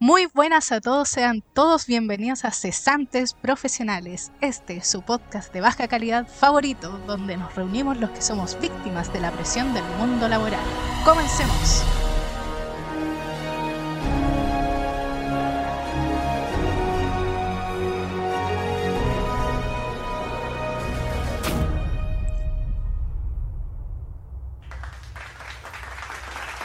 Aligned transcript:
Muy 0.00 0.28
buenas 0.32 0.70
a 0.70 0.80
todos, 0.80 1.08
sean 1.08 1.42
todos 1.54 1.88
bienvenidos 1.88 2.44
a 2.44 2.52
Cesantes 2.52 3.34
Profesionales. 3.34 4.30
Este 4.40 4.76
es 4.76 4.86
su 4.86 5.02
podcast 5.02 5.52
de 5.52 5.60
baja 5.60 5.88
calidad 5.88 6.28
favorito, 6.28 7.00
donde 7.08 7.36
nos 7.36 7.52
reunimos 7.56 7.96
los 7.98 8.10
que 8.10 8.22
somos 8.22 8.56
víctimas 8.60 9.12
de 9.12 9.18
la 9.18 9.32
presión 9.32 9.74
del 9.74 9.82
mundo 9.98 10.28
laboral. 10.28 10.60
Comencemos. 11.04 11.82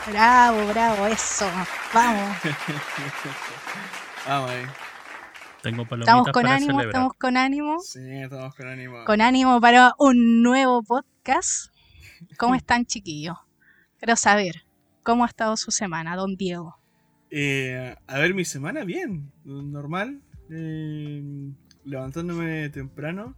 Bravo, 0.05 0.67
bravo, 0.67 1.07
eso. 1.07 1.47
Vamos. 1.93 2.37
Vamos 4.27 4.49
ahí. 4.49 4.63
Tengo 5.61 5.85
palomitas 5.85 6.09
Estamos 6.13 6.31
con 6.31 6.43
para 6.43 6.55
ánimo, 6.55 6.71
celebrar. 6.71 6.87
estamos 6.87 7.13
con 7.17 7.37
ánimo. 7.37 7.79
Sí, 7.79 7.99
estamos 8.21 8.55
con 8.55 8.67
ánimo. 8.67 9.05
Con 9.05 9.21
ánimo 9.21 9.61
para 9.61 9.93
un 9.99 10.41
nuevo 10.41 10.83
podcast. 10.83 11.71
¿Cómo 12.37 12.55
están, 12.55 12.85
chiquillos? 12.85 13.37
Quiero 13.99 14.15
saber, 14.15 14.65
¿cómo 15.03 15.23
ha 15.23 15.27
estado 15.27 15.55
su 15.55 15.71
semana, 15.71 16.15
don 16.15 16.35
Diego? 16.35 16.77
Eh, 17.29 17.95
a 18.07 18.17
ver, 18.19 18.33
mi 18.33 18.43
semana 18.45 18.83
bien, 18.83 19.31
normal. 19.45 20.21
eh, 20.49 21.23
levantándome 21.85 22.69
temprano. 22.69 23.35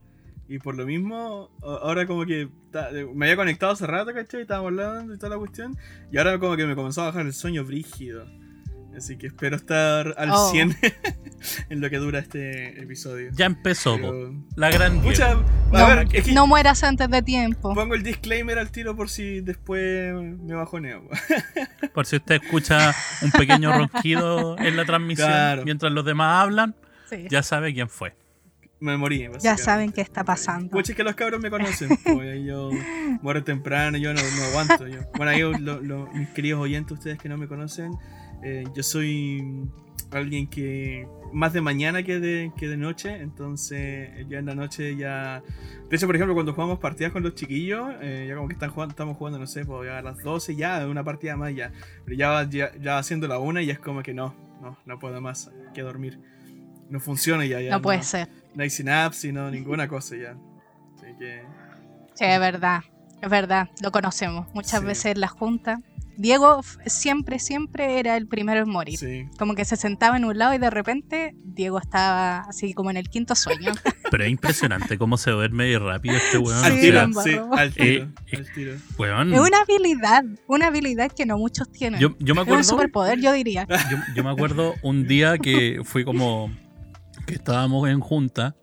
Y 0.47 0.59
por 0.59 0.75
lo 0.75 0.85
mismo, 0.85 1.49
ahora 1.63 2.05
como 2.05 2.23
que 2.25 2.47
ta- 2.71 2.89
me 3.15 3.25
había 3.25 3.35
conectado 3.35 3.71
hace 3.71 3.87
rato, 3.87 4.13
¿cachai? 4.13 4.41
Estábamos 4.41 4.69
hablando 4.69 5.13
y 5.15 5.17
toda 5.17 5.31
la 5.31 5.37
cuestión. 5.39 5.75
Y 6.11 6.17
ahora 6.19 6.37
como 6.39 6.55
que 6.55 6.65
me 6.67 6.75
comenzó 6.75 7.01
a 7.01 7.05
bajar 7.05 7.25
el 7.25 7.33
sueño 7.33 7.63
brígido. 7.65 8.27
Así 8.97 9.17
que 9.17 9.27
espero 9.27 9.55
estar 9.55 10.13
al 10.17 10.29
Oh. 10.31 10.51
100 10.51 10.75
en 11.69 11.81
lo 11.81 11.89
que 11.89 11.97
dura 11.97 12.19
este 12.19 12.81
episodio. 12.81 13.29
Ya 13.33 13.45
empezó. 13.45 13.95
Pero- 13.97 14.33
La 14.55 14.69
gran 14.71 15.01
Mucha, 15.01 15.35
No, 15.71 15.87
ver, 15.87 16.07
es 16.13 16.23
que 16.25 16.31
No 16.33 16.47
mueras 16.47 16.83
antes 16.83 17.09
de 17.09 17.21
tiempo. 17.21 17.73
pongo 17.73 17.95
el 17.95 18.03
disclaimer 18.03 18.57
al 18.59 18.71
tiro 18.71 18.95
por 18.95 19.09
si 19.09 19.41
después 19.41 20.13
me 20.13 20.55
bajoneo. 20.55 21.07
Por 21.93 22.05
si 22.05 22.17
usted 22.17 22.41
escucha 22.43 22.93
un 23.21 23.31
pequeño 23.31 23.71
ronquido 23.77 24.57
en 24.59 24.75
la 24.75 24.83
transmisión 24.85 25.27
Claro. 25.29 25.63
mientras 25.63 25.91
los 25.93 26.03
demás 26.05 26.43
hablan, 26.43 26.75
Sí. 27.09 27.27
ya 27.29 27.41
sabe 27.43 27.73
quién 27.73 27.87
fue. 27.89 28.13
Me 28.81 28.97
morí. 28.97 29.27
Ya 29.41 29.55
saben 29.57 29.91
qué 29.93 30.01
está 30.01 30.25
pasando. 30.25 30.69
Pucha, 30.71 30.91
es 30.91 30.97
que 30.97 31.03
los 31.03 31.15
cabros 31.15 31.39
me 31.41 31.49
conocen. 31.49 31.89
pues, 32.03 32.43
yo 32.45 32.69
muero 33.21 33.43
temprano, 33.43 33.97
yo 33.97 34.13
no, 34.13 34.21
no 34.21 34.43
aguanto. 34.49 34.87
Yo. 34.87 34.99
Bueno, 35.15 35.31
ahí 35.31 35.39
lo- 35.61 35.79
lo- 35.81 36.07
mis 36.07 36.27
queridos 36.29 36.59
oyentes, 36.59 36.91
ustedes 36.97 37.17
que 37.17 37.29
no 37.29 37.37
me 37.37 37.47
conocen, 37.47 37.91
eh, 38.45 38.63
yo 38.75 38.83
soy 38.83 39.43
alguien 40.11 40.47
que 40.47 41.07
más 41.33 41.51
de 41.51 41.59
mañana 41.61 42.03
que 42.03 42.19
de, 42.19 42.51
que 42.55 42.67
de 42.69 42.77
noche, 42.77 43.13
entonces 43.21 43.79
eh, 43.81 44.25
ya 44.29 44.39
en 44.39 44.45
la 44.45 44.55
noche 44.55 44.95
ya... 44.95 45.41
De 45.89 45.95
hecho, 45.97 46.05
por 46.05 46.15
ejemplo, 46.15 46.33
cuando 46.33 46.53
jugamos 46.53 46.79
partidas 46.79 47.11
con 47.11 47.23
los 47.23 47.35
chiquillos, 47.35 47.89
eh, 48.01 48.25
ya 48.29 48.35
como 48.35 48.47
que 48.47 48.53
están 48.53 48.69
jugando, 48.71 48.91
estamos 48.93 49.17
jugando, 49.17 49.39
no 49.39 49.47
sé, 49.47 49.65
pues 49.65 49.87
ya 49.89 49.97
a 49.97 50.01
las 50.01 50.17
12 50.23 50.55
ya, 50.55 50.87
una 50.87 51.03
partida 51.03 51.35
más 51.35 51.53
ya. 51.53 51.71
Pero 52.05 52.15
ya, 52.17 52.29
va- 52.29 52.49
ya, 52.49 52.71
ya 52.79 52.97
haciendo 52.97 53.27
la 53.27 53.39
una 53.39 53.61
y 53.61 53.69
es 53.69 53.79
como 53.79 54.01
que 54.03 54.13
no, 54.13 54.33
no, 54.61 54.77
no 54.85 54.99
puedo 54.99 55.19
más, 55.21 55.51
que 55.73 55.81
dormir. 55.81 56.19
No 56.89 56.99
funciona 56.99 57.45
ya, 57.45 57.59
ya. 57.59 57.71
No 57.71 57.81
puede 57.81 58.03
ser. 58.03 58.29
No 58.53 58.63
hay 58.63 58.69
sinapsis, 58.69 59.33
no, 59.33 59.49
ninguna 59.51 59.87
cosa 59.87 60.15
ya. 60.15 60.37
Así 60.95 61.07
que. 61.19 61.41
Sí, 62.13 62.25
es 62.25 62.39
verdad. 62.39 62.81
Es 63.21 63.29
verdad. 63.29 63.69
Lo 63.81 63.91
conocemos. 63.91 64.47
Muchas 64.53 64.79
Sí. 64.81 64.85
veces 64.85 65.05
en 65.15 65.19
la 65.21 65.27
junta. 65.27 65.81
Diego 66.17 66.61
siempre, 66.85 67.39
siempre 67.39 67.99
era 67.99 68.17
el 68.17 68.27
primero 68.27 68.61
en 68.61 68.69
morir. 68.69 68.97
Sí. 68.97 69.25
Como 69.37 69.55
que 69.55 69.65
se 69.65 69.75
sentaba 69.75 70.17
en 70.17 70.25
un 70.25 70.37
lado 70.37 70.53
y 70.53 70.57
de 70.57 70.69
repente 70.69 71.35
Diego 71.43 71.79
estaba 71.79 72.39
así 72.41 72.73
como 72.73 72.89
en 72.91 72.97
el 72.97 73.09
quinto 73.09 73.35
sueño. 73.35 73.71
Pero 74.11 74.23
es 74.23 74.29
impresionante 74.29 74.97
cómo 74.97 75.17
se 75.17 75.31
duerme 75.31 75.69
y 75.69 75.77
rápido 75.77 76.15
este 76.15 76.37
weón. 76.37 76.63
Al 76.63 76.71
Sí, 76.73 76.77
O 76.77 76.81
tiro, 76.81 76.99
sí, 77.23 77.29
embarró. 77.31 77.53
al 77.55 77.73
tiro. 77.73 77.85
Eh, 77.87 78.35
al 78.37 78.51
tiro. 78.53 78.73
weón, 78.97 79.33
es 79.33 79.39
una 79.39 79.59
habilidad, 79.61 80.23
una 80.47 80.67
habilidad 80.67 81.11
que 81.11 81.25
no 81.25 81.37
muchos 81.37 81.71
tienen. 81.71 81.99
yo, 81.99 82.15
yo 82.19 82.35
me 82.35 82.41
es 82.41 82.47
un 82.47 82.53
acuerdo, 82.53 82.63
superpoder, 82.63 83.19
yo 83.19 83.31
diría. 83.33 83.67
yo, 83.91 83.97
yo 84.15 84.23
me 84.23 84.29
acuerdo 84.31 84.73
un 84.81 85.07
día 85.07 85.37
que 85.37 85.81
fui 85.83 86.03
como 86.05 86.51
que 87.25 87.33
estábamos 87.35 87.89
en 87.89 87.99
junta, 87.99 88.55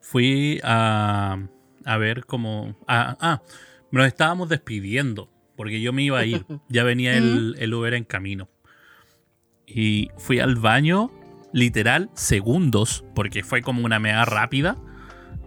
fui 0.00 0.60
a, 0.64 1.38
a 1.84 1.96
ver 1.98 2.24
como 2.24 2.76
ah, 2.86 3.16
ah, 3.20 3.42
nos 3.90 4.06
estábamos 4.06 4.48
despidiendo 4.48 5.30
porque 5.56 5.80
yo 5.80 5.92
me 5.92 6.02
iba 6.02 6.18
a 6.18 6.24
ir, 6.24 6.44
ya 6.68 6.84
venía 6.84 7.16
el, 7.16 7.56
el 7.58 7.74
Uber 7.74 7.94
en 7.94 8.04
camino. 8.04 8.48
Y 9.66 10.10
fui 10.18 10.40
al 10.40 10.56
baño, 10.56 11.10
literal, 11.52 12.10
segundos, 12.14 13.04
porque 13.14 13.42
fue 13.42 13.62
como 13.62 13.84
una 13.84 13.98
mea 13.98 14.24
rápida, 14.24 14.76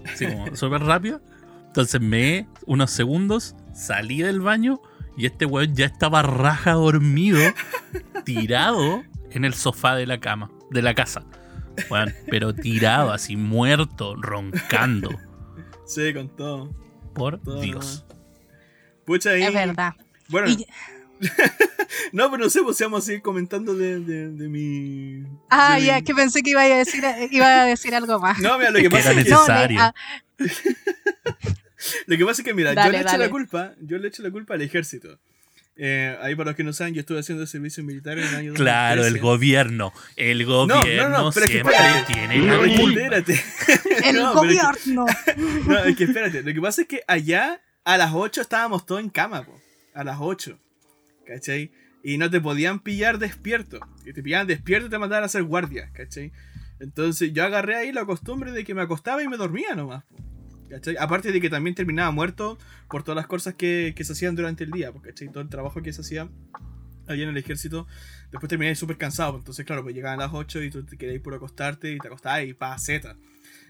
así 0.06 0.26
como 0.28 0.48
súper 0.56 0.82
rápida. 0.84 1.22
Entonces 1.68 2.02
me, 2.02 2.48
unos 2.66 2.92
segundos, 2.92 3.56
salí 3.74 4.22
del 4.22 4.42
baño 4.42 4.82
y 5.18 5.26
este 5.26 5.46
weón 5.46 5.76
ya 5.76 5.86
estaba 5.86 6.22
raja 6.22 6.74
dormido, 6.74 7.40
tirado 8.26 9.04
en 9.32 9.46
el 9.46 9.54
sofá 9.54 9.96
de 9.96 10.08
la 10.08 10.20
cama, 10.20 10.50
de 10.72 10.82
la 10.82 10.94
casa. 10.96 11.26
Weón, 11.90 12.14
pero 12.30 12.56
tirado, 12.56 13.12
así 13.12 13.36
muerto, 13.36 14.16
roncando. 14.16 15.10
Sí, 15.86 16.14
con 16.14 16.30
todo. 16.30 16.72
Por 17.14 17.40
todo 17.40 17.62
Dios. 17.62 18.06
nomás. 18.08 18.17
Pucha 19.08 19.32
ahí. 19.32 19.42
Es 19.44 19.54
verdad. 19.54 19.94
Bueno, 20.28 20.50
Y- 20.50 20.68
no, 22.12 22.30
pero 22.30 22.44
no 22.44 22.50
sé, 22.52 22.62
pues 22.62 22.80
vamos 22.80 23.02
a 23.04 23.06
seguir 23.08 23.24
comentando 23.24 23.74
de, 23.74 24.00
de, 24.02 24.30
de 24.30 24.48
mi. 24.50 25.24
ah, 25.50 25.74
de 25.76 25.80
mi- 25.82 25.88
ya, 25.88 26.02
que 26.04 26.14
pensé 26.14 26.44
que 26.44 26.52
iba 26.52 26.62
a 26.62 26.68
decir, 26.68 27.04
iba 27.32 27.62
a 27.64 27.66
decir 27.66 27.96
algo 27.96 28.20
más. 28.20 28.38
No, 28.40 28.56
mira, 28.60 28.70
lo 28.70 28.76
que 28.78 28.84
Que 28.84 28.90
pasa 28.92 29.14
es 29.14 29.24
que. 29.24 29.30
No, 29.32 29.38
necesario. 29.40 29.80
ah, 29.82 29.94
Lo 32.06 32.18
que 32.18 32.26
pasa 32.26 32.42
es 32.42 32.46
que, 32.46 32.54
mira, 32.54 32.72
yo 32.72 32.76
Dale, 32.76 32.92
le 32.92 33.02
echo 33.02 33.18
la 33.18 33.30
culpa, 33.30 33.74
yo 33.82 33.98
le 33.98 34.08
echo 34.10 34.22
la 34.24 34.32
culpa 34.32 34.56
al 34.56 34.62
ejército. 34.62 35.18
Eh, 35.80 36.18
ahí 36.24 36.36
para 36.36 36.50
los 36.52 36.56
que 36.58 36.64
no 36.64 36.74
saben, 36.74 36.96
yo 36.96 37.02
estuve 37.02 37.20
haciendo 37.20 37.46
servicio 37.46 37.84
militar 37.84 38.18
en 38.18 38.28
el 38.28 38.36
año 38.36 38.54
Claro, 38.56 39.06
el 39.06 39.14
2013. 39.14 39.20
gobierno. 39.24 39.94
El 40.16 40.46
gobierno 40.46 41.10
no, 41.10 41.32
pero 41.32 41.46
es 41.46 41.52
que 41.52 41.58
siempre 41.62 41.76
espérate. 41.76 42.14
tiene 42.14 42.38
No, 42.40 42.62
la 42.62 42.68
es 42.68 42.72
que 42.76 42.82
culpa. 42.82 43.00
espérate. 43.02 43.44
el 44.10 44.16
No, 44.16 44.34
pero 44.42 44.52
es 44.52 44.58
que- 44.60 44.66
gobierno. 44.84 45.06
No, 45.68 45.80
es 45.84 45.96
que 45.96 46.04
espérate. 46.06 46.42
Lo 46.44 46.54
que 46.54 46.62
pasa 46.62 46.82
es 46.82 46.88
que 46.88 47.02
allá 47.08 47.62
a 47.88 47.98
las 47.98 48.12
8 48.14 48.42
estábamos 48.42 48.86
todos 48.86 49.00
en 49.00 49.10
cama, 49.10 49.44
po. 49.44 49.58
A 49.94 50.04
las 50.04 50.18
8. 50.20 50.60
¿Cachai? 51.26 51.72
Y 52.04 52.18
no 52.18 52.30
te 52.30 52.42
podían 52.42 52.82
pillar 52.82 53.18
despierto. 53.18 53.80
Si 54.04 54.12
te 54.12 54.22
pillaban 54.22 54.46
despierto 54.46 54.90
te 54.90 55.00
mandaban 55.00 55.24
a 55.24 55.28
hacer 55.28 55.44
guardia, 55.44 55.90
¿cachai? 55.94 56.34
Entonces 56.82 57.32
yo 57.32 57.46
agarré 57.46 57.78
ahí 57.78 57.94
la 57.94 58.06
costumbre 58.06 58.52
de 58.52 58.66
que 58.66 58.76
me 58.76 58.82
acostaba 58.82 59.24
y 59.24 59.30
me 59.30 59.38
dormía 59.38 59.74
nomás. 59.74 60.04
po, 60.04 60.18
¿Cachai? 60.70 60.98
Aparte 61.00 61.32
de 61.32 61.40
que 61.40 61.50
también 61.50 61.76
terminaba 61.76 62.12
muerto 62.12 62.58
por 62.90 63.04
todas 63.04 63.16
las 63.16 63.28
cosas 63.28 63.54
que, 63.54 63.94
que 63.96 64.04
se 64.04 64.12
hacían 64.12 64.36
durante 64.36 64.66
el 64.66 64.72
día, 64.72 64.92
po, 64.92 65.02
¿cachai? 65.02 65.30
Todo 65.30 65.42
el 65.42 65.50
trabajo 65.50 65.82
que 65.82 65.94
se 65.94 66.02
hacía 66.02 66.28
allá 67.08 67.24
en 67.24 67.30
el 67.30 67.38
ejército. 67.38 67.88
Después 68.32 68.50
terminé 68.50 68.76
súper 68.76 68.98
cansado. 68.98 69.38
Entonces, 69.38 69.66
claro, 69.66 69.84
pues 69.84 69.96
llegaban 69.96 70.20
las 70.20 70.34
8 70.34 70.62
y 70.64 70.72
tú 70.72 70.84
te 70.84 70.98
querías 70.98 71.22
por 71.22 71.34
acostarte 71.34 71.94
y 71.94 72.00
te 72.00 72.08
acostabas 72.08 72.44
y 72.44 72.54
pa, 72.54 72.78
zeta. 72.80 73.16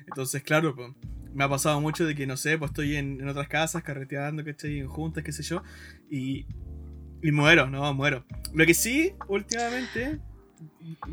Entonces, 0.07 0.41
claro, 0.44 0.75
pues, 0.75 0.91
me 1.34 1.44
ha 1.44 1.50
pasado 1.50 1.79
mucho 1.81 2.06
de 2.06 2.16
que, 2.16 2.25
no 2.25 2.38
sé, 2.38 2.57
pues 2.57 2.72
estoy 2.72 2.95
en, 2.95 3.22
en 3.22 3.28
otras 3.28 3.47
casas, 3.47 3.84
carreteando, 3.84 4.44
¿cachai? 4.44 4.79
En 4.79 4.88
juntas, 4.88 5.23
qué 5.23 5.31
sé 5.31 5.44
yo, 5.44 5.62
y, 6.09 6.45
y 7.22 7.31
muero, 7.31 7.69
no, 7.69 7.94
muero. 7.94 8.25
Lo 8.53 8.66
que 8.66 8.73
sí, 8.73 9.13
últimamente, 9.28 10.19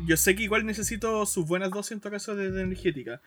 yo 0.05 0.17
sé 0.17 0.35
que 0.35 0.43
igual 0.43 0.65
necesito 0.65 1.25
sus 1.25 1.45
buenas 1.45 1.69
dosis 1.69 1.91
en 1.93 1.99
todo 1.99 2.11
caso 2.13 2.35
de, 2.35 2.49
de 2.51 2.61
energética, 2.63 3.21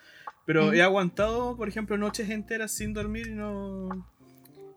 pero 0.46 0.72
Mm. 0.72 0.74
he 0.74 0.82
aguantado, 0.82 1.56
por 1.56 1.68
ejemplo, 1.68 1.96
noches 1.98 2.28
enteras 2.30 2.72
sin 2.72 2.92
dormir 2.94 3.28
y 3.28 3.34
no... 3.34 4.06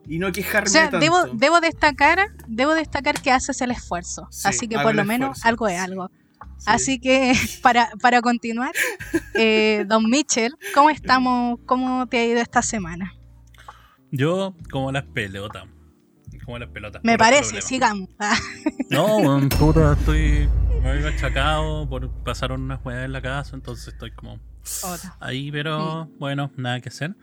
Y 0.07 0.18
no 0.18 0.31
quejarme 0.31 0.68
O 0.68 0.72
sea, 0.72 0.90
tanto. 0.90 0.97
debo, 1.00 1.18
debo 1.35 1.62
destacar, 1.62 2.18
debo 2.47 2.74
destacar 2.74 3.22
que 3.22 3.30
haces 3.31 3.62
el 3.62 3.69
esfuerzo. 3.69 4.28
Sí, 4.31 4.47
Así 4.47 4.68
que 4.68 4.80
por 4.80 4.96
lo 4.96 5.06
menos 5.06 5.38
esfuerzo, 5.38 5.48
algo 5.48 5.68
es 5.68 5.80
algo. 5.80 6.12
Sí. 6.58 6.66
Así 6.68 7.00
que 7.00 7.34
para, 7.64 7.90
para 8.02 8.22
continuar, 8.22 8.72
eh, 9.36 9.86
don 9.88 10.10
Mitchell, 10.10 10.54
¿cómo 10.74 10.90
estamos? 10.90 11.60
¿Cómo 11.66 12.08
te 12.08 12.18
ha 12.20 12.26
ido 12.26 12.40
esta 12.40 12.62
semana? 12.62 13.14
Yo, 14.12 14.54
como 14.72 14.92
las 14.92 15.04
pelotas. 15.06 15.66
Como 16.46 16.58
las 16.60 16.70
pelotas. 16.70 17.02
Me 17.04 17.18
parece, 17.18 17.62
sigamos. 17.62 18.10
Ah, 18.20 18.38
No, 18.90 19.48
puta, 19.58 19.94
estoy. 19.94 20.50
Me 20.84 20.90
achacado 21.08 21.88
por 21.88 22.10
pasaron 22.24 22.64
unas 22.64 22.84
weas 22.84 23.06
en 23.06 23.12
la 23.14 23.22
casa, 23.22 23.56
entonces 23.56 23.90
estoy 23.90 24.12
como 24.12 24.40
otra. 24.84 25.16
ahí, 25.20 25.52
pero 25.52 26.06
Mm. 26.06 26.20
bueno, 26.20 26.52
nada 26.58 26.80
que 26.82 26.90
hacer. 26.90 27.16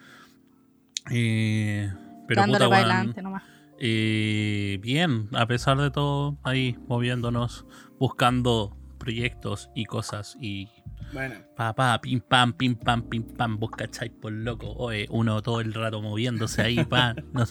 Eh, 1.11 1.93
pero 2.27 2.41
Dándole 2.43 2.65
puta, 2.67 2.69
para 2.77 2.85
adelante 2.95 3.23
nomás. 3.23 3.43
eh, 3.81 4.79
bien, 4.83 5.29
a 5.35 5.47
pesar 5.47 5.79
de 5.79 5.91
todo, 5.91 6.39
ahí 6.43 6.77
moviéndonos, 6.89 7.65
buscando 7.99 8.77
proyectos 8.99 9.71
y 9.75 9.85
cosas 9.87 10.37
y 10.41 10.69
Bueno, 11.13 11.37
Pa, 11.57 11.73
pa, 11.75 11.99
pim, 12.01 12.21
pam, 12.21 12.53
pim, 12.53 12.75
pam, 12.75 13.03
pim, 13.09 13.23
pam, 13.23 13.59
vos 13.59 13.71
cachai 13.71 14.11
por 14.11 14.31
loco. 14.33 14.73
Oye, 14.77 15.07
uno 15.11 15.41
todo 15.43 15.61
el 15.61 15.73
rato 15.73 16.03
moviéndose 16.03 16.61
ahí, 16.63 16.85
pa. 16.85 17.15
no- 17.33 17.45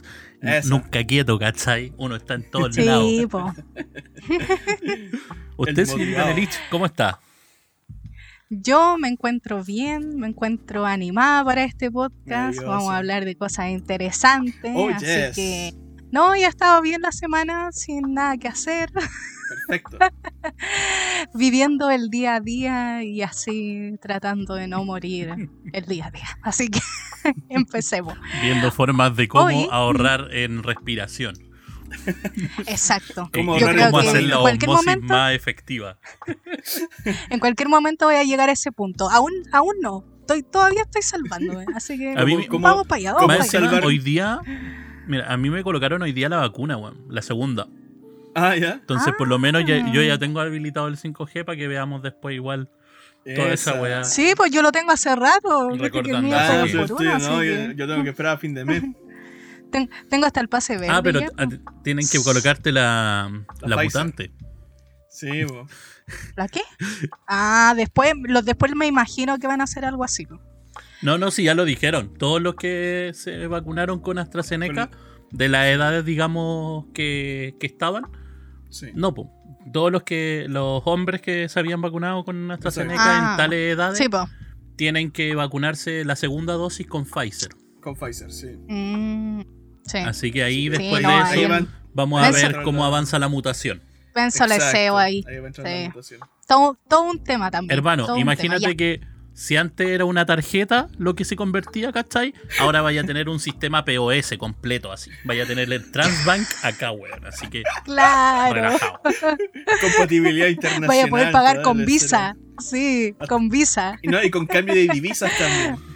nunca 0.66 1.04
quieto, 1.04 1.40
cachai. 1.40 1.92
Uno 1.98 2.16
está 2.18 2.36
en 2.36 2.50
todos 2.52 2.76
Sí, 2.76 2.84
lados. 2.86 3.08
Usted, 5.58 5.80
El 5.80 5.86
señor 5.88 6.00
motivado. 6.00 6.28
Nelich, 6.30 6.60
¿cómo 6.70 6.86
está? 6.86 7.20
Yo 8.50 8.98
me 8.98 9.10
encuentro 9.10 9.64
bien, 9.64 10.18
me 10.18 10.28
encuentro 10.28 10.86
animada 10.86 11.44
para 11.44 11.64
este 11.66 11.92
podcast. 11.92 12.60
Vamos 12.62 12.90
a 12.94 12.98
hablar 12.98 13.26
de 13.26 13.36
cosas 13.36 13.70
interesantes. 13.70 14.72
Oh, 14.76 14.90
así 14.90 15.06
yes. 15.06 15.36
que. 15.36 15.74
No, 16.12 16.34
ya 16.38 16.46
he 16.46 16.50
estado 16.50 16.82
bien 16.82 17.02
la 17.02 17.12
semana 17.12 17.72
sin 17.74 18.14
nada 18.14 18.38
que 18.38 18.48
hacer, 18.48 18.90
Perfecto. 19.50 19.98
viviendo 21.34 21.90
el 21.90 22.10
día 22.10 22.36
a 22.36 22.40
día 22.40 23.04
y 23.04 23.22
así 23.22 23.94
tratando 24.02 24.56
de 24.56 24.68
no 24.68 24.84
morir 24.84 25.50
el 25.74 25.86
día 25.86 26.08
a 26.08 26.12
día. 26.12 26.28
Así 26.42 26.70
que 26.70 26.80
empecemos. 27.50 28.16
Viendo 28.42 28.72
formas 28.72 29.16
de 29.16 29.28
cómo 29.28 29.46
Hoy- 29.46 29.68
ahorrar 29.72 30.30
en 30.34 30.64
respiración. 30.64 31.36
Exacto. 32.68 33.30
¿Cómo 33.34 33.56
Eh, 33.56 33.60
Yo 33.62 33.68
ahorrar 33.68 33.76
creo 33.76 33.92
cómo 33.92 34.02
que 34.04 34.10
hacer 34.10 34.22
en 34.24 34.30
la 34.30 34.40
cualquier 34.40 34.70
osmosis 34.70 34.88
momento, 34.96 35.14
más 35.14 35.34
efectiva. 35.34 36.00
en 37.30 37.40
cualquier 37.40 37.70
momento 37.70 38.06
voy 38.06 38.16
a 38.16 38.24
llegar 38.24 38.50
a 38.50 38.52
ese 38.54 38.72
punto. 38.72 39.10
Aún, 39.10 39.32
aún 39.52 39.74
no. 39.82 40.04
Estoy, 40.22 40.44
todavía 40.44 40.82
estoy 40.82 41.02
salvándome. 41.04 41.66
Así 41.74 41.98
que 41.98 42.14
¿Cómo- 42.50 42.64
vamos 42.68 42.88
para 42.88 42.98
allá. 43.00 43.14
cómo 43.14 43.28
Vamos 43.28 43.40
Más 43.46 43.52
para 43.54 43.70
allá. 43.78 43.86
hoy 43.88 44.00
día, 44.00 44.40
mira, 45.08 45.32
a 45.32 45.38
mí 45.38 45.50
me 45.50 45.64
colocaron 45.64 46.02
hoy 46.02 46.12
día 46.12 46.28
la 46.28 46.38
vacuna, 46.38 46.76
weón, 46.76 47.06
la 47.10 47.22
segunda. 47.22 47.68
Ah, 48.40 48.56
ya. 48.56 48.74
Entonces, 48.74 49.14
por 49.18 49.28
lo 49.28 49.40
menos 49.40 49.64
ya- 49.66 49.92
yo 49.92 50.02
Ah. 50.02 50.06
ya 50.06 50.18
tengo 50.18 50.40
habilitado 50.40 50.88
el 50.88 50.98
5G 50.98 51.44
para 51.44 51.58
que 51.58 51.68
veamos 51.68 52.02
después 52.04 52.36
igual. 52.36 52.70
Toda 53.36 53.52
esa 53.52 53.74
weá. 53.82 54.04
Sí, 54.06 54.34
pues 54.38 54.52
yo 54.52 54.62
lo 54.62 54.72
tengo 54.72 54.92
hace 54.92 55.14
rato. 55.16 55.70
Recordando. 55.72 56.34
Ah, 56.36 56.62
Ah, 56.64 56.66
sí. 56.68 56.74
no, 56.76 56.84
así 56.84 56.94
yo, 57.04 57.40
que 57.42 57.74
yo 57.76 57.88
tengo 57.88 58.04
que 58.04 58.10
esperar 58.12 58.36
a 58.36 58.38
fin 58.38 58.54
de 58.54 58.64
mes. 58.64 58.82
ten- 59.72 59.90
tengo 60.10 60.26
hasta 60.26 60.40
el 60.40 60.48
pase 60.48 60.74
verde. 60.78 60.90
Ah, 60.90 61.02
pero 61.04 61.20
ah, 61.38 61.46
tienen 61.84 62.08
que 62.08 62.24
colocarte 62.24 62.72
la, 62.72 63.30
La 63.62 63.68
la 63.76 63.84
mutante. 63.84 64.32
Sí, 65.10 65.28
po. 65.48 65.68
¿La 66.38 66.48
qué? 66.48 66.62
Ah, 67.28 67.74
después, 67.76 68.14
los, 68.24 68.46
después 68.46 68.74
me 68.76 68.88
imagino 68.88 69.38
que 69.40 69.48
van 69.48 69.60
a 69.60 69.66
hacer 69.66 69.84
algo 69.84 70.06
así. 70.06 70.26
¿no? 70.30 70.40
No, 71.02 71.18
no, 71.18 71.32
sí, 71.32 71.44
ya 71.44 71.54
lo 71.54 71.66
dijeron. 71.66 72.14
Todos 72.18 72.42
los 72.42 72.56
que 72.56 73.12
se 73.14 73.48
vacunaron 73.48 74.00
con 74.00 74.20
AstraZeneca, 74.20 74.88
Con- 74.88 74.98
de 75.32 75.50
las 75.50 75.68
edades, 75.68 76.06
digamos, 76.06 76.86
que, 76.94 77.56
que 77.60 77.68
estaban, 77.68 78.06
Sí. 78.70 78.88
no, 78.94 79.14
po. 79.14 79.32
Todos 79.72 79.92
los 79.92 80.04
que 80.04 80.46
los 80.48 80.82
hombres 80.86 81.22
que 81.22 81.50
se 81.50 81.60
habían 81.60 81.82
vacunado 81.82 82.24
con 82.24 82.50
AstraZeneca 82.52 83.02
Ah, 83.04 83.32
en 83.32 83.38
tales 83.38 83.74
edades 83.74 83.98
Sí, 83.98 84.06
tienen 84.78 85.12
que 85.12 85.36
vacunarse 85.36 86.06
la 86.06 86.16
segunda 86.16 86.54
dosis 86.54 86.88
con 86.88 87.06
Pfizer. 87.06 87.50
Con 87.82 87.96
Pfizer, 87.96 88.32
sí. 88.32 88.48
Mm, 88.68 89.42
sí. 89.86 89.98
Así 89.98 90.32
que 90.32 90.44
ahí 90.44 90.64
Sí, 90.64 90.70
después 90.70 91.02
no, 91.02 91.10
de 91.10 91.16
ahí 91.16 91.40
eso 91.42 91.50
van- 91.50 91.68
vamos 91.94 92.22
a 92.24 92.32
ver 92.32 92.62
cómo 92.64 92.86
avanza 92.86 93.20
la 93.20 93.28
mutación. 93.28 93.82
Exacto, 94.16 94.56
SEO 94.56 94.98
ahí. 94.98 95.24
Ahí 95.28 95.38
va 95.40 95.44
a 95.44 95.48
entrar 95.48 95.68
Sí. 95.68 95.74
la 95.84 95.90
mutación. 95.90 96.20
Todo, 96.48 96.78
todo 96.88 97.02
un 97.04 97.24
tema 97.24 97.52
también. 97.52 97.78
Hermano, 97.78 98.18
imagínate 98.18 98.62
tema, 98.62 98.72
ya. 98.72 98.78
que 98.78 99.02
si 99.38 99.56
antes 99.56 99.88
era 99.88 100.04
una 100.04 100.26
tarjeta 100.26 100.88
lo 100.98 101.14
que 101.16 101.24
se 101.24 101.36
convertía, 101.36 101.92
¿cachai? 101.92 102.34
Ahora 102.60 102.82
vaya 102.82 103.02
a 103.02 103.04
tener 103.04 103.30
un 103.30 103.40
sistema 103.40 103.86
POS 103.86 104.34
completo 104.40 104.92
así. 104.92 105.12
Vaya 105.26 105.44
a 105.44 105.46
tener 105.46 105.72
el 105.72 105.92
Transbank 105.92 106.48
acá, 106.64 106.90
weón. 106.90 107.24
Así 107.24 107.46
que 107.48 107.62
Claro. 107.86 108.56
relajado. 108.56 109.00
Compatibilidad 109.82 110.48
internacional. 110.48 110.88
Vaya 110.88 111.04
a 111.04 111.08
poder 111.08 111.32
pagar 111.32 111.62
con 111.62 111.86
visa. 111.86 112.36
Sí, 112.58 113.16
con 113.30 113.50
visa. 113.50 114.00
Y, 114.02 114.08
no, 114.08 114.24
y 114.24 114.32
con 114.32 114.48
cambio 114.48 114.74
de 114.74 114.88
divisas 114.88 115.32
también. 115.38 115.76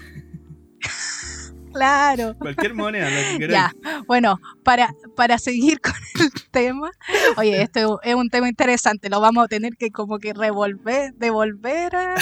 Claro. 1.74 2.36
Cualquier 2.38 2.74
moneda, 2.74 3.10
lo 3.10 3.16
que 3.16 3.38
queráis. 3.48 3.52
Ya, 3.52 4.02
bueno, 4.08 4.40
para, 4.64 4.94
para 5.16 5.38
seguir 5.38 5.80
con 5.82 5.94
el 6.20 6.32
tema, 6.52 6.92
oye, 7.38 7.62
esto 7.62 8.00
es 8.04 8.16
un 8.16 8.30
tema 8.30 8.48
interesante, 8.50 9.10
lo 9.10 9.20
vamos 9.22 9.46
a 9.46 9.48
tener 9.48 9.76
que 9.78 9.92
como 9.92 10.20
que 10.20 10.34
revolver, 10.34 11.14
devolver 11.16 11.96
a, 11.96 12.16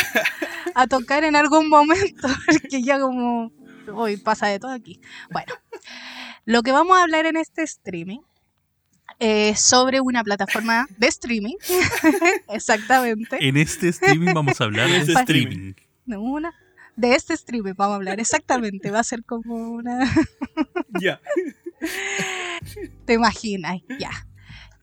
a 0.75 0.87
tocar 0.87 1.23
en 1.23 1.35
algún 1.35 1.69
momento, 1.69 2.27
porque 2.45 2.81
ya 2.83 2.99
como 2.99 3.51
hoy 3.93 4.17
pasa 4.17 4.47
de 4.47 4.59
todo 4.59 4.71
aquí. 4.71 4.99
Bueno, 5.31 5.53
lo 6.45 6.61
que 6.63 6.71
vamos 6.71 6.97
a 6.97 7.03
hablar 7.03 7.25
en 7.25 7.37
este 7.37 7.63
streaming 7.63 8.19
es 9.19 9.59
sobre 9.59 9.99
una 9.99 10.23
plataforma 10.23 10.87
de 10.97 11.07
streaming, 11.07 11.55
exactamente, 12.49 13.37
En 13.41 13.57
este 13.57 13.89
streaming 13.89 14.33
vamos 14.33 14.61
a 14.61 14.63
hablar 14.65 14.89
de 14.89 14.99
Este 14.99 15.13
streaming. 15.13 15.73
una 16.07 16.53
de 16.99 17.15
este 17.15 17.33
streaming 17.33 17.73
vamos 17.77 17.93
a 17.93 17.95
hablar, 17.95 18.19
exactamente, 18.19 18.91
va 18.91 18.99
a 18.99 19.03
ser 19.03 19.23
como 19.23 19.55
una... 19.55 19.99
Ya. 21.01 21.21
Te 23.05 23.13
imaginas, 23.13 23.77
ya. 23.99 24.11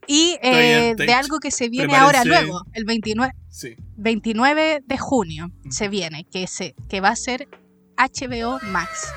Y 0.07 0.39
eh, 0.43 0.95
de 0.97 1.13
algo 1.13 1.41
que 1.41 1.51
se 1.51 1.69
viene 1.69 1.95
ahora 1.95 2.25
luego, 2.25 2.63
el 2.73 2.85
29, 2.85 3.35
Sí. 3.49 3.77
29 3.97 4.83
de 4.87 4.99
junio 4.99 5.51
se 5.69 5.89
viene, 5.89 6.25
que, 6.31 6.47
se, 6.47 6.75
que 6.89 7.01
va 7.01 7.11
a 7.11 7.17
ser 7.17 7.49
HBO 7.99 8.61
Max. 8.71 9.13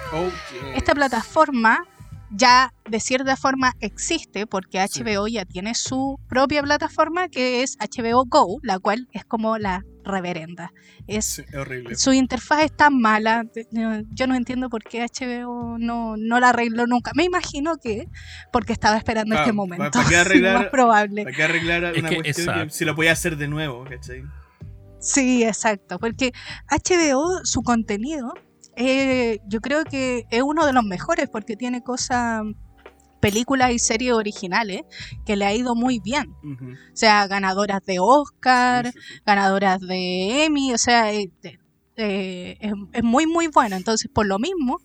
Esta 0.76 0.94
plataforma 0.94 1.86
ya 2.32 2.74
de 2.90 3.00
cierta 3.00 3.36
forma 3.36 3.74
existe 3.80 4.46
porque 4.48 4.86
Sí. 4.88 5.04
HBO 5.04 5.28
ya 5.28 5.46
tiene 5.46 5.76
su 5.76 6.20
propia 6.28 6.62
plataforma 6.64 7.28
que 7.30 7.64
es 7.64 7.78
HBO 7.80 8.26
Go, 8.26 8.60
la 8.64 8.80
cual 8.80 9.08
es 9.12 9.26
como 9.26 9.58
la 9.58 9.84
reverenda. 10.04 10.72
Es 11.08 11.26
Sí, 11.26 11.44
es 11.48 11.56
horrible. 11.56 11.96
su 11.96 12.14
interfaz 12.14 12.64
es 12.64 12.76
tan 12.76 13.00
mala. 13.00 13.44
Yo 14.12 14.28
no 14.28 14.36
entiendo 14.36 14.70
por 14.70 14.84
qué 14.84 15.04
HBO 15.06 15.78
no, 15.80 16.16
no 16.18 16.40
la 16.40 16.50
arregló 16.50 16.88
nunca. 16.88 17.12
Me 17.16 17.24
imagino 17.24 17.78
que 17.78 18.08
porque 18.52 18.74
estaba 18.74 18.98
esperando 18.98 19.36
Ah, 19.36 19.42
este 19.42 19.54
momento. 19.54 19.92
¿para 19.92 20.10
qué 20.10 20.16
arreglar? 20.18 20.54
más 20.58 20.66
probable. 20.68 21.24
¿Para 21.24 21.36
qué 21.36 21.44
arreglar 21.44 21.84
Es 21.86 22.00
una 22.00 22.10
que, 22.10 22.16
cuestión 22.24 22.68
que 22.68 22.70
si 22.72 22.86
lo 22.86 22.96
podía 22.96 23.12
hacer 23.12 23.38
de 23.38 23.48
nuevo, 23.48 23.84
¿cachai? 23.86 24.24
Sí, 25.00 25.44
exacto. 25.44 25.98
Porque 26.00 26.32
HBO, 26.70 27.40
su 27.44 27.62
contenido, 27.62 28.34
eh, 28.80 29.40
yo 29.46 29.60
creo 29.60 29.84
que 29.84 30.26
es 30.32 30.42
uno 30.42 30.66
de 30.66 30.72
los 30.74 30.84
mejores 30.86 31.30
porque 31.30 31.58
tiene 31.58 31.84
cosas, 31.84 32.44
películas 33.20 33.72
y 33.72 33.80
series 33.80 34.14
originales 34.14 34.84
que 35.26 35.36
le 35.36 35.46
ha 35.46 35.54
ido 35.54 35.76
muy 35.76 36.00
bien. 36.00 36.34
O 36.42 36.96
sea, 36.96 37.28
ganadoras 37.28 37.84
de 37.86 38.00
Oscar, 38.00 38.88
Sí, 38.88 38.92
sí, 38.94 39.00
sí. 39.16 39.22
ganadoras 39.26 39.82
de 39.82 40.46
Emmy, 40.46 40.74
o 40.74 40.78
sea, 40.78 41.14
eh, 41.14 41.30
eh, 41.98 42.58
es, 42.60 42.74
es 42.94 43.04
muy 43.04 43.28
muy 43.28 43.48
bueno. 43.48 43.76
Entonces, 43.76 44.10
por 44.14 44.26
lo 44.26 44.40
mismo, 44.40 44.80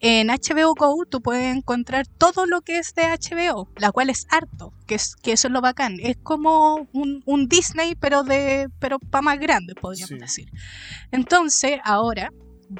en 0.00 0.28
HBO 0.28 0.74
Go 0.74 1.04
tú 1.04 1.20
puedes 1.20 1.54
encontrar 1.54 2.06
todo 2.06 2.46
lo 2.46 2.62
que 2.62 2.78
es 2.78 2.94
de 2.94 3.02
HBO, 3.02 3.68
la 3.76 3.92
cual 3.92 4.08
es 4.08 4.26
harto, 4.30 4.72
que, 4.86 4.94
es, 4.94 5.14
que 5.16 5.32
eso 5.32 5.48
es 5.48 5.52
lo 5.52 5.60
bacán. 5.60 5.98
Es 6.00 6.16
como 6.22 6.88
un, 6.94 7.22
un 7.26 7.48
Disney, 7.48 7.94
pero 7.96 8.22
de 8.22 8.68
pero 8.78 8.98
para 8.98 9.20
más 9.22 9.38
grande, 9.38 9.74
podríamos 9.74 10.18
decir. 10.18 10.50
Entonces, 11.10 11.80
ahora 11.84 12.32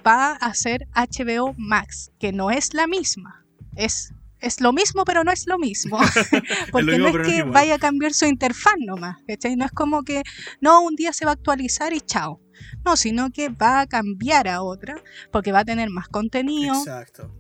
va 0.06 0.32
a 0.32 0.54
ser 0.54 0.86
HBO 0.94 1.54
Max, 1.56 2.10
que 2.18 2.32
no 2.32 2.50
es 2.50 2.74
la 2.74 2.86
misma. 2.86 3.44
Es, 3.76 4.12
es 4.40 4.60
lo 4.60 4.72
mismo, 4.72 5.04
pero 5.04 5.24
no 5.24 5.32
es 5.32 5.46
lo 5.46 5.58
mismo. 5.58 5.98
Porque 6.72 6.92
mismo, 6.92 7.04
no 7.04 7.08
es 7.08 7.14
no 7.14 7.22
es 7.22 7.28
que 7.28 7.42
vaya 7.42 7.74
a 7.74 7.78
cambiar 7.78 8.12
su 8.14 8.26
interfaz 8.26 8.74
nomás. 8.78 9.16
¿cachai? 9.26 9.56
No 9.56 9.64
es 9.64 9.72
como 9.72 10.02
que, 10.02 10.22
no, 10.60 10.82
un 10.82 10.94
día 10.96 11.12
se 11.12 11.24
va 11.24 11.32
a 11.32 11.34
actualizar 11.34 11.92
y 11.92 12.00
chao. 12.00 12.40
No, 12.84 12.96
sino 12.96 13.30
que 13.30 13.48
va 13.48 13.80
a 13.80 13.86
cambiar 13.86 14.46
a 14.48 14.62
otra, 14.62 14.94
porque 15.32 15.50
va 15.52 15.60
a 15.60 15.64
tener 15.64 15.88
más 15.90 16.08
contenido. 16.08 16.74
Exacto. 16.74 17.34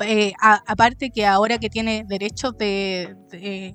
Eh, 0.00 0.34
a- 0.40 0.62
aparte 0.66 1.10
que 1.10 1.24
ahora 1.24 1.58
que 1.58 1.70
tiene 1.70 2.04
derechos 2.06 2.56
de, 2.58 3.16
de- 3.30 3.74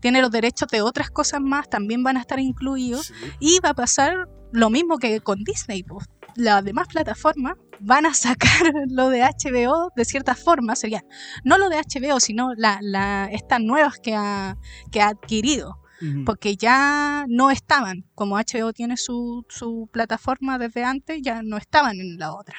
tiene 0.00 0.20
los 0.20 0.30
derechos 0.30 0.68
de 0.68 0.82
otras 0.82 1.10
cosas 1.10 1.40
más, 1.40 1.70
también 1.70 2.02
van 2.02 2.18
a 2.18 2.20
estar 2.20 2.38
incluidos. 2.38 3.06
Sí. 3.06 3.14
Y 3.40 3.60
va 3.60 3.70
a 3.70 3.74
pasar 3.74 4.28
lo 4.52 4.68
mismo 4.68 4.98
que 4.98 5.20
con 5.20 5.42
Disney. 5.42 5.82
pues. 5.82 6.06
Las 6.36 6.64
demás 6.64 6.86
plataformas 6.88 7.54
van 7.80 8.06
a 8.06 8.14
sacar 8.14 8.62
lo 8.88 9.08
de 9.08 9.22
HBO 9.22 9.90
de 9.96 10.04
cierta 10.04 10.34
forma. 10.34 10.76
Sería 10.76 11.02
no 11.44 11.58
lo 11.58 11.68
de 11.68 11.76
HBO, 11.78 12.20
sino 12.20 12.54
la, 12.54 12.78
la- 12.82 13.28
estas 13.32 13.60
nuevas 13.60 13.98
que 14.02 14.14
ha, 14.14 14.56
que 14.90 15.00
ha 15.00 15.08
adquirido. 15.08 15.78
Porque 16.26 16.56
ya 16.58 17.24
no 17.26 17.50
estaban. 17.50 18.04
Como 18.14 18.36
HBO 18.36 18.74
tiene 18.74 18.98
su, 18.98 19.46
su 19.48 19.88
plataforma 19.90 20.58
desde 20.58 20.84
antes, 20.84 21.20
ya 21.22 21.40
no 21.42 21.56
estaban 21.56 21.98
en 21.98 22.18
la 22.18 22.34
otra. 22.34 22.58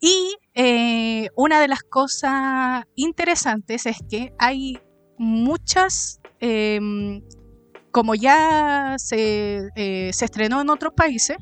Y 0.00 0.36
eh, 0.54 1.28
una 1.36 1.60
de 1.60 1.66
las 1.66 1.82
cosas 1.82 2.84
interesantes 2.94 3.84
es 3.86 3.96
que 4.08 4.32
hay 4.38 4.78
muchas, 5.18 6.20
em, 6.38 7.20
como 7.90 8.14
ya 8.14 8.94
se, 8.98 9.68
eh, 9.74 10.10
se 10.12 10.24
estrenó 10.24 10.60
en 10.60 10.70
otros 10.70 10.92
países, 10.94 11.36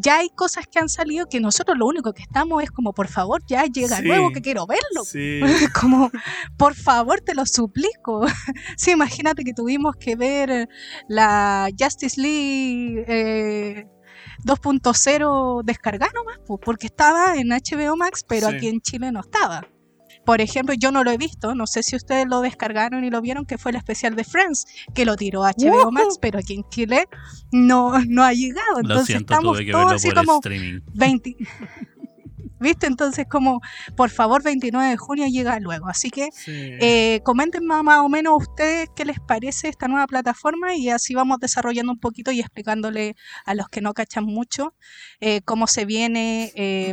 ya 0.00 0.18
hay 0.18 0.28
cosas 0.30 0.66
que 0.70 0.78
han 0.78 0.88
salido 0.88 1.26
que 1.26 1.40
nosotros 1.40 1.76
lo 1.76 1.86
único 1.86 2.12
que 2.12 2.22
estamos 2.22 2.62
es 2.62 2.70
como, 2.70 2.92
por 2.92 3.08
favor, 3.08 3.42
ya 3.46 3.64
llega 3.64 3.96
Sí. 3.98 4.04
nuevo 4.06 4.30
que 4.32 4.40
quiero 4.40 4.66
verlo. 4.66 5.04
Sí. 5.04 5.40
Como, 5.80 6.10
por 6.56 6.74
favor, 6.74 7.20
te 7.20 7.34
lo 7.34 7.44
suplico. 7.46 8.22
Sí, 8.76 8.92
imagínate 8.92 9.44
que 9.44 9.52
tuvimos 9.54 9.96
que 9.96 10.16
ver 10.16 10.68
la 11.08 11.68
Justice 11.78 12.20
League 12.20 13.04
eh, 13.08 13.86
2.0 14.44 15.62
descargada 15.64 16.12
nomás, 16.14 16.38
po, 16.46 16.58
porque 16.58 16.86
estaba 16.86 17.34
en 17.36 17.48
HBO 17.48 17.96
Max, 17.96 18.24
pero 18.26 18.48
Sí. 18.50 18.56
aquí 18.56 18.68
en 18.68 18.80
Chile 18.80 19.12
no 19.12 19.20
estaba. 19.20 19.66
Por 20.28 20.42
ejemplo, 20.42 20.74
yo 20.74 20.92
no 20.92 21.04
lo 21.04 21.10
he 21.10 21.16
visto, 21.16 21.54
no 21.54 21.66
sé 21.66 21.82
si 21.82 21.96
ustedes 21.96 22.26
lo 22.28 22.42
descargaron 22.42 23.02
y 23.02 23.08
lo 23.08 23.22
vieron, 23.22 23.46
que 23.46 23.56
fue 23.56 23.70
el 23.70 23.78
especial 23.78 24.14
de 24.14 24.24
Friends, 24.24 24.66
que 24.94 25.06
lo 25.06 25.16
tiró 25.16 25.40
HBO 25.40 25.90
Max, 25.90 26.18
pero 26.20 26.38
aquí 26.38 26.52
en 26.52 26.68
Chile 26.68 27.06
no, 27.50 27.98
no 28.06 28.24
ha 28.24 28.34
llegado. 28.34 28.74
Lo 28.74 28.80
Entonces 28.80 29.06
siento, 29.06 29.32
estamos 29.32 29.56
tuve 29.56 29.64
que 29.64 29.72
todos 29.72 29.84
verlo 29.86 29.96
así 29.96 30.08
por 30.08 30.16
como 30.26 30.34
streaming. 30.34 30.80
20. 30.92 31.36
¿Viste? 32.60 32.86
Entonces, 32.88 33.24
como, 33.26 33.62
por 33.96 34.10
favor, 34.10 34.42
29 34.42 34.90
de 34.90 34.96
junio 34.98 35.26
llega 35.28 35.58
luego. 35.60 35.88
Así 35.88 36.10
que 36.10 36.28
Sí. 36.32 36.52
eh, 36.54 37.20
comenten 37.24 37.64
más, 37.64 37.82
más 37.82 38.00
o 38.00 38.10
menos 38.10 38.34
ustedes 38.36 38.90
qué 38.94 39.06
les 39.06 39.20
parece 39.20 39.68
esta 39.70 39.88
nueva 39.88 40.06
plataforma 40.08 40.74
y 40.74 40.90
así 40.90 41.14
vamos 41.14 41.38
desarrollando 41.40 41.90
un 41.92 42.00
poquito 42.00 42.32
y 42.32 42.40
explicándole 42.40 43.16
a 43.46 43.54
los 43.54 43.70
que 43.70 43.80
no 43.80 43.94
cachan 43.94 44.24
mucho 44.26 44.74
eh, 45.20 45.40
cómo 45.46 45.66
se 45.66 45.86
viene 45.86 46.52
eh, 46.54 46.92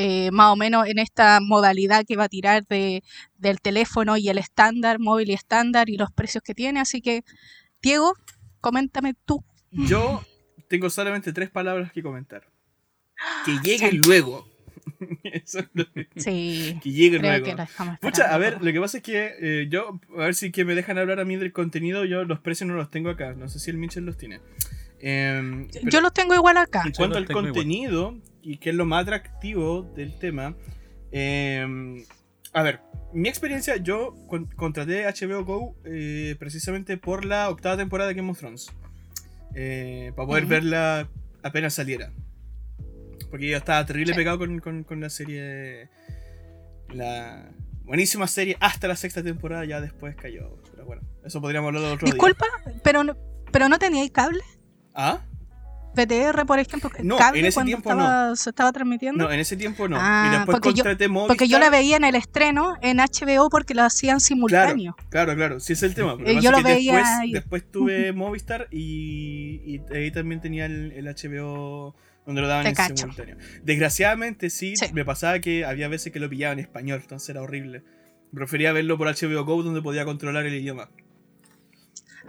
eh, 0.00 0.30
más 0.30 0.52
o 0.52 0.56
menos 0.56 0.86
en 0.86 1.00
esta 1.00 1.40
modalidad 1.40 2.04
que 2.06 2.14
va 2.14 2.24
a 2.24 2.28
tirar 2.28 2.64
de, 2.68 3.02
del 3.36 3.60
teléfono 3.60 4.16
y 4.16 4.28
el 4.28 4.38
estándar, 4.38 5.00
móvil 5.00 5.30
y 5.30 5.32
estándar 5.34 5.90
y 5.90 5.96
los 5.96 6.12
precios 6.12 6.44
que 6.44 6.54
tiene. 6.54 6.78
Así 6.78 7.00
que, 7.02 7.24
Diego, 7.82 8.14
coméntame 8.60 9.14
tú. 9.24 9.44
Yo 9.72 10.22
tengo 10.68 10.88
solamente 10.88 11.32
tres 11.32 11.50
palabras 11.50 11.90
que 11.90 12.04
comentar. 12.04 12.48
Que 13.44 13.58
lleguen 13.64 13.98
luego. 13.98 14.46
Eso 15.24 15.58
es 15.58 15.68
lo 15.74 15.90
que, 15.90 16.06
Sí, 16.16 16.78
que 16.80 16.92
lleguen 16.92 17.20
creo 17.20 17.40
luego. 17.40 17.56
que 17.56 17.66
Pucha, 18.00 18.32
a 18.32 18.38
ver, 18.38 18.62
lo 18.62 18.72
que 18.72 18.80
pasa 18.80 18.98
es 18.98 19.02
que 19.02 19.34
eh, 19.40 19.66
yo, 19.68 19.98
a 20.16 20.26
ver 20.26 20.36
si 20.36 20.52
que 20.52 20.64
me 20.64 20.76
dejan 20.76 20.96
hablar 20.98 21.18
a 21.18 21.24
mí 21.24 21.34
del 21.34 21.52
contenido, 21.52 22.04
yo 22.04 22.22
los 22.22 22.38
precios 22.38 22.68
no 22.68 22.74
los 22.74 22.88
tengo 22.88 23.10
acá, 23.10 23.32
no 23.32 23.48
sé 23.48 23.58
si 23.58 23.72
el 23.72 23.78
Mitchell 23.78 24.04
los 24.04 24.16
tiene. 24.16 24.38
Em, 25.00 25.68
pero 25.72 25.90
Yo 25.90 26.00
los 26.00 26.12
tengo 26.12 26.34
igual 26.34 26.56
acá. 26.56 26.82
en 26.84 26.92
cuanto 26.92 27.18
al 27.18 27.24
igual. 27.24 28.22
Y 28.50 28.56
que 28.58 28.70
es 28.70 28.76
lo 28.76 28.86
más 28.86 29.02
atractivo 29.02 29.82
del 29.82 30.18
tema, 30.18 30.54
em, 31.12 32.04
a 32.52 32.62
ver, 32.62 32.80
mi 33.12 33.28
experiencia, 33.28 33.76
yo 33.76 34.14
con- 34.26 34.46
contraté 34.46 35.06
HBO 35.06 35.44
Go 35.44 35.76
eh, 35.84 36.34
precisamente 36.38 36.96
por 36.96 37.24
la 37.24 37.50
octava 37.50 37.76
temporada 37.76 38.08
de 38.08 38.14
Game 38.14 38.30
of 38.30 38.38
Thrones, 38.38 38.70
eh, 39.54 40.12
para 40.16 40.26
poder 40.26 40.46
verla 40.46 41.08
apenas 41.42 41.74
saliera. 41.74 42.12
Porque 43.30 43.48
yo 43.50 43.56
estaba 43.58 43.84
terrible 43.84 44.12
Sí. 44.14 44.16
pegado 44.18 44.38
con, 44.38 44.58
con- 44.60 44.84
con 44.84 45.00
la 45.00 45.10
serie. 45.10 45.88
La 46.94 47.50
buenísima 47.84 48.26
serie 48.26 48.56
hasta 48.60 48.88
la 48.88 48.96
sexta 48.96 49.22
temporada, 49.22 49.64
ya 49.66 49.80
después 49.82 50.16
cayó. 50.16 50.56
Pero 50.70 50.86
bueno, 50.86 51.02
eso 51.24 51.40
podríamos 51.40 51.68
hablar 51.74 51.92
otro 51.92 52.06
Disculpa, 52.06 52.46
pero 52.82 53.04
no, 53.04 53.14
pero 53.52 53.68
no 53.68 53.78
teníais 53.78 54.10
cable. 54.10 54.38
día. 54.38 54.60
¿Ah? 54.94 55.20
VTR, 55.98 56.46
por 56.46 56.58
ejemplo, 56.58 56.90
No, 57.02 57.16
cable 57.16 57.40
en 57.40 57.46
ese 57.46 57.54
cuando 57.54 57.68
tiempo 57.68 57.90
estaba- 57.90 58.36
se 58.36 58.50
estaba 58.50 58.72
transmitiendo. 58.72 59.24
No, 59.24 59.32
en 59.32 59.40
ese 59.40 59.56
tiempo 59.56 59.88
no. 59.88 59.96
Ah, 60.00 60.28
y 60.28 60.36
después 60.36 60.54
porque 60.56 60.68
yo- 60.70 60.84
contraté 60.84 61.08
Movistar. 61.08 61.28
porque 61.36 61.48
yo 61.48 61.58
la 61.58 61.70
veía 61.70 61.96
en 61.96 62.04
el 62.04 62.14
estreno 62.14 62.76
en 62.82 63.00
HBO 63.00 63.48
porque 63.50 63.74
lo 63.74 63.82
hacían 63.82 64.20
simultáneo. 64.20 64.96
Claro, 65.10 65.34
claro, 65.34 65.60
sí 65.60 65.72
es 65.74 65.82
el 65.82 65.94
tema. 65.94 66.16
pero 66.16 66.30
Eh, 66.30 66.40
yo 66.40 66.50
lo 66.50 66.62
veía 66.62 66.94
Después, 66.96 67.12
ahí. 67.20 67.32
después 67.32 67.70
tuve 67.70 68.12
Movistar 68.12 68.68
y, 68.70 69.60
y 69.66 69.94
ahí 69.94 70.10
también 70.10 70.40
tenía 70.40 70.66
el, 70.66 70.92
el 70.92 71.06
HBO 71.08 71.94
donde 72.26 72.40
lo 72.42 72.48
daban 72.48 72.64
Te 72.64 72.68
en 72.70 72.74
cacho. 72.74 72.96
simultáneo. 72.96 73.36
Desgraciadamente 73.62 74.50
sí, 74.50 74.74
Sí. 74.76 74.86
me 74.92 75.04
pasaba 75.04 75.38
que 75.38 75.64
había 75.64 75.88
veces 75.88 76.12
que 76.12 76.20
lo 76.20 76.28
pillaba 76.28 76.52
en 76.52 76.58
español, 76.58 77.00
entonces 77.02 77.28
era 77.30 77.42
horrible. 77.42 77.82
Prefería 78.34 78.72
verlo 78.72 78.98
por 78.98 79.08
HBO 79.08 79.44
Go 79.44 79.62
donde 79.62 79.80
podía 79.80 80.04
controlar 80.04 80.44
el 80.44 80.54
idioma. 80.54 80.90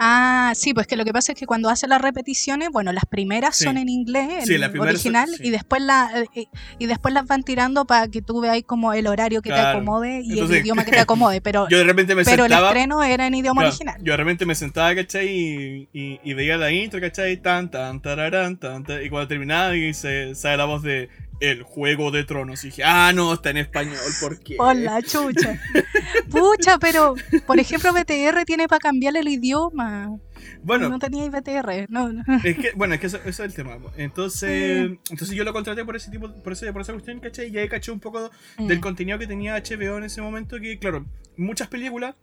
Ah, 0.01 0.53
sí, 0.55 0.73
pues 0.73 0.87
que 0.87 0.95
lo 0.95 1.03
que 1.03 1.11
pasa 1.11 1.33
es 1.33 1.37
que 1.37 1.45
cuando 1.45 1.69
hacen 1.69 1.89
las 1.89 2.01
repeticiones, 2.01 2.69
bueno, 2.71 2.93
las 2.93 3.05
primeras 3.05 3.57
Sí. 3.57 3.65
son 3.65 3.77
en 3.77 3.89
inglés, 3.89 4.29
en 4.39 4.45
Sí, 4.45 4.57
las 4.57 4.69
primeras 4.69 5.01
son- 5.01 5.15
original, 5.15 5.29
sí. 5.37 5.47
y 5.47 5.49
después 5.49 5.81
la 5.81 6.09
eh, 6.35 6.45
y 6.79 6.85
después 6.85 7.13
las 7.13 7.27
van 7.27 7.43
tirando 7.43 7.83
para 7.85 8.07
que 8.07 8.21
tú 8.21 8.39
veas 8.39 8.61
como 8.65 8.93
el 8.93 9.07
horario 9.07 9.41
que 9.41 9.49
te 9.49 9.55
Claro. 9.55 9.77
acomode 9.79 10.21
y 10.23 10.31
Entonces, 10.31 10.57
el 10.57 10.63
idioma 10.63 10.85
que 10.85 10.91
te 10.99 10.99
acomode, 11.01 11.41
pero, 11.41 11.67
Yo 11.69 11.77
de 11.79 11.83
repente 11.83 12.15
me 12.15 12.23
pero 12.23 12.45
el 12.45 12.49
sentaba. 12.51 12.69
estreno 12.69 13.03
era 13.03 13.27
en 13.27 13.35
idioma 13.35 13.61
Claro, 13.61 13.75
original. 13.75 13.97
Yo 14.01 14.13
de 14.13 14.17
repente 14.17 14.45
me 14.45 14.55
sentaba, 14.55 14.95
¿cachai? 14.95 15.27
Y, 15.27 15.89
y, 15.91 16.19
y 16.23 16.33
veía 16.33 16.55
la 16.57 16.71
intro, 16.71 17.01
¿cachai? 17.01 17.35
Tan, 17.37 17.69
tan, 17.69 18.01
tararán, 18.01 18.57
tan, 18.57 18.83
tan, 18.85 19.03
Y 19.03 19.09
cuando 19.09 19.27
terminaba, 19.27 19.75
y 19.75 19.93
se 19.93 20.33
sale 20.33 20.55
la 20.57 20.65
voz 20.65 20.81
de 20.81 21.09
El 21.39 21.63
Juego 21.63 22.11
de 22.11 22.23
Tronos. 22.23 22.63
Y 22.63 22.67
dije, 22.67 22.83
ah, 22.83 23.11
no, 23.13 23.33
está 23.33 23.49
en 23.51 23.57
español, 23.57 23.97
¿por 24.21 24.39
qué? 24.39 24.55
Por 24.55 24.75
la 24.75 25.01
chucha. 25.01 25.59
Pucha, 26.29 26.77
pero 26.79 27.15
por 27.47 27.59
ejemplo 27.59 27.91
BTR 27.93 28.43
tiene 28.45 28.67
para 28.67 28.79
cambiarle 28.79 29.19
el 29.19 29.27
idioma. 29.29 30.17
Bueno, 30.63 30.89
no 30.89 30.99
tenía 30.99 31.29
BTR. 31.29 31.85
No, 31.89 32.11
no. 32.11 32.23
es 32.43 32.57
que, 32.57 32.71
bueno, 32.75 32.93
es 32.95 32.99
que 32.99 33.07
eso, 33.07 33.17
eso 33.17 33.29
es 33.29 33.39
el 33.39 33.53
tema. 33.53 33.77
po. 33.79 33.91
Entonces, 33.97 34.91
entonces 35.09 35.31
yo 35.31 35.43
lo 35.43 35.53
contraté 35.53 35.83
por 35.85 35.95
ese 35.95 36.11
tipo, 36.11 36.31
por, 36.43 36.53
ese, 36.53 36.71
por 36.73 36.81
esa 36.81 36.93
cuestión, 36.93 37.19
¿cachai? 37.19 37.49
Y 37.49 37.57
ahí 37.57 37.67
caché 37.69 37.91
un 37.91 37.99
poco 37.99 38.29
del 38.57 38.77
Mm. 38.77 38.81
contenido 38.81 39.19
que 39.19 39.27
tenía 39.27 39.55
HBO 39.55 39.97
en 39.97 40.03
ese 40.03 40.21
momento, 40.21 40.59
que 40.59 40.77
claro, 40.79 41.05
muchas 41.37 41.67
películas, 41.69 42.15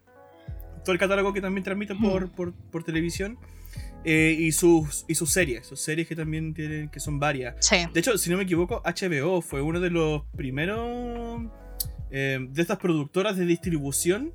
todo 0.83 0.93
el 0.93 0.99
catálogo 0.99 1.33
que 1.33 1.41
también 1.41 1.63
transmiten 1.63 1.99
por, 1.99 2.25
Mm. 2.27 2.29
por, 2.29 2.53
por 2.53 2.83
televisión, 2.83 3.37
eh, 4.05 4.35
y, 4.37 4.51
sus, 4.51 5.05
y 5.07 5.15
sus 5.15 5.31
series, 5.31 5.65
sus 5.67 5.79
series 5.81 6.07
que 6.07 6.15
también 6.15 6.53
tienen, 6.53 6.89
que 6.89 6.99
son 6.99 7.19
varias. 7.19 7.55
Sí. 7.59 7.77
De 7.93 7.99
hecho, 7.99 8.17
si 8.17 8.29
no 8.29 8.37
me 8.37 8.43
equivoco, 8.43 8.81
HBO 8.85 9.41
fue 9.41 9.61
uno 9.61 9.79
de 9.79 9.89
los 9.89 10.23
primeros 10.35 11.41
eh, 12.11 12.39
de 12.49 12.61
estas 12.61 12.77
productoras 12.77 13.35
de 13.37 13.45
distribución 13.45 14.33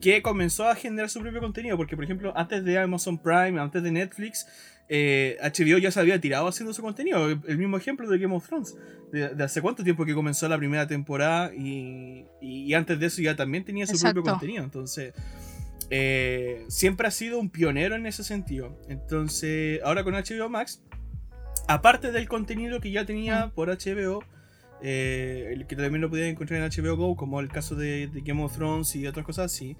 que 0.00 0.22
comenzó 0.22 0.68
a 0.68 0.74
generar 0.76 1.10
su 1.10 1.20
propio 1.20 1.40
contenido. 1.40 1.76
Porque, 1.76 1.96
por 1.96 2.04
ejemplo, 2.04 2.32
antes 2.36 2.64
de 2.64 2.78
Amazon 2.78 3.18
Prime, 3.18 3.58
antes 3.60 3.82
de 3.82 3.90
Netflix, 3.90 4.46
eh, 4.88 5.36
HBO 5.42 5.78
ya 5.78 5.90
se 5.90 5.98
había 6.00 6.20
tirado 6.20 6.46
haciendo 6.46 6.72
su 6.72 6.80
contenido. 6.82 7.28
El, 7.28 7.58
mismo 7.58 7.76
ejemplo 7.76 8.08
de 8.08 8.18
Game 8.18 8.34
of 8.34 8.46
Thrones. 8.46 8.76
De, 9.10 9.34
de 9.34 9.44
hace 9.44 9.60
cuánto 9.60 9.82
tiempo 9.82 10.04
que 10.04 10.14
comenzó 10.14 10.48
la 10.48 10.56
primera 10.58 10.86
temporada 10.86 11.52
y, 11.54 12.24
y- 12.40 12.64
y 12.66 12.74
antes 12.74 13.00
de 13.00 13.06
eso 13.06 13.20
ya 13.22 13.34
también 13.34 13.64
tenía 13.64 13.86
su 13.86 13.92
propio 13.98 14.20
Exacto. 14.20 14.30
contenido. 14.38 14.62
Entonces, 14.62 15.14
eh, 15.90 16.64
siempre 16.68 17.08
ha 17.08 17.10
sido 17.10 17.38
un 17.38 17.50
pionero 17.50 17.94
en 17.96 18.06
ese 18.06 18.24
sentido. 18.24 18.78
Entonces, 18.88 19.80
ahora 19.84 20.04
con 20.04 20.14
HBO 20.14 20.48
Max, 20.48 20.82
aparte 21.66 22.12
del 22.12 22.28
contenido 22.28 22.80
que 22.80 22.90
ya 22.90 23.04
tenía 23.06 23.50
por 23.54 23.68
HBO, 23.68 24.22
eh, 24.82 25.50
el 25.52 25.66
que 25.66 25.74
también 25.76 26.00
lo 26.00 26.08
podían 26.10 26.28
encontrar 26.28 26.60
en 26.62 26.68
HBO 26.70 26.96
Go, 26.96 27.16
como 27.16 27.40
el 27.40 27.48
caso 27.48 27.74
de, 27.74 28.06
de 28.08 28.20
Game 28.20 28.42
of 28.42 28.54
Thrones 28.54 28.94
y 28.96 29.06
otras 29.06 29.24
cosas 29.26 29.46
así, 29.52 29.76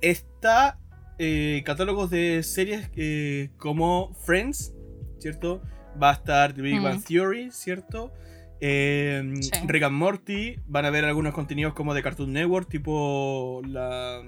está 0.00 0.78
eh, 1.18 1.62
catálogos 1.66 2.10
de 2.10 2.42
series 2.42 2.88
eh, 2.96 3.50
como 3.56 4.14
Friends, 4.24 4.72
¿cierto? 5.18 5.60
Va 6.00 6.10
a 6.10 6.14
estar 6.14 6.52
The 6.54 6.62
Big 6.62 6.78
Mm. 6.80 6.82
Bang 6.84 7.02
Theory, 7.04 7.50
¿cierto? 7.50 8.12
Eh, 8.60 9.22
Sí. 9.40 9.50
Rick 9.66 9.82
and 9.82 9.96
Morty, 9.96 10.56
van 10.66 10.84
a 10.84 10.90
ver 10.90 11.04
algunos 11.04 11.34
contenidos 11.34 11.74
como 11.74 11.92
de 11.94 12.02
Cartoon 12.02 12.32
Network, 12.32 12.68
tipo 12.68 13.60
la 13.66 14.22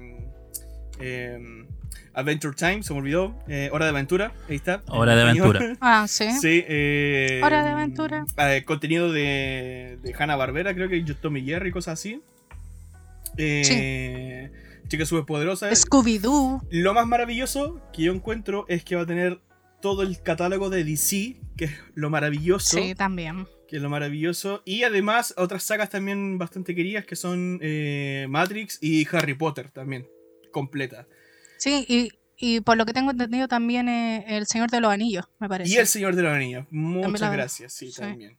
eh, 1.00 1.66
Adventure 2.14 2.54
Time, 2.56 2.82
se 2.82 2.92
me 2.92 3.00
olvidó, 3.00 3.38
eh, 3.48 3.70
Hora 3.72 3.84
de 3.86 3.90
Aventura, 3.90 4.32
ahí 4.48 4.56
está. 4.56 4.82
Hora 4.88 5.14
de. 5.14 5.22
Aventura. 5.22 5.76
Ah, 5.80 6.06
sí. 6.08 6.30
Sí, 6.40 6.64
eh, 6.68 7.40
Hora 7.42 7.64
de 7.64 7.70
Aventura. 7.70 8.24
eh, 8.38 8.64
contenido 8.64 9.12
de, 9.12 9.98
de 10.02 10.14
Hanna 10.18 10.36
Barbera, 10.36 10.74
creo 10.74 10.88
que 10.88 11.00
Tommy 11.14 11.42
Jerry, 11.42 11.70
cosas 11.70 11.94
así. 12.00 12.20
Eh, 13.36 14.50
Chica 14.88 15.06
superpoderosa. 15.06 15.70
Scooby-Doo. 15.70 16.66
Lo 16.70 16.94
más 16.94 17.06
maravilloso 17.06 17.80
que 17.92 18.02
yo 18.02 18.12
encuentro 18.12 18.64
es 18.68 18.84
que 18.84 18.96
va 18.96 19.02
a 19.02 19.06
tener 19.06 19.40
todo 19.80 20.02
el 20.02 20.20
catálogo 20.20 20.68
de 20.68 20.82
DC, 20.84 21.36
que 21.56 21.66
es 21.66 21.72
lo 21.94 22.10
maravilloso. 22.10 22.76
Sí, 22.76 22.94
también. 22.96 23.46
Que 23.68 23.76
es 23.76 23.82
lo 23.82 23.88
maravilloso. 23.88 24.62
Y 24.64 24.82
además 24.82 25.32
otras 25.36 25.62
sagas 25.62 25.90
también 25.90 26.38
bastante 26.38 26.74
queridas 26.74 27.04
que 27.04 27.14
son 27.14 27.60
eh, 27.62 28.26
Matrix 28.28 28.78
y 28.82 29.06
Harry 29.12 29.34
Potter 29.34 29.70
también. 29.70 30.08
Completa. 30.52 31.06
Sí, 31.58 31.84
y, 31.88 32.12
y 32.36 32.60
por 32.60 32.76
lo 32.76 32.86
que 32.86 32.92
tengo 32.92 33.10
entendido 33.10 33.48
también 33.48 33.88
eh, 33.88 34.24
El 34.28 34.46
Señor 34.46 34.70
de 34.70 34.80
los 34.80 34.92
Anillos, 34.92 35.26
me 35.38 35.48
parece. 35.48 35.70
Y 35.72 35.76
El 35.76 35.86
Señor 35.86 36.16
de 36.16 36.22
los 36.22 36.32
Anillos. 36.32 36.66
Muchas 36.70 37.20
la- 37.20 37.30
gracias, 37.30 37.72
sí, 37.72 37.90
sí. 37.92 38.00
también. 38.00 38.36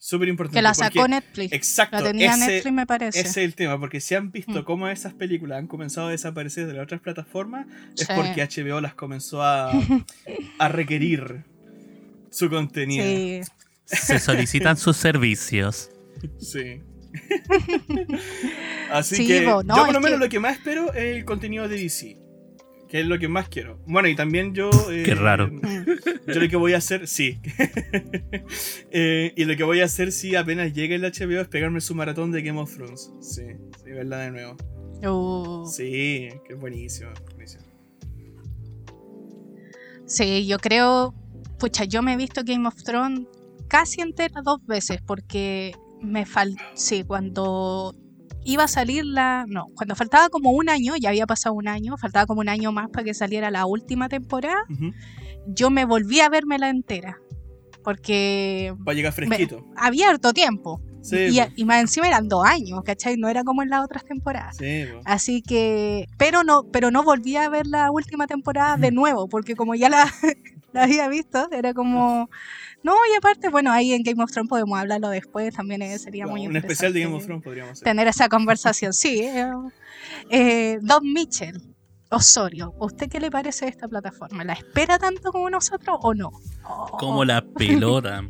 Súper 0.00 0.28
importante. 0.28 0.58
que 0.58 0.62
la 0.62 0.72
porque- 0.74 0.84
sacó 0.84 1.08
Netflix. 1.08 1.52
Exacto. 1.52 1.96
La 1.96 2.02
tenía 2.04 2.30
ese- 2.32 2.46
Netflix, 2.46 2.72
me 2.72 2.86
parece. 2.86 3.18
Ese 3.18 3.28
es 3.28 3.36
el 3.38 3.54
tema, 3.56 3.80
porque 3.80 4.00
si 4.00 4.14
han 4.14 4.30
visto 4.30 4.60
Mm. 4.62 4.64
cómo 4.64 4.86
esas 4.88 5.12
películas 5.14 5.58
han 5.58 5.66
comenzado 5.66 6.06
a 6.06 6.10
desaparecer 6.12 6.66
de 6.68 6.74
las 6.74 6.84
otras 6.84 7.00
plataformas, 7.00 7.66
es 7.96 8.06
Sí. 8.06 8.12
porque 8.14 8.42
HBO 8.42 8.80
las 8.80 8.94
comenzó 8.94 9.42
a, 9.42 9.72
a 10.60 10.68
requerir 10.68 11.42
su 12.30 12.48
contenido. 12.48 13.04
Sí. 13.04 13.40
Se 13.86 14.18
solicitan 14.20 14.76
sus 14.76 14.96
servicios. 14.96 15.90
Sí. 16.38 16.82
Así 18.90 19.16
Sí, 19.16 19.26
que 19.26 19.44
bo, 19.46 19.62
no, 19.62 19.76
yo 19.76 19.84
por 19.84 19.94
lo 19.94 20.00
menos 20.00 20.18
que- 20.18 20.24
lo 20.24 20.28
que 20.30 20.40
más 20.40 20.56
espero 20.56 20.92
es 20.92 21.16
el 21.16 21.24
contenido 21.24 21.68
de 21.68 21.76
DC. 21.76 22.18
Que 22.88 23.00
es 23.00 23.06
lo 23.06 23.18
que 23.18 23.28
más 23.28 23.50
quiero. 23.50 23.78
Bueno, 23.86 24.08
y 24.08 24.16
también 24.16 24.54
yo... 24.54 24.70
eh, 24.90 25.02
Qué 25.04 25.14
raro. 25.14 25.50
Yo 26.26 26.40
lo 26.40 26.48
que 26.48 26.56
voy 26.56 26.72
a 26.72 26.78
hacer, 26.78 27.06
sí. 27.06 27.38
Eh, 28.90 29.32
y 29.36 29.44
lo 29.44 29.56
que 29.56 29.64
voy 29.64 29.80
a 29.80 29.84
hacer 29.84 30.10
si 30.10 30.34
apenas 30.34 30.72
llegue 30.72 30.94
el 30.94 31.02
HBO 31.02 31.40
es 31.42 31.48
pegarme 31.48 31.82
su 31.82 31.94
maratón 31.94 32.32
de 32.32 32.40
Game 32.42 32.58
of 32.58 32.74
Thrones. 32.74 33.10
Sí, 33.20 33.42
sí, 33.84 33.90
verla 33.90 34.18
de 34.20 34.30
nuevo. 34.30 34.56
Uh, 35.06 35.66
Sí, 35.66 36.28
que 36.46 36.54
es 36.54 36.58
buenísimo. 36.58 37.10
buenísimo. 37.34 37.64
Sí, 40.06 40.46
yo 40.46 40.58
creo, 40.58 41.14
pucha, 41.58 41.84
yo 41.84 42.00
me 42.02 42.14
he 42.14 42.16
visto 42.16 42.40
Game 42.44 42.66
of 42.66 42.82
Thrones 42.82 43.26
casi 43.68 44.00
entera 44.00 44.40
dos 44.42 44.64
veces 44.66 45.00
porque 45.06 45.72
me 46.02 46.26
faltó, 46.26 46.62
sí, 46.74 47.04
cuando 47.04 47.94
iba 48.44 48.64
a 48.64 48.68
salir 48.68 49.04
la. 49.04 49.44
No, 49.48 49.66
cuando 49.74 49.94
faltaba 49.94 50.28
como 50.28 50.50
un 50.50 50.68
año, 50.68 50.94
ya 50.96 51.10
había 51.10 51.26
pasado 51.26 51.54
un 51.54 51.68
año, 51.68 51.96
faltaba 51.96 52.26
como 52.26 52.40
un 52.40 52.48
año 52.48 52.72
más 52.72 52.88
para 52.90 53.04
que 53.04 53.14
saliera 53.14 53.50
la 53.50 53.66
última 53.66 54.08
temporada, 54.08 54.64
yo 55.46 55.70
me 55.70 55.84
volví 55.84 56.20
a 56.20 56.28
verme 56.28 56.58
la 56.58 56.70
entera. 56.70 57.18
Porque 57.84 58.74
Va 58.86 58.92
a 58.92 58.94
llegar 58.94 59.12
fresquito. 59.12 59.64
había 59.76 60.10
harto 60.10 60.32
tiempo. 60.32 60.82
Sí, 61.00 61.38
y, 61.56 61.64
más 61.64 61.80
encima 61.80 62.08
eran 62.08 62.28
dos 62.28 62.44
años, 62.44 62.82
¿cachai? 62.84 63.16
No 63.16 63.28
era 63.28 63.44
como 63.44 63.62
en 63.62 63.70
las 63.70 63.84
otras 63.84 64.04
temporadas. 64.04 64.56
Sí. 64.56 64.84
Así 65.04 65.42
que, 65.42 66.06
pero 66.18 66.42
no, 66.42 66.64
pero 66.70 66.90
no 66.90 67.02
volví 67.02 67.36
a 67.36 67.48
ver 67.48 67.66
la 67.66 67.90
última 67.90 68.26
temporada 68.26 68.76
de 68.76 68.90
nuevo, 68.90 69.28
porque 69.28 69.54
como 69.54 69.74
ya 69.74 69.88
la, 69.88 70.12
la 70.72 70.82
había 70.82 71.08
visto, 71.08 71.48
era 71.52 71.72
como, 71.72 72.28
no, 72.82 72.92
y 73.12 73.16
aparte, 73.16 73.48
bueno, 73.48 73.72
ahí 73.72 73.92
en 73.92 74.02
Game 74.02 74.22
of 74.22 74.30
Thrones 74.30 74.48
podemos 74.48 74.78
hablarlo 74.78 75.10
después, 75.10 75.54
también 75.54 75.82
eh, 75.82 75.98
sería 75.98 76.24
Claro, 76.24 76.36
muy 76.38 76.46
un 76.46 76.56
especial 76.56 76.92
de 76.92 77.00
Game 77.00 77.14
of 77.14 77.24
Thrones 77.24 77.42
podríamos 77.44 77.72
hacer. 77.72 77.84
Tener 77.84 78.08
esa 78.08 78.28
conversación, 78.28 78.92
sí. 78.92 79.20
eh, 79.20 79.50
eh, 80.30 80.78
Don 80.80 81.12
Mitchell, 81.12 81.60
Osorio, 82.10 82.74
¿usted 82.78 83.08
qué 83.10 83.20
le 83.20 83.30
parece 83.30 83.68
esta 83.68 83.86
plataforma? 83.86 84.42
¿La 84.44 84.54
espera 84.54 84.98
tanto 84.98 85.30
como 85.30 85.50
nosotros 85.50 85.98
o 86.00 86.14
no? 86.14 86.30
Oh, 86.64 86.96
Como 86.98 87.24
la 87.24 87.42
pelota. 87.42 88.22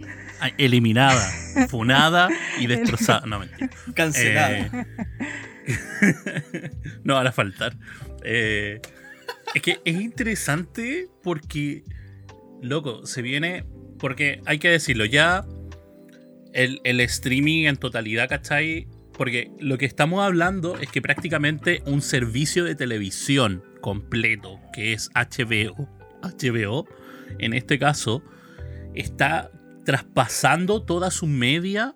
Eliminada, 0.56 1.20
funada 1.68 2.28
y 2.60 2.66
destrozada. 2.68 3.26
No, 3.26 3.40
mentira. 3.40 3.70
Cancelada. 3.94 4.58
Eh, 4.58 4.86
no 7.04 7.14
van 7.14 7.26
a 7.26 7.32
faltar. 7.32 7.76
Eh, 8.22 8.80
es 9.54 9.62
que 9.62 9.80
es 9.84 10.00
interesante 10.00 11.08
porque, 11.22 11.82
loco, 12.62 13.06
se 13.06 13.22
viene. 13.22 13.64
Porque 13.98 14.40
hay 14.46 14.58
que 14.58 14.68
decirlo, 14.70 15.04
ya 15.04 15.44
el, 16.52 16.80
el 16.84 17.00
streaming 17.00 17.66
en 17.66 17.76
totalidad, 17.76 18.28
¿cachai? 18.28 18.86
Porque 19.12 19.50
lo 19.58 19.78
que 19.78 19.86
estamos 19.86 20.24
hablando 20.24 20.78
es 20.78 20.88
que 20.90 21.02
prácticamente 21.02 21.82
un 21.86 22.02
servicio 22.02 22.64
de 22.64 22.74
televisión 22.74 23.64
completo, 23.80 24.60
que 24.72 24.92
es 24.92 25.10
HBO, 25.14 25.88
HBO, 26.22 26.86
en 27.38 27.52
este 27.52 27.78
caso, 27.78 28.22
está 28.94 29.50
traspasando 29.84 30.82
toda 30.82 31.10
su 31.10 31.26
media 31.26 31.94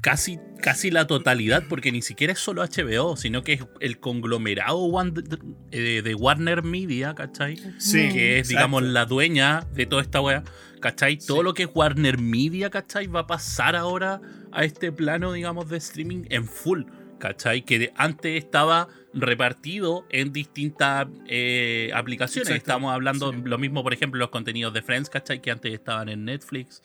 casi, 0.00 0.38
casi 0.62 0.90
la 0.90 1.06
totalidad, 1.06 1.64
porque 1.68 1.92
ni 1.92 2.02
siquiera 2.02 2.32
es 2.32 2.38
solo 2.38 2.62
HBO, 2.62 3.16
sino 3.16 3.42
que 3.42 3.54
es 3.54 3.66
el 3.80 3.98
conglomerado 3.98 4.88
eh, 5.70 6.02
de 6.02 6.14
Warner 6.14 6.62
Media, 6.62 7.14
¿cachai? 7.14 7.56
Sí, 7.78 8.08
que 8.08 8.38
es, 8.38 8.38
exacto. 8.38 8.48
digamos, 8.48 8.82
la 8.84 9.04
dueña 9.06 9.66
de 9.72 9.86
toda 9.86 10.02
esta 10.02 10.20
wea, 10.20 10.42
¿cachai? 10.80 11.18
Todo 11.18 11.42
lo 11.42 11.54
que 11.54 11.64
es 11.64 11.68
Warner 11.72 12.18
Media, 12.18 12.70
¿cachai? 12.70 13.06
Va 13.06 13.20
a 13.20 13.26
pasar 13.26 13.76
ahora 13.76 14.20
a 14.52 14.64
este 14.64 14.92
plano, 14.92 15.32
digamos, 15.32 15.68
de 15.68 15.78
streaming 15.78 16.24
en 16.30 16.46
full, 16.46 16.84
¿cachai? 17.18 17.62
Que 17.62 17.92
antes 17.96 18.42
estaba 18.42 18.88
repartido 19.12 20.06
en 20.10 20.32
distintas 20.32 21.08
eh, 21.28 21.90
aplicaciones. 21.94 22.48
Exacto, 22.48 22.70
Estamos 22.70 22.94
hablando 22.94 23.32
sí. 23.32 23.38
lo 23.44 23.58
mismo, 23.58 23.82
por 23.82 23.92
ejemplo, 23.92 24.18
los 24.18 24.30
contenidos 24.30 24.72
de 24.72 24.82
Friends, 24.82 25.10
¿cachai? 25.10 25.42
Que 25.42 25.50
antes 25.50 25.72
estaban 25.72 26.08
en 26.08 26.24
Netflix. 26.24 26.82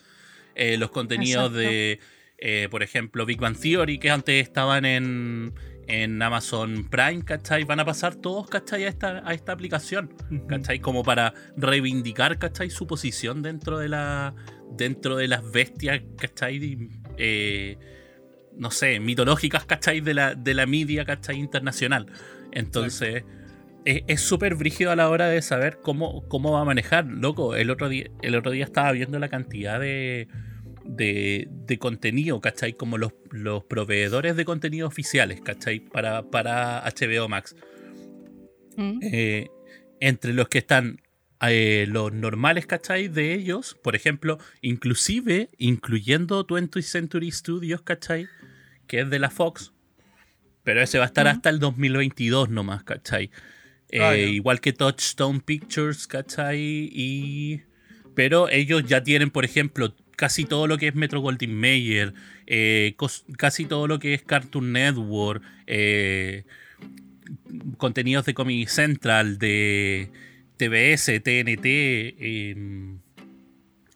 Eh, 0.55 0.77
los 0.77 0.89
contenidos 0.89 1.51
Exacto. 1.51 1.60
de, 1.60 2.00
eh, 2.48 2.68
por 2.70 2.84
ejemplo, 2.84 3.25
Big 3.25 3.40
Bang 3.40 3.58
Theory, 3.58 3.98
que 3.98 4.12
antes 4.12 4.44
estaban 4.44 4.86
en, 4.86 5.52
en 5.88 6.22
Amazon 6.22 6.88
Prime, 6.92 7.25
¿cachai? 7.25 7.64
Van 7.64 7.80
a 7.80 7.86
pasar 7.86 8.14
todos, 8.14 8.48
¿cachai? 8.48 8.84
A 8.84 8.88
esta, 8.88 9.28
a 9.28 9.34
esta 9.34 9.52
aplicación. 9.52 10.14
¿cachai? 10.48 10.78
Como 10.78 11.02
para 11.02 11.34
reivindicar, 11.58 12.38
¿cachai? 12.38 12.70
Su 12.70 12.86
posición 12.86 13.42
dentro 13.42 13.80
de 13.80 13.90
la 13.90 14.36
dentro 14.70 15.16
de 15.16 15.28
las 15.28 15.52
bestias, 15.52 16.04
¿cachai? 16.20 16.88
Eh, 17.18 17.80
no 18.56 18.70
sé, 18.70 19.00
mitológicas, 19.00 19.66
¿cachai? 19.66 20.02
De 20.02 20.14
la, 20.14 20.36
de 20.36 20.54
la 20.54 20.68
media, 20.68 21.04
¿cachai? 21.04 21.40
Internacional. 21.40 22.06
Entonces, 22.52 23.24
es 23.86 24.04
es 24.06 24.22
súper 24.22 24.54
brígido 24.54 24.92
a 24.92 24.96
la 24.96 25.10
hora 25.10 25.30
de 25.30 25.42
saber 25.42 25.80
cómo, 25.82 26.28
cómo 26.28 26.52
va 26.52 26.62
a 26.62 26.66
manejar. 26.66 27.06
Loco, 27.08 27.56
el 27.56 27.72
otro 27.72 27.90
día, 27.90 28.12
el 28.22 28.36
otro 28.36 28.52
día 28.52 28.66
estaba 28.66 28.92
viendo 28.92 29.18
la 29.18 29.30
cantidad 29.30 29.80
de, 29.80 30.28
de, 30.86 31.48
de 31.50 31.78
contenido, 31.80 32.39
¿cachai? 32.41 32.74
Como 32.74 32.98
los, 32.98 33.13
los 33.32 33.63
proveedores 33.63 34.36
de 34.36 34.45
contenido 34.45 34.88
oficiales, 34.88 35.41
¿cachai? 35.41 35.80
Para, 35.80 36.24
para 36.30 36.84
HBO 36.86 37.28
Max. 37.28 37.56
¿Mm? 38.78 39.00
Eh, 39.02 39.48
entre 40.00 40.34
los 40.34 40.48
que 40.50 40.60
están 40.60 41.02
eh, 41.41 41.86
los 41.88 42.13
normales, 42.13 42.65
¿cachai? 42.65 43.08
De 43.08 43.34
ellos, 43.34 43.78
por 43.84 43.95
ejemplo, 43.95 44.38
inclusive 44.62 45.50
incluyendo 45.58 46.45
20th 46.45 46.82
Century 46.82 47.32
Studios, 47.32 47.82
¿cachai? 47.82 48.28
Que 48.88 49.02
es 49.02 49.10
de 49.10 49.19
la 49.19 49.30
Fox. 49.30 49.74
Pero 50.63 50.82
ese 50.82 50.98
va 50.98 51.06
a 51.06 51.08
estar 51.08 51.28
Ujú. 51.28 51.36
hasta 51.36 51.50
el 51.50 51.60
2022 51.60 52.50
nomás, 52.50 52.84
¿cachai? 52.84 53.30
Eh, 53.89 54.00
Ah, 54.02 54.15
ya. 54.15 54.24
igual 54.26 54.62
que 54.62 54.74
Touchstone 54.74 55.39
Pictures, 55.41 56.08
¿cachai? 56.08 56.60
Y... 56.91 57.62
Pero 58.15 58.50
ellos 58.50 58.84
ya 58.86 59.04
tienen, 59.04 59.30
por 59.30 59.43
ejemplo, 59.45 59.93
casi 60.15 60.45
todo 60.45 60.67
lo 60.67 60.78
que 60.78 60.88
es 60.88 60.95
Metro 60.95 61.19
Goldwyn 61.19 61.54
Mayer, 61.60 62.13
eh, 62.47 62.95
casi 63.38 63.65
todo 63.65 63.88
lo 63.88 63.99
que 63.99 64.13
es 64.13 64.21
Cartoon 64.23 64.71
Network, 64.71 65.43
eh, 65.67 66.43
contenidos 67.78 68.25
de 68.25 68.34
Comedy 68.34 68.65
Central, 68.67 69.38
de 69.38 70.10
TBS, 70.58 71.19
TNT, 71.19 72.15
em, 72.51 72.99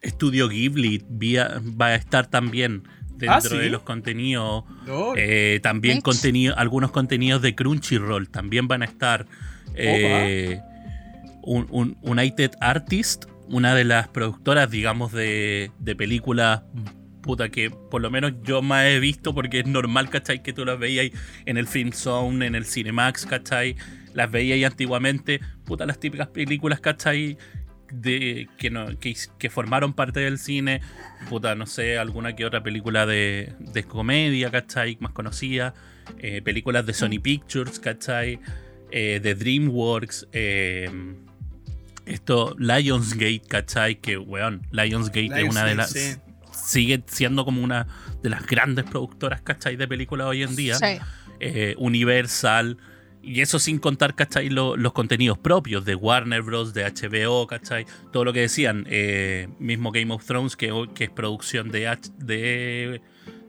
Estudio 0.02 0.48
Ghibli, 0.48 1.02
vía- 1.08 1.60
va 1.80 1.86
a 1.88 1.94
estar 1.94 2.26
también 2.28 2.82
dentro 3.16 3.34
Ah, 3.34 3.40
¿sí? 3.42 3.58
de 3.58 3.68
los 3.68 3.82
contenidos. 3.82 4.64
No, 4.86 5.12
Eh, 5.16 5.60
también 5.62 6.00
contenido, 6.00 6.56
algunos 6.56 6.90
contenidos 6.90 7.42
de 7.42 7.54
Crunchyroll 7.54 8.28
también 8.30 8.66
van 8.66 8.82
a 8.82 8.86
estar. 8.86 9.26
Eh, 9.74 10.58
un, 11.42 11.66
un- 11.70 11.96
United 12.02 12.52
Artist, 12.60 13.24
una 13.50 13.74
de 13.74 13.84
las 13.84 14.08
productoras, 14.08 14.70
digamos, 14.70 15.12
de, 15.12 15.70
de 15.78 15.96
películas 15.96 16.62
puta 17.20 17.50
que 17.50 17.70
por 17.70 18.00
lo 18.00 18.10
menos 18.10 18.32
yo 18.42 18.62
más 18.62 18.86
he 18.86 18.98
visto 18.98 19.34
porque 19.34 19.60
es 19.60 19.66
normal, 19.66 20.10
¿cachai? 20.10 20.42
Que 20.42 20.52
tú 20.52 20.64
las 20.64 20.78
veías 20.78 21.10
en 21.46 21.56
el 21.56 21.66
Film 21.66 21.92
Zone, 21.92 22.46
en 22.46 22.54
el 22.54 22.64
Cinemax, 22.64 23.26
¿cachai? 23.26 23.76
Las 24.14 24.30
veías 24.30 24.70
antiguamente, 24.70 25.40
puta, 25.64 25.86
las 25.86 26.00
típicas 26.00 26.28
películas, 26.28 26.80
¿cachai? 26.80 27.36
De, 27.92 28.48
que, 28.56 28.70
no, 28.70 28.98
que, 28.98 29.16
que 29.38 29.50
formaron 29.50 29.94
parte 29.94 30.20
del 30.20 30.38
cine, 30.38 30.80
puta, 31.28 31.54
no 31.56 31.66
sé, 31.66 31.98
alguna 31.98 32.36
que 32.36 32.44
otra 32.44 32.62
película 32.62 33.04
de, 33.04 33.52
de 33.58 33.84
comedia, 33.84 34.50
¿cachai? 34.50 34.96
Más 35.00 35.12
conocida, 35.12 35.74
eh, 36.18 36.40
películas 36.42 36.86
de 36.86 36.94
Sony 36.94 37.20
Pictures, 37.22 37.80
¿cachai? 37.80 38.38
Eh, 38.92 39.20
de 39.22 39.34
DreamWorks, 39.34 40.28
eh, 40.32 40.90
esto, 42.10 42.54
Lionsgate, 42.58 43.42
¿cachai? 43.48 44.00
Que, 44.00 44.16
weón, 44.18 44.66
Lionsgate 44.70 45.42
es 45.42 45.48
una 45.50 45.64
de 45.64 45.74
las... 45.74 45.90
Sí. 45.90 46.16
Sigue 46.52 47.02
siendo 47.06 47.44
como 47.44 47.62
una 47.62 47.86
de 48.22 48.28
las 48.30 48.46
grandes 48.46 48.84
productoras, 48.84 49.40
¿cachai? 49.42 49.76
De 49.76 49.88
películas 49.88 50.26
hoy 50.26 50.42
en 50.42 50.54
día. 50.56 50.74
Sí. 50.76 50.98
Eh, 51.40 51.74
Universal. 51.78 52.76
Y 53.22 53.40
eso 53.40 53.58
sin 53.58 53.78
contar, 53.78 54.14
¿cachai? 54.14 54.48
Lo- 54.50 54.76
los 54.76 54.92
contenidos 54.92 55.38
propios 55.38 55.84
de 55.84 55.94
Warner 55.94 56.42
Bros., 56.42 56.72
de 56.74 56.84
HBO, 56.84 57.46
¿cachai? 57.46 57.86
Todo 58.12 58.24
lo 58.24 58.32
que 58.32 58.40
decían. 58.40 58.84
eh, 58.88 59.48
mismo 59.58 59.90
Game 59.92 60.12
of 60.12 60.24
Thrones, 60.24 60.56
que, 60.56 60.72
que 60.94 61.04
es 61.04 61.10
producción 61.10 61.70
de, 61.70 61.88
H- 61.88 62.10
de, 62.18 63.00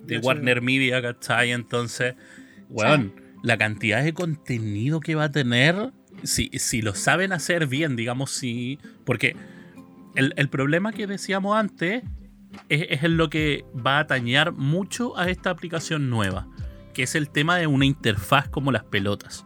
de 0.04 0.15
De 0.15 0.17
Warner 0.19 0.62
Media, 0.62 1.02
¿cachai? 1.02 1.52
Entonces, 1.52 2.15
weón, 2.69 3.13
la 3.43 3.58
cantidad 3.58 4.04
de 4.04 4.13
contenido 4.13 5.00
que 5.00 5.15
va 5.15 5.26
a 5.26 5.32
tener, 5.32 5.91
si, 6.24 6.50
si 6.54 6.82
lo 6.82 6.95
saben 6.95 7.34
hacer 7.34 7.67
bien, 7.67 7.95
digamos, 7.95 8.32
si. 8.32 8.80
Porque 9.06 9.36
el, 10.15 10.34
el 10.38 10.50
problema 10.50 10.91
que 10.91 11.08
decíamos 11.08 11.58
antes 11.58 12.04
es, 12.69 12.88
es 12.89 13.04
en 13.04 13.17
lo 13.17 13.30
que 13.30 13.65
va 13.76 13.97
a 13.97 14.02
atañar 14.02 14.52
mucho 14.52 15.17
a 15.17 15.30
esta 15.30 15.50
aplicación 15.50 16.10
nueva, 16.10 16.47
que 16.93 17.04
es 17.04 17.15
el 17.15 17.30
tema 17.30 17.58
de 17.58 17.67
una 17.67 17.86
interfaz 17.86 18.50
como 18.50 18.71
las 18.71 18.84
pelotas. 18.84 19.45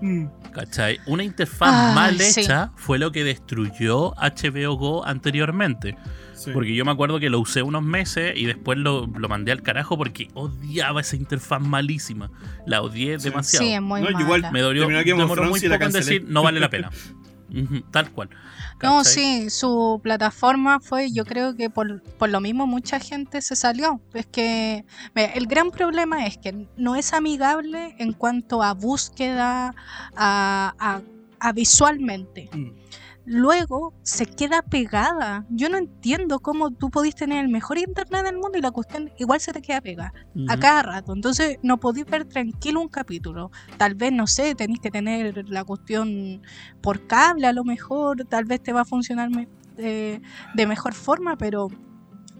Mm. 0.00 0.26
¿Cachai? 0.52 0.98
Una 1.06 1.24
interfaz 1.24 1.72
Ay, 1.72 1.94
mal 1.94 2.18
sí. 2.18 2.40
hecha 2.40 2.72
fue 2.76 2.98
lo 2.98 3.12
que 3.12 3.24
destruyó 3.24 4.14
HBO 4.14 4.76
Go 4.76 5.04
anteriormente. 5.04 5.96
Sí. 6.38 6.50
Porque 6.52 6.74
yo 6.74 6.84
me 6.84 6.92
acuerdo 6.92 7.18
que 7.20 7.30
lo 7.30 7.40
usé 7.40 7.62
unos 7.62 7.82
meses 7.82 8.32
y 8.36 8.44
después 8.46 8.78
lo, 8.78 9.06
lo 9.06 9.28
mandé 9.28 9.50
al 9.52 9.62
carajo 9.62 9.96
porque 9.98 10.28
odiaba 10.34 11.00
esa 11.00 11.16
interfaz 11.16 11.60
malísima. 11.60 12.30
La 12.66 12.80
odié 12.82 13.18
Sí. 13.18 13.28
demasiado. 13.28 13.64
Sí, 13.66 13.72
es 13.72 13.82
muy 13.82 14.00
No, 14.00 14.06
mala. 14.10 14.20
igual 14.20 14.52
me 14.52 14.60
dolió, 14.60 14.86
demoró 14.88 15.44
muy 15.44 15.60
poco 15.60 15.84
en 15.84 15.92
decir 15.92 16.24
no 16.28 16.42
vale 16.42 16.60
la 16.60 16.70
pena. 16.70 16.90
Tal 17.90 18.10
cual. 18.12 18.28
No, 18.82 19.02
sí, 19.02 19.50
su 19.50 19.98
plataforma 20.04 20.78
fue, 20.80 21.10
yo 21.10 21.24
creo 21.24 21.56
que 21.56 21.68
por, 21.70 22.00
por 22.02 22.28
lo 22.28 22.40
mismo 22.40 22.66
mucha 22.68 23.00
gente 23.00 23.40
se 23.42 23.56
salió. 23.56 24.00
Es 24.14 24.26
que 24.26 24.84
mira, 25.16 25.28
el 25.32 25.46
gran 25.48 25.70
problema 25.72 26.26
es 26.26 26.38
que 26.38 26.68
no 26.76 26.94
es 26.94 27.12
amigable 27.12 27.96
en 27.98 28.12
cuanto 28.12 28.62
a 28.62 28.74
búsqueda, 28.74 29.74
a, 30.16 30.74
a- 30.78 31.00
a 31.40 31.52
visualmente. 31.52 32.50
Mm. 32.52 32.70
Luego 33.28 33.92
se 34.02 34.26
queda 34.26 34.62
pegada. 34.62 35.44
Yo 35.50 35.68
no 35.68 35.76
entiendo 35.76 36.40
cómo 36.40 36.70
tú 36.70 36.90
podís 36.90 37.14
tener 37.14 37.44
el 37.44 37.50
mejor 37.50 37.78
internet 37.78 38.24
del 38.24 38.36
mundo 38.38 38.56
y 38.56 38.62
la 38.62 38.70
cuestión 38.70 39.10
igual 39.18 39.38
se 39.40 39.52
te 39.52 39.60
queda 39.60 39.80
pegada 39.80 40.12
a 40.48 40.52
Ujú. 40.54 40.60
cada 40.60 40.82
rato. 40.82 41.12
Entonces 41.12 41.58
no 41.62 41.78
podéis 41.78 42.06
ver 42.06 42.24
tranquilo 42.24 42.80
un 42.80 42.88
capítulo. 42.88 43.50
Tal 43.76 43.94
vez, 43.94 44.12
no 44.12 44.26
sé, 44.26 44.54
tenéis 44.54 44.80
que 44.80 44.90
tener 44.90 45.48
la 45.48 45.62
cuestión 45.64 46.40
por 46.80 47.06
cable 47.06 47.46
a 47.46 47.52
lo 47.52 47.64
mejor, 47.64 48.24
tal 48.24 48.44
vez 48.46 48.62
te 48.62 48.72
va 48.72 48.80
a 48.80 48.84
funcionar 48.86 49.30
me- 49.30 49.48
eh, 49.76 50.20
de 50.54 50.66
mejor 50.66 50.94
forma, 50.94 51.36
pero 51.36 51.68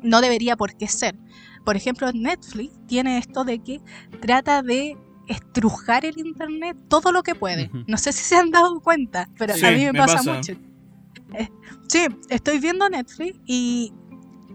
no 0.02 0.20
debería 0.20 0.56
por 0.56 0.74
qué 0.76 0.88
ser. 0.88 1.16
Por 1.64 1.76
ejemplo, 1.76 2.10
Netflix 2.12 2.72
tiene 2.86 3.18
esto 3.18 3.44
de 3.44 3.58
que 3.58 3.80
trata 4.20 4.62
de 4.62 4.96
estrujar 5.26 6.06
el 6.06 6.18
internet 6.18 6.76
todo 6.88 7.12
lo 7.12 7.22
que 7.22 7.34
puede. 7.34 7.70
No 7.86 7.98
sé 7.98 8.12
si 8.12 8.24
se 8.24 8.36
han 8.36 8.50
dado 8.50 8.80
cuenta, 8.80 9.28
pero 9.38 9.54
Sí, 9.54 9.66
a 9.66 9.70
mí 9.72 9.84
me, 9.84 9.92
me 9.92 9.98
pasa, 9.98 10.16
pasa. 10.18 10.32
mucho. 10.34 10.54
Eh, 11.34 11.48
sí, 11.88 12.06
estoy 12.28 12.58
viendo 12.58 12.88
Netflix 12.88 13.38
y 13.46 13.92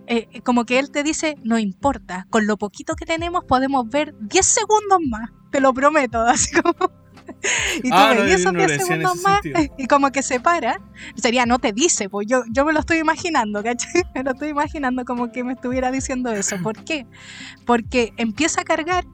eh, 0.07 0.41
como 0.43 0.65
que 0.65 0.79
él 0.79 0.91
te 0.91 1.03
dice, 1.03 1.37
no 1.43 1.57
importa, 1.57 2.27
con 2.29 2.45
lo 2.45 2.57
poquito 2.57 2.95
que 2.95 3.05
tenemos 3.05 3.45
podemos 3.45 3.87
ver 3.89 4.13
10 4.19 4.45
segundos 4.45 4.99
más, 5.07 5.29
te 5.51 5.61
lo 5.61 5.73
prometo, 5.73 6.21
así 6.27 6.51
como... 6.51 6.73
y 7.77 7.89
tú 7.89 7.95
Ah, 7.95 8.13
no, 8.15 8.23
esos 8.23 8.51
no 8.51 8.59
lo 8.59 8.65
10 8.65 8.79
decía 8.79 8.95
en 8.95 9.01
segundos 9.01 9.23
más 9.23 9.41
sentido. 9.41 9.75
y 9.77 9.87
como 9.87 10.11
que 10.11 10.21
se 10.21 10.39
para, 10.39 10.81
sería 11.15 11.45
no 11.45 11.59
te 11.59 11.71
dice, 11.71 12.09
pues 12.09 12.27
yo, 12.27 12.43
yo 12.51 12.65
me 12.65 12.73
lo 12.73 12.81
estoy 12.81 12.97
imaginando, 12.97 13.63
¿cachai? 13.63 14.03
Me 14.13 14.23
lo 14.23 14.31
estoy 14.31 14.49
imaginando 14.49 15.05
como 15.05 15.31
que 15.31 15.43
me 15.43 15.53
estuviera 15.53 15.89
diciendo 15.89 16.31
eso. 16.31 16.57
¿Por 16.61 16.83
qué? 16.83 17.07
Porque 17.65 18.11
empieza 18.17 18.61
a 18.61 18.63
cargar, 18.65 19.05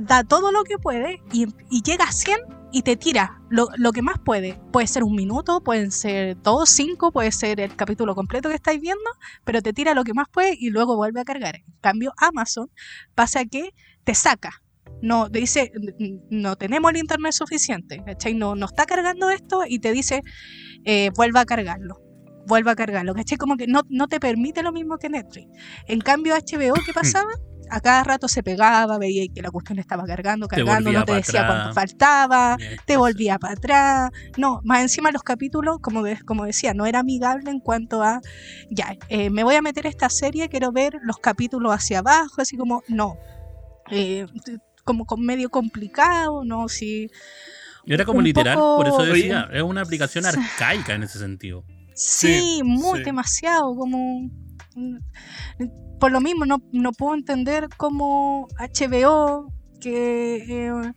da 0.00 0.24
todo 0.24 0.52
lo 0.52 0.64
que 0.64 0.78
puede 0.78 1.20
y, 1.32 1.48
y 1.70 1.82
llega 1.82 2.04
a 2.04 2.12
100 2.12 2.55
y 2.72 2.82
te 2.82 2.96
tira 2.96 3.40
lo, 3.48 3.68
lo 3.76 3.92
que 3.92 4.02
más 4.02 4.16
puede. 4.24 4.58
Puede 4.72 4.86
ser 4.86 5.02
un 5.04 5.14
minuto, 5.14 5.60
pueden 5.62 5.90
ser 5.90 6.36
dos, 6.42 6.68
cinco, 6.68 7.12
puede 7.12 7.32
ser 7.32 7.60
el 7.60 7.74
capítulo 7.76 8.14
completo 8.14 8.48
que 8.48 8.54
estáis 8.56 8.80
viendo, 8.80 9.08
pero 9.44 9.62
te 9.62 9.72
tira 9.72 9.94
lo 9.94 10.04
que 10.04 10.14
más 10.14 10.26
puede 10.30 10.56
y 10.58 10.70
luego 10.70 10.96
vuelve 10.96 11.20
a 11.20 11.24
cargar. 11.24 11.56
En 11.56 11.74
cambio, 11.80 12.12
Amazon 12.18 12.70
pasa 13.14 13.44
que 13.44 13.70
te 14.04 14.14
saca. 14.14 14.50
No, 15.02 15.30
te 15.30 15.40
dice, 15.40 15.70
"N- 15.98 16.20
no 16.30 16.56
tenemos 16.56 16.90
el 16.90 16.96
internet 16.98 17.32
suficiente, 17.32 18.02
¿cachai? 18.04 18.34
No, 18.34 18.54
no 18.54 18.66
está 18.66 18.84
cargando 18.86 19.30
esto 19.30 19.62
y 19.68 19.78
te 19.78 19.92
dice, 19.92 20.22
eh, 20.84 21.10
vuelva 21.14 21.40
a 21.40 21.44
cargarlo, 21.44 22.00
vuelva 22.46 22.72
a 22.72 22.76
cargarlo, 22.76 23.14
¿cachai? 23.14 23.36
Como 23.38 23.56
que 23.56 23.66
no, 23.66 23.82
no 23.88 24.08
te 24.08 24.20
permite 24.20 24.62
lo 24.62 24.72
mismo 24.72 24.96
que 24.98 25.08
Netflix. 25.10 25.46
En 25.86 26.00
cambio, 26.00 26.34
HBO, 26.34 26.74
¿qué 26.84 26.92
pasaba? 26.94 27.30
A 27.70 27.80
cada 27.80 28.04
rato 28.04 28.28
se 28.28 28.42
pegaba, 28.42 28.98
veía 28.98 29.24
que 29.34 29.42
la 29.42 29.50
cuestión 29.50 29.78
estaba 29.78 30.04
cargando, 30.04 30.46
cargando, 30.48 30.92
no 30.92 31.04
te 31.04 31.14
decía 31.14 31.40
atrás. 31.42 31.56
cuánto 31.62 31.74
faltaba, 31.74 32.56
Bien, 32.56 32.76
te 32.84 32.96
volvía 32.96 33.38
para 33.38 33.54
atrás. 33.54 34.10
No, 34.36 34.60
más 34.64 34.82
encima 34.82 35.10
los 35.10 35.22
capítulos, 35.22 35.78
como, 35.80 36.02
de- 36.02 36.20
como 36.22 36.44
decía, 36.44 36.74
no 36.74 36.86
era 36.86 37.00
amigable 37.00 37.50
en 37.50 37.60
cuanto 37.60 38.02
a, 38.02 38.20
ya, 38.70 38.94
eh, 39.08 39.30
me 39.30 39.42
voy 39.44 39.54
a 39.56 39.62
meter 39.62 39.86
esta 39.86 40.08
serie, 40.08 40.48
quiero 40.48 40.70
ver 40.72 40.98
los 41.02 41.18
capítulos 41.18 41.72
hacia 41.72 41.98
abajo, 42.00 42.40
así 42.40 42.56
como, 42.56 42.82
no. 42.88 43.16
Eh, 43.90 44.26
como 44.84 45.04
con 45.04 45.20
medio 45.24 45.50
complicado, 45.50 46.44
¿no? 46.44 46.68
Sí. 46.68 47.08
Era 47.84 48.04
como 48.04 48.20
literal, 48.20 48.54
poco- 48.56 48.76
por 48.76 48.88
eso 48.88 49.02
decía, 49.04 49.48
es 49.52 49.62
una 49.62 49.80
aplicación 49.82 50.26
arcaica 50.26 50.94
en 50.94 51.02
ese 51.04 51.18
sentido. 51.18 51.64
Sí, 51.94 52.40
Sí, 52.58 52.60
muy 52.64 52.98
sí. 52.98 53.04
demasiado, 53.04 53.74
como... 53.74 54.28
Por 55.98 56.12
lo 56.12 56.20
mismo, 56.20 56.44
no, 56.44 56.62
no 56.72 56.92
puedo 56.92 57.14
entender 57.14 57.68
cómo 57.76 58.48
HBO, 58.58 59.52
que 59.80 60.66
eh, 60.68 60.92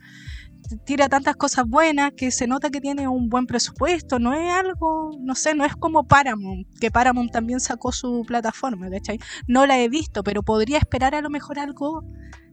tira 0.86 1.10
tantas 1.10 1.36
cosas 1.36 1.66
buenas, 1.68 2.12
que 2.16 2.32
se 2.32 2.48
nota 2.48 2.70
que 2.70 2.82
tiene 2.82 3.08
un 3.08 3.30
buen 3.30 3.46
presupuesto, 3.46 4.20
no 4.20 4.34
es 4.34 4.52
algo, 4.54 5.12
no 5.20 5.36
sé, 5.36 5.56
no 5.56 5.66
es 5.66 5.76
como 5.76 6.08
Paramount, 6.08 6.68
que 6.80 6.92
Paramount 6.92 7.32
también 7.32 7.60
sacó 7.60 7.92
su 7.92 8.24
plataforma, 8.28 8.90
¿cachai? 8.90 9.20
No 9.48 9.66
la 9.66 9.80
he 9.80 9.90
visto, 9.90 10.24
pero 10.24 10.44
podría 10.44 10.78
esperar 10.78 11.16
a 11.16 11.22
lo 11.22 11.30
mejor 11.30 11.60
algo 11.60 12.04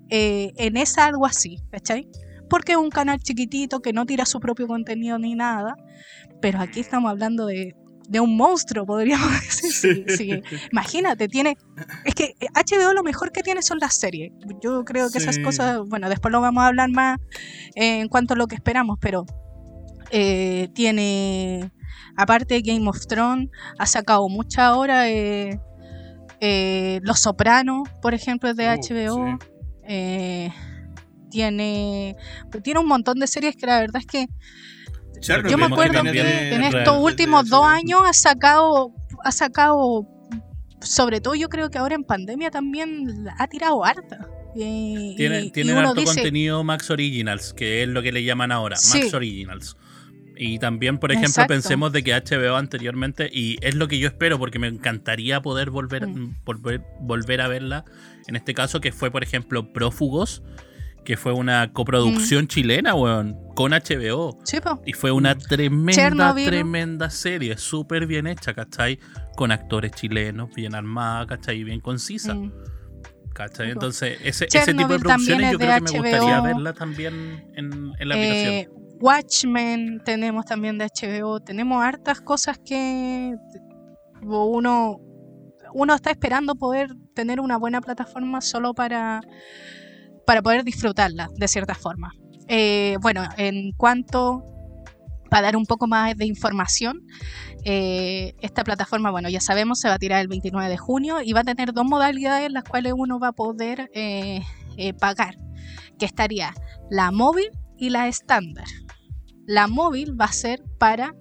eh, 0.08 0.52
en 0.56 0.76
esa 0.76 1.06
algo 1.06 1.26
así, 1.26 1.58
¿cachai? 1.70 2.08
Porque 2.48 2.72
es 2.72 2.78
un 2.78 2.90
canal 2.90 3.20
chiquitito 3.20 3.80
que 3.80 3.92
no 3.92 4.06
tira 4.06 4.24
su 4.24 4.40
propio 4.40 4.66
contenido 4.66 5.18
ni 5.18 5.34
nada, 5.34 5.76
pero 6.40 6.60
aquí 6.60 6.80
estamos 6.80 7.10
hablando 7.10 7.46
de, 7.46 7.74
de 8.08 8.20
un 8.20 8.36
monstruo, 8.36 8.86
podríamos 8.86 9.28
decir. 9.42 9.72
Sí, 9.72 10.04
sí. 10.16 10.42
Imagínate, 10.72 11.28
tiene. 11.28 11.56
Es 12.04 12.14
que 12.14 12.34
HBO 12.54 12.92
lo 12.94 13.02
mejor 13.02 13.32
que 13.32 13.42
tiene 13.42 13.62
son 13.62 13.78
las 13.80 13.96
series. 13.96 14.32
Yo 14.62 14.84
creo 14.84 15.10
que 15.10 15.18
esas 15.18 15.38
cosas, 15.38 15.80
bueno, 15.88 16.08
después 16.08 16.32
lo 16.32 16.40
vamos 16.40 16.62
a 16.62 16.68
hablar 16.68 16.90
más 16.90 17.18
eh, 17.74 18.00
en 18.00 18.08
cuanto 18.08 18.34
a 18.34 18.36
lo 18.36 18.46
que 18.46 18.54
esperamos, 18.54 18.98
pero 19.00 19.24
eh, 20.10 20.68
tiene. 20.74 21.70
Aparte 22.18 22.54
de 22.54 22.62
Game 22.62 22.88
of 22.88 23.06
Thrones, 23.06 23.50
ha 23.78 23.86
sacado 23.86 24.28
mucha 24.28 24.66
ahora. 24.68 25.08
eh, 25.10 25.60
eh, 26.40 27.00
Los 27.02 27.20
Sopranos, 27.20 27.88
por 28.00 28.14
ejemplo, 28.14 28.48
es 28.50 28.56
de 28.56 28.68
Oh, 28.68 28.72
HBO. 28.74 29.38
sí. 29.38 29.46
Eh, 29.88 30.50
tiene, 31.30 32.16
tiene 32.62 32.80
un 32.80 32.88
montón 32.88 33.18
de 33.18 33.26
series 33.26 33.56
que 33.56 33.66
la 33.66 33.80
verdad 33.80 34.00
es 34.00 34.06
que 34.06 34.26
Yo 35.22 35.42
me 35.58 35.66
que 35.66 35.72
acuerdo 35.72 36.02
que 36.02 36.08
en 36.54 36.60
real. 36.60 36.74
estos 36.76 36.98
últimos 36.98 37.48
dos 37.48 37.64
años 37.64 38.00
ha 38.04 38.12
sacado, 38.12 38.92
ha 39.24 39.32
sacado, 39.32 40.06
sobre 40.80 41.20
todo 41.20 41.34
yo 41.34 41.48
creo 41.48 41.70
que 41.70 41.78
ahora 41.78 41.94
en 41.94 42.04
pandemia 42.04 42.50
también 42.50 43.26
ha 43.38 43.46
tirado 43.48 43.84
harta. 43.84 44.28
Y, 44.54 45.14
Tiene, 45.16 45.42
y- 45.42 45.46
y 45.46 45.50
tienen 45.50 45.76
uno 45.76 45.88
harto 45.90 46.00
dice, 46.00 46.14
contenido 46.14 46.64
Max 46.64 46.90
Originals, 46.90 47.52
que 47.52 47.82
es 47.82 47.88
lo 47.88 48.02
que 48.02 48.12
le 48.12 48.24
llaman 48.24 48.52
ahora, 48.52 48.76
Sí. 48.76 49.00
Max 49.00 49.14
Originals. 49.14 49.76
Y 50.38 50.58
también, 50.58 50.98
por 50.98 51.12
ejemplo, 51.12 51.28
Exacto. 51.30 51.54
pensemos 51.54 51.92
de 51.92 52.02
que 52.04 52.12
HBO 52.14 52.56
anteriormente, 52.56 53.30
y 53.32 53.56
es 53.62 53.74
lo 53.74 53.88
que 53.88 53.98
yo 53.98 54.06
espero, 54.08 54.38
porque 54.38 54.58
me 54.58 54.66
encantaría 54.66 55.40
poder 55.40 55.70
volver, 55.70 56.06
Mm. 56.06 56.36
volver, 56.44 56.82
volver 57.00 57.40
a 57.40 57.48
verla, 57.48 57.84
en 58.28 58.36
este 58.36 58.52
caso, 58.54 58.80
que 58.80 58.92
fue, 58.92 59.10
por 59.10 59.22
ejemplo, 59.22 59.72
Prófugos, 59.72 60.42
que 61.06 61.16
fue 61.16 61.32
una 61.32 61.72
coproducción 61.72 62.44
Mm. 62.44 62.48
chilena, 62.48 62.94
weón, 62.94 63.36
con 63.54 63.72
HBO. 63.72 64.36
Sí. 64.44 64.58
Y 64.84 64.92
fue 64.92 65.12
una 65.12 65.34
tremenda, 65.38 65.92
Chernobyl. 65.92 66.44
tremenda 66.46 67.08
serie, 67.08 67.56
súper 67.56 68.06
bien 68.06 68.26
hecha, 68.26 68.52
¿cachai? 68.52 68.98
Con 69.36 69.52
actores 69.52 69.92
chilenos, 69.92 70.50
bien 70.54 70.74
armada, 70.74 71.26
¿cachai? 71.26 71.58
Y 71.60 71.64
bien 71.64 71.80
concisa. 71.80 72.34
Mm. 72.34 72.52
¿Cachai? 73.32 73.70
Entonces, 73.70 74.18
ese, 74.24 74.46
ese 74.52 74.74
tipo 74.74 74.88
de 74.92 74.98
producciones 74.98 75.52
yo 75.52 75.58
creo 75.58 75.74
que 75.76 75.80
me 75.92 75.98
gustaría 76.00 76.40
verla 76.40 76.72
también 76.72 77.14
en, 77.54 77.92
en 77.98 78.08
la 78.08 78.14
aplicación. 78.14 78.52
Eh, 78.54 78.68
Watchmen 78.98 80.00
tenemos 80.04 80.44
también 80.46 80.78
de 80.78 80.86
HBO. 80.86 81.40
Tenemos 81.40 81.84
hartas 81.84 82.20
cosas 82.22 82.58
que 82.58 83.34
uno, 84.22 84.98
uno 85.74 85.94
está 85.94 86.10
esperando 86.10 86.54
poder 86.54 86.88
tener 87.14 87.38
una 87.40 87.58
buena 87.58 87.80
plataforma 87.82 88.40
solo 88.40 88.72
para, 88.74 89.20
para 90.26 90.42
poder 90.42 90.64
disfrutarla 90.64 91.30
de 91.36 91.48
cierta 91.48 91.74
forma. 91.74 92.12
Eh, 92.48 92.96
bueno, 93.00 93.24
en 93.36 93.72
cuanto, 93.72 94.44
para 95.30 95.46
dar 95.46 95.56
un 95.56 95.66
poco 95.66 95.86
más 95.86 96.16
de 96.16 96.26
información, 96.26 97.06
eh, 97.64 98.34
esta 98.40 98.64
plataforma, 98.64 99.10
bueno, 99.10 99.28
ya 99.28 99.40
sabemos, 99.40 99.80
se 99.80 99.88
va 99.88 99.94
a 99.94 99.98
tirar 99.98 100.20
el 100.20 100.28
29 100.28 100.68
de 100.68 100.76
junio 100.76 101.22
y 101.22 101.32
va 101.32 101.40
a 101.40 101.44
tener 101.44 101.72
dos 101.72 101.84
modalidades 101.84 102.46
en 102.46 102.52
las 102.52 102.64
cuales 102.64 102.92
uno 102.96 103.18
va 103.18 103.28
a 103.28 103.32
poder 103.32 103.90
eh, 103.94 104.42
pagar, 105.00 105.38
que 105.98 106.06
estaría 106.06 106.52
la 106.90 107.10
móvil 107.10 107.50
y 107.78 107.90
la 107.90 108.08
estándar. 108.08 108.66
La 109.46 109.68
móvil 109.68 110.20
va 110.20 110.26
a 110.26 110.32
ser 110.32 110.62
para 110.78 111.14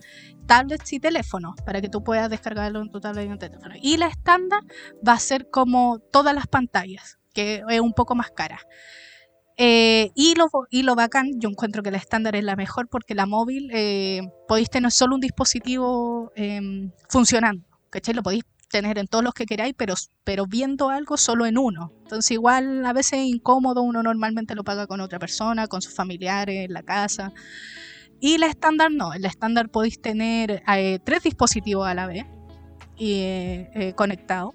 tablets 0.48 0.94
y 0.94 1.00
teléfonos, 1.00 1.56
para 1.66 1.82
que 1.82 1.90
tú 1.90 2.04
puedas 2.04 2.30
descargarlo 2.30 2.82
en 2.82 2.92
tu 2.92 3.00
tablet 3.00 3.26
y 3.26 3.32
en 3.32 3.34
tu 3.34 3.46
teléfono. 3.48 3.76
Y 3.82 3.98
la 3.98 4.08
estándar 4.08 4.62
va 5.08 5.14
a 5.14 5.20
ser 5.20 5.50
como 5.50 6.00
todas 6.12 6.34
las 6.34 6.48
pantallas, 6.48 7.20
que 7.36 7.62
es 7.70 7.80
un 7.80 7.94
poco 7.94 8.16
más 8.16 8.32
cara. 8.32 8.60
Eh, 9.58 10.12
y, 10.16 10.36
lo, 10.36 10.50
y 10.70 10.84
lo 10.84 10.96
bacán, 10.96 11.40
yo 11.40 11.50
encuentro 11.50 11.84
que 11.84 11.92
la 11.92 11.98
estándar 11.98 12.36
es 12.36 12.44
la 12.44 12.56
mejor 12.56 12.90
porque 12.90 13.16
la 13.16 13.26
móvil 13.26 13.70
eh, 13.74 14.22
podéis 14.48 14.70
tener 14.70 14.92
solo 14.92 15.16
un 15.16 15.22
dispositivo 15.22 16.32
eh, 16.36 16.90
funcionando, 17.08 17.64
¿cachai? 17.90 18.16
Lo 18.16 18.24
podéis 18.24 18.44
tener 18.70 18.98
en 18.98 19.08
todos 19.08 19.24
los 19.24 19.34
que 19.34 19.46
queráis, 19.46 19.74
pero, 19.78 19.94
pero 20.24 20.46
viendo 20.46 20.90
algo 20.90 21.16
solo 21.16 21.46
en 21.46 21.58
uno. 21.58 21.94
Entonces 22.04 22.32
igual 22.32 22.86
a 22.86 22.92
veces 22.92 23.20
es 23.20 23.26
incómodo, 23.28 23.82
uno 23.82 24.04
normalmente 24.04 24.56
lo 24.56 24.64
paga 24.64 24.88
con 24.88 25.00
otra 25.00 25.20
persona, 25.20 25.68
con 25.68 25.82
sus 25.82 25.94
familiares, 25.94 26.66
en 26.66 26.74
la 26.74 26.84
casa. 26.84 27.32
Y 28.20 28.38
la 28.38 28.48
estándar 28.48 28.92
no, 28.92 29.14
en 29.14 29.22
la 29.22 29.28
estándar 29.30 29.70
podéis 29.70 30.02
tener 30.02 30.64
eh, 30.68 31.00
tres 31.04 31.24
dispositivos 31.24 31.88
a 31.88 31.94
la 31.94 32.08
vez 32.08 32.26
y, 32.98 33.20
eh, 33.22 33.94
conectados. 33.96 34.54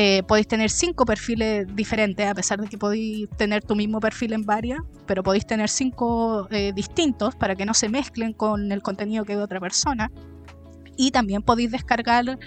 Eh, 0.00 0.22
podéis 0.22 0.46
tener 0.46 0.70
cinco 0.70 1.04
perfiles 1.04 1.66
diferentes, 1.74 2.24
a 2.24 2.32
pesar 2.32 2.60
de 2.60 2.68
que 2.68 2.78
podéis 2.78 3.28
tener 3.36 3.64
tu 3.64 3.74
mismo 3.74 3.98
perfil 3.98 4.32
en 4.32 4.44
varias, 4.44 4.78
pero 5.08 5.24
podéis 5.24 5.44
tener 5.44 5.68
cinco 5.68 6.46
eh, 6.52 6.72
distintos 6.72 7.34
para 7.34 7.56
que 7.56 7.66
no 7.66 7.74
se 7.74 7.88
mezclen 7.88 8.32
con 8.32 8.70
el 8.70 8.80
contenido 8.80 9.24
que 9.24 9.34
ve 9.34 9.42
otra 9.42 9.58
persona. 9.58 10.12
Y 10.96 11.10
también 11.10 11.42
podéis 11.42 11.72
descargar 11.72 12.38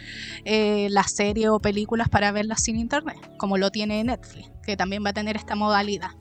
eh, 0.45 0.87
las 0.91 1.11
series 1.11 1.49
o 1.49 1.59
películas 1.59 2.07
para 2.07 2.31
verlas 2.31 2.63
sin 2.63 2.79
internet, 2.79 3.17
como 3.35 3.57
lo 3.57 3.69
tiene 3.69 4.01
Netflix, 4.01 4.49
que 4.63 4.77
también 4.77 5.03
va 5.03 5.09
a 5.09 5.13
tener 5.13 5.35
esta 5.35 5.55
modalidad. 5.55 6.11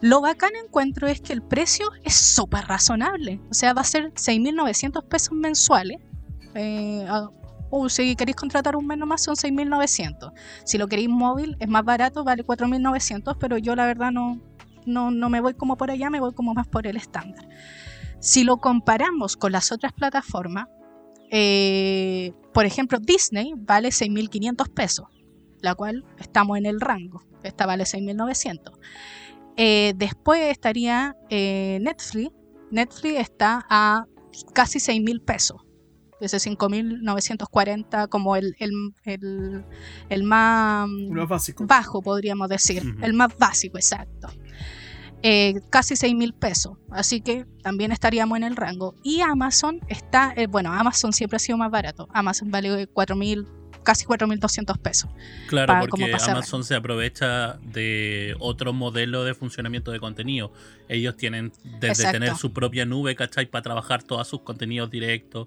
Lo 0.00 0.20
bacán 0.20 0.52
encuentro 0.64 1.08
es 1.08 1.20
que 1.20 1.32
el 1.32 1.42
precio 1.42 1.90
es 2.04 2.14
súper 2.14 2.66
razonable. 2.66 3.40
O 3.50 3.54
sea, 3.54 3.72
va 3.72 3.80
a 3.80 3.84
ser 3.84 4.12
6.900 4.12 5.08
pesos 5.08 5.32
mensuales 5.32 5.98
o 7.74 7.88
si 7.88 8.14
queréis 8.16 8.36
contratar 8.36 8.76
un 8.76 8.86
mes 8.86 8.98
nomás 8.98 9.22
son 9.22 9.34
6.900. 9.34 10.32
Si 10.64 10.76
lo 10.76 10.88
queréis 10.88 11.08
móvil 11.08 11.56
es 11.58 11.68
más 11.68 11.82
barato, 11.82 12.22
vale 12.22 12.44
4.900, 12.44 13.38
pero 13.40 13.56
yo 13.56 13.74
la 13.74 13.86
verdad 13.86 14.12
no, 14.12 14.42
no, 14.84 15.10
no 15.10 15.30
me 15.30 15.40
voy 15.40 15.54
como 15.54 15.78
por 15.78 15.90
allá, 15.90 16.10
me 16.10 16.20
voy 16.20 16.34
como 16.34 16.52
más 16.52 16.68
por 16.68 16.86
el 16.86 16.98
estándar. 16.98 17.48
Si 18.20 18.44
lo 18.44 18.58
comparamos 18.58 19.38
con 19.38 19.52
las 19.52 19.72
otras 19.72 19.94
plataformas, 19.94 20.66
eh, 21.30 22.34
por 22.52 22.66
ejemplo, 22.66 22.98
Disney 23.00 23.54
vale 23.56 23.88
6.500 23.88 24.68
pesos, 24.74 25.06
la 25.62 25.74
cual 25.74 26.04
estamos 26.18 26.58
en 26.58 26.66
el 26.66 26.78
rango. 26.78 27.22
Esta 27.42 27.64
vale 27.64 27.84
6.900. 27.84 28.78
Eh, 29.56 29.94
después 29.96 30.42
estaría 30.42 31.16
eh, 31.30 31.78
Netflix. 31.80 32.34
Netflix 32.70 33.18
está 33.18 33.64
a 33.70 34.04
casi 34.52 34.78
6.000 34.78 35.24
pesos. 35.24 35.62
Ese 36.22 36.38
5.940 36.38 38.08
como 38.08 38.36
el, 38.36 38.54
el, 38.58 38.72
el, 39.04 39.64
el 40.08 40.22
más 40.22 40.88
básico. 41.28 41.66
bajo, 41.66 42.00
podríamos 42.00 42.48
decir. 42.48 42.82
El 43.02 43.12
más 43.14 43.36
básico, 43.36 43.76
exacto. 43.76 44.28
Eh, 45.24 45.60
casi 45.70 45.94
6 45.94 46.14
mil 46.14 46.34
pesos. 46.34 46.78
Así 46.90 47.20
que 47.20 47.46
también 47.62 47.92
estaríamos 47.92 48.36
en 48.36 48.42
el 48.44 48.56
rango. 48.56 48.96
Y 49.04 49.20
Amazon 49.20 49.80
está, 49.88 50.32
eh, 50.36 50.48
bueno, 50.48 50.72
Amazon 50.72 51.12
siempre 51.12 51.36
ha 51.36 51.38
sido 51.38 51.56
más 51.58 51.70
barato. 51.70 52.08
Amazon 52.12 52.50
vale 52.50 52.88
4 52.88 53.14
mil, 53.14 53.46
casi 53.84 54.04
4.200 54.04 54.78
pesos. 54.78 55.10
Claro, 55.48 55.74
porque. 55.80 56.12
Amazon 56.12 56.64
se 56.64 56.74
aprovecha 56.74 57.54
de 57.62 58.34
otro 58.40 58.72
modelo 58.72 59.22
de 59.22 59.34
funcionamiento 59.34 59.92
de 59.92 60.00
contenido. 60.00 60.52
Ellos 60.88 61.16
tienen 61.16 61.52
desde 61.62 61.88
Exacto. 61.88 62.18
tener 62.18 62.36
su 62.36 62.52
propia 62.52 62.84
nube, 62.84 63.14
¿cachai? 63.14 63.46
Para 63.46 63.62
trabajar 63.62 64.02
todos 64.02 64.26
sus 64.26 64.40
contenidos 64.40 64.90
directos. 64.90 65.46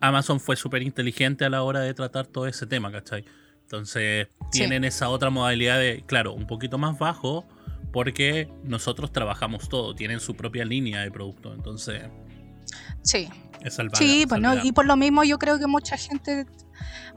Amazon 0.00 0.40
fue 0.40 0.56
súper 0.56 0.82
inteligente 0.82 1.44
a 1.44 1.50
la 1.50 1.62
hora 1.62 1.80
de 1.80 1.94
tratar 1.94 2.26
todo 2.26 2.46
ese 2.46 2.66
tema, 2.66 2.90
¿cachai? 2.92 3.24
Entonces 3.62 4.28
Sí. 4.50 4.58
tienen 4.60 4.84
esa 4.84 5.08
otra 5.08 5.30
modalidad 5.30 5.78
de, 5.78 6.04
claro, 6.06 6.32
un 6.32 6.46
poquito 6.46 6.78
más 6.78 6.98
bajo, 6.98 7.44
porque 7.92 8.48
nosotros 8.64 9.12
trabajamos 9.12 9.68
todo, 9.68 9.94
tienen 9.94 10.20
su 10.20 10.34
propia 10.34 10.64
línea 10.64 11.00
de 11.00 11.10
producto. 11.10 11.54
Entonces, 11.54 12.02
Sí. 13.02 13.28
es 13.62 13.74
salvar. 13.74 13.96
Sí, 13.96 14.26
pues 14.28 14.40
no, 14.40 14.62
y 14.64 14.72
por 14.72 14.84
lo 14.86 14.96
mismo 14.96 15.24
yo 15.24 15.38
creo 15.38 15.58
que 15.58 15.66
mucha 15.66 15.96
gente. 15.96 16.46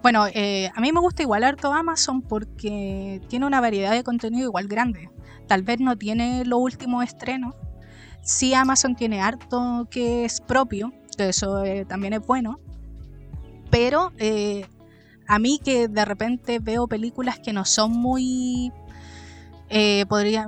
Bueno, 0.01 0.27
eh, 0.33 0.69
a 0.75 0.81
mí 0.81 0.91
me 0.91 0.99
gusta 0.99 1.23
igual 1.23 1.43
harto 1.43 1.73
Amazon 1.73 2.21
porque 2.21 3.21
tiene 3.27 3.45
una 3.45 3.59
variedad 3.61 3.91
de 3.91 4.03
contenido 4.03 4.45
igual 4.45 4.67
grande. 4.67 5.09
Tal 5.47 5.63
vez 5.63 5.79
no 5.79 5.97
tiene 5.97 6.45
los 6.45 6.59
últimos 6.59 7.03
estrenos. 7.03 7.55
Sí, 8.21 8.53
Amazon 8.53 8.95
tiene 8.95 9.21
harto 9.21 9.87
que 9.89 10.25
es 10.25 10.41
propio, 10.41 10.91
que 11.17 11.29
eso 11.29 11.63
eh, 11.63 11.85
también 11.85 12.13
es 12.13 12.25
bueno. 12.25 12.59
Pero 13.69 14.13
eh, 14.17 14.65
a 15.27 15.39
mí 15.39 15.59
que 15.63 15.87
de 15.87 16.05
repente 16.05 16.59
veo 16.59 16.87
películas 16.87 17.39
que 17.39 17.53
no 17.53 17.65
son 17.65 17.91
muy. 17.91 18.71
Eh, 19.69 20.05
podría, 20.07 20.47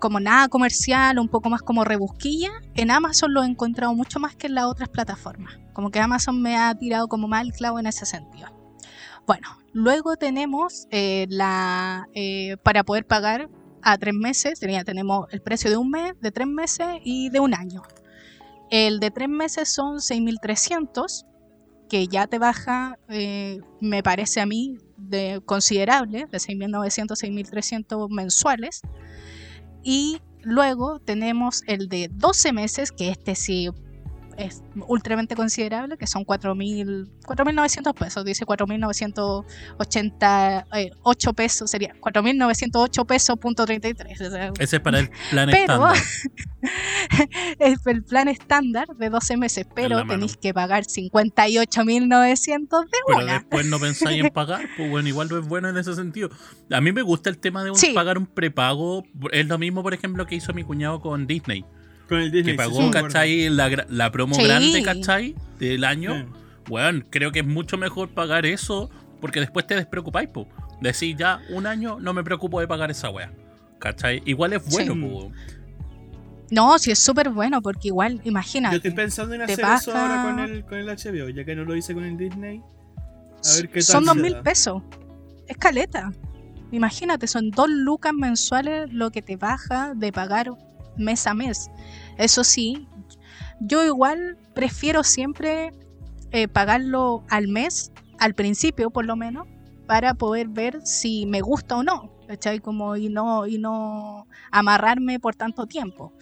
como 0.00 0.18
nada 0.18 0.48
comercial, 0.48 1.18
un 1.18 1.28
poco 1.28 1.48
más 1.48 1.62
como 1.62 1.84
rebusquilla, 1.84 2.50
en 2.74 2.90
Amazon 2.90 3.32
lo 3.32 3.44
he 3.44 3.46
encontrado 3.46 3.94
mucho 3.94 4.18
más 4.18 4.34
que 4.34 4.48
en 4.48 4.54
las 4.56 4.64
otras 4.64 4.88
plataformas. 4.88 5.58
Como 5.72 5.90
que 5.90 6.00
Amazon 6.00 6.42
me 6.42 6.56
ha 6.56 6.74
tirado 6.74 7.06
como 7.06 7.28
mal 7.28 7.52
clavo 7.52 7.78
en 7.78 7.86
ese 7.86 8.06
sentido. 8.06 8.48
Bueno, 9.26 9.48
luego 9.72 10.16
tenemos 10.16 10.86
eh, 10.90 11.26
la 11.28 12.08
eh, 12.14 12.56
para 12.62 12.84
poder 12.84 13.06
pagar 13.06 13.48
a 13.82 13.98
tres 13.98 14.14
meses, 14.14 14.58
tenemos 14.60 15.26
el 15.30 15.42
precio 15.42 15.70
de 15.70 15.76
un 15.76 15.90
mes, 15.90 16.14
de 16.20 16.32
tres 16.32 16.46
meses 16.46 16.86
y 17.04 17.30
de 17.30 17.40
un 17.40 17.54
año. 17.54 17.82
El 18.70 19.00
de 19.00 19.10
tres 19.10 19.28
meses 19.28 19.72
son 19.72 19.96
6.300, 19.96 21.24
que 21.88 22.08
ya 22.08 22.26
te 22.26 22.38
baja, 22.38 22.98
eh, 23.08 23.60
me 23.80 24.02
parece 24.02 24.40
a 24.40 24.46
mí, 24.46 24.76
de 24.96 25.40
considerable, 25.44 26.26
de 26.30 26.38
6.900 26.38 27.12
a 27.12 27.14
6.300 27.14 28.08
mensuales. 28.10 28.80
Y 29.82 30.20
luego 30.42 30.98
tenemos 30.98 31.62
el 31.66 31.88
de 31.88 32.08
12 32.12 32.52
meses, 32.52 32.90
que 32.90 33.10
este 33.10 33.36
sí 33.36 33.68
es 34.38 34.62
ultramente 34.86 35.34
considerable, 35.34 35.96
que 35.96 36.06
son 36.06 36.24
4.000 36.24 37.08
4.900 37.26 37.94
pesos, 37.94 38.24
dice 38.24 38.44
4.988 38.46 41.34
pesos, 41.34 41.70
sería 41.70 41.94
4.908 42.00 43.06
pesos 43.06 43.38
punto 43.38 43.64
33. 43.66 44.20
o 44.20 44.30
sea, 44.30 44.52
Ese 44.58 44.76
es 44.76 44.82
para 44.82 45.00
el 45.00 45.10
plan 45.30 45.48
Pero- 45.50 45.90
estándar. 45.90 45.96
es 47.58 47.86
el 47.86 48.02
plan 48.04 48.28
estándar 48.28 48.86
de 48.96 49.10
12 49.10 49.36
meses, 49.36 49.66
pero 49.74 50.06
tenéis 50.06 50.36
que 50.36 50.52
pagar 50.54 50.84
58.900 50.84 52.58
de 52.58 52.66
Pero 53.06 53.18
una. 53.24 53.32
después 53.34 53.66
no 53.66 53.78
pensáis 53.78 54.24
en 54.24 54.30
pagar, 54.32 54.66
pues 54.76 54.90
bueno, 54.90 55.08
igual 55.08 55.28
no 55.28 55.38
es 55.38 55.46
bueno 55.46 55.68
en 55.68 55.76
ese 55.76 55.94
sentido. 55.94 56.30
A 56.70 56.80
mí 56.80 56.92
me 56.92 57.02
gusta 57.02 57.30
el 57.30 57.38
tema 57.38 57.62
de 57.64 57.70
un- 57.70 57.76
Sí. 57.76 57.92
pagar 57.94 58.18
un 58.18 58.26
prepago. 58.26 59.04
Es 59.32 59.46
lo 59.46 59.58
mismo, 59.58 59.82
por 59.82 59.94
ejemplo, 59.94 60.26
que 60.26 60.34
hizo 60.34 60.52
mi 60.52 60.64
cuñado 60.64 61.00
con 61.00 61.26
Disney. 61.26 61.64
Con 62.08 62.18
el 62.18 62.30
Disney. 62.30 62.56
Que 62.56 62.62
sí, 62.62 62.68
pagó, 62.68 62.82
sí, 62.84 62.90
¿cachai? 62.90 63.48
La, 63.48 64.10
promo 64.12 64.34
Sí. 64.34 64.44
grande, 64.44 64.82
¿cachai? 64.82 65.34
Del 65.58 65.84
año. 65.84 66.12
acuerdo. 66.14 66.36
Bueno, 66.68 67.04
creo 67.10 67.32
que 67.32 67.40
es 67.40 67.46
mucho 67.46 67.76
mejor 67.78 68.08
pagar 68.10 68.46
eso 68.46 68.90
porque 69.20 69.40
después 69.40 69.66
te 69.66 69.74
despreocupáis, 69.76 70.28
po. 70.28 70.46
Decir 70.80 71.16
ya 71.16 71.40
un 71.50 71.66
año 71.66 71.98
no 72.00 72.12
me 72.12 72.22
preocupo 72.22 72.60
de 72.60 72.68
pagar 72.68 72.90
esa 72.90 73.10
wea. 73.10 73.32
¿Cachai? 73.78 74.22
Igual 74.26 74.52
es 74.54 74.68
bueno, 74.70 74.94
Sí. 74.94 75.00
po. 75.00 75.32
No, 76.50 76.78
sí 76.78 76.90
es 76.92 76.98
súper 77.00 77.30
bueno, 77.30 77.60
porque 77.60 77.88
igual, 77.88 78.16
Yo 78.22 78.28
imagínate. 78.28 78.76
estoy 78.76 78.92
pensando 78.92 79.34
en 79.34 79.44
te 79.46 79.52
hacer 79.54 79.64
eso 79.64 79.90
baja- 79.92 80.02
ahora 80.02 80.22
con 80.22 80.38
el, 80.44 80.64
con 80.64 80.78
el 80.78 80.88
HBO, 80.88 81.28
ya 81.30 81.44
que 81.44 81.56
no 81.56 81.64
lo 81.64 81.74
hice 81.74 81.92
con 81.92 82.04
el 82.04 82.16
Disney. 82.16 82.60
A 83.44 83.56
ver 83.56 83.68
qué 83.68 83.74
tal. 83.74 83.82
son 83.82 84.04
dos 84.04 84.16
mil 84.16 84.36
pesos. 84.38 84.82
Es 85.48 85.56
caleta. 85.56 86.12
Imagínate, 86.72 87.26
son 87.26 87.50
dos 87.50 87.68
lucas 87.68 88.12
mensuales 88.12 88.92
lo 88.92 89.10
que 89.10 89.22
te 89.22 89.36
baja 89.36 89.92
de 89.94 90.12
pagar 90.12 90.50
mes 90.98 91.26
a 91.26 91.34
mes. 91.34 91.70
Eso 92.18 92.44
sí, 92.44 92.86
yo 93.60 93.84
igual 93.84 94.36
prefiero 94.54 95.02
siempre 95.04 95.72
eh, 96.32 96.48
pagarlo 96.48 97.24
al 97.30 97.48
mes, 97.48 97.92
al 98.18 98.34
principio 98.34 98.90
por 98.90 99.04
lo 99.04 99.16
menos, 99.16 99.46
para 99.86 100.14
poder 100.14 100.48
ver 100.48 100.80
si 100.84 101.26
me 101.26 101.40
gusta 101.40 101.76
o 101.76 101.82
no. 101.82 102.12
¿cachai? 102.26 102.58
Como 102.58 102.96
y 102.96 103.08
no, 103.08 103.46
y 103.46 103.56
no 103.58 104.26
amarrarme 104.50 105.20
por 105.20 105.36
tanto 105.36 105.66
tiempo. 105.66 106.12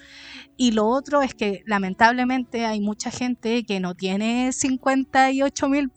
Y 0.54 0.72
lo 0.72 0.86
otro 0.86 1.22
es 1.22 1.32
que 1.34 1.62
lamentablemente 1.64 2.66
hay 2.66 2.80
mucha 2.80 3.10
gente 3.10 3.64
que 3.64 3.80
no 3.80 3.94
tiene 3.94 4.52
58 4.52 5.68
mil 5.70 5.90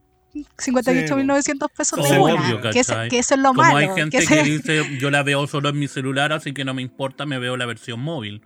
58.900 0.57 1.67
pesos 1.75 1.99
Sí, 2.05 2.11
de 2.13 2.19
obvio, 2.19 2.57
una. 2.59 2.69
que, 2.71 2.79
eso- 2.79 2.93
¿cachai? 2.93 3.09
que 3.09 3.19
eso 3.19 3.33
es 3.35 3.39
lo 3.41 3.49
Como 3.49 3.61
malo. 3.63 3.77
hay 3.77 3.89
gente 3.89 4.25
que 4.25 4.43
dice, 4.43 4.97
yo 4.99 5.09
la 5.11 5.23
veo 5.23 5.45
solo 5.47 5.69
en 5.69 5.79
mi 5.79 5.87
celular, 5.87 6.31
así 6.33 6.53
que 6.53 6.63
no 6.65 6.73
me 6.73 6.81
importa, 6.81 7.25
me 7.25 7.39
veo 7.39 7.57
la 7.57 7.65
versión 7.65 7.99
móvil. 7.99 8.41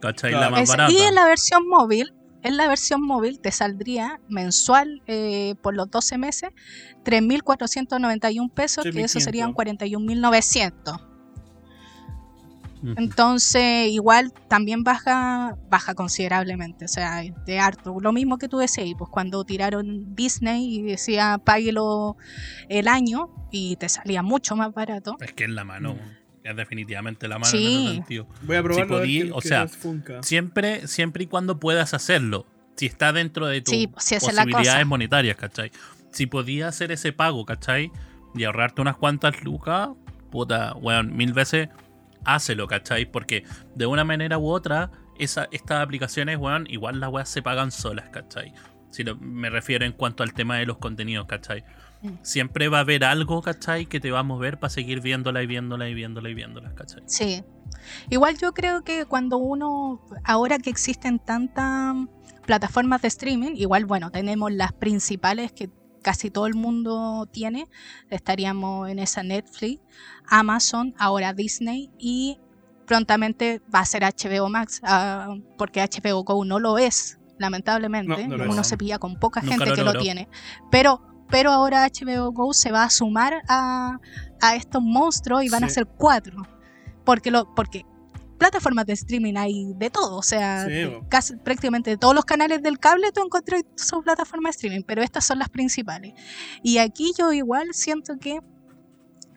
¿Cachai? 0.00 0.32
La 0.32 0.38
Claro. 0.38 0.50
más 0.52 0.62
es- 0.62 0.68
barata. 0.68 0.92
y 0.92 0.98
en 0.98 1.14
la 1.14 1.24
versión 1.26 1.68
móvil, 1.68 2.14
en 2.42 2.56
la 2.56 2.68
versión 2.68 3.02
móvil 3.02 3.40
te 3.40 3.50
saldría 3.50 4.20
mensual 4.28 5.02
eh, 5.06 5.54
por 5.62 5.74
los 5.74 5.90
12 5.90 6.18
meses 6.18 6.50
3.491 7.04 8.48
pesos, 8.50 8.84
que 8.84 8.90
eso 8.90 9.18
3.500. 9.18 9.24
serían 9.24 9.52
41.900. 9.54 11.00
Ujú. 12.80 12.94
Entonces, 12.96 13.88
igual 13.90 14.32
también 14.48 14.84
baja 14.84 15.56
baja 15.68 15.94
considerablemente, 15.94 16.84
o 16.84 16.88
sea, 16.88 17.22
de 17.44 17.58
harto. 17.58 17.96
Lo 18.00 18.12
mismo 18.12 18.38
que 18.38 18.48
tú 18.48 18.58
decías, 18.58 18.86
pues 18.96 19.10
cuando 19.10 19.42
tiraron 19.44 20.14
Disney 20.14 20.76
y 20.76 20.82
decía 20.82 21.38
páguelo 21.44 22.16
el 22.68 22.86
año 22.86 23.30
y 23.50 23.74
te 23.76 23.88
salía 23.88 24.22
mucho 24.22 24.54
más 24.54 24.72
barato. 24.72 25.16
Es 25.20 25.32
que 25.32 25.44
es 25.44 25.50
la 25.50 25.64
mano. 25.64 25.96
Es 26.48 26.56
definitivamente 26.56 27.28
la 27.28 27.38
mano 27.38 27.50
Sí. 27.50 27.66
en 27.76 27.82
ese 27.84 27.94
sentido. 27.96 28.26
Voy 28.42 28.56
a 28.56 28.62
probarlo. 28.62 28.96
a 28.96 29.00
ver 29.00 29.08
podí- 29.08 29.30
o 29.34 29.40
sea. 29.40 29.66
Siempre, 30.22 30.86
siempre 30.86 31.24
y 31.24 31.26
cuando 31.26 31.58
puedas 31.60 31.94
hacerlo. 31.94 32.46
Si 32.76 32.86
está 32.86 33.12
dentro 33.12 33.46
de 33.46 33.60
tus 33.60 33.74
Sí, 33.74 33.86
posibilidades 33.88 34.86
monetarias, 34.86 35.36
¿cachai? 35.36 35.70
Si 36.12 36.26
podías 36.26 36.68
hacer 36.68 36.92
ese 36.92 37.12
pago, 37.12 37.44
¿cachai? 37.44 37.90
Y 38.34 38.44
ahorrarte 38.44 38.80
unas 38.80 38.96
cuantas 38.96 39.42
lucas, 39.42 39.90
puta, 40.30 40.74
weón, 40.76 41.16
mil 41.16 41.32
veces 41.32 41.68
hácelo, 42.24 42.66
¿cachai? 42.68 43.04
Porque 43.10 43.44
de 43.74 43.86
una 43.86 44.04
manera 44.04 44.38
u 44.38 44.48
otra, 44.48 44.90
esa, 45.18 45.48
estas 45.50 45.82
aplicaciones, 45.82 46.38
weón, 46.38 46.66
igual 46.70 47.00
las 47.00 47.10
weas 47.10 47.28
se 47.28 47.42
pagan 47.42 47.70
solas, 47.72 48.08
¿cachai? 48.10 48.52
Si 48.90 49.02
lo- 49.04 49.16
me 49.16 49.50
refiero 49.50 49.84
en 49.84 49.92
cuanto 49.92 50.22
al 50.22 50.32
tema 50.32 50.56
de 50.56 50.66
los 50.66 50.78
contenidos, 50.78 51.26
¿cachai? 51.26 51.64
Siempre 52.22 52.68
va 52.68 52.78
a 52.78 52.80
haber 52.80 53.04
algo, 53.04 53.42
¿cachai? 53.42 53.86
Que 53.86 54.00
te 54.00 54.10
va 54.10 54.20
a 54.20 54.22
mover 54.22 54.58
para 54.58 54.70
seguir 54.70 55.00
viéndola 55.00 55.42
y 55.42 55.46
viéndola 55.46 55.88
y 55.88 55.94
viéndola 55.94 56.28
y 56.28 56.34
viéndola, 56.34 56.74
¿cachai? 56.74 57.02
Sí. 57.06 57.42
Igual 58.10 58.38
yo 58.38 58.52
creo 58.52 58.82
que 58.82 59.04
cuando 59.04 59.38
uno, 59.38 60.00
ahora 60.24 60.58
que 60.58 60.70
existen 60.70 61.18
tantas 61.18 61.96
plataformas 62.46 63.02
de 63.02 63.08
streaming, 63.08 63.52
igual 63.56 63.84
bueno, 63.84 64.10
tenemos 64.10 64.52
las 64.52 64.72
principales 64.72 65.52
que 65.52 65.70
casi 66.02 66.30
todo 66.30 66.46
el 66.46 66.54
mundo 66.54 67.28
tiene, 67.30 67.66
estaríamos 68.10 68.88
en 68.88 68.98
esa 68.98 69.22
Netflix, 69.22 69.82
Amazon, 70.28 70.94
ahora 70.98 71.32
Disney 71.32 71.90
y 71.98 72.38
prontamente 72.86 73.60
va 73.72 73.80
a 73.80 73.84
ser 73.84 74.02
HBO 74.02 74.48
Max, 74.48 74.80
ah, 74.84 75.36
porque 75.58 75.82
HBO 75.82 76.24
Go 76.24 76.44
no 76.44 76.58
lo 76.58 76.78
es, 76.78 77.18
lamentablemente. 77.38 78.26
No, 78.26 78.36
no 78.36 78.44
lo 78.44 78.52
Uno 78.52 78.62
es. 78.62 78.66
se 78.66 78.76
pilla 78.76 78.98
con 78.98 79.18
poca 79.18 79.40
Nunca 79.40 79.56
gente 79.56 79.70
lo 79.70 79.74
que 79.76 79.84
lo 79.84 80.00
tiene. 80.00 80.28
Pero, 80.70 81.02
pero 81.30 81.50
ahora 81.50 81.86
HBO 81.86 82.32
Go 82.32 82.52
se 82.52 82.72
va 82.72 82.84
a 82.84 82.90
sumar 82.90 83.42
a, 83.48 83.98
a 84.40 84.56
estos 84.56 84.82
monstruos 84.82 85.44
y 85.44 85.48
van 85.48 85.64
a 85.64 85.68
ser 85.68 85.86
cuatro. 85.86 86.42
Porque, 87.04 87.30
lo, 87.30 87.54
porque 87.54 87.84
plataformas 88.38 88.86
de 88.86 88.94
streaming 88.94 89.34
hay 89.36 89.72
de 89.74 89.90
todo. 89.90 90.16
O 90.16 90.22
sea, 90.22 90.64
Sí, 90.64 90.70
de 90.70 91.02
casi, 91.08 91.36
prácticamente 91.36 91.96
todos 91.96 92.14
los 92.14 92.24
canales 92.24 92.62
del 92.62 92.78
cable 92.78 93.12
tú 93.12 93.22
encontrás 93.22 93.62
su 93.76 94.02
plataforma 94.02 94.48
de 94.48 94.52
streaming, 94.52 94.82
pero 94.86 95.02
estas 95.02 95.26
son 95.26 95.38
las 95.38 95.48
principales. 95.48 96.14
Y 96.62 96.78
aquí 96.78 97.12
yo 97.18 97.32
igual 97.32 97.68
siento 97.72 98.18
que 98.18 98.40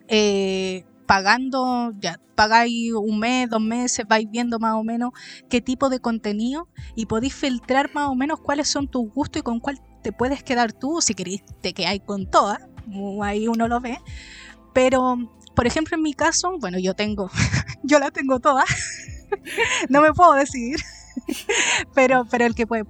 eh, 0.08 0.86
pagando, 1.06 1.94
ya, 2.00 2.20
pagáis 2.36 2.94
un 2.94 3.20
mes, 3.20 3.50
dos 3.50 3.62
meses, 3.62 4.06
vais 4.08 4.30
viendo 4.30 4.60
más 4.60 4.76
o 4.76 4.84
menos 4.84 5.12
qué 5.50 5.62
tipo 5.62 5.90
de 5.90 6.00
contenido 6.00 6.70
y 6.96 7.06
podéis 7.06 7.34
filtrar 7.34 7.94
más 7.94 8.08
o 8.08 8.16
menos 8.16 8.40
cuáles 8.40 8.68
son 8.68 8.88
tus 8.88 9.12
gustos 9.12 9.42
y 9.42 9.44
con 9.44 9.60
cuál 9.60 9.80
te 10.02 10.12
puedes 10.12 10.44
quedar 10.44 10.74
tú, 10.74 11.02
si 11.02 11.14
queréis 11.14 11.44
te 11.62 11.74
quedáis 11.74 12.02
con 12.06 12.30
todas, 12.30 12.60
ahí 13.24 13.48
uno 13.48 13.68
lo 13.68 13.80
ve. 13.80 14.00
Pero, 14.74 15.18
por 15.56 15.68
ejemplo, 15.68 15.96
en 15.96 16.04
mi 16.04 16.14
caso, 16.14 16.58
bueno, 16.60 16.80
yo 16.80 16.94
tengo, 16.94 17.30
yo 17.84 18.00
las 18.00 18.12
tengo 18.12 18.40
todas, 18.40 18.66
no 19.90 20.02
me 20.02 20.14
puedo 20.14 20.34
decidir, 20.34 20.80
pero, 21.94 22.26
pero 22.30 22.46
el 22.46 22.56
que 22.56 22.68
puede. 22.68 22.86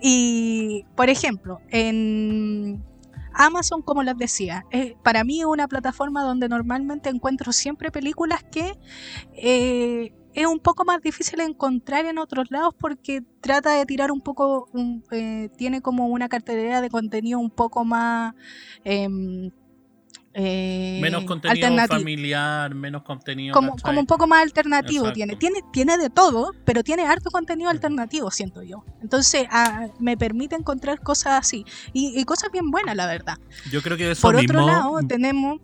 y, 0.00 0.84
por 0.96 1.10
ejemplo, 1.10 1.60
en 1.70 2.84
Amazon, 3.34 3.82
como 3.82 4.02
les 4.02 4.16
decía, 4.16 4.64
para 5.02 5.24
mí 5.24 5.40
es 5.40 5.46
una 5.46 5.68
plataforma 5.68 6.22
donde 6.22 6.48
normalmente 6.48 7.10
encuentro 7.10 7.52
siempre 7.52 7.90
películas 7.90 8.42
que 8.50 8.74
eh, 9.34 10.12
es 10.34 10.46
un 10.46 10.60
poco 10.60 10.84
más 10.84 11.00
difícil 11.02 11.40
encontrar 11.40 12.06
en 12.06 12.18
otros 12.18 12.50
lados 12.50 12.74
porque 12.78 13.22
trata 13.40 13.72
de 13.74 13.86
tirar 13.86 14.10
un 14.12 14.20
poco, 14.22 14.68
un- 14.72 15.04
eh, 15.12 15.50
tiene 15.56 15.82
como 15.82 16.06
una 16.08 16.28
cartelera 16.28 16.80
de 16.80 16.90
contenido 16.90 17.38
un 17.38 17.50
poco 17.50 17.84
más... 17.84 18.34
em, 20.34 20.98
eh, 20.98 20.98
Menos 21.00 21.24
contenido 21.24 21.86
familiar, 21.86 22.74
menos 22.74 23.02
contenido. 23.02 23.54
como, 23.54 23.74
un 23.98 24.06
poco 24.06 24.26
más 24.26 24.42
alternativo 24.42 25.06
Exacto. 25.06 25.14
tiene. 25.14 25.36
tiene. 25.36 25.60
Tiene 25.72 25.98
de 25.98 26.10
todo, 26.10 26.52
pero 26.64 26.82
tiene 26.82 27.04
harto 27.06 27.30
contenido 27.30 27.70
alternativo, 27.70 28.30
siento 28.30 28.62
yo. 28.62 28.84
Entonces 29.02 29.46
ah, 29.50 29.88
me 29.98 30.16
permite 30.16 30.54
encontrar 30.56 31.00
cosas 31.00 31.40
así. 31.40 31.64
Y, 31.92 32.18
y 32.18 32.24
cosas 32.24 32.50
bien 32.52 32.70
buenas, 32.70 32.96
la 32.96 33.06
verdad. 33.06 33.38
Yo 33.70 33.82
creo 33.82 33.96
que 33.96 34.10
eso 34.10 34.22
Por 34.22 34.36
mismo. 34.36 34.60
otro 34.60 34.66
lado, 34.66 34.98
tenemos... 35.06 35.60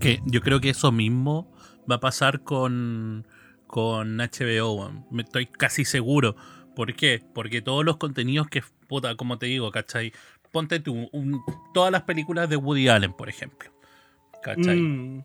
que 0.00 0.20
yo 0.26 0.40
creo 0.40 0.60
que 0.60 0.70
eso 0.70 0.90
mismo 0.92 1.50
va 1.90 1.96
a 1.96 2.00
pasar 2.00 2.42
con, 2.42 3.26
con 3.66 4.16
HBO. 4.18 5.04
Me 5.10 5.22
estoy 5.22 5.46
casi 5.46 5.84
seguro. 5.84 6.36
¿Por 6.74 6.94
qué? 6.94 7.22
Porque 7.34 7.62
todos 7.62 7.84
los 7.84 7.96
contenidos 7.96 8.48
que, 8.48 8.62
puta, 8.86 9.16
como 9.16 9.38
te 9.38 9.46
digo, 9.46 9.70
¿cachai? 9.70 10.12
Ponte 10.56 10.80
tú, 10.80 11.06
un- 11.12 11.42
todas 11.74 11.92
las 11.92 12.04
películas 12.04 12.48
de 12.48 12.56
Woody 12.56 12.88
Allen, 12.88 13.12
por 13.12 13.28
ejemplo. 13.28 13.70
¿Cachai? 14.42 14.74
Mm, 14.76 15.22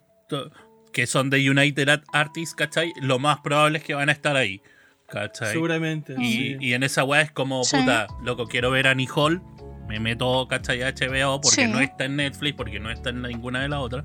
Que 0.91 1.07
son 1.07 1.29
de 1.29 1.49
United 1.49 1.87
Art- 1.87 2.03
Artists, 2.11 2.53
¿cachai? 2.53 2.91
Lo 3.01 3.17
más 3.17 3.39
probable 3.39 3.77
es 3.77 3.83
que 3.85 3.93
van 3.93 4.09
a 4.09 4.11
estar 4.11 4.35
ahí. 4.35 4.61
¿Cachai? 5.07 5.53
seguramente. 5.53 6.15
Y, 6.19 6.33
sí. 6.33 6.57
y 6.59 6.73
en 6.73 6.83
esa 6.83 7.05
weá 7.05 7.21
es 7.21 7.31
como, 7.31 7.63
Sí. 7.63 7.77
puta, 7.77 8.07
loco, 8.25 8.45
quiero 8.47 8.71
ver 8.71 8.87
a 8.87 8.95
Hall. 9.15 9.41
Me 9.87 10.01
meto, 10.01 10.45
¿cachai? 10.49 10.81
A 10.83 10.87
HBO 10.89 11.39
porque 11.39 11.63
Sí. 11.63 11.67
no 11.71 11.79
está 11.79 12.03
en 12.05 12.17
Netflix, 12.17 12.55
porque 12.57 12.81
no 12.81 12.89
está 12.91 13.11
en 13.11 13.21
ninguna 13.21 13.61
de 13.61 13.69
las 13.69 13.79
otras. 13.79 14.03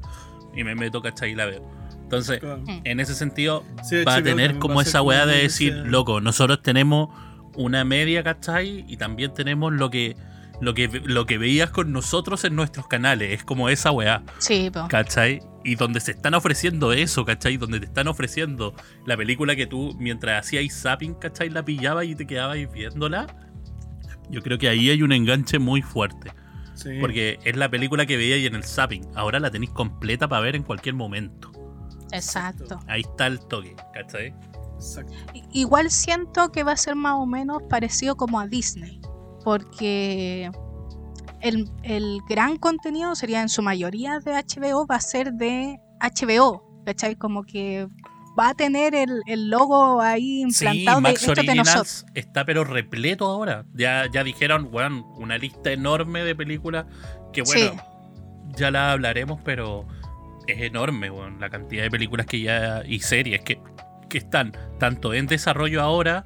Y 0.54 0.62
me 0.62 0.76
meto, 0.76 1.02
¿cachai? 1.02 1.32
Y 1.32 1.34
la 1.34 1.46
veo. 1.46 1.68
Entonces, 2.02 2.38
Claro. 2.38 2.58
Mm. 2.58 2.82
en 2.84 3.00
ese 3.00 3.16
sentido, 3.16 3.64
Sí, 3.82 4.04
va 4.04 4.14
a 4.14 4.22
tener 4.22 4.58
como 4.60 4.80
esa 4.80 5.02
weá 5.02 5.26
de 5.26 5.42
decir, 5.42 5.74
loco, 5.74 6.20
nosotros 6.20 6.62
tenemos 6.62 7.08
una 7.56 7.84
media, 7.84 8.22
¿cachai? 8.22 8.84
Y 8.86 8.96
también 8.96 9.34
tenemos 9.34 9.72
lo 9.72 9.90
que, 9.90 10.16
lo 10.60 10.74
que, 10.74 10.88
lo 11.04 11.26
que 11.26 11.38
veías 11.38 11.70
con 11.70 11.92
nosotros 11.92 12.44
en 12.44 12.56
nuestros 12.56 12.86
canales. 12.88 13.32
Es 13.32 13.44
como 13.44 13.68
esa 13.68 13.90
weá. 13.90 14.22
Sí, 14.38 14.70
po. 14.70 14.86
¿Cachai? 14.88 15.40
Y 15.64 15.74
donde 15.74 16.00
se 16.00 16.12
están 16.12 16.34
ofreciendo 16.34 16.92
eso, 16.92 17.24
¿cachai? 17.24 17.56
Donde 17.56 17.80
te 17.80 17.86
están 17.86 18.08
ofreciendo 18.08 18.74
la 19.04 19.16
película 19.16 19.56
que 19.56 19.66
tú, 19.66 19.94
mientras 19.98 20.46
hacíais 20.46 20.80
zapping, 20.80 21.14
¿cachai? 21.14 21.50
La 21.50 21.64
pillabas 21.64 22.06
y 22.06 22.14
te 22.14 22.26
quedabas 22.26 22.56
viéndola. 22.72 23.26
Yo 24.30 24.42
creo 24.42 24.58
que 24.58 24.68
ahí 24.68 24.90
hay 24.90 25.02
un 25.02 25.12
enganche 25.12 25.58
muy 25.58 25.82
fuerte. 25.82 26.32
Sí. 26.74 26.90
Porque 27.00 27.38
es 27.44 27.56
la 27.56 27.68
película 27.70 28.04
que 28.06 28.16
veíais 28.16 28.46
en 28.46 28.54
el 28.54 28.64
zapping. 28.64 29.06
Ahora 29.14 29.40
la 29.40 29.50
tenéis 29.50 29.70
completa 29.72 30.28
para 30.28 30.42
ver 30.42 30.56
en 30.56 30.62
cualquier 30.62 30.94
momento. 30.94 31.50
Exacto. 32.12 32.78
Ahí 32.86 33.00
está 33.00 33.26
el 33.26 33.40
toque, 33.40 33.74
¿cachai? 33.94 34.34
Exacto. 34.76 35.12
I- 35.34 35.42
Igual 35.60 35.90
siento 35.90 36.52
que 36.52 36.62
va 36.62 36.72
a 36.72 36.76
ser 36.76 36.94
más 36.94 37.14
o 37.14 37.26
menos 37.26 37.62
parecido 37.68 38.16
como 38.16 38.38
a 38.38 38.46
Disney. 38.46 39.00
Porque 39.46 40.50
el, 41.40 41.70
el 41.84 42.18
gran 42.28 42.56
contenido 42.56 43.14
sería 43.14 43.42
en 43.42 43.48
su 43.48 43.62
mayoría 43.62 44.18
de 44.18 44.32
HBO, 44.32 44.88
va 44.88 44.96
a 44.96 45.00
ser 45.00 45.34
de 45.34 45.78
HBO. 46.00 46.82
¿Cachai? 46.84 47.14
Como 47.14 47.44
que 47.44 47.86
va 48.38 48.48
a 48.48 48.54
tener 48.54 48.96
el, 48.96 49.22
el 49.26 49.48
logo 49.48 50.00
ahí 50.00 50.42
Sí, 50.50 50.64
implantado 50.66 50.96
de 50.96 51.02
Max 51.02 51.22
esto 51.28 51.40
es 51.40 51.46
de 51.46 51.54
nosotros. 51.54 52.06
Está 52.14 52.44
pero 52.44 52.64
repleto 52.64 53.26
ahora. 53.26 53.64
Ya, 53.72 54.06
ya 54.12 54.24
dijeron, 54.24 54.68
bueno, 54.72 55.06
una 55.16 55.38
lista 55.38 55.70
enorme 55.70 56.24
de 56.24 56.34
películas 56.34 56.86
que 57.32 57.42
bueno, 57.42 57.70
Sí. 57.72 57.78
ya 58.56 58.72
la 58.72 58.90
hablaremos, 58.90 59.40
pero 59.44 59.86
es 60.48 60.60
enorme, 60.60 61.08
weón, 61.10 61.38
la 61.40 61.50
cantidad 61.50 61.84
de 61.84 61.90
películas 61.90 62.26
que 62.26 62.40
ya 62.40 62.82
y 62.84 62.98
series 62.98 63.42
que, 63.42 63.60
que 64.08 64.18
están 64.18 64.52
tanto 64.80 65.14
en 65.14 65.26
desarrollo 65.28 65.82
ahora 65.82 66.24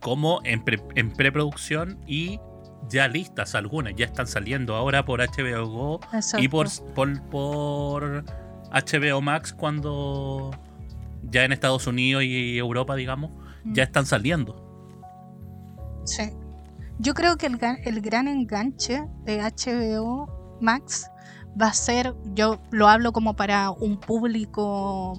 como 0.00 0.40
en, 0.44 0.64
pre- 0.64 0.82
en 0.94 1.12
preproducción 1.12 1.98
y 2.06 2.38
ya 2.88 3.08
listas 3.08 3.54
algunas, 3.54 3.94
ya 3.96 4.06
están 4.06 4.26
saliendo 4.26 4.74
ahora 4.74 5.04
por 5.04 5.20
HBO 5.20 5.66
Go 5.68 6.00
y 6.38 6.48
por, 6.48 6.68
por, 6.94 7.22
por 7.28 8.24
HBO 8.70 9.20
Max 9.20 9.52
cuando 9.52 10.50
ya 11.30 11.44
en 11.44 11.52
Estados 11.52 11.86
Unidos 11.86 12.24
y 12.24 12.56
Europa, 12.58 12.94
digamos, 12.96 13.30
Mm. 13.64 13.74
ya 13.74 13.82
están 13.82 14.06
saliendo. 14.06 14.56
Sí. 16.04 16.30
Yo 16.98 17.14
creo 17.14 17.36
que 17.36 17.46
el, 17.46 17.58
el 17.84 18.00
gran 18.00 18.28
enganche 18.28 19.02
de 19.24 19.40
HBO 19.40 20.58
Max 20.60 21.10
va 21.60 21.68
a 21.68 21.74
ser, 21.74 22.14
yo 22.34 22.60
lo 22.70 22.88
hablo 22.88 23.12
como 23.12 23.34
para 23.34 23.70
un 23.70 23.98
público 23.98 25.18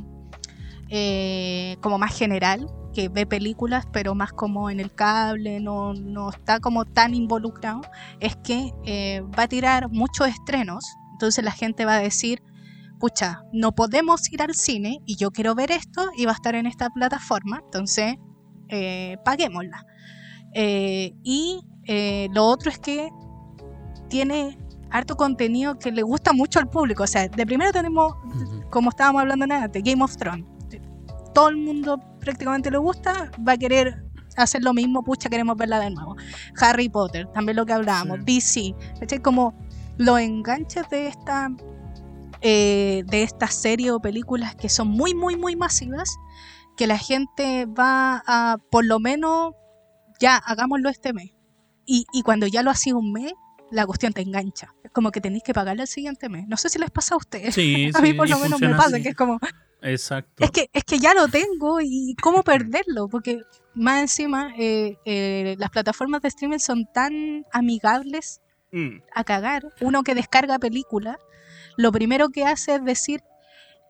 eh, 0.90 1.78
como 1.82 1.98
más 1.98 2.16
general, 2.18 2.68
que 2.94 3.10
ve 3.10 3.26
películas, 3.26 3.86
pero 3.92 4.16
más 4.16 4.32
como 4.34 4.70
en 4.70 4.80
el 4.80 4.94
cable, 4.94 5.60
no, 5.60 5.94
no 5.94 6.30
está 6.30 6.60
como 6.60 6.86
tan 6.86 7.14
involucrado, 7.14 7.82
es 8.20 8.36
que 8.38 8.72
eh, 8.86 9.22
va 9.38 9.44
a 9.44 9.48
tirar 9.48 9.90
muchos 9.90 10.28
estrenos, 10.28 10.84
entonces 11.14 11.44
la 11.44 11.52
gente 11.52 11.86
va 11.86 11.96
a 11.96 12.00
decir, 12.00 12.42
pucha, 13.00 13.44
no 13.52 13.74
podemos 13.74 14.32
ir 14.32 14.42
al 14.42 14.54
cine 14.54 15.00
y 15.06 15.16
yo 15.18 15.32
quiero 15.32 15.56
ver 15.56 15.72
esto 15.72 16.10
y 16.16 16.26
va 16.26 16.32
a 16.32 16.36
estar 16.36 16.56
en 16.56 16.68
esta 16.68 16.90
plataforma, 16.90 17.62
entonces 17.66 18.16
eh, 18.70 19.18
paguémosla. 19.26 19.86
Eh, 20.54 21.14
y 21.24 21.62
eh, 21.86 22.28
lo 22.34 22.46
otro 22.46 22.70
es 22.70 22.80
que 22.80 23.10
tiene 24.10 24.58
harto 24.90 25.16
contenido 25.16 25.80
que 25.80 25.92
le 25.92 26.04
gusta 26.04 26.32
mucho 26.32 26.60
al 26.60 26.70
público. 26.70 27.04
O 27.04 27.08
sea, 27.08 27.28
de 27.28 27.46
primero 27.46 27.72
tenemos, 27.72 28.14
como 28.70 28.90
estábamos 28.90 29.22
hablando 29.22 29.46
antes, 29.54 29.84
Game 29.84 30.04
of 30.04 30.16
Thrones. 30.18 30.46
Todo 31.34 31.50
el 31.50 31.58
mundo 31.58 32.00
prácticamente 32.20 32.72
le 32.72 32.78
gusta, 32.78 33.32
va 33.48 33.54
a 33.54 33.58
querer 33.58 34.04
hacer 34.38 34.64
lo 34.64 34.74
mismo, 34.74 35.04
pucha, 35.04 35.30
queremos 35.30 35.58
verla 35.58 35.80
de 35.80 35.92
nuevo. 35.92 36.16
Harry 36.60 36.90
Potter, 36.90 37.28
también 37.34 37.56
lo 37.56 37.66
que 37.66 37.74
hablábamos, 37.74 38.20
DC, 38.26 38.74
¿cachai? 39.00 39.20
Como 39.20 39.54
los 39.98 40.20
enganches 40.20 40.90
de 40.90 41.08
esta 41.08 41.50
eh, 42.44 43.04
de 43.06 43.22
estas 43.22 43.54
series 43.54 43.92
o 43.92 44.00
películas 44.00 44.56
que 44.56 44.68
son 44.68 44.88
muy, 44.88 45.14
muy, 45.14 45.36
muy 45.36 45.56
masivas, 45.56 46.18
que 46.76 46.88
la 46.88 46.98
gente 46.98 47.68
va 47.68 48.24
a, 48.26 48.58
por 48.72 48.84
lo 48.84 49.00
menos, 49.00 49.54
ya 50.20 50.38
hagámoslo 50.38 50.90
este 50.90 51.14
mes. 51.14 51.32
Y, 51.86 52.06
y 52.12 52.24
cuando 52.24 52.48
ya 52.48 52.64
lo 52.64 52.72
hacía 52.72 52.96
un 52.96 53.12
mes, 53.12 53.34
la 53.70 53.86
cuestión 53.86 54.12
te 54.12 54.22
engancha. 54.22 54.74
Es 54.84 54.90
como 54.92 55.12
que 55.12 55.22
tenéis 55.22 55.44
que 55.44 55.54
pagarle 55.54 55.84
el 55.84 55.88
siguiente 55.88 56.30
mes. 56.30 56.48
No 56.48 56.58
sé 56.58 56.70
si 56.70 56.80
les 56.80 56.90
pasa 56.90 57.14
a 57.14 57.18
ustedes. 57.18 57.54
Sí, 57.54 57.92
a 57.94 58.02
mí 58.02 58.10
sí, 58.10 58.14
por 58.16 58.28
lo 58.28 58.40
menos 58.40 58.60
me 58.60 58.70
pasa, 58.70 58.96
así. 58.96 59.04
que 59.04 59.10
es 59.10 59.16
como, 59.16 59.40
Exacto. 59.82 60.44
es 60.44 60.52
que, 60.52 60.70
es 60.74 60.84
que 60.84 61.00
ya 61.00 61.14
lo 61.14 61.28
tengo 61.28 61.80
y 61.82 62.16
cómo 62.22 62.44
perderlo, 62.44 63.08
porque 63.08 63.42
más 63.74 64.02
encima 64.02 64.54
eh, 64.58 64.98
eh, 65.06 65.56
las 65.58 65.70
plataformas 65.70 66.22
de 66.22 66.28
streaming 66.28 66.60
son 66.60 66.86
tan 66.94 67.46
amigables 67.52 68.42
Mm, 68.72 69.02
a 69.14 69.24
cagar. 69.24 69.64
Uno 69.82 70.04
que 70.04 70.16
descarga 70.16 70.58
película, 70.58 71.20
lo 71.76 71.92
primero 71.92 72.30
que 72.30 72.46
hace 72.46 72.76
es 72.76 72.86
decir, 72.86 73.22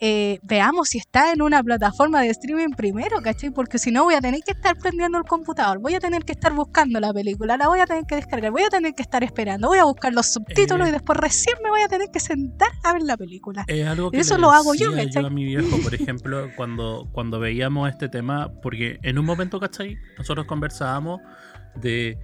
eh, 0.04 0.40
veamos 0.42 0.90
si 0.90 0.98
está 0.98 1.32
en 1.32 1.44
una 1.44 1.62
plataforma 1.62 2.22
de 2.22 2.30
streaming 2.30 2.72
primero, 2.76 3.22
¿cachai? 3.22 3.52
Porque 3.52 3.78
si 3.78 3.92
no 3.92 4.04
voy 4.04 4.16
a 4.16 4.20
tener 4.20 4.42
que 4.42 4.52
estar 4.54 4.76
prendiendo 4.76 5.20
el 5.20 5.26
computador, 5.26 5.78
voy 5.80 5.94
a 5.94 6.00
tener 6.00 6.26
que 6.26 6.32
estar 6.32 6.54
buscando 6.54 7.00
la 7.00 7.14
película, 7.14 7.56
la 7.56 7.68
voy 7.68 7.80
a 7.80 7.86
tener 7.86 8.06
que 8.06 8.16
descargar, 8.16 8.52
voy 8.52 8.64
a 8.64 8.70
tener 8.70 8.94
que 8.96 9.04
estar 9.04 9.24
esperando, 9.24 9.68
voy 9.68 9.78
a 9.78 9.84
buscar 9.84 10.12
los 10.12 10.26
subtítulos 10.34 10.88
Eh. 10.88 10.90
y 10.90 10.92
después 10.94 11.20
recién 11.20 11.56
me 11.64 11.70
voy 11.70 11.82
a 11.82 11.88
tener 11.88 12.10
que 12.12 12.20
sentar 12.20 12.70
a 12.84 12.94
ver 12.94 13.04
la 13.04 13.16
película. 13.16 13.64
Es 13.68 13.86
algo 13.88 14.10
que 14.10 14.20
Eso 14.20 14.40
lo 14.40 14.52
hago 14.52 14.74
yo, 14.74 14.92
¿cachai? 14.92 15.24
a 15.24 15.30
mi 15.30 15.46
viejo, 15.46 15.78
por 15.84 15.94
ejemplo, 15.96 16.50
cuando, 16.58 17.08
cuando 17.12 17.40
veíamos 17.40 17.88
este 17.88 18.10
tema, 18.10 18.52
porque 18.64 18.98
en 19.04 19.20
un 19.20 19.26
momento, 19.26 19.60
¿cachai? 19.60 19.98
Nosotros 20.18 20.48
conversábamos 20.48 21.22
de 21.76 22.18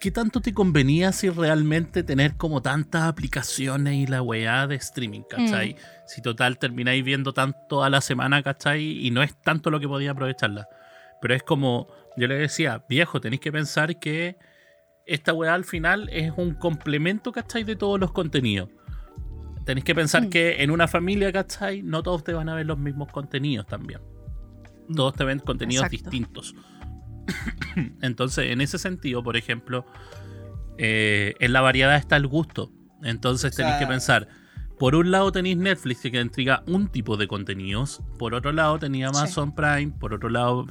qué 0.00 0.10
tanto 0.10 0.40
te 0.40 0.52
convenía 0.52 1.12
si 1.12 1.30
realmente 1.30 2.02
tener 2.02 2.36
como 2.36 2.60
tantas 2.62 3.02
aplicaciones 3.02 3.94
y 3.94 4.06
la 4.06 4.22
weá 4.22 4.66
de 4.66 4.74
streaming, 4.76 5.22
¿cachai? 5.28 5.76
Si 6.06 6.20
total 6.22 6.58
termináis 6.58 7.02
viendo 7.04 7.32
tanto 7.32 7.82
a 7.82 7.90
la 7.90 8.00
semana, 8.00 8.42
¿cachai? 8.42 9.06
Y 9.06 9.10
no 9.10 9.22
es 9.22 9.34
tanto 9.40 9.70
lo 9.70 9.80
que 9.80 9.88
podía 9.88 10.10
aprovecharla. 10.12 10.68
Pero 11.20 11.34
es 11.34 11.42
como, 11.42 11.88
yo 12.16 12.26
le 12.28 12.34
decía, 12.36 12.84
viejo, 12.88 13.20
tenéis 13.20 13.40
que 13.40 13.50
pensar 13.52 13.98
que 13.98 14.36
esta 15.06 15.32
weá 15.32 15.54
al 15.54 15.64
final 15.64 16.08
es 16.12 16.32
un 16.36 16.54
complemento, 16.54 17.32
¿cachai? 17.32 17.64
De 17.64 17.76
todos 17.76 17.98
los 17.98 18.12
contenidos. 18.12 18.68
Tenéis 19.64 19.84
que 19.84 19.94
pensar 19.94 20.24
Mm. 20.26 20.30
que 20.30 20.62
en 20.62 20.70
una 20.70 20.86
familia, 20.88 21.32
¿cachai? 21.32 21.82
No 21.82 22.02
todos 22.02 22.22
te 22.24 22.34
van 22.34 22.48
a 22.50 22.54
ver 22.54 22.66
los 22.66 22.78
mismos 22.78 23.10
contenidos 23.10 23.66
también. 23.66 24.00
Todos 24.94 25.14
te 25.14 25.24
ven 25.24 25.38
contenidos 25.38 25.86
Exacto. 25.86 26.10
distintos. 26.10 26.54
Entonces, 28.02 28.50
en 28.50 28.60
ese 28.60 28.78
sentido, 28.78 29.22
por 29.22 29.36
ejemplo, 29.36 29.84
eh, 30.78 31.34
en 31.40 31.52
la 31.52 31.60
variedad 31.60 31.96
está 31.96 32.16
el 32.16 32.26
gusto. 32.26 32.70
Entonces 33.02 33.52
O 33.52 33.54
sea- 33.54 33.64
tenéis 33.66 33.80
que 33.80 33.86
pensar, 33.86 34.28
por 34.78 34.94
un 34.94 35.10
lado 35.10 35.30
tenéis 35.30 35.56
Netflix 35.56 36.00
que 36.00 36.10
te 36.10 36.20
entrega 36.20 36.62
un 36.66 36.88
tipo 36.88 37.16
de 37.16 37.28
contenidos, 37.28 38.00
por 38.18 38.34
otro 38.34 38.50
lado 38.52 38.78
tenéis 38.78 39.04
Sí. 39.10 39.16
Amazon 39.16 39.54
Prime, 39.54 39.92
por 40.00 40.14
otro 40.14 40.28
lado 40.30 40.66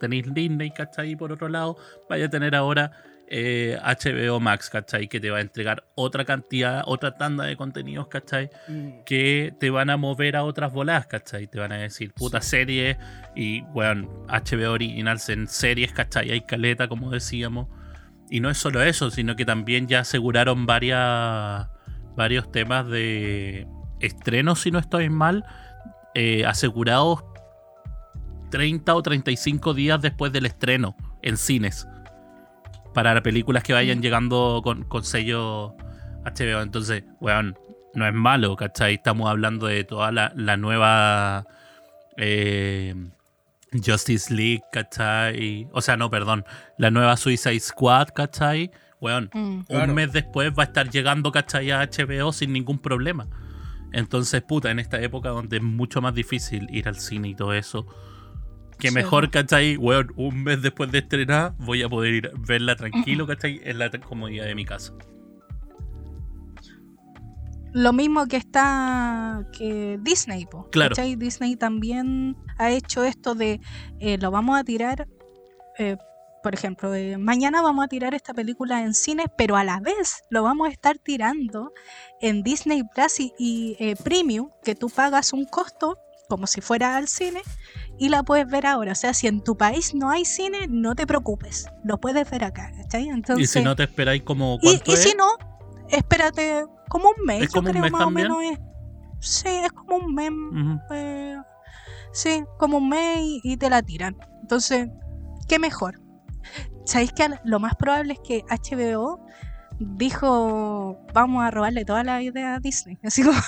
tenéis 0.00 0.32
Disney, 0.32 0.70
¿cachai? 0.72 1.10
Y 1.12 1.16
por 1.16 1.32
otro 1.32 1.48
lado 1.48 1.76
vaya 2.08 2.26
a 2.26 2.30
tener 2.30 2.54
ahora 2.54 2.92
eh, 3.34 3.78
HBO 3.82 4.40
Max, 4.40 4.68
¿cachai? 4.68 5.08
Que 5.08 5.18
te 5.18 5.30
va 5.30 5.38
a 5.38 5.40
entregar 5.40 5.84
otra 5.94 6.26
cantidad, 6.26 6.82
otra 6.84 7.16
tanda 7.16 7.44
de 7.44 7.56
contenidos, 7.56 8.08
¿cachai? 8.08 8.50
Mm. 8.68 9.04
que 9.06 9.54
te 9.58 9.70
van 9.70 9.88
a 9.88 9.96
mover 9.96 10.36
a 10.36 10.44
otras 10.44 10.70
bolas, 10.70 11.06
¿cachai? 11.06 11.46
Te 11.46 11.58
van 11.58 11.72
a 11.72 11.78
decir 11.78 12.12
puta 12.12 12.42
serie 12.42 12.98
y, 13.34 13.62
bueno, 13.72 14.26
HBO 14.28 14.72
Originals 14.72 15.30
en 15.30 15.48
series, 15.48 15.92
¿cachai? 15.92 16.30
Hay 16.30 16.42
caleta, 16.42 16.88
como 16.88 17.10
decíamos. 17.10 17.68
Y 18.28 18.40
no 18.40 18.50
es 18.50 18.58
solo 18.58 18.82
eso, 18.82 19.10
sino 19.10 19.34
que 19.34 19.46
también 19.46 19.88
ya 19.88 20.00
aseguraron 20.00 20.66
varias, 20.66 21.68
varios 22.14 22.52
temas 22.52 22.86
de 22.86 23.66
estrenos, 24.00 24.60
si 24.60 24.70
no 24.70 24.78
estoy 24.78 25.08
mal, 25.08 25.46
eh, 26.14 26.44
asegurados 26.44 27.24
30 28.50 28.94
o 28.94 29.02
35 29.02 29.72
días 29.72 30.02
después 30.02 30.32
del 30.32 30.44
estreno 30.44 30.96
en 31.22 31.38
cines. 31.38 31.86
Para 32.94 33.22
películas 33.22 33.62
que 33.62 33.72
vayan 33.72 33.98
Mm. 33.98 34.02
llegando 34.02 34.60
con, 34.62 34.84
con 34.84 35.04
sello 35.04 35.74
HBO. 36.24 36.60
Entonces, 36.62 37.04
weón, 37.20 37.56
no 37.94 38.06
es 38.06 38.14
malo, 38.14 38.56
¿cachai? 38.56 38.94
Estamos 38.94 39.28
hablando 39.30 39.66
de 39.66 39.84
toda 39.84 40.12
la, 40.12 40.32
la 40.36 40.56
nueva 40.56 41.46
eh, 42.16 42.94
Justice 43.84 44.32
League, 44.34 44.62
¿cachai? 44.72 45.68
O 45.72 45.80
sea, 45.80 45.96
no, 45.96 46.10
perdón, 46.10 46.44
la 46.78 46.90
nueva 46.90 47.16
Suicide 47.16 47.58
Squad, 47.60 48.08
¿cachai? 48.14 48.70
Weón, 49.00 49.30
Mm. 49.32 49.60
Claro. 49.62 49.84
un 49.88 49.94
mes 49.94 50.12
después 50.12 50.52
va 50.56 50.62
a 50.64 50.66
estar 50.66 50.88
llegando, 50.90 51.32
¿cachai? 51.32 51.70
A 51.70 51.80
HBO 51.82 52.32
sin 52.32 52.52
ningún 52.52 52.78
problema. 52.78 53.26
Entonces, 53.92 54.42
puta, 54.42 54.70
en 54.70 54.78
esta 54.78 55.00
época 55.00 55.30
donde 55.30 55.56
es 55.58 55.62
mucho 55.62 56.00
más 56.00 56.14
difícil 56.14 56.66
ir 56.70 56.88
al 56.88 56.96
cine 56.96 57.28
y 57.28 57.34
todo 57.34 57.52
eso, 57.52 57.86
que 58.78 58.90
mejor, 58.90 59.30
¿cachai? 59.30 59.76
Weón, 59.76 60.12
un 60.16 60.42
mes 60.44 60.60
después 60.62 60.90
de 60.90 60.98
estrenar 60.98 61.54
voy 61.58 61.82
a 61.82 61.88
poder 61.88 62.14
ir 62.14 62.26
a 62.28 62.30
verla 62.38 62.76
tranquilo, 62.76 63.26
¿cachai? 63.26 63.60
En 63.64 63.78
la 63.78 63.90
comodidad 63.90 64.46
de 64.46 64.54
mi 64.54 64.64
casa. 64.64 64.92
Lo 67.74 67.92
mismo 67.94 68.26
que 68.26 68.36
está 68.36 69.46
que 69.56 69.98
Disney, 70.02 70.44
po, 70.44 70.68
Claro. 70.70 70.90
¿cachai? 70.94 71.16
Disney 71.16 71.56
también 71.56 72.36
ha 72.58 72.70
hecho 72.70 73.02
esto 73.02 73.34
de 73.34 73.60
eh, 73.98 74.18
lo 74.18 74.30
vamos 74.30 74.60
a 74.60 74.64
tirar, 74.64 75.08
eh, 75.78 75.96
por 76.42 76.52
ejemplo, 76.52 76.94
eh, 76.94 77.16
mañana 77.16 77.62
vamos 77.62 77.84
a 77.84 77.88
tirar 77.88 78.14
esta 78.14 78.34
película 78.34 78.82
en 78.82 78.92
cines, 78.92 79.26
pero 79.38 79.56
a 79.56 79.64
la 79.64 79.80
vez 79.80 80.22
lo 80.28 80.42
vamos 80.42 80.68
a 80.68 80.70
estar 80.70 80.98
tirando 80.98 81.72
en 82.20 82.42
Disney 82.42 82.82
Plus 82.94 83.20
y, 83.20 83.32
y, 83.38 83.76
eh, 83.78 83.96
Premium, 83.96 84.50
que 84.62 84.74
tú 84.74 84.90
pagas 84.90 85.32
un 85.32 85.46
costo 85.46 85.96
como 86.28 86.46
si 86.46 86.60
fuera 86.60 86.96
al 86.96 87.08
cine 87.08 87.40
y 88.02 88.08
la 88.08 88.24
puedes 88.24 88.48
ver 88.48 88.66
ahora. 88.66 88.90
O 88.90 88.94
sea, 88.96 89.14
si 89.14 89.28
en 89.28 89.44
tu 89.44 89.56
país 89.56 89.94
no 89.94 90.10
hay 90.10 90.24
cine, 90.24 90.66
no 90.68 90.96
te 90.96 91.06
preocupes, 91.06 91.66
lo 91.84 92.00
puedes 92.00 92.28
ver 92.28 92.42
acá, 92.42 92.72
¿cachai? 92.76 93.08
Entonces, 93.08 93.44
y 93.44 93.46
si 93.46 93.62
no 93.62 93.76
te 93.76 93.84
esperáis 93.84 94.24
como 94.24 94.58
y, 94.60 94.66
cuánto 94.66 94.90
y 94.90 94.94
es, 94.94 95.02
si 95.04 95.14
no, 95.16 95.28
espérate 95.88 96.64
como 96.88 97.10
un 97.16 97.24
mes. 97.24 97.42
¿Es 97.42 97.48
yo 97.50 97.60
como 97.60 97.68
un 97.68 97.70
creo 97.70 97.82
mes 97.84 97.92
más 97.92 98.00
también? 98.00 98.32
o 98.32 98.38
menos 98.38 98.58
es. 98.58 98.60
Sí, 99.20 99.48
es 99.48 99.70
como 99.70 99.98
un 99.98 100.14
mes. 100.16 100.32
Eh, 100.90 101.36
sí, 102.12 102.42
como 102.58 102.78
un 102.78 102.88
mes 102.88 103.20
y, 103.20 103.40
y 103.44 103.56
te 103.56 103.70
la 103.70 103.82
tiran. 103.82 104.16
Entonces, 104.40 104.88
¿qué 105.46 105.60
mejor? 105.60 106.00
¿Sabéis 106.84 107.12
que 107.12 107.28
lo 107.44 107.60
más 107.60 107.76
probable 107.76 108.14
es 108.14 108.20
que 108.26 108.42
HBO 108.50 109.24
dijo 109.86 110.98
vamos 111.12 111.44
a 111.44 111.50
robarle 111.50 111.84
toda 111.84 112.04
la 112.04 112.22
idea 112.22 112.54
a 112.56 112.60
Disney? 112.60 112.98
Así 113.04 113.22
como 113.22 113.38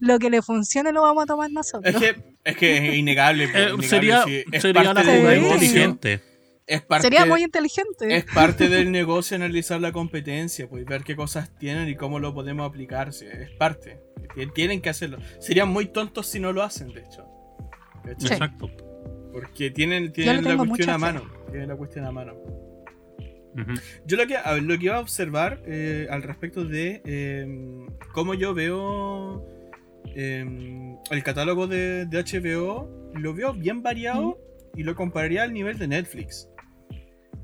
lo 0.00 0.18
que 0.18 0.30
le 0.30 0.42
funcione 0.42 0.92
lo 0.92 1.02
vamos 1.02 1.24
a 1.24 1.26
tomar 1.26 1.50
nosotros. 1.50 1.94
Es 1.94 2.00
que, 2.00 2.34
es 2.44 2.56
que 2.56 2.76
es 2.88 2.94
innegable. 2.96 3.48
pues, 3.48 3.56
Eh, 3.56 3.60
innegable, 3.74 3.88
sería 3.88 4.22
sí, 4.24 4.44
es 4.52 4.62
sería 4.62 4.82
parte 4.84 5.02
jugada 5.04 5.30
negocio. 5.34 5.54
inteligente. 5.54 6.20
Es 6.66 6.82
parte, 6.82 7.04
Sería 7.04 7.24
muy 7.24 7.42
inteligente. 7.42 8.14
es 8.14 8.24
parte 8.26 8.68
del 8.68 8.92
negocio 8.92 9.34
analizar 9.36 9.80
la 9.80 9.90
competencia, 9.90 10.68
pues 10.68 10.84
ver 10.84 11.02
qué 11.02 11.16
cosas 11.16 11.50
tienen 11.58 11.88
y 11.88 11.94
cómo 11.96 12.18
lo 12.18 12.34
podemos 12.34 12.68
aplicar. 12.68 13.14
sí, 13.14 13.24
Es 13.26 13.50
parte. 13.52 14.02
Tien- 14.34 14.52
Tienen 14.52 14.82
que 14.82 14.90
hacerlo. 14.90 15.16
Serían 15.40 15.68
muy 15.70 15.86
tontos 15.86 16.26
si 16.26 16.40
no 16.40 16.52
lo 16.52 16.62
hacen, 16.62 16.92
de 16.92 17.00
hecho. 17.00 17.24
¿Cachai? 18.04 18.16
Sí. 18.18 18.26
Exacto. 18.34 18.70
Porque 19.32 19.70
tienen, 19.70 20.12
tienen 20.12 20.44
la 20.44 20.58
cuestión 20.58 20.90
a 20.90 20.98
mano. 20.98 21.22
Tienen 21.50 21.68
la 21.68 21.76
cuestión 21.76 22.04
a 22.04 22.12
mano. 22.12 22.34
Yo 24.06 24.16
lo 24.16 24.26
que, 24.26 24.36
a 24.36 24.52
ver, 24.52 24.62
lo 24.62 24.78
que 24.78 24.84
iba 24.84 24.96
a 24.96 25.00
observar 25.00 25.62
eh, 25.66 26.06
al 26.10 26.22
respecto 26.22 26.64
de 26.64 27.02
eh, 27.04 27.46
cómo 28.12 28.34
yo 28.34 28.54
veo 28.54 29.44
eh, 30.14 30.44
el 31.10 31.22
catálogo 31.22 31.66
de, 31.66 32.06
de 32.06 32.22
HBO, 32.22 33.10
lo 33.14 33.34
veo 33.34 33.52
bien 33.52 33.82
variado 33.82 34.38
y 34.76 34.84
lo 34.84 34.94
compararía 34.94 35.42
al 35.42 35.52
nivel 35.52 35.78
de 35.78 35.88
Netflix. 35.88 36.48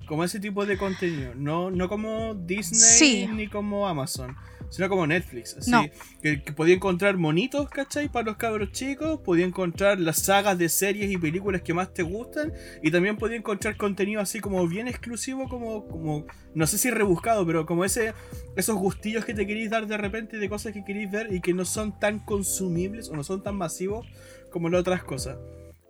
Como 0.07 0.23
ese 0.23 0.39
tipo 0.39 0.67
de 0.67 0.77
contenido. 0.77 1.35
No, 1.35 1.71
no 1.71 1.89
como 1.89 2.35
Disney 2.35 2.79
Sí. 2.81 3.27
ni 3.33 3.49
como 3.49 3.89
Amazon, 3.89 4.37
sino 4.75 4.89
como 4.89 5.07
Netflix. 5.07 5.57
Así, 5.57 5.71
No. 5.71 5.85
que, 6.23 6.43
que 6.43 6.53
podía 6.53 6.75
encontrar 6.75 7.17
monitos, 7.17 7.69
¿cachai? 7.71 8.09
Para 8.09 8.27
los 8.27 8.37
cabros 8.37 8.73
chicos. 8.73 9.21
Podía 9.21 9.47
encontrar 9.47 10.01
las 10.01 10.19
sagas 10.19 10.59
de 10.59 10.69
series 10.69 11.11
y 11.11 11.17
películas 11.17 11.63
que 11.63 11.73
más 11.75 11.95
te 11.95 12.03
gustan. 12.03 12.53
Y 12.83 12.91
también 12.91 13.17
podía 13.17 13.37
encontrar 13.37 13.77
contenido 13.77 14.21
así 14.21 14.41
como 14.41 14.67
bien 14.67 14.89
exclusivo, 14.89 15.49
como, 15.49 15.87
como 15.87 16.27
no 16.55 16.67
sé 16.67 16.79
si 16.79 16.91
rebuscado, 16.91 17.47
pero 17.47 17.67
como 17.67 17.85
ese 17.85 18.13
esos 18.57 18.77
gustillos 18.77 19.25
que 19.25 19.35
te 19.35 19.47
queréis 19.47 19.71
dar 19.71 19.87
de 19.87 19.97
repente 19.97 20.39
de 20.39 20.49
cosas 20.49 20.73
que 20.73 20.85
queréis 20.85 21.11
ver 21.11 21.33
y 21.33 21.41
que 21.41 21.55
no 21.55 21.65
son 21.65 21.99
tan 21.99 22.19
consumibles 22.21 23.09
o 23.09 23.17
no 23.17 23.25
son 23.25 23.43
tan 23.43 23.57
masivos 23.57 24.07
como 24.51 24.69
las 24.69 24.81
otras 24.81 25.03
cosas. 25.05 25.37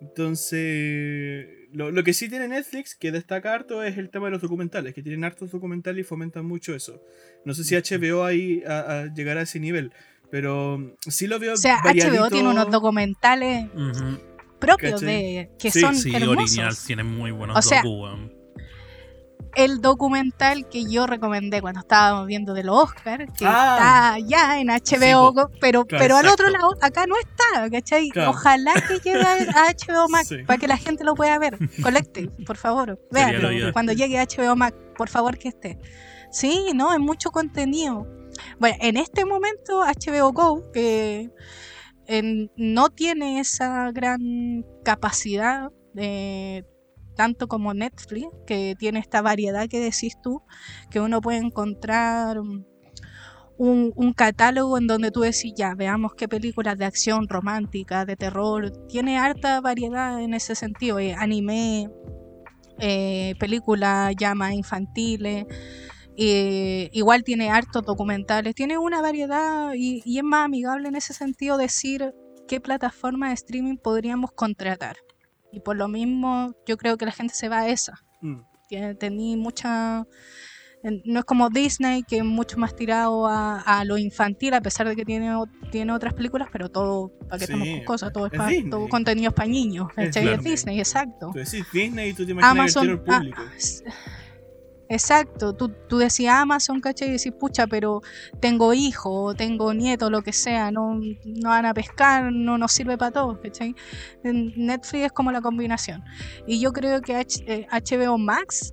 Entonces, 0.01 1.47
lo, 1.75 1.91
lo 1.91 2.03
que 2.05 2.13
sí 2.15 2.29
tiene 2.29 2.49
Netflix, 2.49 2.95
que 2.95 3.13
destaca 3.13 3.53
harto, 3.53 3.83
es 3.83 3.99
el 3.99 4.09
tema 4.11 4.27
de 4.27 4.33
los 4.33 4.41
documentales, 4.43 4.95
que 4.95 5.03
tienen 5.03 5.25
hartos 5.25 5.51
documentales 5.51 6.05
y 6.07 6.09
fomentan 6.09 6.47
mucho 6.47 6.75
eso. 6.75 7.03
No 7.45 7.53
sé 7.53 7.65
si 7.65 7.75
HBO 7.77 8.25
ahí 8.25 8.63
a, 8.67 8.79
a 9.01 9.07
llegar 9.13 9.37
a 9.39 9.43
ese 9.43 9.59
nivel, 9.61 9.93
pero 10.31 10.97
sí 11.01 11.27
lo 11.27 11.39
veo 11.39 11.55
o 11.55 11.57
sea, 11.57 11.81
variadito. 11.85 12.23
HBO 12.23 12.31
tiene 12.31 12.49
unos 12.49 12.71
documentales 12.71 13.67
Ujú. 13.75 14.19
propios 14.61 15.01
¿Cachai? 15.01 15.09
de 15.09 15.51
que 15.59 15.71
Sí, 15.71 15.81
son 15.81 15.95
Sí, 15.97 16.15
hermosos. 16.15 16.39
Originals 16.39 16.85
tienen 16.87 17.07
muy 17.07 17.31
buenos 17.33 17.59
O 17.59 17.63
sea, 17.63 17.83
docu, 17.83 18.03
weón. 18.05 18.33
El 19.57 19.81
documental 19.81 20.69
que 20.69 20.85
yo 20.91 21.07
recomendé 21.07 21.61
cuando 21.61 21.79
estábamos 21.81 22.27
viendo 22.27 22.55
de 22.55 22.65
los 22.65 22.77
Oscars, 22.85 23.27
que 23.39 23.47
Ah. 23.47 24.17
está 24.19 24.27
ya 24.29 24.61
en 24.61 24.69
HBO, 24.69 25.33
pero, 25.61 25.85
Claro, 25.87 26.03
pero 26.03 26.17
al 26.17 26.27
otro 26.27 26.51
lado, 26.51 26.75
acá 26.83 27.07
no 27.07 27.15
está, 27.17 27.71
¿cachai? 27.71 28.09
Claro. 28.09 28.31
Ojalá 28.31 28.73
que 28.89 28.99
llegue 28.99 29.23
a 29.23 29.37
HBO 29.71 30.09
Max 30.09 30.29
Sí. 30.29 30.39
para 30.45 30.59
que 30.59 30.67
la 30.67 30.77
gente 30.77 31.05
lo 31.05 31.15
pueda 31.15 31.39
ver. 31.39 31.57
Collective, 31.83 32.33
por 32.45 32.57
favor, 32.57 32.99
véanlo. 33.13 33.73
Cuando 33.73 33.93
llegue 33.93 34.19
a 34.19 34.25
HBO 34.25 34.57
Max, 34.57 34.77
por 34.97 35.09
favor 35.09 35.39
que 35.39 35.49
esté. 35.49 35.79
Sí, 36.33 36.73
no, 36.75 36.93
es 36.93 36.99
mucho 36.99 37.31
contenido. 37.31 38.09
Bueno, 38.59 38.77
en 38.81 38.97
este 38.97 39.25
momento 39.25 39.83
HBO 39.85 40.33
Go, 40.33 40.73
que 40.73 41.31
no 42.57 42.91
tiene 42.91 43.39
esa 43.41 43.91
gran 43.93 44.65
capacidad 44.85 45.71
de 45.93 46.65
tanto 47.15 47.49
como 47.49 47.75
Netflix, 47.75 48.29
que 48.47 48.75
tiene 48.79 48.99
esta 48.99 49.23
variedad 49.23 49.69
que 49.69 49.81
decís 49.81 50.17
tú, 50.23 50.43
que 50.91 51.01
uno 51.01 51.21
puede 51.21 51.39
encontrar 51.39 52.39
un, 53.57 54.13
catálogo 54.17 54.79
en 54.79 54.87
donde 54.87 55.11
tú 55.11 55.21
decís, 55.21 55.53
ya, 55.57 55.75
veamos 55.75 56.15
qué 56.15 56.29
películas 56.29 56.79
de 56.79 56.85
acción 56.85 57.29
romántica, 57.29 58.05
de 58.05 58.17
terror, 58.17 58.73
tiene 58.89 59.19
harta 59.19 59.61
variedad 59.61 60.21
en 60.21 60.35
ese 60.35 60.55
sentido, 60.55 60.99
eh, 60.99 61.15
anime, 61.15 61.89
eh, 62.79 63.35
películas 63.39 64.15
ya 64.19 64.35
más 64.35 64.53
infantiles, 64.53 65.47
eh, 66.17 66.91
igual 66.93 67.25
tiene 67.25 67.51
hartos 67.51 67.83
documentales, 67.85 68.55
tiene 68.55 68.79
una 68.79 69.01
variedad 69.01 69.73
y 69.75 70.19
es 70.19 70.25
más 70.25 70.45
amigable 70.45 70.89
en 70.89 70.97
ese 70.97 71.13
sentido 71.13 71.57
decir 71.57 72.13
qué 72.47 72.61
plataforma 72.61 73.29
de 73.29 73.35
streaming 73.35 73.77
podríamos 73.77 74.31
contratar. 74.33 74.97
Y 75.55 75.61
por 75.61 75.77
lo 75.77 75.87
mismo 75.89 76.55
yo 76.67 76.77
creo 76.77 76.97
que 76.97 77.07
la 77.07 77.13
gente 77.13 77.35
se 77.35 77.49
va 77.49 77.61
a 77.61 77.69
esa. 77.69 77.95
Mm. 78.21 78.41
que 78.69 78.95
tení 78.95 79.37
mucha... 79.37 80.05
No 81.07 81.19
es 81.21 81.25
como 81.25 81.49
Disney, 81.49 82.03
que 82.03 82.19
es 82.19 82.25
mucho 82.25 82.59
más 82.59 82.75
tirado 82.77 83.27
a, 83.27 83.61
a 83.61 83.85
lo 83.87 83.97
infantil, 83.97 84.53
a 84.53 84.61
pesar 84.61 84.87
de 84.87 84.95
que 84.95 85.05
tiene, 85.05 85.35
tiene 85.71 85.93
otras 85.93 86.13
películas, 86.13 86.49
pero 86.53 86.69
todo, 86.69 87.11
para 87.29 87.39
que 87.39 87.47
Sí, 87.47 87.53
estamos 87.55 87.69
con 87.79 87.85
cosas, 87.87 88.13
todo, 88.13 88.27
es 88.27 88.33
pa- 88.33 88.51
todo 88.71 88.87
contenido 88.91 89.29
es 89.31 89.35
para 89.35 89.49
niños, 89.49 89.89
Es 89.97 90.43
Disney, 90.45 90.79
exacto. 90.79 91.31
Tú 91.33 91.39
decís 91.39 91.65
Disney 91.73 92.11
y 92.11 92.13
tú 92.13 92.27
te 92.27 92.33
imaginas 92.33 92.51
Amazon. 92.51 92.91
el 92.91 93.01
ah, 93.07 93.17
público. 93.19 93.43
s- 93.57 93.83
exacto, 94.89 95.53
tú, 95.55 95.73
tú 95.89 95.99
decías 95.99 96.35
Amazon, 96.37 96.81
¿cachai? 96.81 97.09
Y 97.09 97.13
decís, 97.13 97.33
pucha, 97.39 97.67
pero 97.67 98.01
tengo 98.41 98.73
hijo, 98.75 99.35
tengo 99.35 99.73
nieto, 99.75 100.11
lo 100.11 100.23
que 100.23 100.33
sea, 100.33 100.71
no, 100.71 100.95
no 101.25 101.49
van 101.49 101.67
a 101.67 101.75
pescar, 101.75 102.33
no 102.33 102.59
nos 102.59 102.73
sirve 102.73 102.97
para 102.99 103.11
todo, 103.13 103.41
¿cachai? 103.41 103.75
Netflix 104.23 105.05
es 105.07 105.13
como 105.13 105.33
la 105.33 105.41
combinación. 105.41 106.03
Y 106.47 106.61
yo 106.61 106.73
creo 106.73 107.01
que 107.01 107.17
H- 107.17 107.45
eh, 107.47 107.67
HBO 107.71 108.19
Max 108.19 108.73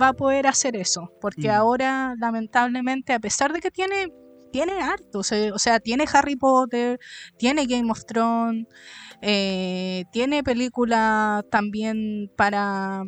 va 0.00 0.08
a 0.08 0.12
poder 0.12 0.46
hacer 0.46 0.76
eso, 0.76 1.12
porque 1.20 1.48
Mm. 1.48 1.52
ahora, 1.52 2.14
lamentablemente, 2.18 3.12
a 3.12 3.18
pesar 3.20 3.52
de 3.52 3.60
que 3.60 3.70
tiene. 3.70 4.12
Tiene 4.52 4.72
harto, 4.82 5.20
o 5.20 5.22
sea, 5.22 5.54
o 5.54 5.60
sea, 5.60 5.78
tiene 5.78 6.06
Harry 6.12 6.34
Potter, 6.34 6.98
tiene 7.38 7.66
Game 7.66 7.88
of 7.88 8.04
Thrones, 8.04 8.66
eh, 9.22 10.02
tiene 10.10 10.42
película 10.42 11.44
también 11.52 12.32
para, 12.36 13.04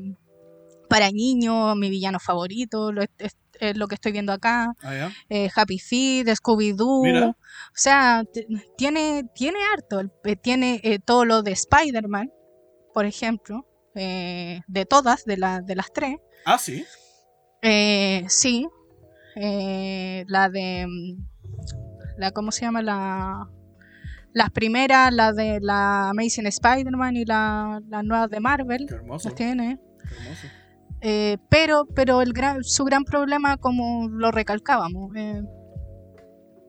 para 0.92 1.10
niños, 1.10 1.74
mi 1.76 1.88
villano 1.90 2.18
favorito, 2.20 2.92
lo, 2.92 3.02
es, 3.02 3.36
lo 3.76 3.86
que 3.88 3.94
estoy 3.94 4.12
viendo 4.12 4.32
acá, 4.32 4.72
Ah, 4.82 5.08
eh, 5.28 5.48
Happy 5.54 5.78
Feet, 5.78 6.26
Scooby-Doo, 6.28 7.30
o 7.30 7.34
sea, 7.74 8.24
tiene, 8.76 9.24
tiene 9.34 9.58
harto, 9.72 10.00
eh, 10.24 10.36
tiene 10.36 10.80
eh, 10.84 10.98
todo 10.98 11.24
lo 11.24 11.42
de 11.42 11.52
Spider-Man, 11.52 12.30
por 12.92 13.06
ejemplo, 13.06 13.66
eh, 13.94 14.60
de 14.66 14.84
todas, 14.84 15.24
de, 15.24 15.36
la, 15.38 15.60
de 15.60 15.74
las 15.76 15.92
tres, 15.92 16.16
Ah, 16.44 16.58
sí. 16.58 16.84
eh, 17.62 18.24
sí, 18.28 18.66
la 19.34 20.48
de, 20.50 20.86
mm, 20.86 22.18
la, 22.18 22.30
¿cómo 22.32 22.50
se 22.52 22.62
llama? 22.66 22.82
La... 22.82 23.48
Las 24.34 24.50
primeras, 24.50 25.12
la 25.12 25.34
de 25.34 25.58
la 25.60 26.08
Amazing 26.08 26.46
Spider-Man 26.46 27.16
y 27.16 27.26
la, 27.26 27.82
las 27.90 28.02
nuevas 28.02 28.30
de 28.30 28.40
Marvel, 28.40 28.86
Qué 28.88 28.94
hermoso. 28.94 29.28
las 29.28 29.36
tiene. 29.36 29.78
Qué 30.08 30.14
hermoso. 30.14 30.46
Eh, 31.04 31.36
pero 31.50 31.84
pero 31.96 32.20
su 32.62 32.84
gran 32.84 33.04
problema, 33.04 33.56
como 33.56 34.08
lo 34.08 34.30
recalcábamos, 34.30 35.14
eh, 35.16 35.42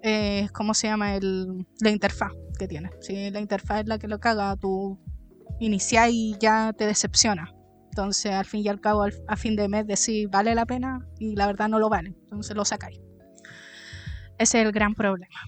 es 0.01 0.51
cómo 0.51 0.73
se 0.73 0.87
llama 0.87 1.15
el, 1.15 1.65
la 1.79 1.89
interfaz 1.91 2.31
que 2.57 2.67
tiene. 2.67 2.89
Si 2.99 3.29
la 3.29 3.39
interfaz 3.39 3.81
es 3.81 3.87
la 3.87 3.99
que 3.99 4.07
lo 4.07 4.19
caga, 4.19 4.55
tú 4.57 4.99
inicias 5.59 6.09
y 6.11 6.35
ya 6.39 6.73
te 6.77 6.85
decepciona. 6.87 7.53
Entonces, 7.91 8.31
al 8.31 8.45
fin 8.45 8.61
y 8.61 8.69
al 8.69 8.81
cabo, 8.81 9.03
al- 9.03 9.13
a 9.27 9.35
fin 9.35 9.55
de 9.55 9.69
mes 9.69 9.85
decís 9.85 10.27
vale 10.31 10.55
la 10.55 10.65
pena 10.65 10.99
y 11.19 11.35
la 11.35 11.45
verdad 11.45 11.69
no 11.69 11.77
lo 11.79 11.89
vale. 11.89 12.09
Entonces 12.23 12.55
lo 12.55 12.65
sacáis. 12.65 12.99
Ese 14.39 14.59
es 14.61 14.65
el 14.65 14.71
gran 14.71 14.95
problema. 14.95 15.39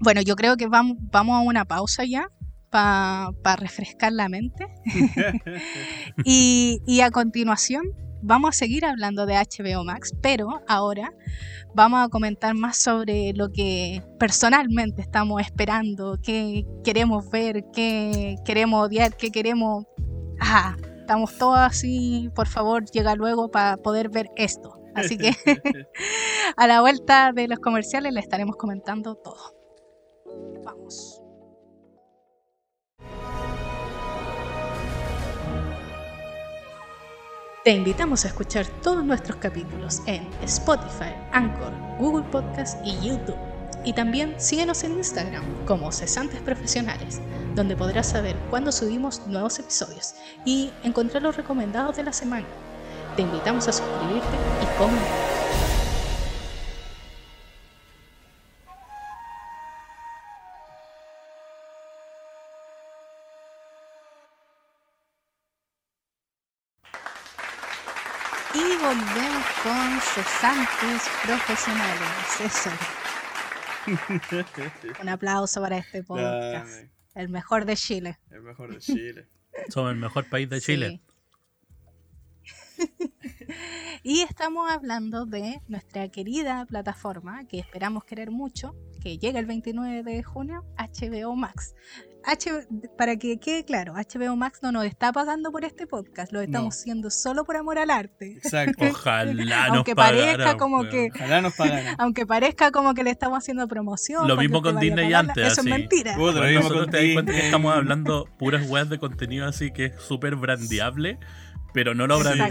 Bueno, 0.00 0.20
yo 0.20 0.36
creo 0.36 0.58
que 0.58 0.66
vamos, 0.66 0.98
vamos 1.10 1.36
a 1.36 1.40
una 1.40 1.64
pausa 1.64 2.04
ya 2.04 2.28
para 2.76 3.56
refrescar 3.56 4.12
la 4.12 4.28
mente. 4.28 4.66
Y, 6.24 6.80
y 6.86 7.00
a 7.00 7.10
continuación 7.10 7.84
vamos 8.22 8.50
a 8.50 8.52
seguir 8.52 8.84
hablando 8.84 9.26
de 9.26 9.34
HBO 9.34 9.84
Max, 9.84 10.12
pero 10.20 10.60
ahora 10.66 11.12
vamos 11.74 12.04
a 12.04 12.08
comentar 12.08 12.54
más 12.54 12.76
sobre 12.76 13.32
lo 13.34 13.50
que 13.52 14.02
personalmente 14.18 15.02
estamos 15.02 15.40
esperando, 15.42 16.18
qué 16.22 16.66
queremos 16.82 17.30
ver, 17.30 17.64
qué 17.72 18.36
queremos 18.44 18.86
odiar, 18.86 19.16
qué 19.16 19.30
queremos... 19.30 19.84
Ah, 20.40 20.76
estamos 21.00 21.38
todos 21.38 21.58
así, 21.58 22.30
por 22.34 22.48
favor, 22.48 22.84
llega 22.90 23.14
luego 23.14 23.50
para 23.50 23.76
poder 23.76 24.08
ver 24.08 24.28
esto. 24.36 24.80
Así 24.94 25.16
que 25.18 25.30
a 26.56 26.66
la 26.66 26.80
vuelta 26.80 27.32
de 27.32 27.48
los 27.48 27.58
comerciales 27.58 28.12
le 28.12 28.20
estaremos 28.20 28.56
comentando 28.56 29.14
todo. 29.14 29.54
Vamos. 30.64 31.22
Te 37.66 37.72
invitamos 37.72 38.24
a 38.24 38.28
escuchar 38.28 38.64
todos 38.80 39.04
nuestros 39.04 39.38
capítulos 39.38 40.00
en 40.06 40.24
Spotify, 40.44 41.12
Anchor, 41.32 41.72
Google 41.98 42.24
Podcast 42.30 42.78
y 42.86 42.92
YouTube. 43.00 43.34
Y 43.84 43.92
también 43.92 44.36
síguenos 44.38 44.84
en 44.84 44.92
Instagram 44.92 45.42
como 45.66 45.90
Cesantes 45.90 46.40
Profesionales, 46.42 47.20
donde 47.56 47.74
podrás 47.74 48.08
saber 48.08 48.36
cuándo 48.50 48.70
subimos 48.70 49.26
nuevos 49.26 49.58
episodios 49.58 50.14
y 50.44 50.70
encontrar 50.84 51.24
los 51.24 51.36
recomendados 51.36 51.96
de 51.96 52.04
la 52.04 52.12
semana. 52.12 52.46
Te 53.16 53.22
invitamos 53.22 53.66
a 53.66 53.72
suscribirte 53.72 54.36
y 54.62 54.78
comentar. 54.78 55.25
Y 68.96 68.98
volvemos 68.98 69.44
con 69.62 70.00
cesantes 70.00 71.02
profesionales. 71.22 72.40
Eso. 72.40 72.70
Un 75.02 75.08
aplauso 75.10 75.60
para 75.60 75.76
este 75.76 76.02
podcast. 76.02 76.70
Dame, 76.70 76.90
El 77.14 77.28
mejor 77.28 77.66
de 77.66 77.76
Chile. 77.76 78.18
El 78.30 78.40
mejor 78.40 78.72
de 78.72 78.78
Chile. 78.78 79.28
Somos 79.68 79.92
el 79.92 79.98
mejor 79.98 80.30
país 80.30 80.48
de 80.48 80.62
Chile. 80.62 81.02
Y 84.02 84.20
estamos 84.20 84.70
hablando 84.70 85.26
de 85.26 85.60
nuestra 85.68 86.08
querida 86.08 86.64
plataforma 86.66 87.44
que 87.48 87.58
esperamos 87.58 88.04
querer 88.04 88.30
mucho, 88.30 88.74
que 89.02 89.18
llega 89.18 89.40
el 89.40 89.46
29 89.46 90.02
de 90.04 90.22
junio, 90.22 90.64
HBO 90.78 91.34
Max. 91.34 91.74
H 92.28 92.50
para 92.98 93.16
que 93.16 93.38
quede 93.38 93.64
claro, 93.64 93.94
HBO 93.94 94.34
Max 94.34 94.58
no 94.60 94.72
nos 94.72 94.84
está 94.84 95.12
pagando 95.12 95.52
por 95.52 95.64
este 95.64 95.86
podcast, 95.86 96.32
lo 96.32 96.40
estamos 96.40 96.74
No. 96.74 96.80
haciendo 96.80 97.10
solo 97.10 97.44
por 97.44 97.56
amor 97.56 97.78
al 97.78 97.88
arte. 97.90 98.32
Exacto. 98.32 98.84
Ojalá 98.90 99.32
nos 99.68 99.76
Aunque 99.76 99.94
parezca 99.94 100.32
pagaran, 100.32 100.58
como 100.58 100.88
que- 100.88 101.08
Ojalá 101.14 101.40
nos 101.40 101.54
pagaran. 101.54 101.94
Aunque 101.98 102.26
parezca 102.26 102.70
como 102.72 102.94
que 102.94 103.04
le 103.04 103.10
estamos 103.10 103.38
haciendo 103.38 103.68
promoción. 103.68 104.26
Lo 104.26 104.36
mismo 104.36 104.60
con 104.60 104.78
Disney 104.80 105.12
antes, 105.14 105.36
Eso 105.52 105.60
así. 105.60 105.70
es 105.70 105.78
mentira. 105.78 106.16
Puta, 106.16 106.40
lo 106.40 106.50
nosotros 106.50 106.82
con 106.82 106.90
te 106.90 107.04
das 107.04 107.12
cuenta 107.14 107.32
que 107.32 107.38
estamos 107.46 107.72
hablando 107.74 108.28
puras 108.38 108.68
weas 108.68 108.88
de 108.88 108.98
contenido 108.98 109.46
así 109.46 109.70
que 109.72 109.86
es 109.86 110.00
súper 110.02 110.34
brandeable, 110.34 111.18
pero 111.72 111.94
no 111.94 112.06
lo 112.08 112.16
Exacto. 112.18 112.42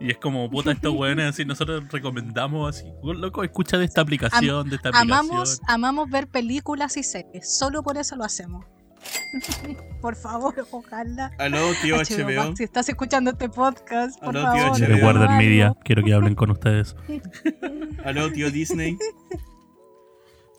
Y 0.00 0.10
es 0.10 0.16
como, 0.16 0.50
puta, 0.50 0.72
estos 0.72 0.94
weones 0.94 1.26
así, 1.26 1.44
nosotros 1.44 1.84
recomendamos 1.90 2.76
así. 2.76 2.90
Loco, 3.02 3.44
escucha 3.44 3.76
de 3.76 3.84
esta 3.84 4.00
aplicación, 4.00 4.70
de 4.70 4.76
esta 4.76 4.88
aplicación. 4.88 5.12
Amamos, 5.12 5.60
amamos 5.68 6.10
ver 6.10 6.26
películas 6.26 6.96
y 6.96 7.02
series, 7.02 7.58
solo 7.58 7.82
por 7.82 7.98
eso 7.98 8.16
lo 8.16 8.24
hacemos. 8.24 8.64
por 10.00 10.16
favor, 10.16 10.66
ojalá. 10.70 11.30
Aló, 11.38 11.72
tío 11.82 11.96
HBO 11.96 12.24
HBO. 12.24 12.44
Max, 12.44 12.58
si 12.58 12.64
estás 12.64 12.88
escuchando 12.88 13.30
este 13.30 13.48
podcast, 13.50 14.18
por 14.20 14.36
Aló, 14.36 14.52
tío 14.52 14.62
favor. 14.62 14.80
HBO. 14.80 14.86
De 14.86 15.02
HBO. 15.02 15.08
Algo. 15.08 15.34
Media, 15.34 15.74
quiero 15.84 16.02
que 16.02 16.14
hablen 16.14 16.34
con 16.34 16.50
ustedes. 16.50 16.96
Aló, 18.04 18.32
tío 18.32 18.50
Disney. 18.50 18.96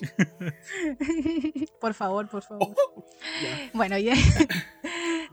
por 1.82 1.94
favor, 1.94 2.28
por 2.30 2.44
favor. 2.44 2.76
Bueno, 3.74 3.98
y, 3.98 4.12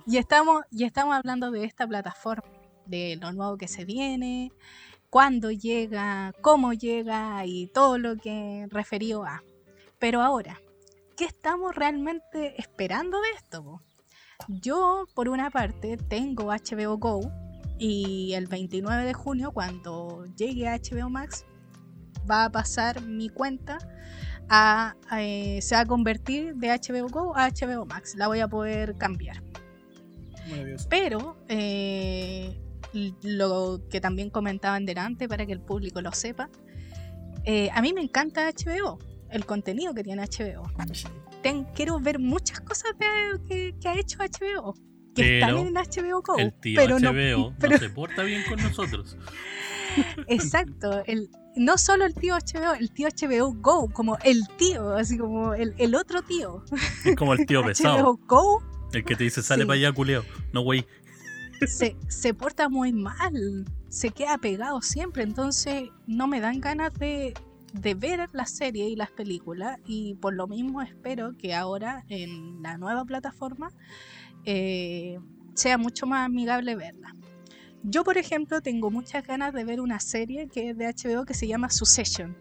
y 0.06 0.16
estamos, 0.16 0.62
y 0.70 0.84
estamos 0.84 1.14
hablando 1.16 1.50
de 1.50 1.64
esta 1.64 1.86
plataforma, 1.86 2.48
de 2.88 3.16
lo 3.20 3.32
nuevo 3.32 3.56
que 3.56 3.68
se 3.68 3.84
viene, 3.84 4.50
cuándo 5.10 5.50
llega, 5.50 6.32
cómo 6.40 6.72
llega 6.72 7.44
y 7.46 7.68
todo 7.68 7.98
lo 7.98 8.16
que 8.16 8.66
referido 8.70 9.24
a. 9.24 9.42
Pero 9.98 10.22
ahora, 10.22 10.60
¿qué 11.16 11.24
estamos 11.24 11.74
realmente 11.74 12.60
esperando 12.60 13.20
de 13.20 13.28
esto? 13.36 13.62
po? 13.62 13.82
Yo, 14.48 15.06
por 15.14 15.28
una 15.28 15.50
parte, 15.50 15.96
tengo 15.96 16.52
HBO 16.52 16.96
Go 16.98 17.20
y 17.78 18.32
el 18.34 18.46
29 18.46 19.04
de 19.04 19.14
junio, 19.14 19.52
cuando 19.52 20.24
llegue 20.36 20.68
a 20.68 20.76
HBO 20.76 21.10
Max, 21.10 21.44
va 22.30 22.44
a 22.44 22.50
pasar 22.50 23.02
mi 23.02 23.28
cuenta 23.28 23.78
a, 24.48 24.96
eh, 25.18 25.60
se 25.60 25.74
va 25.74 25.82
a 25.82 25.86
convertir 25.86 26.54
de 26.56 26.68
HBO 26.68 27.08
Go 27.08 27.36
a 27.36 27.48
HBO 27.48 27.86
Max. 27.86 28.14
La 28.16 28.28
voy 28.28 28.40
a 28.40 28.48
poder 28.48 28.96
cambiar. 28.96 29.42
Pero 30.88 31.36
eh, 31.48 32.58
lo 33.22 33.80
que 33.90 34.00
también 34.00 34.30
comentaban 34.30 34.86
delante 34.86 35.28
para 35.28 35.46
que 35.46 35.52
el 35.52 35.60
público 35.60 36.00
lo 36.00 36.12
sepa, 36.12 36.48
eh, 37.44 37.70
a 37.72 37.80
mí 37.82 37.92
me 37.92 38.00
encanta 38.02 38.48
HBO, 38.48 38.98
el 39.30 39.44
contenido 39.46 39.94
que 39.94 40.02
tiene 40.04 40.22
HBO. 40.22 40.70
Ten- 41.42 41.64
quiero 41.74 42.00
ver 42.00 42.18
muchas 42.18 42.60
cosas 42.60 42.92
de- 42.98 43.44
que, 43.46 43.74
que 43.80 43.88
ha 43.88 43.98
hecho 43.98 44.18
HBO. 44.18 44.74
Que 45.14 45.38
están 45.40 45.54
Pero 45.56 45.66
en 45.68 45.74
HBO 45.74 46.22
Go. 46.22 46.36
El 46.38 46.52
tío 46.60 46.80
pero 46.80 46.96
HBO 46.98 47.38
no, 47.50 47.54
pero- 47.58 47.78
se 47.78 47.90
porta 47.90 48.22
bien 48.22 48.42
con 48.48 48.62
nosotros. 48.62 49.16
Exacto, 50.26 51.02
el, 51.06 51.30
no 51.56 51.76
solo 51.78 52.04
el 52.04 52.14
tío 52.14 52.34
HBO, 52.36 52.74
el 52.74 52.90
tío 52.92 53.08
HBO 53.08 53.52
Go, 53.54 53.88
como 53.92 54.16
el 54.24 54.42
tío, 54.56 54.92
así 54.94 55.18
como 55.18 55.54
el, 55.54 55.74
el 55.78 55.94
otro 55.94 56.22
tío. 56.22 56.64
Es 57.04 57.16
como 57.16 57.32
el 57.34 57.46
tío 57.46 57.62
pesado. 57.64 57.98
HBO 58.04 58.16
Go 58.26 58.62
El 58.92 59.04
que 59.04 59.16
te 59.16 59.24
dice, 59.24 59.42
sale 59.42 59.62
Sí. 59.62 59.66
para 59.66 59.76
allá, 59.78 59.92
culeo. 59.92 60.24
No, 60.52 60.62
güey. 60.62 60.86
Se, 61.66 61.96
se 62.08 62.34
porta 62.34 62.68
muy 62.68 62.92
mal, 62.92 63.64
se 63.88 64.10
queda 64.10 64.38
pegado 64.38 64.80
siempre, 64.82 65.22
entonces 65.22 65.90
no 66.06 66.26
me 66.28 66.40
dan 66.40 66.60
ganas 66.60 66.92
de, 66.94 67.34
de 67.72 67.94
ver 67.94 68.28
la 68.32 68.46
serie 68.46 68.88
y 68.88 68.96
las 68.96 69.10
películas 69.10 69.78
y 69.86 70.14
por 70.16 70.34
lo 70.34 70.46
mismo 70.46 70.82
espero 70.82 71.32
que 71.36 71.54
ahora 71.54 72.04
en 72.08 72.62
la 72.62 72.78
nueva 72.78 73.04
plataforma 73.04 73.70
eh, 74.44 75.18
sea 75.54 75.78
mucho 75.78 76.06
más 76.06 76.26
amigable 76.26 76.76
verla. 76.76 77.14
Yo, 77.82 78.04
por 78.04 78.18
ejemplo, 78.18 78.60
tengo 78.60 78.90
muchas 78.90 79.26
ganas 79.26 79.52
de 79.54 79.64
ver 79.64 79.80
una 79.80 80.00
serie 80.00 80.48
que 80.48 80.70
es 80.70 80.76
de 80.76 80.86
HBO 80.86 81.24
que 81.24 81.34
se 81.34 81.46
llama 81.46 81.70
Succession. 81.70 82.36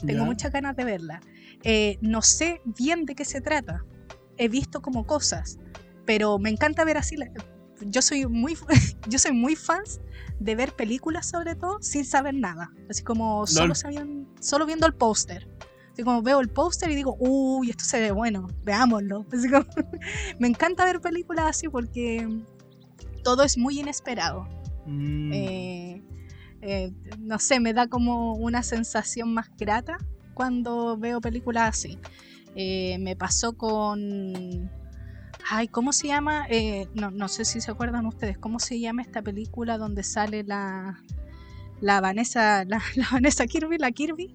Tengo 0.00 0.20
Ya. 0.20 0.24
muchas 0.24 0.52
ganas 0.52 0.74
de 0.74 0.84
verla. 0.84 1.20
Eh, 1.62 1.98
no 2.00 2.22
sé 2.22 2.62
bien 2.64 3.04
de 3.04 3.14
qué 3.14 3.24
se 3.26 3.40
trata. 3.42 3.84
He 4.38 4.48
visto 4.48 4.80
como 4.80 5.06
cosas, 5.06 5.58
pero 6.06 6.38
me 6.38 6.48
encanta 6.48 6.84
ver 6.84 6.96
así. 6.96 7.16
la- 7.16 7.30
Yo 7.86 8.02
soy 8.02 8.26
muy, 8.26 8.56
yo 9.08 9.18
soy 9.18 9.32
muy 9.32 9.56
fan 9.56 9.82
de 10.38 10.54
ver 10.54 10.74
películas 10.74 11.28
sobre 11.28 11.54
todo 11.54 11.78
sin 11.80 12.04
saber 12.04 12.34
nada. 12.34 12.72
Así 12.88 13.02
como 13.02 13.46
solo, 13.46 13.74
sabiendo, 13.74 14.28
solo 14.40 14.66
viendo 14.66 14.86
el 14.86 14.94
póster. 14.94 15.48
Así 15.92 16.02
como 16.02 16.22
veo 16.22 16.40
el 16.40 16.48
póster 16.48 16.90
y 16.90 16.94
digo, 16.94 17.16
uy, 17.18 17.70
esto 17.70 17.84
se 17.84 18.00
ve 18.00 18.10
bueno, 18.10 18.46
veámoslo. 18.62 19.26
Así 19.32 19.48
como, 19.48 19.66
me 20.38 20.48
encanta 20.48 20.84
ver 20.84 21.00
películas 21.00 21.46
así 21.48 21.68
porque 21.68 22.26
todo 23.22 23.42
es 23.42 23.58
muy 23.58 23.80
inesperado. 23.80 24.46
Mm, 24.86 25.32
Eh, 25.32 26.02
eh, 26.62 26.92
no 27.18 27.38
sé, 27.38 27.60
me 27.60 27.72
da 27.72 27.86
como 27.86 28.34
una 28.34 28.62
sensación 28.62 29.32
más 29.32 29.50
grata 29.58 29.98
cuando 30.34 30.96
veo 30.96 31.20
películas 31.20 31.70
así. 31.70 31.98
Eh, 32.54 32.98
me 32.98 33.16
pasó 33.16 33.56
con... 33.56 34.70
Ay, 35.52 35.66
¿cómo 35.68 35.92
se 35.92 36.06
llama? 36.06 36.46
Eh, 36.48 36.86
no, 36.94 37.10
no 37.10 37.26
sé 37.28 37.44
si 37.44 37.60
se 37.60 37.70
acuerdan 37.72 38.06
ustedes. 38.06 38.38
¿Cómo 38.38 38.60
se 38.60 38.78
llama 38.78 39.02
esta 39.02 39.20
película 39.20 39.78
donde 39.78 40.04
sale 40.04 40.44
la, 40.44 41.02
la 41.80 42.00
Vanessa, 42.00 42.64
la, 42.64 42.80
la 42.94 43.08
Vanessa 43.10 43.46
Kirby, 43.46 43.78
la 43.78 43.90
Kirby? 43.90 44.34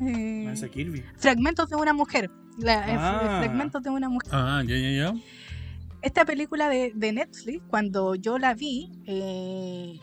Eh, 0.00 0.42
Vanessa 0.44 0.68
Kirby. 0.68 1.02
fragmentos 1.16 1.70
de 1.70 1.76
una 1.76 1.92
mujer. 1.94 2.30
La- 2.58 2.88
eh, 2.92 2.96
Ah. 2.98 3.38
Fragmentos 3.42 3.82
de 3.82 3.90
una 3.90 4.08
mujer 4.08 4.30
Ah, 4.32 4.62
ya, 4.66 4.76
ya, 4.76 4.90
ya. 4.90 5.14
esta 6.02 6.24
película 6.26 6.68
de, 6.68 6.92
de 6.94 7.12
Netflix, 7.12 7.62
cuando 7.68 8.14
yo 8.14 8.38
la 8.38 8.52
vi, 8.54 8.92
eh, 9.06 9.98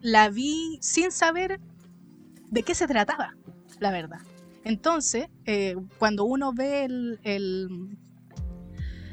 la 0.00 0.30
vi 0.30 0.78
sin 0.80 1.12
saber 1.12 1.60
de 2.50 2.62
qué 2.62 2.74
se 2.74 2.86
trataba, 2.86 3.36
la 3.78 3.90
verdad. 3.90 4.20
Entonces, 4.64 5.28
eh, 5.44 5.76
cuando 5.98 6.24
uno 6.24 6.52
ve 6.54 6.84
el, 6.86 7.20
el, 7.22 7.98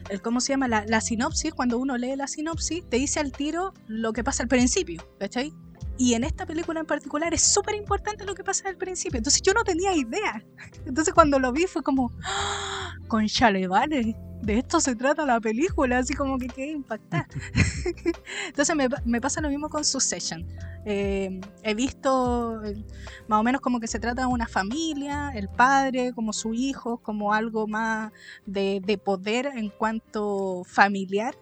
el- 0.09 0.21
¿cómo 0.21 0.39
se 0.41 0.53
llama? 0.53 0.67
La, 0.67 0.85
la 0.87 1.01
sinopsis, 1.01 1.53
cuando 1.53 1.77
uno 1.77 1.97
lee 1.97 2.15
la 2.15 2.27
sinopsis, 2.27 2.87
te 2.89 2.97
dice 2.97 3.19
al 3.19 3.31
tiro 3.31 3.73
lo 3.87 4.13
que 4.13 4.23
pasa 4.23 4.43
al 4.43 4.49
principio, 4.49 5.07
¿cachai? 5.19 5.53
Y 5.97 6.15
en 6.15 6.23
esta 6.23 6.45
película 6.45 6.79
en 6.79 6.85
particular 6.85 7.33
es 7.33 7.43
súper 7.43 7.75
importante 7.75 8.25
lo 8.25 8.33
que 8.35 8.43
pasa 8.43 8.67
al 8.69 8.77
principio. 8.77 9.17
Entonces 9.17 9.41
yo 9.41 9.53
no 9.53 9.63
tenía 9.63 9.93
idea. 9.95 10.43
Entonces 10.85 11.13
cuando 11.13 11.39
lo 11.39 11.51
vi 11.51 11.65
fue 11.67 11.83
como, 11.83 12.11
¡Ah! 12.23 12.95
con 13.07 13.25
vale, 13.69 14.15
de 14.41 14.57
esto 14.57 14.79
se 14.81 14.95
trata 14.95 15.25
la 15.25 15.39
película, 15.39 15.99
así 15.99 16.13
como 16.15 16.37
que 16.37 16.47
quedé 16.47 16.71
impactada. 16.71 17.27
Entonces 18.47 18.75
me, 18.75 18.89
pa- 18.89 19.01
me 19.05 19.21
pasa 19.21 19.39
lo 19.39 19.49
mismo 19.49 19.69
con 19.69 19.85
Succession. 19.85 20.45
Eh, 20.85 21.39
he 21.61 21.73
visto 21.75 22.61
eh, 22.65 22.83
más 23.27 23.39
o 23.39 23.43
menos 23.43 23.61
como 23.61 23.79
que 23.79 23.87
se 23.87 23.99
trata 23.99 24.23
de 24.23 24.27
una 24.27 24.47
familia, 24.47 25.31
el 25.33 25.47
padre, 25.47 26.11
como 26.13 26.33
su 26.33 26.53
hijo, 26.53 26.97
como 26.97 27.33
algo 27.33 27.67
más 27.67 28.11
de, 28.45 28.81
de 28.83 28.97
poder 28.97 29.45
en 29.55 29.69
cuanto 29.69 30.63
familiar. 30.65 31.35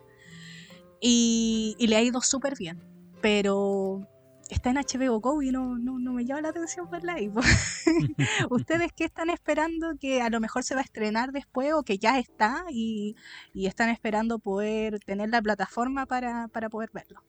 Y, 0.99 1.75
y 1.79 1.87
le 1.87 1.95
ha 1.95 2.01
ido 2.03 2.21
súper 2.21 2.55
bien. 2.55 2.83
Pero 3.21 4.07
está 4.53 4.69
en 4.69 4.77
HBO 4.77 5.19
Go 5.19 5.41
y 5.41 5.51
no, 5.51 5.77
no, 5.77 5.97
no 5.97 6.13
me 6.13 6.25
llama 6.25 6.41
la 6.41 6.49
atención 6.49 6.89
verla 6.89 7.13
ahí. 7.13 7.31
¿Ustedes 8.49 8.91
qué 8.95 9.05
están 9.05 9.29
esperando 9.29 9.93
que 9.99 10.21
a 10.21 10.29
lo 10.29 10.39
mejor 10.39 10.63
se 10.63 10.75
va 10.75 10.81
a 10.81 10.83
estrenar 10.83 11.31
después 11.31 11.73
o 11.73 11.83
que 11.83 11.97
ya 11.97 12.19
está 12.19 12.65
y, 12.69 13.15
y 13.53 13.67
están 13.67 13.89
esperando 13.89 14.39
poder 14.39 14.99
tener 14.99 15.29
la 15.29 15.41
plataforma 15.41 16.05
para, 16.05 16.47
para 16.49 16.69
poder 16.69 16.89
verlo? 16.93 17.23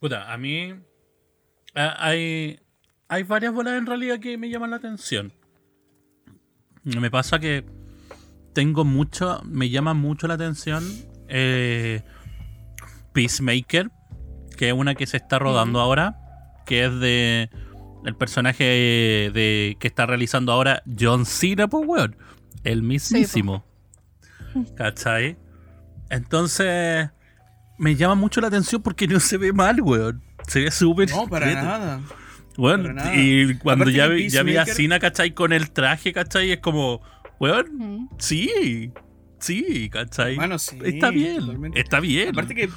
Puta, 0.00 0.32
a 0.32 0.36
mí 0.36 0.74
hay, 1.74 2.60
hay 3.08 3.22
varias 3.22 3.52
bolas 3.52 3.78
en 3.78 3.86
realidad 3.86 4.18
que 4.18 4.36
me 4.38 4.48
llaman 4.48 4.70
la 4.70 4.76
atención. 4.76 5.32
Me 6.84 7.10
pasa 7.10 7.38
que 7.38 7.64
tengo 8.52 8.84
mucho, 8.84 9.42
me 9.44 9.68
llama 9.68 9.92
mucho 9.92 10.26
la 10.28 10.34
atención 10.34 10.84
eh, 11.28 12.02
Peacemaker, 13.12 13.90
que 14.56 14.68
es 14.68 14.74
una 14.74 14.94
que 14.94 15.06
se 15.06 15.16
está 15.18 15.38
rodando 15.38 15.80
ahora, 15.80 16.16
que 16.66 16.84
es 16.86 16.98
de 17.00 17.50
el 18.04 18.14
personaje 18.16 18.64
de 18.64 19.76
que 19.80 19.86
está 19.88 20.06
realizando 20.06 20.52
ahora 20.52 20.82
John 20.98 21.26
Cena, 21.26 21.68
pues 21.68 21.84
weón, 21.86 22.16
el 22.64 22.82
mismísimo. 22.82 23.64
¿Cachai? 24.76 25.36
Entonces 26.10 27.10
me 27.78 27.94
llama 27.96 28.14
mucho 28.14 28.40
la 28.40 28.48
atención 28.48 28.82
porque 28.82 29.06
no 29.06 29.20
se 29.20 29.36
ve 29.36 29.52
mal, 29.52 29.80
weón. 29.82 30.22
Se 30.46 30.60
ve 30.60 30.70
súper 30.70 31.10
No, 31.10 31.26
para 31.28 31.52
nada. 31.52 32.00
Bueno, 32.56 32.84
Para 32.84 32.94
nada. 32.94 33.16
y 33.16 33.54
cuando 33.58 33.82
Aparte 33.84 33.98
ya, 33.98 34.06
vi- 34.08 34.28
ya 34.30 34.42
vi 34.42 34.56
a 34.56 34.64
Cena, 34.64 34.98
¿cachai? 34.98 35.32
Con 35.34 35.52
el 35.52 35.70
traje, 35.72 36.12
¿cachai? 36.12 36.52
Es 36.52 36.60
como, 36.60 37.02
weón, 37.38 37.66
Mm. 37.76 38.08
sí, 38.18 38.92
sí, 39.38 39.90
¿cachai? 39.90 40.36
Bueno, 40.36 40.58
sí, 40.58 40.78
está 40.84 41.10
bien, 41.10 41.40
totalmente. 41.40 41.80
está 41.80 42.00
bien. 42.00 42.30
Aparte 42.30 42.54
que 42.54 42.70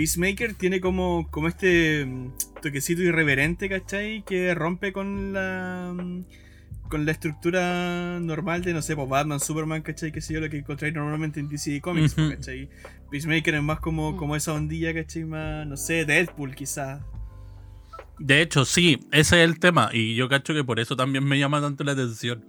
Peacemaker 0.00 0.54
tiene 0.54 0.80
como, 0.80 1.28
como 1.30 1.46
este 1.46 2.06
mm, 2.06 2.32
toquecito 2.62 3.02
irreverente, 3.02 3.68
¿cachai? 3.68 4.24
Que 4.24 4.54
rompe 4.54 4.94
con 4.94 5.34
la 5.34 5.92
mm, 5.94 6.24
con 6.88 7.04
la 7.04 7.12
estructura 7.12 8.18
normal 8.18 8.62
de, 8.62 8.72
no 8.72 8.80
sé, 8.80 8.96
pues 8.96 9.06
Batman, 9.10 9.40
Superman, 9.40 9.82
¿cachai? 9.82 10.10
Que 10.10 10.22
sé 10.22 10.32
yo, 10.32 10.40
lo 10.40 10.48
que 10.48 10.56
encontráis 10.56 10.94
normalmente 10.94 11.38
en 11.38 11.50
DC 11.50 11.82
Comics, 11.82 12.16
Ujú. 12.16 12.30
¿cachai? 12.30 12.70
Peacemaker 13.10 13.56
es 13.56 13.62
más 13.62 13.80
como, 13.80 14.16
como 14.16 14.36
esa 14.36 14.54
ondilla, 14.54 14.94
¿cachai? 14.94 15.26
Más, 15.26 15.66
no 15.66 15.76
sé, 15.76 16.06
Deadpool 16.06 16.54
quizás. 16.54 17.02
De 18.18 18.40
hecho, 18.40 18.64
sí, 18.64 19.00
ese 19.12 19.44
es 19.44 19.50
el 19.50 19.58
tema. 19.58 19.90
Y 19.92 20.14
yo 20.14 20.30
cacho 20.30 20.54
que 20.54 20.64
por 20.64 20.80
eso 20.80 20.96
también 20.96 21.24
me 21.24 21.38
llama 21.38 21.60
tanto 21.60 21.84
la 21.84 21.92
atención. 21.92 22.42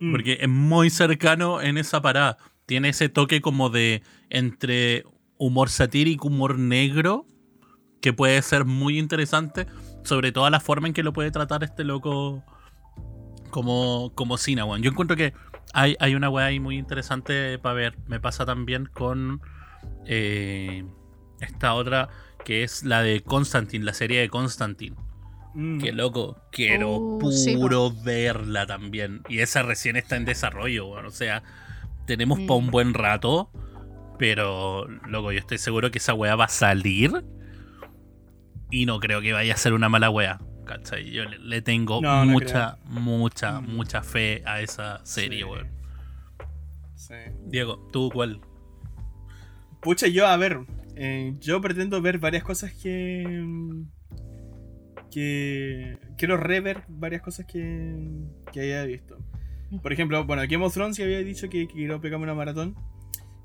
Mm. 0.00 0.10
Porque 0.10 0.38
es 0.40 0.48
muy 0.48 0.90
cercano 0.90 1.62
en 1.62 1.78
esa 1.78 2.02
parada. 2.02 2.38
Tiene 2.66 2.88
ese 2.88 3.08
toque 3.08 3.40
como 3.40 3.70
de 3.70 4.02
entre 4.30 5.04
humor 5.38 5.70
satírico, 5.70 6.28
humor 6.28 6.58
negro, 6.58 7.26
que 8.00 8.12
puede 8.12 8.40
ser 8.42 8.64
muy 8.64 8.98
interesante. 8.98 9.66
Sobre 10.04 10.32
todo 10.32 10.48
la 10.50 10.60
forma 10.60 10.88
en 10.88 10.94
que 10.94 11.02
lo 11.02 11.12
puede 11.12 11.30
tratar 11.30 11.64
este 11.64 11.84
loco 11.84 12.44
como, 13.50 14.12
como 14.14 14.36
weón. 14.36 14.82
Yo 14.82 14.90
encuentro 14.90 15.16
que 15.16 15.32
hay, 15.74 15.96
hay 16.00 16.14
una 16.14 16.30
weá 16.30 16.46
ahí 16.46 16.60
muy 16.60 16.78
interesante 16.78 17.58
para 17.58 17.74
ver. 17.74 17.98
Me 18.06 18.20
pasa 18.20 18.46
también 18.46 18.86
con 18.86 19.40
eh, 20.06 20.84
esta 21.40 21.74
otra 21.74 22.08
que 22.44 22.62
es 22.62 22.84
la 22.84 23.02
de 23.02 23.22
Constantine, 23.22 23.84
la 23.84 23.92
serie 23.92 24.20
de 24.20 24.28
Constantine. 24.28 24.96
Mm. 25.54 25.78
Qué 25.80 25.92
loco, 25.92 26.38
quiero 26.52 26.96
Uh, 26.96 27.32
sí, 27.32 27.56
puro 27.56 27.90
verla 27.90 28.66
también. 28.66 29.22
Y 29.28 29.40
esa 29.40 29.62
recién 29.62 29.96
está 29.96 30.16
en 30.16 30.24
desarrollo. 30.24 30.88
O 30.88 31.10
sea, 31.10 31.42
tenemos 32.06 32.38
Mm. 32.38 32.46
para 32.46 32.58
un 32.58 32.70
buen 32.70 32.94
rato. 32.94 33.50
Pero, 34.18 34.86
loco, 35.06 35.32
yo 35.32 35.38
estoy 35.38 35.58
seguro 35.58 35.90
que 35.90 35.98
esa 35.98 36.14
weá 36.14 36.34
va 36.36 36.44
a 36.46 36.48
salir. 36.48 37.24
Y 38.70 38.84
no 38.86 38.98
creo 39.00 39.20
que 39.20 39.32
vaya 39.32 39.54
a 39.54 39.56
ser 39.56 39.72
una 39.72 39.88
mala 39.88 40.10
weá. 40.10 40.38
¿Cachai? 40.66 41.10
Yo 41.10 41.24
le, 41.24 41.38
le 41.38 41.62
tengo 41.62 42.00
No, 42.02 42.24
no 42.26 42.32
mucha, 42.32 42.76
mucha, 42.84 43.60
Mm. 43.60 43.74
mucha 43.74 44.02
fe 44.02 44.42
a 44.44 44.60
esa 44.60 45.00
serie, 45.06 45.38
Sí. 45.38 45.44
weón. 45.44 45.68
Sí. 46.94 47.14
Diego, 47.46 47.88
¿tú 47.92 48.10
cuál? 48.12 48.40
Pucha, 49.80 50.08
yo, 50.08 50.26
a 50.26 50.36
ver, 50.36 50.58
eh, 50.96 51.34
yo 51.40 51.60
pretendo 51.62 52.02
ver 52.02 52.18
varias 52.18 52.42
cosas 52.44 52.72
que. 52.74 53.24
que. 55.10 55.96
Quiero 56.18 56.36
rever 56.36 56.82
varias 56.88 57.22
cosas 57.22 57.46
que. 57.46 57.94
que 58.52 58.60
haya 58.60 58.84
visto. 58.84 59.18
Por 59.82 59.92
ejemplo, 59.92 60.24
bueno, 60.24 60.42
Game 60.48 60.64
of 60.64 60.74
Thrones 60.74 60.96
ya 60.96 61.04
había 61.04 61.18
dicho 61.22 61.48
que, 61.48 61.66
que 61.68 61.74
quiero 61.74 62.00
pegarme 62.00 62.24
una 62.24 62.34
maratón. 62.34 62.74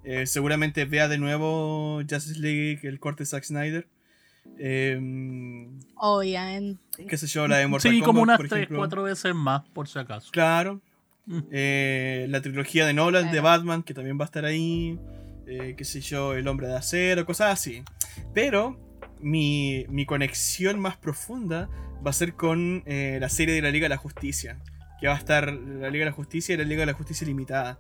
Eh, 0.04 0.26
seguramente 0.26 0.86
vea 0.86 1.08
de 1.08 1.18
nuevo 1.18 2.01
Justice 2.01 2.39
League, 2.39 2.80
el 2.84 2.99
corte 2.99 3.24
de 3.24 3.28
Zack 3.28 3.43
Snyder. 3.43 3.88
Eh, 4.58 4.99
Obviamente. 5.95 7.06
qué 7.08 7.18
sé 7.18 7.28
yo, 7.28 7.47
la 7.47 7.58
de 7.58 7.68
Mortal 7.68 7.91
Sí, 7.91 7.99
Kombat, 7.99 8.08
como 8.08 8.22
unas 8.24 8.38
por 8.38 8.47
3, 8.49 8.58
ejemplo. 8.64 8.78
4 8.80 9.04
veces 9.04 9.36
más, 9.36 9.64
por 9.70 9.88
si 9.88 9.99
acaso. 9.99 10.30
Claro. 10.32 10.82
Mm. 11.26 11.39
Eh, 11.51 12.26
la 12.30 12.41
trilogía 12.41 12.86
de 12.86 12.93
Nolan 12.93 13.32
de. 13.32 13.39
Batman, 13.39 13.84
que 13.84 13.93
también 13.93 14.20
va 14.20 14.24
a 14.24 14.26
estar 14.26 14.45
ahí. 14.45 14.99
Eh, 15.47 15.76
qué 15.78 15.86
sé 15.86 16.01
yo, 16.01 16.34
El 16.34 16.47
Hombre 16.47 16.68
de 16.68 16.76
Acero, 16.76 17.26
cosas 17.26 17.54
así. 17.54 17.84
Pero 18.34 18.78
mi, 19.20 19.86
mi 19.89 20.06
conexión 20.06 20.80
más 20.80 20.97
profunda 20.97 21.70
va 22.06 22.10
a 22.10 22.14
ser 22.14 22.34
con 22.34 22.84
eh, 22.86 23.18
la 23.22 23.30
serie 23.30 23.56
de 23.56 23.62
la 23.62 23.72
Liga 23.72 23.86
de 23.86 23.89
la 23.89 23.97
Justicia. 23.97 24.60
Que 24.99 25.08
va 25.08 25.16
a 25.16 25.18
estar 25.18 25.51
la 25.51 25.89
Liga 25.89 26.06
de 26.06 26.12
la 26.12 26.16
Justicia 26.16 26.54
y 26.54 26.58
la 26.58 26.64
Liga 26.64 26.82
de 26.82 26.88
la 26.88 26.93
Justicia 26.93 27.26
Limitada. 27.28 27.80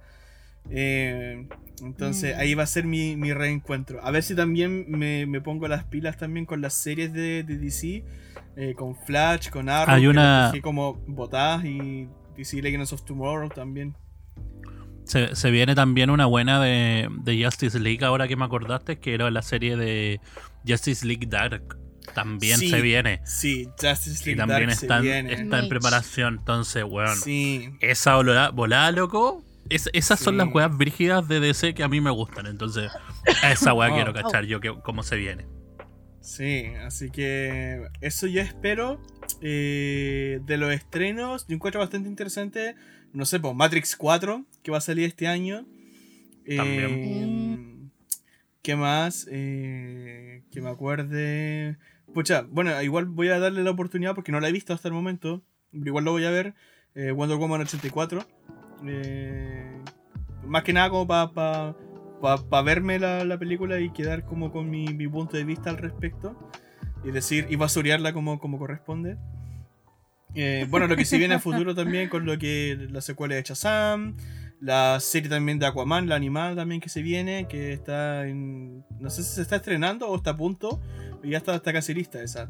Eh, 0.69 1.47
entonces 1.81 2.35
Mm. 2.35 2.39
ahí 2.39 2.53
va 2.55 2.63
a 2.63 2.67
ser 2.67 2.85
mi, 2.85 3.15
mi 3.17 3.33
reencuentro. 3.33 4.03
A 4.05 4.11
ver 4.11 4.23
si 4.23 4.35
también 4.35 4.85
me, 4.89 5.25
me 5.25 5.41
pongo 5.41 5.67
las 5.67 5.83
pilas 5.85 6.17
también 6.17 6.45
con 6.45 6.61
las 6.61 6.73
series 6.73 7.11
de, 7.13 7.43
de 7.43 7.57
DC. 7.57 8.03
eh, 8.55 8.75
con 8.75 8.95
Flash, 8.95 9.49
con 9.49 9.67
Arrow. 9.67 9.95
Hay 9.95 10.01
que 10.03 10.07
una- 10.09 10.47
dejé 10.51 10.61
como 10.61 10.93
botadas 11.07 11.65
y 11.65 12.07
DC 12.37 12.61
Legends 12.61 12.93
of 12.93 13.03
Tomorrow 13.03 13.49
también. 13.49 13.95
Se, 15.05 15.35
se 15.35 15.49
viene 15.51 15.73
también 15.75 16.09
una 16.11 16.27
buena 16.27 16.61
de, 16.61 17.09
de 17.23 17.43
Justice 17.43 17.79
League, 17.79 18.05
ahora 18.05 18.27
que 18.27 18.35
me 18.35 18.45
acordaste, 18.45 18.99
que 18.99 19.13
era 19.15 19.29
la 19.31 19.41
serie 19.41 19.75
de 19.75 20.21
Justice 20.67 21.05
League 21.05 21.25
Dark. 21.27 21.77
También 22.13 22.57
Sí. 22.59 22.69
se 22.69 22.81
viene. 22.81 23.21
Sí, 23.25 23.67
Justice 23.81 24.21
Y 24.21 24.35
League 24.35 24.37
también 24.37 24.67
Dark 24.69 24.75
se 24.79 24.85
está, 24.85 24.97
en- 24.97 25.01
viene. 25.03 25.33
está 25.33 25.59
en 25.59 25.69
preparación. 25.69 26.35
Entonces, 26.39 26.83
weón. 26.87 27.15
Sí, 27.17 27.71
Esa 27.81 28.15
volada, 28.17 28.49
volada, 28.51 28.91
loco. 28.91 29.43
Es- 29.69 29.89
esas 29.93 30.19
son 30.19 30.37
las 30.37 30.47
weas 30.53 30.75
brígidas 30.75 31.27
de 31.27 31.39
DC 31.39 31.73
que 31.73 31.83
a 31.83 31.87
mí 31.87 32.01
me 32.01 32.11
gustan. 32.11 32.45
Entonces, 32.47 32.91
a 33.43 33.51
esa 33.51 33.73
wea 33.73 33.89
Oh. 33.91 33.95
quiero 33.95 34.13
cachar 34.13 34.45
yo 34.45 34.59
que, 34.59 34.73
cómo 34.83 35.03
se 35.03 35.15
viene. 35.17 35.45
sí, 36.21 36.65
así 36.85 37.09
que 37.09 37.87
eso 38.01 38.27
yo 38.27 38.41
espero. 38.41 39.01
Eh, 39.41 40.39
de 40.45 40.57
los 40.57 40.71
estrenos, 40.73 41.45
yo 41.47 41.55
encuentro 41.55 41.79
bastante 41.81 42.07
interesante, 42.09 42.75
no 43.13 43.25
sé, 43.25 43.39
pues 43.39 43.53
Matrix 43.55 43.95
4, 43.97 44.45
que 44.63 44.71
va 44.71 44.77
a 44.77 44.81
salir 44.81 45.05
este 45.05 45.27
año. 45.27 45.65
Eh, 46.45 46.57
También. 46.57 47.91
¿Qué 48.61 48.75
más? 48.77 49.27
Eh, 49.31 50.43
que 50.51 50.61
me 50.61 50.69
acuerde. 50.69 51.77
Pucha, 52.13 52.45
bueno, 52.49 52.81
igual 52.81 53.05
voy 53.05 53.29
a 53.29 53.39
darle 53.39 53.63
la 53.63 53.71
oportunidad 53.71 54.15
porque 54.15 54.31
no 54.31 54.39
la 54.39 54.47
he 54.49 54.51
visto 54.53 54.73
hasta 54.73 54.87
el 54.87 54.93
momento. 54.93 55.41
Pero 55.71 55.85
igual 55.87 56.05
lo 56.05 56.11
voy 56.11 56.25
a 56.25 56.29
ver. 56.31 56.53
eh, 56.95 57.11
Wonder 57.11 57.37
Woman 57.37 57.61
84. 57.61 58.25
Eh, 58.85 59.81
más 60.45 60.63
que 60.63 60.73
nada 60.73 60.89
como 60.89 61.07
para 61.07 61.31
pa, 62.21 62.61
verme 62.61 62.99
la, 62.99 63.23
la 63.25 63.37
película 63.37 63.79
y 63.79 63.89
quedar 63.91 64.23
como 64.25 64.51
con 64.51 64.69
mi, 64.69 64.87
mi 64.93 65.07
punto 65.07 65.37
de 65.37 65.43
vista 65.43 65.69
al 65.69 65.77
respecto. 65.77 66.37
Y 67.03 67.11
decir, 67.11 67.47
y 67.49 67.55
basurearla 67.57 68.13
como, 68.13 68.39
como 68.39 68.57
corresponde. 68.57 69.17
Eh, 70.35 70.65
bueno, 70.69 70.87
lo 70.87 70.95
que 70.95 71.05
sí 71.05 71.17
viene 71.17 71.35
a 71.35 71.39
futuro 71.39 71.75
también 71.83 72.09
con 72.09 72.25
lo 72.25 72.37
que 72.37 72.87
la 72.89 73.01
secuela 73.01 73.35
de 73.35 73.43
Shazam, 73.43 74.15
la 74.61 74.99
serie 75.01 75.29
también 75.29 75.59
de 75.59 75.65
Aquaman, 75.67 76.07
la 76.07 76.15
animada 76.15 76.55
también 76.55 76.79
que 76.81 76.87
se 76.89 77.01
viene, 77.01 77.47
que 77.49 77.73
está 77.73 78.25
en. 78.27 78.83
No 78.99 79.09
sé 79.09 79.21
si 79.23 79.35
se 79.35 79.41
está 79.41 79.57
estrenando 79.57 80.07
o 80.07 80.15
está 80.15 80.31
a 80.31 80.37
punto, 80.37 80.79
pero 81.19 81.29
ya 81.31 81.37
está, 81.37 81.55
está 81.55 81.73
casi 81.73 81.93
lista 81.93 82.23
esa. 82.23 82.49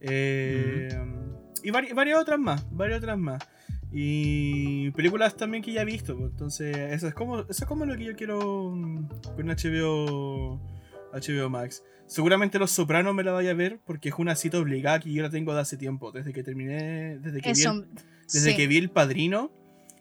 Eh, 0.00 0.88
Y 1.62 1.70
vari- 1.70 1.92
varias 1.94 2.18
otras 2.20 2.38
más, 2.38 2.64
varias 2.70 2.98
otras 2.98 3.18
más. 3.18 3.42
Y 3.92 4.90
películas 4.92 5.36
también 5.36 5.62
que 5.62 5.72
ya 5.72 5.82
he 5.82 5.84
visto, 5.84 6.16
pues, 6.16 6.30
entonces 6.30 6.76
eso 6.76 7.08
es 7.08 7.14
como, 7.14 7.40
eso 7.40 7.50
es 7.50 7.64
como 7.64 7.84
lo 7.84 7.96
que 7.96 8.04
yo 8.04 8.16
quiero 8.16 8.70
mm, 8.70 9.08
con 9.34 9.46
HBO, 9.48 10.60
HBO 11.12 11.50
Max. 11.50 11.82
Seguramente 12.06 12.58
Los 12.58 12.70
Sopranos 12.72 13.14
me 13.14 13.24
la 13.24 13.32
vaya 13.32 13.50
a 13.50 13.54
ver 13.54 13.80
porque 13.84 14.08
es 14.08 14.14
una 14.18 14.34
cita 14.34 14.58
obligada 14.58 15.00
que 15.00 15.12
yo 15.12 15.22
la 15.22 15.30
tengo 15.30 15.54
de 15.54 15.60
hace 15.60 15.76
tiempo, 15.76 16.12
desde 16.12 16.32
que 16.32 16.42
terminé, 16.42 17.18
desde 17.18 17.40
que 17.40 17.52
vi 17.52 17.62
el 17.62 17.86
desde 18.24 18.50
sí. 18.50 18.56
que 18.56 18.66
vi 18.68 18.76
El 18.78 18.90
Padrino, 18.90 19.50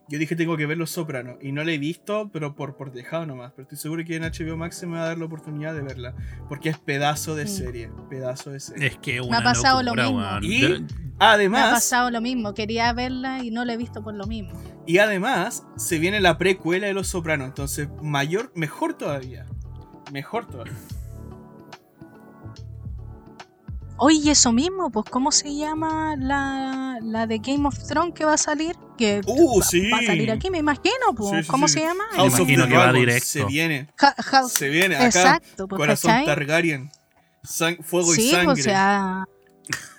yo 0.10 0.20
dije 0.20 0.36
tengo 0.36 0.58
que 0.58 0.66
ver 0.66 0.78
Los 0.78 0.90
Sopranos. 0.92 1.38
Y 1.42 1.52
no 1.52 1.64
la 1.64 1.72
he 1.72 1.78
visto, 1.78 2.30
pero 2.34 2.56
por, 2.56 2.76
por 2.76 2.92
dejado 2.92 3.26
nomás. 3.26 3.52
Pero 3.56 3.64
estoy 3.64 3.78
seguro 3.78 4.04
que 4.04 4.16
en 4.16 4.24
HBO 4.24 4.58
Max 4.58 4.76
se 4.78 4.88
me 4.88 4.98
va 4.98 5.04
a 5.04 5.08
dar 5.08 5.18
la 5.18 5.26
oportunidad 5.26 5.74
de 5.74 5.82
verla. 5.82 6.16
Porque 6.48 6.70
es 6.70 6.78
pedazo 6.78 7.36
de 7.36 7.48
serie. 7.48 7.90
Pedazo 8.10 8.52
de 8.52 8.60
serie. 8.60 8.88
Es 8.88 8.98
que 8.98 9.18
ha 9.20 9.24
una 9.24 9.42
pasado 9.44 9.84
lo 9.84 9.94
mismo. 9.94 10.22
Y- 10.42 10.60
Yo- 10.62 10.70
Me 10.80 11.26
Además, 11.26 11.66
ha 11.68 11.72
pasado 11.76 12.12
lo 12.12 12.22
mismo. 12.22 12.54
Quería 12.54 12.92
verla 12.94 13.44
y 13.44 13.52
no 13.52 13.66
la 13.66 13.74
he 13.74 13.78
visto 13.78 14.02
por 14.02 14.14
lo 14.16 14.26
mismo. 14.26 14.52
y 14.88 14.98
además, 15.00 15.66
se 15.76 16.00
viene 16.00 16.22
la 16.22 16.38
precuela 16.38 16.88
de 16.88 16.94
Los 16.94 17.08
Sopranos. 17.08 17.48
Entonces, 17.48 17.90
mayor, 18.02 18.52
mejor 18.56 18.94
todavía. 18.98 19.46
Mejor 20.14 20.48
todavía. 20.48 20.74
Oye, 24.02 24.32
eso 24.32 24.52
mismo, 24.54 24.90
pues, 24.92 25.06
¿cómo 25.10 25.32
se 25.32 25.54
llama 25.56 26.16
la, 26.18 26.98
la 27.02 27.28
de 27.28 27.40
Game 27.40 27.68
of 27.68 27.78
Thrones 27.88 28.14
que 28.16 28.24
va 28.26 28.34
a 28.34 28.38
salir? 28.38 28.76
Que 28.98 29.22
Uh, 29.26 29.60
va, 29.60 29.66
sí. 29.66 29.90
va 29.90 29.98
a 30.00 30.04
salir 30.04 30.32
aquí, 30.32 30.50
me 30.50 30.58
imagino, 30.60 30.94
pues. 31.16 31.32
Sí, 31.32 31.44
sí, 31.44 31.48
¿Cómo 31.50 31.68
sí. 31.68 31.76
se 31.76 31.80
llama? 31.82 32.06
House 32.14 32.34
of 32.34 32.40
imagino 32.40 32.64
the 32.64 32.70
que 32.70 32.78
va 32.78 32.84
Dragon 32.84 33.00
directo. 33.02 33.26
Se 33.28 33.46
viene. 33.46 33.90
Ja- 33.98 34.16
House- 34.18 34.52
Se 34.54 34.70
viene 34.70 34.96
acá. 34.96 35.06
Exacto, 35.06 35.68
pues, 35.68 35.78
Corazón 35.80 36.12
¿cachai? 36.12 36.26
Targaryen. 36.26 36.90
Sang- 37.44 37.84
fuego 37.84 38.14
y 38.14 38.18
Sí, 38.18 38.32
sangre. 38.32 38.46
pues, 38.46 38.60
o 38.60 38.64
sea, 38.64 39.26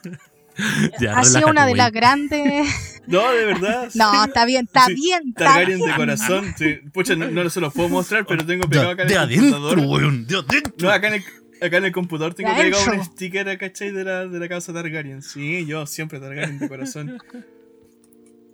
ya, 1.01 1.19
ha 1.19 1.25
sido 1.25 1.49
una 1.49 1.67
de 1.67 1.75
las 1.75 1.91
grandes... 1.93 2.69
No, 3.07 3.29
de 3.33 3.45
verdad. 3.47 3.89
No, 3.95 4.25
está 4.25 4.45
bien, 4.45 4.67
está 4.67 4.85
Sí, 4.87 4.95
bien, 4.95 5.23
está 5.31 5.45
Targaryen 5.47 5.79
bien. 5.79 5.91
de 5.91 5.97
corazón. 5.97 6.55
Sí. 6.57 6.77
Pucha, 6.93 7.17
no, 7.17 7.29
no 7.31 7.51
se 7.51 7.61
los 7.61 7.73
puedo 7.73 7.89
mostrar, 7.89 8.25
pero 8.27 8.47
tengo 8.47 8.69
pegado 8.69 8.91
acá 8.91 9.03
en 9.03 9.09
de 9.09 9.15
el 9.15 9.21
adentro, 9.21 9.51
computador. 9.61 9.79
weón, 9.89 10.27
de 10.27 10.37
adentro. 10.37 10.73
No, 10.89 10.91
acá 10.91 11.09
en 11.09 11.15
el, 11.15 11.25
acá 11.61 11.77
en 11.79 11.85
el 11.85 11.93
computador 11.93 12.35
tengo 12.35 12.55
pegado 12.57 12.93
un 12.93 13.05
sticker, 13.05 13.59
¿cachai? 13.59 13.91
De 13.93 14.05
la, 14.05 14.27
de 14.27 14.39
la 14.39 14.49
casa 14.49 14.73
Targaryen. 14.73 15.23
Sí, 15.23 15.67
yo 15.67 15.87
siempre 15.87 16.21
Targaryen 16.21 16.59
de 16.59 16.69
corazón. 16.69 17.19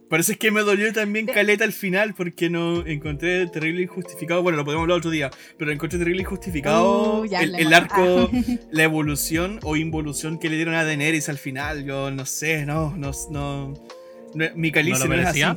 Parece 0.09 0.33
es 0.33 0.39
que 0.39 0.53
me 0.53 0.61
dolió 0.61 0.93
también 0.93 1.27
caleta 1.27 1.65
al 1.65 1.73
final 1.73 2.15
porque 2.15 2.49
no 2.49 2.87
encontré 2.87 3.45
terrible 3.49 3.83
injustificado. 3.83 4.41
Bueno, 4.41 4.57
lo 4.57 4.65
podemos 4.65 4.85
hablar 4.85 4.99
otro 4.99 5.11
día, 5.11 5.31
pero 5.59 5.73
encontré 5.73 5.99
terrible 5.99 6.23
injustificado 6.23 7.23
Uh, 7.23 7.25
el, 7.25 7.57
el 7.57 7.73
arco, 7.75 8.31
la 8.71 8.83
evolución 8.85 9.59
o 9.65 9.75
involución 9.75 10.39
que 10.39 10.49
le 10.49 10.55
dieron 10.55 10.75
a 10.75 10.85
Daenerys 10.85 11.29
al 11.29 11.39
final. 11.39 11.85
Yo 11.85 12.13
no 12.13 12.25
sé, 12.25 12.65
no, 12.67 12.97
no, 12.97 13.11
no. 13.31 13.75
no- 14.35 14.47
mi 14.55 14.71
calice 14.71 15.01
¿No 15.09 15.17
lo 15.17 15.17
no, 15.17 15.23
es 15.23 15.29
así. 15.29 15.43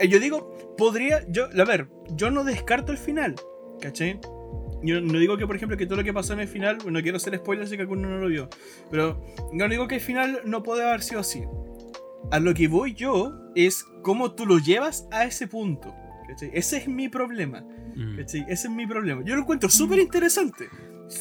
Eh, 0.00 0.08
yo 0.08 0.20
digo, 0.20 0.74
podría. 0.76 1.24
Yo, 1.28 1.46
a 1.46 1.64
ver, 1.64 1.88
yo 2.10 2.30
no 2.30 2.44
descarto 2.44 2.92
el 2.92 2.98
final, 2.98 3.34
¿cachai? 3.80 4.20
Yo 4.82 5.00
no 5.00 5.18
digo 5.18 5.36
que, 5.36 5.46
por 5.46 5.56
ejemplo, 5.56 5.76
que 5.76 5.86
todo 5.86 5.96
lo 5.96 6.04
que 6.04 6.12
pasó 6.12 6.32
en 6.32 6.40
el 6.40 6.48
final, 6.48 6.78
no 6.86 7.02
quiero 7.02 7.16
hacer 7.16 7.36
spoilers 7.36 7.70
si 7.70 7.76
que 7.76 7.82
alguno 7.82 8.08
no 8.08 8.18
lo 8.18 8.28
vio, 8.28 8.48
pero 8.90 9.20
yo 9.52 9.66
no 9.66 9.68
digo 9.68 9.88
que 9.88 9.96
el 9.96 10.00
final 10.00 10.40
no 10.44 10.62
puede 10.62 10.86
haber 10.86 11.02
sido 11.02 11.20
así. 11.20 11.44
A 12.30 12.38
lo 12.40 12.54
que 12.54 12.68
voy 12.68 12.94
yo 12.94 13.32
es 13.54 13.84
cómo 14.02 14.32
tú 14.32 14.46
lo 14.46 14.58
llevas 14.58 15.08
a 15.10 15.24
ese 15.24 15.48
punto. 15.48 15.94
¿cachai? 16.28 16.50
Ese 16.52 16.78
es 16.78 16.88
mi 16.88 17.08
problema. 17.08 17.62
Mm. 17.96 18.18
Ese 18.20 18.44
es 18.48 18.70
mi 18.70 18.86
problema. 18.86 19.22
Yo 19.24 19.34
lo 19.34 19.42
encuentro 19.42 19.68
súper 19.68 19.98
interesante. 19.98 20.68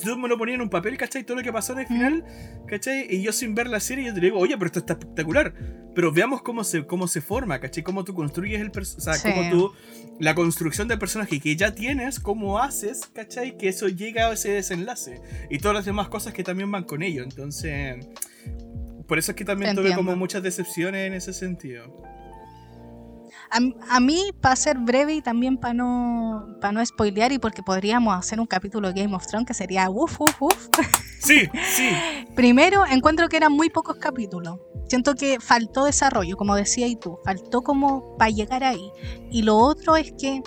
Tú 0.04 0.18
me 0.18 0.28
lo 0.28 0.38
ponías 0.38 0.56
en 0.56 0.62
un 0.62 0.70
papel, 0.70 0.98
¿cachai? 0.98 1.24
Todo 1.24 1.38
lo 1.38 1.44
que 1.44 1.54
pasó 1.54 1.74
en 1.74 1.80
el 1.80 1.88
final, 1.88 2.26
¿cachai? 2.68 3.08
Y 3.10 3.22
yo 3.22 3.32
sin 3.32 3.56
ver 3.56 3.68
la 3.68 3.80
serie, 3.80 4.06
yo 4.06 4.14
te 4.14 4.20
digo, 4.20 4.38
oye, 4.38 4.56
pero 4.58 4.66
esto 4.68 4.80
está 4.80 4.94
espectacular. 4.94 5.54
Pero 5.96 6.12
veamos 6.12 6.42
cómo 6.42 6.64
se, 6.64 6.86
cómo 6.86 7.08
se 7.08 7.22
forma, 7.22 7.60
¿cachai? 7.60 7.84
Cómo 7.84 8.04
tú 8.04 8.14
construyes 8.14 8.60
el 8.62 8.72
personaje. 8.72 8.98
O 8.98 9.14
sea, 9.14 9.14
Sí. 9.16 9.30
cómo 9.38 9.50
tú. 9.50 9.74
La 10.20 10.36
construcción 10.36 10.88
del 10.88 11.00
personaje 11.00 11.40
que 11.40 11.56
ya 11.56 11.74
tienes, 11.74 12.20
cómo 12.20 12.60
haces, 12.60 13.08
¿cachai? 13.14 13.58
Que 13.58 13.70
eso 13.70 13.88
llega 13.88 14.28
a 14.28 14.34
ese 14.34 14.52
desenlace. 14.52 15.22
Y 15.50 15.60
todas 15.60 15.76
las 15.76 15.86
demás 15.86 16.10
cosas 16.10 16.34
que 16.34 16.44
también 16.44 16.72
van 16.72 16.84
con 16.84 17.02
ello. 17.02 17.24
Entonces. 17.24 18.06
Por 19.08 19.18
eso 19.18 19.32
es 19.32 19.38
que 19.38 19.46
también 19.46 19.74
tuve 19.74 19.96
como 19.96 20.16
muchas 20.18 20.44
decepciones 20.44 21.08
en 21.08 21.14
ese 21.14 21.32
sentido. 21.32 22.04
A, 23.52 23.96
a 23.96 24.00
mí, 24.00 24.32
para 24.42 24.56
ser 24.56 24.78
breve 24.78 25.14
y 25.14 25.22
también 25.22 25.58
para 25.58 25.74
no, 25.74 26.58
para 26.62 26.72
no 26.72 26.86
spoilear 26.86 27.32
y 27.32 27.40
porque 27.40 27.64
podríamos 27.64 28.18
hacer 28.18 28.40
un 28.40 28.46
capítulo 28.48 28.92
de 28.92 29.02
Game 29.02 29.16
of 29.16 29.26
Thrones 29.28 29.48
que 29.48 29.54
sería 29.54 29.90
uff, 29.90 30.20
uff, 30.22 30.42
uff. 30.42 30.68
Sí, 31.20 31.50
sí. 31.76 31.90
Primero, 32.36 32.86
encuentro 32.86 33.28
que 33.28 33.38
eran 33.38 33.52
muy 33.52 33.70
pocos 33.70 33.98
capítulos. 33.98 34.60
Siento 34.88 35.16
que 35.16 35.40
faltó 35.40 35.84
desarrollo, 35.84 36.38
como 36.38 36.56
decía 36.56 36.88
y 36.88 36.96
tú, 36.96 37.20
faltó 37.26 37.62
como 37.64 38.16
para 38.18 38.32
llegar 38.32 38.64
ahí. 38.64 38.92
Y 39.32 39.42
lo 39.42 39.58
otro 39.58 39.98
es 39.98 40.14
que 40.14 40.42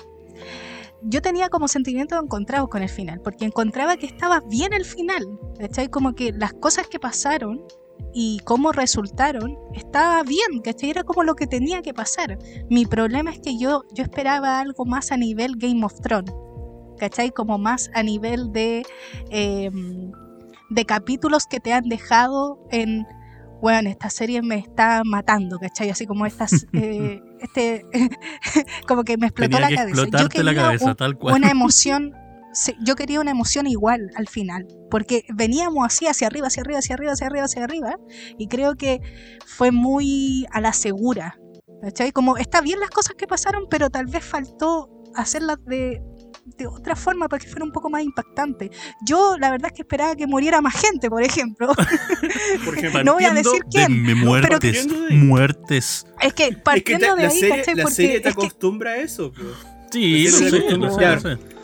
yo 1.02 1.22
tenía 1.22 1.48
como 1.48 1.68
sentimientos 1.68 2.22
encontrados 2.22 2.68
con 2.68 2.82
el 2.82 2.88
final, 2.88 3.20
porque 3.20 3.44
encontraba 3.44 3.96
que 3.96 4.06
estaba 4.06 4.40
bien 4.40 4.72
el 4.72 4.84
final, 4.84 5.26
¿cachai? 5.58 5.88
Como 5.88 6.14
que 6.14 6.32
las 6.32 6.52
cosas 6.54 6.86
que 6.86 6.98
pasaron 6.98 7.62
y 8.12 8.40
cómo 8.44 8.72
resultaron, 8.72 9.56
estaba 9.74 10.22
bien, 10.22 10.60
¿cachai? 10.64 10.90
Era 10.90 11.04
como 11.04 11.22
lo 11.22 11.34
que 11.34 11.46
tenía 11.46 11.82
que 11.82 11.94
pasar. 11.94 12.38
Mi 12.68 12.86
problema 12.86 13.30
es 13.30 13.38
que 13.40 13.58
yo, 13.58 13.84
yo 13.94 14.02
esperaba 14.02 14.60
algo 14.60 14.84
más 14.84 15.12
a 15.12 15.16
nivel 15.16 15.56
Game 15.56 15.84
of 15.84 15.94
Thrones, 16.00 16.32
¿cachai? 16.98 17.30
Como 17.30 17.58
más 17.58 17.90
a 17.94 18.02
nivel 18.02 18.52
de... 18.52 18.82
em, 19.30 20.10
de 20.72 20.84
capítulos 20.84 21.46
que 21.46 21.58
te 21.58 21.72
han 21.72 21.88
dejado 21.88 22.64
en, 22.70 23.04
bueno, 23.60 23.88
esta 23.90 24.08
serie 24.08 24.40
me 24.40 24.54
está 24.56 25.02
matando, 25.04 25.58
¿cachai? 25.58 25.90
Así 25.90 26.06
como 26.06 26.26
estas, 26.26 26.64
eh, 26.74 27.20
este, 27.40 27.84
como 28.86 29.02
que 29.02 29.16
me 29.16 29.26
explotó 29.26 29.50
Tenía 29.56 29.60
la 29.60 29.68
que 29.68 29.74
cabeza. 29.74 29.96
Yo 29.96 30.02
explotarte 30.04 30.44
la 30.44 30.50
quería 30.52 30.62
cabeza, 30.66 30.90
un- 30.90 30.96
tal 30.96 31.16
cual. 31.18 31.34
una 31.34 31.50
emoción, 31.50 32.12
sí, 32.52 32.74
yo 32.84 32.94
quería 32.94 33.20
una 33.20 33.32
emoción 33.32 33.66
igual 33.66 34.10
al 34.14 34.28
final, 34.28 34.66
porque 34.90 35.24
veníamos 35.34 35.86
así 35.86 36.06
hacia 36.06 36.26
arriba, 36.26 36.48
hacia 36.48 36.62
arriba, 36.62 36.78
hacia 36.78 36.94
arriba, 36.94 37.12
hacia 37.12 37.26
arriba, 37.26 37.44
hacia 37.44 37.64
arriba, 37.64 37.96
y 38.38 38.48
creo 38.48 38.74
que 38.76 39.00
fue 39.46 39.70
muy 39.70 40.46
a 40.52 40.60
la 40.60 40.72
segura, 40.72 41.38
¿cachai? 41.82 42.12
Como 42.12 42.36
está 42.36 42.60
bien 42.60 42.80
las 42.80 42.90
cosas 42.90 43.14
que 43.16 43.26
pasaron, 43.26 43.64
pero 43.70 43.88
tal 43.90 44.06
vez 44.06 44.24
faltó 44.24 44.88
hacerlas 45.14 45.58
de, 45.66 46.00
de 46.56 46.66
otra 46.66 46.94
forma 46.96 47.28
para 47.28 47.42
que 47.42 47.48
fuera 47.48 47.64
un 47.64 47.72
poco 47.72 47.88
más 47.90 48.02
impactante. 48.02 48.70
Yo 49.06 49.36
la 49.38 49.50
verdad 49.50 49.68
es 49.68 49.72
que 49.76 49.82
esperaba 49.82 50.14
que 50.14 50.26
muriera 50.26 50.60
más 50.60 50.74
gente, 50.80 51.08
por 51.10 51.22
ejemplo. 51.22 51.68
Por 52.64 52.76
ejemplo. 52.78 53.02
No 53.04 53.14
voy 53.14 53.24
a 53.24 53.32
decir 53.32 53.62
quién, 53.70 54.04
de 54.06 54.14
muertes, 54.14 54.86
muertes. 55.10 56.06
es 56.20 56.32
que 56.34 56.44
Es 56.44 56.50
que 56.50 56.56
partiendo 56.56 57.06
te- 57.14 57.16
de 57.16 57.22
la 57.22 57.28
ahí, 57.32 57.40
serie, 57.40 57.56
¿cachai? 57.56 57.74
la 57.74 57.82
Porque 57.84 57.94
serie 57.94 58.16
te 58.16 58.22
que- 58.22 58.28
acostumbra 58.30 58.90
a 58.92 58.96
eso. 58.98 59.32
Sí, 59.90 60.26
es 60.26 60.34
sé, 60.36 60.50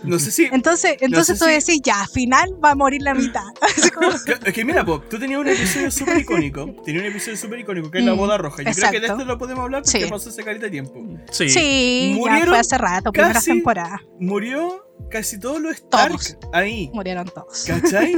No 0.06 0.18
sé 0.18 0.30
si. 0.30 0.44
Entonces, 0.52 0.96
entonces 1.00 1.38
sé 1.38 1.44
tú 1.44 1.50
si- 1.50 1.72
decís, 1.72 1.82
ya, 1.84 2.00
al 2.02 2.08
final 2.08 2.50
va 2.64 2.70
a 2.70 2.74
morir 2.74 3.02
la 3.02 3.14
mitad. 3.14 3.44
Es 4.44 4.52
que 4.54 4.64
mira, 4.64 4.84
po, 4.84 5.00
tú 5.00 5.18
tenías 5.18 5.40
un 5.40 5.48
episodio 5.48 5.90
súper 5.90 6.18
icónico. 6.18 6.66
Tenías 6.84 7.02
un 7.04 7.10
episodio 7.10 7.36
súper 7.36 7.60
icónico 7.60 7.90
que 7.90 7.98
es 7.98 8.04
la 8.04 8.14
Mm, 8.14 8.18
boda 8.18 8.38
roja. 8.38 8.62
Yo 8.62 8.70
creo 8.72 8.74
que 8.74 9.00
de 9.00 9.06
exacto. 9.06 9.12
este 9.22 9.24
lo 9.24 9.38
podemos 9.38 9.64
hablar 9.64 9.82
porque 9.82 10.04
Sí. 10.04 10.10
pasó 10.10 10.28
hace 10.30 10.42
caleta 10.44 10.66
de 10.66 10.70
tiempo. 10.70 11.04
Sí. 11.30 11.48
sí, 11.48 12.10
ya 12.12 12.16
Murieron 12.18 12.48
fue 12.48 12.58
hace 12.58 12.78
rato, 12.78 13.12
primera 13.12 13.34
casi- 13.34 13.50
temporada. 13.52 14.00
Murió 14.20 14.86
casi 15.10 15.38
todos 15.38 15.60
los 15.60 15.74
Stark 15.74 16.12
Todos. 16.12 16.38
ahí. 16.52 16.90
Murieron 16.94 17.26
todos. 17.26 17.64
¿Cachai? 17.66 18.14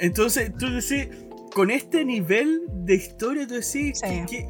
Entonces, 0.00 0.52
tú 0.58 0.66
decís, 0.70 1.08
con 1.54 1.70
este 1.70 2.04
nivel 2.04 2.62
de 2.68 2.94
historia, 2.94 3.46
tú 3.46 3.54
decís, 3.54 3.98
Sí. 4.00 4.22
¿qué, 4.28 4.46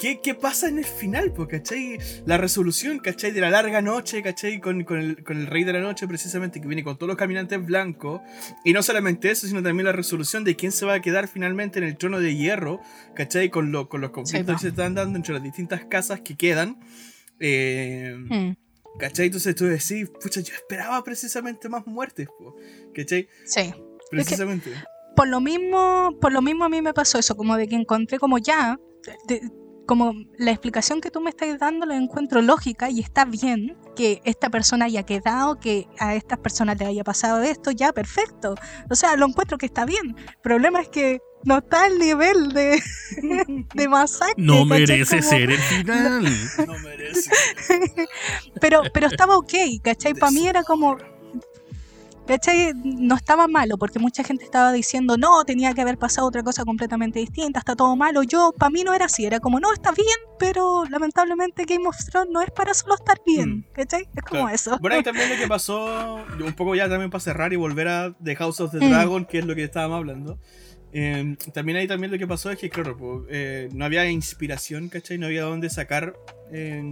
qué, 0.00 0.20
qué- 0.22 0.34
pasa 0.34 0.68
en 0.68 0.78
el 0.78 0.84
final? 0.84 1.32
po, 1.32 1.46
¿Cachai? 1.46 1.98
La 2.24 2.38
resolución, 2.38 2.98
¿cachai? 2.98 3.30
De 3.32 3.40
la 3.40 3.50
larga 3.50 3.80
noche, 3.82 4.22
¿cachai? 4.22 4.58
Con, 4.60 4.82
con 4.84 4.98
el, 4.98 5.22
con 5.22 5.36
el 5.36 5.46
rey 5.46 5.64
de 5.64 5.72
la 5.74 5.80
noche, 5.80 6.08
precisamente, 6.08 6.60
que 6.60 6.66
viene 6.66 6.82
con 6.82 6.96
todos 6.96 7.08
los 7.08 7.16
caminantes 7.16 7.64
blancos. 7.64 8.20
Y 8.64 8.72
no 8.72 8.82
solamente 8.82 9.30
eso, 9.30 9.46
sino 9.46 9.62
también 9.62 9.84
la 9.84 9.92
resolución 9.92 10.42
de 10.44 10.56
quién 10.56 10.72
se 10.72 10.86
va 10.86 10.94
a 10.94 11.00
quedar 11.02 11.28
finalmente 11.28 11.78
en 11.78 11.84
el 11.84 11.96
trono 11.96 12.18
de 12.18 12.34
hierro, 12.34 12.80
¿cachai? 13.14 13.50
Con, 13.50 13.70
lo- 13.72 13.88
con 13.88 14.00
los 14.00 14.10
conflictos 14.10 14.56
que 14.56 14.60
se 14.62 14.68
están 14.68 14.94
dando 14.94 15.16
entre 15.18 15.34
las 15.34 15.42
distintas 15.42 15.84
casas 15.84 16.20
que 16.22 16.36
quedan. 16.36 16.80
Eh, 17.38 18.14
Mm, 18.16 18.52
¿Cachai? 18.98 19.26
Entonces 19.26 19.54
tú 19.54 19.66
decís, 19.66 20.10
pucha, 20.20 20.40
yo 20.40 20.52
esperaba 20.54 21.02
precisamente 21.04 21.68
más 21.68 21.86
muertes, 21.86 22.26
po, 22.38 22.56
¿cachai? 22.94 23.28
sí. 23.44 23.72
Precisamente. 24.10 24.70
por 25.14 25.28
lo 25.28 25.40
mismo, 25.40 26.18
por 26.20 26.32
lo 26.32 26.42
mismo 26.42 26.64
a 26.64 26.68
mí 26.68 26.82
me 26.82 26.92
pasó 26.92 27.18
eso, 27.18 27.36
como 27.36 27.56
de 27.56 27.68
que 27.68 27.76
encontré 27.76 28.18
como 28.18 28.38
ya, 28.38 28.76
de- 29.28 29.40
como 29.90 30.14
la 30.38 30.52
explicación 30.52 31.00
que 31.00 31.10
tú 31.10 31.20
me 31.20 31.30
estás 31.30 31.58
dando 31.58 31.84
la 31.84 31.96
encuentro 31.96 32.40
lógica 32.42 32.88
y 32.90 33.00
está 33.00 33.24
bien 33.24 33.76
que 33.96 34.20
esta 34.24 34.48
persona 34.48 34.84
haya 34.84 35.02
quedado, 35.02 35.58
que 35.58 35.88
a 35.98 36.14
estas 36.14 36.38
personas 36.38 36.78
le 36.78 36.86
haya 36.86 37.02
pasado 37.02 37.42
esto, 37.42 37.72
ya 37.72 37.92
perfecto. 37.92 38.54
O 38.88 38.94
sea, 38.94 39.16
lo 39.16 39.26
encuentro 39.26 39.58
que 39.58 39.66
está 39.66 39.84
bien. 39.84 40.14
El 40.16 40.40
problema 40.44 40.80
es 40.80 40.88
que 40.90 41.18
no 41.42 41.58
está 41.58 41.86
al 41.86 41.98
nivel 41.98 42.52
de, 42.52 42.80
de 43.74 43.88
masacre. 43.88 44.34
No 44.36 44.64
merece 44.64 45.18
Como- 45.18 45.28
ser 45.28 45.50
el 45.50 45.58
final. 45.72 46.22
No 46.68 46.78
merece. 46.78 47.30
Pero, 48.60 48.82
pero 48.94 49.08
estaba 49.08 49.36
ok, 49.38 49.52
¿cachai? 49.82 50.14
Para 50.14 50.30
mí 50.30 50.46
era 50.46 50.62
como, 50.62 50.98
¿cachai? 52.30 52.72
No 52.84 53.16
estaba 53.16 53.48
malo, 53.48 53.76
porque 53.76 53.98
mucha 53.98 54.22
gente 54.22 54.44
estaba 54.44 54.72
diciendo, 54.72 55.16
no, 55.16 55.42
tenía 55.44 55.74
que 55.74 55.80
haber 55.80 55.98
pasado 55.98 56.28
otra 56.28 56.44
cosa 56.44 56.64
completamente 56.64 57.18
distinta, 57.18 57.58
está 57.58 57.74
todo 57.74 57.96
malo. 57.96 58.22
Yo, 58.22 58.52
para 58.56 58.70
mí 58.70 58.84
no 58.84 58.94
era 58.94 59.06
así, 59.06 59.26
era 59.26 59.40
como, 59.40 59.58
no, 59.58 59.72
está 59.72 59.90
bien, 59.90 60.06
pero 60.38 60.84
lamentablemente 60.88 61.64
Game 61.64 61.88
of 61.88 61.96
Thrones 62.08 62.30
no 62.32 62.40
es 62.40 62.50
para 62.52 62.72
solo 62.72 62.94
estar 62.94 63.18
bien, 63.26 63.50
Mm. 63.58 63.64
¿cachai? 63.72 64.02
Es 64.14 64.22
como 64.22 64.42
Claro. 64.42 64.54
eso. 64.54 64.78
Bueno, 64.80 64.98
y 64.98 65.02
también 65.02 65.28
lo 65.28 65.36
que 65.36 65.48
pasó, 65.48 66.24
un 66.44 66.52
poco 66.54 66.76
ya 66.76 66.88
también 66.88 67.10
para 67.10 67.20
cerrar 67.20 67.52
y 67.52 67.56
volver 67.56 67.88
a 67.88 68.14
The 68.22 68.36
House 68.36 68.60
of 68.60 68.70
the 68.70 68.78
Mm. 68.78 68.90
Dragon, 68.90 69.24
que 69.24 69.38
es 69.40 69.44
lo 69.44 69.54
que 69.56 69.64
estábamos 69.64 69.96
hablando. 69.98 70.38
eh, 70.92 71.36
también 71.52 71.78
ahí 71.78 71.86
también 71.86 72.10
lo 72.12 72.18
que 72.18 72.26
pasó 72.26 72.50
es 72.50 72.58
que, 72.58 72.68
claro, 72.70 72.96
po, 72.96 73.24
eh, 73.28 73.68
no 73.72 73.84
había 73.84 74.08
inspiración, 74.10 74.88
¿cachai? 74.88 75.18
No 75.18 75.26
había 75.26 75.42
dónde 75.42 75.68
sacar 75.70 76.14
eh, 76.52 76.82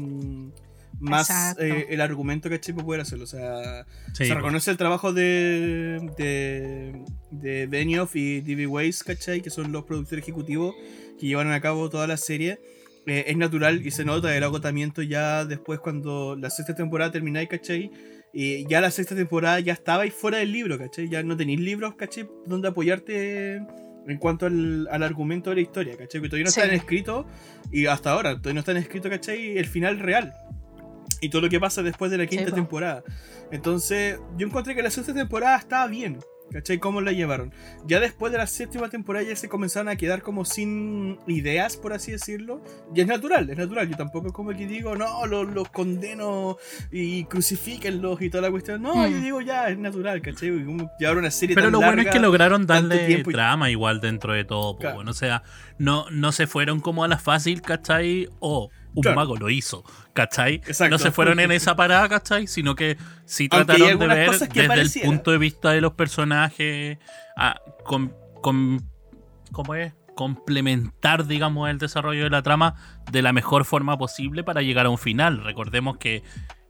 más 1.00 1.56
eh, 1.58 1.86
el 1.90 2.00
argumento, 2.00 2.48
¿cachai? 2.50 2.74
Para 2.74 2.86
poder 2.86 3.00
hacerlo. 3.02 3.24
O 3.24 3.28
sea, 3.28 3.86
Sí, 4.14 4.26
se 4.26 4.34
reconoce 4.34 4.70
el 4.70 4.76
trabajo 4.76 5.12
de, 5.12 6.10
de, 6.16 7.02
de 7.30 7.66
Benioff 7.66 8.16
y 8.16 8.40
D.B. 8.40 8.66
Weiss, 8.66 9.02
¿cachai? 9.04 9.40
Que 9.40 9.50
son 9.50 9.70
los 9.72 9.84
productores 9.84 10.22
ejecutivos 10.24 10.74
que 11.18 11.26
llevaron 11.26 11.52
a 11.52 11.60
cabo 11.60 11.88
toda 11.90 12.06
la 12.06 12.16
serie. 12.16 12.58
Eh, 13.06 13.24
es 13.28 13.36
natural 13.36 13.86
y 13.86 13.90
se 13.90 14.04
nota 14.04 14.36
el 14.36 14.42
agotamiento 14.44 15.00
ya 15.02 15.44
después 15.44 15.78
cuando 15.80 16.36
la 16.36 16.50
sexta 16.50 16.74
temporada 16.74 17.10
termináis, 17.10 17.48
¿cachai? 17.48 17.90
Y 18.34 18.66
ya 18.66 18.80
la 18.82 18.90
sexta 18.90 19.14
temporada 19.14 19.58
ya 19.60 19.72
estabais 19.72 20.12
fuera 20.12 20.38
del 20.38 20.52
libro, 20.52 20.76
¿cachai? 20.78 21.08
Ya 21.08 21.22
no 21.22 21.36
tenéis 21.36 21.60
libros, 21.60 21.94
¿cachai? 21.94 22.28
Donde 22.46 22.68
apoyarte 22.68 23.56
en 24.06 24.18
cuanto 24.18 24.46
al, 24.46 24.88
al 24.90 25.02
argumento 25.02 25.50
de 25.50 25.56
la 25.56 25.62
historia, 25.62 25.96
¿cachai? 25.96 26.20
Que 26.20 26.28
todavía 26.28 26.44
no 26.44 26.50
Sí. 26.50 26.60
están 26.60 26.74
escritos 26.74 27.24
y 27.72 27.86
hasta 27.86 28.10
ahora 28.10 28.30
todavía 28.36 28.54
no 28.54 28.60
están 28.60 28.76
escritos, 28.76 29.10
¿cachai? 29.10 29.56
El 29.56 29.66
final 29.66 29.98
real. 30.00 30.34
Y 31.20 31.30
todo 31.30 31.42
lo 31.42 31.48
que 31.48 31.58
pasa 31.60 31.82
después 31.82 32.10
de 32.10 32.18
la 32.18 32.26
quinta 32.26 32.50
po. 32.50 32.54
temporada. 32.56 33.02
Entonces, 33.50 34.18
yo 34.36 34.46
encontré 34.46 34.74
que 34.74 34.82
la 34.82 34.90
sexta 34.90 35.14
temporada 35.14 35.56
estaba 35.56 35.86
bien. 35.88 36.18
¿Cachai? 36.50 36.78
¿Cómo 36.78 37.02
la 37.02 37.12
llevaron? 37.12 37.52
Ya 37.84 38.00
después 38.00 38.32
de 38.32 38.38
la 38.38 38.46
séptima 38.46 38.88
temporada 38.88 39.22
ya 39.22 39.36
se 39.36 39.50
comenzaron 39.50 39.88
a 39.90 39.96
quedar 39.96 40.22
como 40.22 40.46
sin 40.46 41.18
ideas, 41.26 41.76
por 41.76 41.92
así 41.92 42.10
decirlo. 42.10 42.62
Y 42.94 43.02
es 43.02 43.06
natural, 43.06 43.50
es 43.50 43.58
natural. 43.58 43.86
Yo 43.86 43.98
tampoco 43.98 44.28
es 44.28 44.32
como 44.32 44.48
que 44.56 44.66
digo, 44.66 44.96
no, 44.96 45.26
los, 45.26 45.46
los 45.52 45.68
condeno 45.68 46.56
y 46.90 47.24
crucifíquenlos 47.24 48.22
y 48.22 48.30
toda 48.30 48.40
la 48.42 48.50
cuestión. 48.50 48.80
No, 48.80 48.94
Mm. 48.94 49.10
yo 49.10 49.20
digo, 49.20 49.40
ya, 49.42 49.68
es 49.68 49.76
natural, 49.78 50.22
¿cachai? 50.22 50.48
Y 50.48 50.76
Llevar 50.98 51.18
una 51.18 51.30
serie 51.30 51.54
Pero 51.54 51.66
tan 51.66 51.72
lo 51.72 51.78
bueno 51.80 52.00
es 52.00 52.08
que 52.08 52.18
lograron 52.18 52.66
darle 52.66 53.06
tiempo 53.06 53.28
y- 53.30 53.34
trama 53.34 53.70
igual 53.70 54.00
dentro 54.00 54.32
de 54.32 54.44
todo. 54.46 54.78
Claro. 54.78 54.96
bueno, 54.96 55.10
o 55.10 55.14
sea, 55.14 55.42
no, 55.78 56.06
no 56.10 56.32
se 56.32 56.46
fueron 56.46 56.80
como 56.80 57.04
a 57.04 57.08
la 57.08 57.18
fácil, 57.18 57.60
¿cachai? 57.60 58.26
O 58.40 58.70
un 58.98 59.02
Claro. 59.02 59.16
mago 59.16 59.36
lo 59.36 59.48
hizo, 59.50 59.84
¿cachai? 60.12 60.56
Exacto. 60.56 60.90
No 60.90 60.98
se 60.98 61.10
fueron 61.10 61.40
en 61.40 61.52
esa 61.52 61.74
parada, 61.76 62.08
¿cachai? 62.08 62.46
Sino 62.46 62.74
que 62.74 62.96
sí 63.24 63.48
trataron 63.48 63.98
de 63.98 64.06
ver 64.06 64.30
desde 64.30 65.00
el 65.00 65.06
punto 65.06 65.30
de 65.30 65.38
vista 65.38 65.70
de 65.70 65.80
los 65.80 65.92
personajes, 65.94 66.98
a- 67.36 67.60
con, 67.84 68.14
con- 68.42 68.82
¿cómo 69.52 69.74
es? 69.74 69.92
complementar, 70.14 71.26
digamos, 71.26 71.70
el 71.70 71.78
desarrollo 71.78 72.24
de 72.24 72.30
la 72.30 72.42
trama 72.42 72.74
de 73.12 73.22
la 73.22 73.32
mejor 73.32 73.64
forma 73.64 73.96
posible 73.98 74.42
para 74.42 74.62
llegar 74.62 74.86
a 74.86 74.90
un 74.90 74.98
final. 74.98 75.44
Recordemos 75.44 75.96
que 75.98 76.24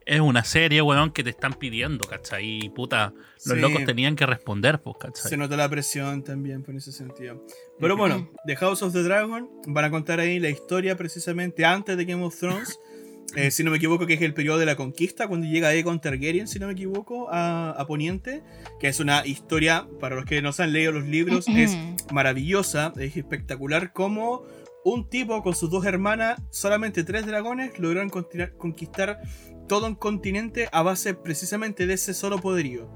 es 0.08 0.20
una 0.20 0.42
serie, 0.42 0.80
weón, 0.82 1.12
que 1.12 1.22
te 1.22 1.30
están 1.30 1.52
pidiendo, 1.52 2.06
¿cachai? 2.08 2.64
Y 2.64 2.68
puta, 2.70 3.12
los 3.44 3.54
Sí. 3.56 3.60
locos 3.60 3.84
tenían 3.84 4.16
que 4.16 4.24
responder, 4.26 4.80
pues, 4.80 4.96
¿cachai? 4.98 5.28
Se 5.30 5.36
nota 5.36 5.56
la 5.56 5.68
presión 5.68 6.24
también 6.24 6.62
por 6.62 6.74
ese 6.74 6.92
sentido. 6.92 7.44
Pero 7.78 7.96
bueno, 7.96 8.30
The 8.46 8.56
House 8.56 8.82
of 8.82 8.92
the 8.94 9.02
Dragon 9.02 9.48
van 9.66 9.84
a 9.84 9.90
contar 9.90 10.18
ahí 10.18 10.40
la 10.40 10.48
historia 10.48 10.96
precisamente 10.96 11.64
antes 11.64 11.96
de 11.96 12.04
Game 12.04 12.24
of 12.24 12.36
Thrones. 12.38 12.78
Eh, 13.36 13.50
si 13.50 13.62
no 13.62 13.70
me 13.70 13.76
equivoco, 13.76 14.06
que 14.06 14.14
es 14.14 14.22
el 14.22 14.32
periodo 14.32 14.58
de 14.58 14.64
la 14.64 14.74
conquista, 14.74 15.28
cuando 15.28 15.46
llega 15.46 15.68
Aegon 15.68 16.00
Targaryen, 16.00 16.48
si 16.48 16.58
no 16.58 16.66
me 16.66 16.72
equivoco, 16.72 17.28
a, 17.30 17.72
a 17.72 17.86
Poniente, 17.86 18.42
que 18.80 18.88
es 18.88 19.00
una 19.00 19.26
historia, 19.26 19.86
para 20.00 20.16
los 20.16 20.24
que 20.24 20.40
no 20.40 20.50
se 20.50 20.62
han 20.62 20.72
leído 20.72 20.92
los 20.92 21.04
libros, 21.04 21.46
es 21.46 21.76
maravillosa, 22.10 22.94
es 22.96 23.18
espectacular 23.18 23.92
como 23.92 24.44
un 24.82 25.10
tipo 25.10 25.42
con 25.42 25.54
sus 25.54 25.68
dos 25.70 25.84
hermanas, 25.84 26.40
solamente 26.48 27.04
tres 27.04 27.26
dragones, 27.26 27.78
lograron 27.78 28.08
conquistar 28.08 29.20
todo 29.68 29.86
un 29.86 29.94
continente 29.94 30.68
a 30.72 30.82
base 30.82 31.14
precisamente 31.14 31.86
de 31.86 31.94
ese 31.94 32.14
solo 32.14 32.38
poderío. 32.38 32.88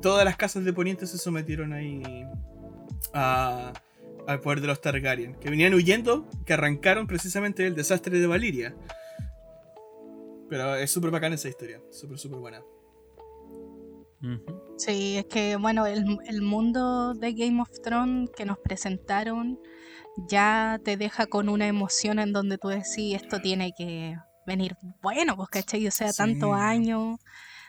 Todas 0.00 0.24
las 0.24 0.36
casas 0.36 0.64
de 0.64 0.72
Poniente 0.72 1.06
se 1.06 1.18
sometieron 1.18 1.72
ahí 1.72 2.02
a- 3.12 3.72
al 4.26 4.40
poder 4.40 4.60
de 4.60 4.66
los 4.68 4.80
Targaryen, 4.80 5.34
que 5.34 5.50
venían 5.50 5.74
huyendo, 5.74 6.26
que 6.46 6.54
arrancaron 6.54 7.06
precisamente 7.06 7.62
del 7.64 7.74
desastre 7.74 8.18
de 8.18 8.26
Valiria. 8.26 8.74
Pero 10.48 10.74
es 10.76 10.90
súper 10.90 11.10
bacana 11.10 11.34
esa 11.34 11.48
historia, 11.48 11.80
súper, 11.90 12.18
súper 12.18 12.38
buena. 12.38 12.62
Sí, 14.76 15.16
es 15.16 15.24
que 15.26 15.56
bueno, 15.56 15.84
el, 15.86 16.04
el 16.26 16.42
mundo 16.42 17.14
de 17.14 17.32
Game 17.32 17.60
of 17.60 17.70
Thrones 17.82 18.30
que 18.36 18.44
nos 18.44 18.58
presentaron 18.58 19.58
ya 20.28 20.80
te 20.84 20.96
deja 20.96 21.26
con 21.26 21.48
una 21.48 21.66
emoción 21.66 22.18
en 22.20 22.32
donde 22.32 22.56
tú 22.58 22.68
decís 22.68 23.16
esto 23.16 23.40
tiene 23.40 23.72
que 23.76 24.14
venir 24.46 24.76
bueno, 25.02 25.36
pues 25.36 25.48
cachai, 25.48 25.86
o 25.86 25.90
sea, 25.90 26.12
Sí. 26.12 26.18
tantos 26.18 26.54
años, 26.54 27.18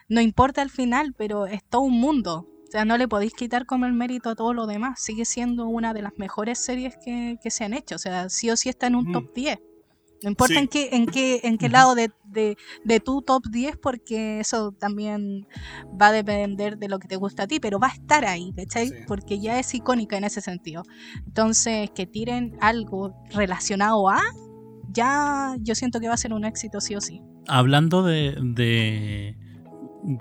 no 0.09 0.21
importa 0.21 0.61
el 0.61 0.69
final, 0.69 1.13
pero 1.17 1.45
es 1.47 1.63
todo 1.63 1.81
un 1.83 1.99
mundo. 1.99 2.47
O 2.67 2.71
sea, 2.73 2.85
no 2.85 2.97
le 2.97 3.07
podéis 3.07 3.33
quitar 3.33 3.65
como 3.67 3.85
el 3.85 3.93
mérito 3.93 4.29
a 4.31 4.35
todo 4.35 4.53
lo 4.53 4.65
demás. 4.65 4.99
Sigue 5.01 5.25
siendo 5.25 5.67
una 5.67 5.93
de 5.93 6.01
las 6.01 6.13
mejores 6.17 6.57
series 6.57 6.95
que, 7.03 7.37
que 7.41 7.51
se 7.51 7.63
han 7.63 7.73
hecho. 7.73 7.95
O 7.95 7.99
sea, 7.99 8.29
sí 8.29 8.49
o 8.49 8.57
sí 8.57 8.69
está 8.69 8.87
en 8.87 8.95
un 8.95 9.09
Mm. 9.09 9.11
top 9.11 9.33
10. 9.35 9.59
No 10.23 10.29
importa 10.29 10.53
Sí. 10.53 10.59
en 10.61 10.67
qué, 10.69 10.89
en 10.93 11.05
qué, 11.05 11.41
en 11.43 11.57
qué 11.57 11.67
lado 11.69 11.93
de, 11.95 12.09
de, 12.23 12.55
de 12.85 12.99
tu 13.01 13.21
top 13.21 13.43
10, 13.51 13.75
porque 13.77 14.39
eso 14.39 14.71
también 14.71 15.45
va 16.01 16.07
a 16.07 16.11
depender 16.13 16.77
de 16.77 16.87
lo 16.87 16.97
que 16.97 17.07
te 17.09 17.17
gusta 17.17 17.43
a 17.43 17.47
ti, 17.47 17.59
pero 17.59 17.77
va 17.77 17.87
a 17.87 17.93
estar 17.93 18.23
ahí, 18.25 18.53
¿cachai? 18.55 18.87
Sí. 18.87 18.93
Porque 19.05 19.39
ya 19.39 19.59
es 19.59 19.73
icónica 19.75 20.17
en 20.17 20.23
ese 20.23 20.39
sentido. 20.41 20.83
Entonces, 21.27 21.91
que 21.91 22.07
tiren 22.07 22.57
algo 22.61 23.13
relacionado 23.31 24.07
a, 24.09 24.21
ya 24.93 25.55
yo 25.59 25.75
siento 25.75 25.99
que 25.99 26.07
va 26.07 26.13
a 26.13 26.17
ser 26.17 26.33
un 26.33 26.45
éxito 26.45 26.79
sí 26.81 26.95
o 26.95 27.01
sí. 27.01 27.21
Hablando 27.47 28.03
de, 28.03 28.35
de 28.41 29.35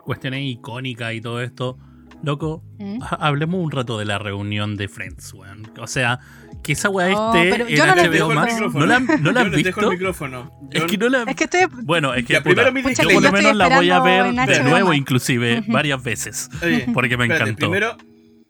cuestiones 0.05 0.43
icónicas 0.45 1.13
y 1.15 1.21
todo 1.21 1.41
esto, 1.43 1.79
loco, 2.23 2.63
¿Mm? 2.79 3.03
ha- 3.03 3.27
hablemos 3.27 3.63
un 3.63 3.71
rato 3.71 3.99
de 3.99 4.05
la 4.05 4.19
reunión 4.19 4.77
de 4.77 4.89
Friends, 4.89 5.33
weón. 5.35 5.71
O 5.81 5.87
sea, 5.87 6.21
que 6.63 6.73
esa 6.73 6.89
weá 6.89 7.13
Oh, 7.17 7.35
esté 7.35 7.51
pero 7.51 7.67
en 7.69 7.77
yo 7.77 7.87
no 7.87 7.95
HBO. 7.95 8.35
Max. 8.35 8.55
Dejo 8.61 8.79
¿No 8.79 8.87
la, 8.87 9.01
no 9.01 9.33
la 9.33 9.41
Yo 9.43 9.47
has 9.47 9.53
dejo 9.53 9.57
visto? 9.57 9.81
el 9.81 9.91
micrófono. 9.91 10.53
Es 10.71 10.81
Yo- 10.83 10.87
que 10.87 10.99
no 10.99 11.09
la. 11.09 11.23
Es 11.25 11.35
que 11.37 11.45
estoy... 11.45 11.61
Bueno, 11.83 12.15
es 12.15 12.25
que 12.25 12.35
Ya, 12.35 12.39
puta, 12.43 12.55
primero 12.55 12.73
mi 12.73 12.83
Pucha, 12.83 13.03
yo 13.03 13.09
por 13.11 13.15
yo 13.15 13.21
lo 13.21 13.33
menos 13.33 13.57
la 13.57 13.69
voy 13.77 13.91
a 13.91 14.01
ver 14.01 14.33
de 14.33 14.63
nuevo, 14.63 14.89
Max. 14.89 14.99
inclusive, 14.99 15.65
varias 15.67 16.03
veces. 16.03 16.49
Oye, 16.63 16.87
Porque 16.95 17.17
me 17.17 17.25
espérate, 17.25 17.51
encantó. 17.51 17.67
Primero, 17.71 17.97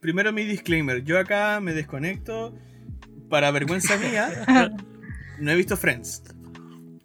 primero 0.01 0.33
mi 0.33 0.45
disclaimer. 0.45 1.03
Yo 1.05 1.19
acá 1.19 1.59
me 1.61 1.73
desconecto. 1.73 2.55
Para 3.31 3.51
vergüenza 3.51 3.97
mía, 3.97 4.29
no 5.43 5.51
he 5.51 5.57
visto 5.57 5.77
Friends. 5.77 6.23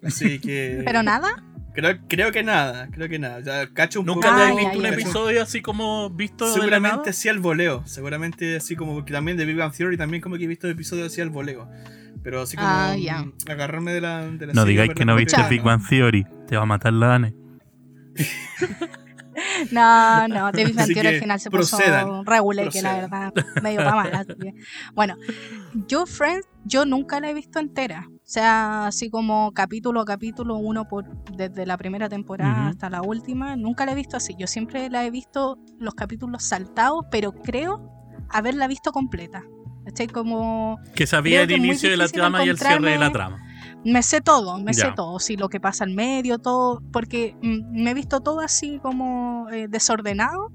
Así 0.04 0.40
que. 0.42 0.82
Pero 0.86 1.04
nada. 1.04 1.44
Creo, 1.74 1.96
creo 2.08 2.32
que 2.32 2.42
nada, 2.42 2.88
creo 2.92 3.08
que 3.08 3.20
nada. 3.20 3.38
O 3.38 3.44
sea, 3.44 3.68
cacho 3.72 4.00
un 4.00 4.08
¿Nunca 4.08 4.30
poco- 4.30 4.42
has 4.42 4.56
visto 4.56 4.70
ay, 4.72 4.78
un 4.80 4.86
ay. 4.88 4.94
episodio 4.94 5.44
así 5.44 5.62
como 5.62 6.10
visto 6.10 6.52
Seguramente 6.52 7.12
así 7.12 7.30
al 7.30 7.38
voleo. 7.40 7.84
Seguramente 7.86 8.56
así 8.56 8.76
como 8.76 8.96
porque 8.96 9.14
también 9.14 9.38
de 9.38 9.46
Big 9.46 9.58
Bang 9.58 9.72
Theory 9.72 9.96
también 9.96 10.22
como 10.22 10.38
que 10.38 10.46
he 10.46 10.48
visto 10.48 10.68
episodios 10.68 11.08
así 11.12 11.22
al 11.22 11.30
voleo. 11.30 11.70
Pero 12.24 12.42
así 12.42 12.58
como 12.58 12.68
Ah, 12.68 12.96
agarrarme 13.48 13.94
de 13.94 14.02
la, 14.02 14.26
de 14.28 14.48
la 14.48 14.54
No 14.54 14.62
serie, 14.62 14.72
digáis 14.72 14.94
que 14.96 15.06
no 15.06 15.16
viste. 15.16 15.40
Big 15.50 15.62
Bang 15.62 15.82
Theory. 15.88 16.26
Te 16.48 16.56
va 16.58 16.64
a 16.64 16.66
matar 16.66 16.94
la 16.94 17.08
Dane. 17.08 17.36
No, 19.72 20.28
no, 20.28 20.52
David 20.52 20.76
Ventura 20.76 21.10
al 21.10 21.16
que 21.16 21.20
final 21.20 21.40
se 21.40 21.50
procedan, 21.52 22.08
puso 22.08 22.24
regular, 22.24 22.70
que 22.70 22.82
la 22.82 22.96
verdad, 22.96 23.34
medio 23.62 23.84
pa' 23.84 23.96
mal. 23.96 24.26
que- 24.40 24.54
Bueno, 24.96 25.16
yo 25.88 26.06
Friends, 26.08 26.48
yo 26.66 26.86
nunca 26.86 27.20
la 27.20 27.30
he 27.30 27.34
visto 27.36 27.60
entera. 27.60 28.08
O 28.28 28.30
sea, 28.30 28.88
así 28.88 29.10
como 29.10 29.54
capítulo 29.54 30.02
a 30.02 30.06
capítulo, 30.06 30.58
uno 30.58 30.86
por 30.86 31.06
desde 31.32 31.66
la 31.66 31.78
primera 31.78 32.10
temporada 32.10 32.68
hasta 32.68 32.90
la 32.90 33.02
última, 33.02 33.56
nunca 33.56 33.86
la 33.86 33.94
he 33.94 33.96
visto 33.96 34.18
así. 34.18 34.36
Yo 34.38 34.48
siempre 34.48 34.90
la 34.90 35.06
he 35.06 35.12
visto 35.12 35.58
los 35.80 35.94
capítulos 35.94 36.44
saltados, 36.44 37.06
pero 37.10 37.32
creo 37.32 37.90
haberla 38.30 38.68
visto 38.68 38.92
completa. 38.92 39.46
Estoy 39.86 40.08
como 40.08 40.78
Que 40.94 41.08
sabía 41.08 41.44
el 41.44 41.48
que 41.48 41.56
inicio 41.56 41.90
de 41.90 41.96
la 41.96 42.10
trama 42.10 42.44
y 42.44 42.50
el 42.50 42.58
cierre 42.58 42.92
de 42.92 42.98
la 42.98 43.14
trama. 43.14 43.42
Me 43.84 44.04
sé 44.04 44.22
todo, 44.22 44.58
me 44.60 44.74
sé 44.74 44.92
todo, 44.96 45.20
sí, 45.20 45.38
lo 45.38 45.50
que 45.50 45.60
pasa 45.60 45.84
al 45.84 45.92
medio, 45.92 46.40
todo, 46.40 46.82
porque 46.92 47.36
mm, 47.42 47.84
me 47.84 47.92
he 47.92 47.94
visto 47.94 48.20
todo 48.20 48.40
así 48.42 48.80
como 48.80 49.50
eh, 49.50 49.68
desordenado, 49.70 50.52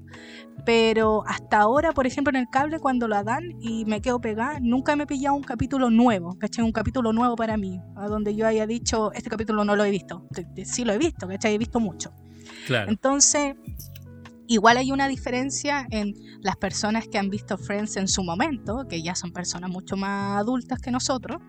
pero 0.65 1.23
hasta 1.25 1.59
ahora, 1.59 1.91
por 1.91 2.05
ejemplo, 2.07 2.29
en 2.29 2.43
el 2.43 2.49
cable 2.49 2.79
cuando 2.79 3.07
la 3.07 3.23
dan 3.23 3.43
y 3.59 3.85
me 3.85 4.01
quedo 4.01 4.21
pegada, 4.21 4.59
nunca 4.61 4.95
me 4.95 5.03
he 5.03 5.07
pillado 5.07 5.35
un 5.35 5.43
capítulo 5.43 5.89
nuevo, 5.89 6.37
¿cachai? 6.37 6.63
Un 6.63 6.71
capítulo 6.71 7.11
nuevo 7.11 7.35
para 7.35 7.57
mí, 7.57 7.81
a 7.95 8.07
donde 8.07 8.35
yo 8.35 8.45
haya 8.45 8.67
dicho, 8.67 9.11
este 9.13 9.29
capítulo 9.29 9.65
no 9.65 9.75
lo 9.75 9.83
he 9.83 9.91
visto, 9.91 10.27
sí 10.63 10.85
lo 10.85 10.93
he 10.93 10.97
visto, 10.97 11.27
¿cachai? 11.27 11.55
He 11.55 11.57
visto 11.57 11.79
mucho. 11.79 12.13
Claro. 12.67 12.89
Entonces, 12.89 13.55
igual 14.53 14.77
hay 14.77 14.91
una 14.91 15.07
diferencia 15.07 15.85
en 15.91 16.13
las 16.41 16.55
personas 16.57 17.07
que 17.07 17.17
han 17.17 17.29
visto 17.29 17.57
Friends 17.57 17.97
en 17.97 18.07
su 18.07 18.23
momento, 18.23 18.85
que 18.89 19.01
ya 19.01 19.15
son 19.15 19.31
personas 19.31 19.69
mucho 19.69 19.95
más 19.97 20.37
adultas 20.37 20.79
que 20.79 20.91
nosotros, 20.91 21.41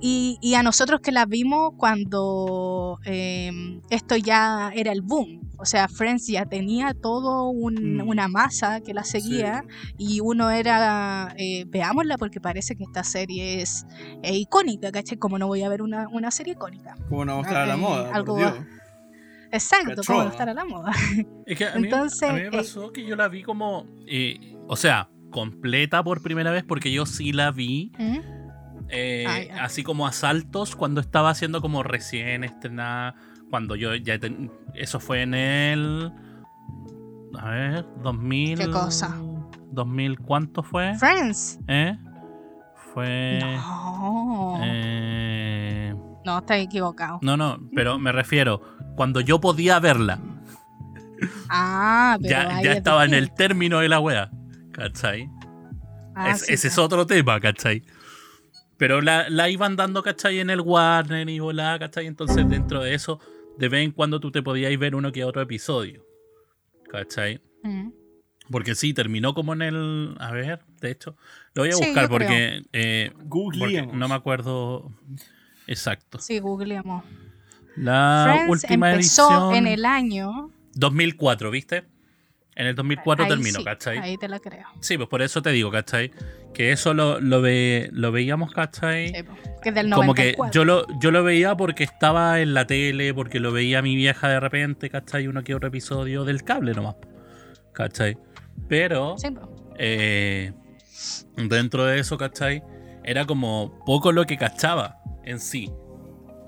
y, 0.00 0.38
y 0.40 0.54
a 0.54 0.62
nosotros 0.62 1.00
que 1.00 1.12
las 1.12 1.26
vimos 1.28 1.72
cuando 1.76 2.98
eh, 3.04 3.80
esto 3.90 4.16
ya 4.16 4.70
era 4.74 4.92
el 4.92 5.02
boom. 5.02 5.42
O 5.58 5.64
sea, 5.64 5.88
Friends 5.88 6.26
ya 6.26 6.44
tenía 6.44 6.92
todo 6.92 7.48
un- 7.48 7.96
Mm. 7.96 8.08
una 8.08 8.28
masa 8.28 8.80
que 8.82 8.92
la 8.92 9.04
seguía 9.04 9.64
y 9.96 10.20
uno 10.20 10.50
era, 10.50 11.34
eh, 11.38 11.64
veámosla 11.66 12.18
porque 12.18 12.40
parece 12.42 12.76
que 12.76 12.84
esta 12.84 13.02
serie 13.04 13.62
es 13.62 13.86
eh, 14.22 14.36
icónica, 14.36 14.92
¿cachai? 14.92 15.16
Como 15.16 15.38
no 15.38 15.46
voy 15.46 15.62
a 15.62 15.68
ver 15.70 15.80
una, 15.80 16.08
una 16.08 16.30
serie 16.30 16.52
icónica. 16.52 16.94
Como 17.08 17.24
no 17.24 17.36
mostrar 17.38 17.62
a 17.62 17.66
la 17.66 17.76
moda, 17.78 18.10
algo- 18.14 18.34
por 18.36 18.52
Dios. 18.52 18.66
Exacto, 19.52 20.02
como 20.06 20.24
no 20.24 20.28
estar 20.30 20.48
a 20.48 20.54
la 20.54 20.64
moda. 20.64 20.92
Es 21.46 21.56
que 21.58 21.66
a 21.66 21.76
mí, 21.76 21.84
Entonces, 21.84 22.28
a 22.28 22.32
mí 22.32 22.40
me 22.40 22.46
eh, 22.46 22.50
pasó 22.50 22.92
que 22.92 23.04
yo 23.06 23.16
la 23.16 23.28
vi 23.28 23.42
como. 23.42 23.86
eh, 24.06 24.56
o 24.68 24.76
sea, 24.76 25.08
completa 25.30 26.02
por 26.02 26.22
primera 26.22 26.50
vez 26.50 26.64
porque 26.64 26.90
yo 26.92 27.06
sí 27.06 27.32
la 27.32 27.50
vi. 27.50 27.92
¿Mm? 27.98 28.18
eh, 28.88 29.48
Ah, 29.52 29.64
así 29.64 29.82
como 29.82 30.06
asaltos 30.06 30.76
cuando 30.76 31.00
estaba 31.00 31.30
haciendo 31.30 31.60
como 31.60 31.82
recién 31.82 32.44
estrenada. 32.44 33.14
Cuando 33.50 33.76
yo 33.76 33.94
ya. 33.94 34.18
ten- 34.18 34.50
eso 34.74 34.98
fue 35.00 35.22
en 35.22 35.34
el. 35.34 36.12
A 37.38 37.50
ver, 37.50 37.86
2000. 38.02 38.58
¿Qué 38.58 38.70
cosa? 38.70 39.14
2000, 39.70 40.18
¿cuánto 40.20 40.62
fue? 40.62 40.94
Friends. 40.96 41.58
¿Eh? 41.68 41.96
Fue. 42.94 43.38
No, 43.40 44.58
eh, 44.62 45.94
no, 46.24 46.38
estás 46.38 46.58
equivocado. 46.58 47.18
no, 47.22 47.36
no, 47.36 47.58
pero 47.74 47.98
me 47.98 48.10
refiero. 48.12 48.75
Cuando 48.96 49.20
yo 49.20 49.40
podía 49.40 49.78
verla. 49.78 50.18
Ah, 51.48 52.16
pero 52.20 52.30
Ya, 52.30 52.62
ya 52.62 52.72
es 52.72 52.78
estaba 52.78 53.04
en 53.04 53.14
el 53.14 53.32
término 53.32 53.78
de 53.80 53.88
la 53.88 54.00
wea. 54.00 54.30
¿Cachai? 54.72 55.28
Ah, 56.14 56.30
Es- 56.32 56.42
sí, 56.42 56.52
ese 56.54 56.68
es 56.68 56.78
otro 56.78 57.06
tema, 57.06 57.40
¿cachai? 57.40 57.82
Pero 58.78 59.00
la, 59.00 59.28
la 59.30 59.48
iban 59.48 59.76
dando, 59.76 60.02
¿cachai? 60.02 60.40
En 60.40 60.50
el 60.50 60.60
Warner 60.60 61.28
y 61.28 61.38
volá, 61.38 61.78
¿cachai? 61.78 62.06
Entonces 62.06 62.48
dentro 62.48 62.82
de 62.82 62.94
eso, 62.94 63.20
de 63.58 63.68
vez 63.68 63.84
en 63.84 63.92
cuando 63.92 64.20
tú 64.20 64.30
te 64.30 64.42
podías 64.42 64.76
ver 64.78 64.94
uno 64.94 65.12
que 65.12 65.24
otro 65.24 65.40
episodio. 65.40 66.04
¿Cachai? 66.90 67.40
Mm. 67.62 67.88
Porque 68.50 68.74
sí, 68.74 68.92
terminó 68.94 69.34
como 69.34 69.54
en 69.54 69.62
el... 69.62 70.14
A 70.20 70.30
ver, 70.30 70.60
de 70.80 70.90
hecho, 70.90 71.16
lo 71.54 71.62
voy 71.62 71.70
a 71.70 71.74
Sí, 71.74 71.84
buscar 71.84 72.08
porque, 72.08 72.62
eh, 72.72 73.12
porque 73.28 73.88
no 73.92 74.08
me 74.08 74.14
acuerdo 74.14 74.92
exacto. 75.66 76.18
Sí, 76.20 76.38
googleamos. 76.38 77.02
La 77.76 78.24
Friends 78.24 78.50
última 78.50 78.92
empezó 78.92 79.28
edición... 79.28 79.54
en 79.54 79.66
el 79.66 79.84
año. 79.84 80.50
2004, 80.74 81.50
¿viste? 81.50 81.84
En 82.54 82.66
el 82.66 82.74
2004 82.74 83.24
ahí 83.24 83.30
terminó, 83.30 83.58
sí, 83.58 83.64
¿cachai? 83.64 83.98
Ahí 83.98 84.16
te 84.16 84.28
la 84.28 84.40
creo. 84.40 84.66
Sí, 84.80 84.96
pues 84.96 85.10
por 85.10 85.20
eso 85.20 85.42
te 85.42 85.50
digo, 85.50 85.70
¿cachai? 85.70 86.10
Que 86.54 86.72
eso 86.72 86.94
lo, 86.94 87.20
lo, 87.20 87.42
ve, 87.42 87.90
lo 87.92 88.12
veíamos, 88.12 88.50
¿cachai? 88.52 89.08
Sí, 89.08 89.22
po, 89.22 89.34
que 89.62 89.72
del 89.72 89.90
Como 89.90 90.14
que 90.14 90.36
94. 90.36 90.52
yo 90.52 90.64
lo, 90.64 90.86
yo 90.98 91.10
lo 91.10 91.22
veía 91.22 91.54
porque 91.54 91.84
estaba 91.84 92.40
en 92.40 92.54
la 92.54 92.66
tele, 92.66 93.12
porque 93.12 93.40
lo 93.40 93.52
veía 93.52 93.82
mi 93.82 93.94
vieja 93.94 94.28
de 94.28 94.40
repente, 94.40 94.88
¿cachai? 94.88 95.28
Uno 95.28 95.44
que 95.44 95.54
otro 95.54 95.68
episodio 95.68 96.24
del 96.24 96.44
cable 96.44 96.72
nomás. 96.72 96.96
¿Cachai? 97.74 98.16
Pero 98.68 99.16
Sí, 99.18 99.28
eh, 99.78 100.52
dentro 101.36 101.84
de 101.84 102.00
eso, 102.00 102.16
¿cachai? 102.16 102.62
Era 103.04 103.26
como 103.26 103.78
poco 103.84 104.12
lo 104.12 104.24
que 104.24 104.38
cachaba 104.38 104.96
en 105.24 105.40
sí. 105.40 105.70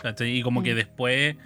¿Cachai? 0.02 0.38
Y 0.38 0.42
como 0.42 0.62
que 0.62 0.72
Mm. 0.72 0.76
después, 0.76 1.36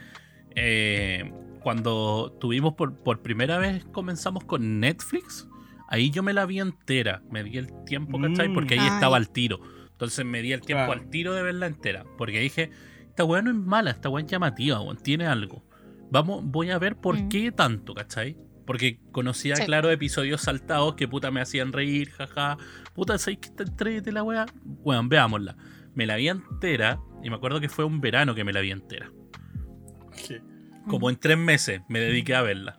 eh, 0.54 1.32
cuando 1.62 2.36
tuvimos 2.40 2.74
por, 2.74 2.94
por 2.94 3.20
primera 3.22 3.58
vez, 3.58 3.84
comenzamos 3.92 4.44
con 4.44 4.80
Netflix. 4.80 5.48
Ahí 5.88 6.10
yo 6.10 6.22
me 6.22 6.32
la 6.32 6.46
vi 6.46 6.58
entera, 6.60 7.22
me 7.30 7.44
di 7.44 7.58
el 7.58 7.68
tiempo, 7.84 8.20
¿cachai? 8.20 8.48
Mm. 8.48 8.54
Porque 8.54 8.74
ahí 8.74 8.80
Ah, 8.82 8.94
estaba 8.94 9.16
al 9.16 9.28
tiro. 9.30 9.60
Entonces 9.92 10.24
me 10.24 10.42
di 10.42 10.52
el 10.52 10.60
tiempo 10.62 10.86
Claro. 10.86 11.00
al 11.00 11.10
tiro 11.10 11.34
de 11.34 11.42
verla 11.42 11.66
entera. 11.66 12.04
Porque 12.18 12.40
dije, 12.40 12.70
esta 13.08 13.24
weá 13.24 13.42
no 13.42 13.50
es 13.50 13.56
mala, 13.56 13.90
esta 13.90 14.08
weá 14.08 14.24
es 14.24 14.30
llamativa, 14.30 14.80
weón, 14.80 14.96
tiene 14.96 15.26
algo. 15.26 15.62
Vamos, 16.10 16.42
voy 16.44 16.70
a 16.70 16.78
ver 16.78 16.96
por 16.96 17.16
Mm. 17.18 17.28
qué 17.28 17.52
tanto, 17.52 17.94
¿cachai? 17.94 18.36
Porque 18.66 18.98
conocía, 19.12 19.56
Sí. 19.56 19.64
claro, 19.64 19.90
episodios 19.90 20.40
saltados 20.42 20.94
que 20.94 21.08
puta 21.08 21.30
me 21.30 21.40
hacían 21.40 21.72
reír, 21.72 22.10
jaja. 22.10 22.56
Puta, 22.94 23.18
¿sabes 23.18 23.38
que 23.38 23.48
está 23.48 23.62
entrete 23.64 24.12
la 24.12 24.22
weá? 24.22 24.46
Weón, 24.82 25.08
veámosla. 25.08 25.56
Me 25.94 26.06
la 26.06 26.16
vi 26.16 26.28
entera 26.28 26.98
y 27.22 27.30
me 27.30 27.36
acuerdo 27.36 27.60
que 27.60 27.68
fue 27.68 27.84
un 27.84 28.00
verano 28.00 28.34
que 28.34 28.44
me 28.44 28.52
la 28.52 28.60
vi 28.60 28.70
entera. 28.70 29.10
Sí. 30.12 30.36
Como 30.88 31.08
en 31.10 31.16
tres 31.16 31.38
meses 31.38 31.80
me 31.88 32.00
dediqué 32.00 32.34
a 32.34 32.42
verla. 32.42 32.76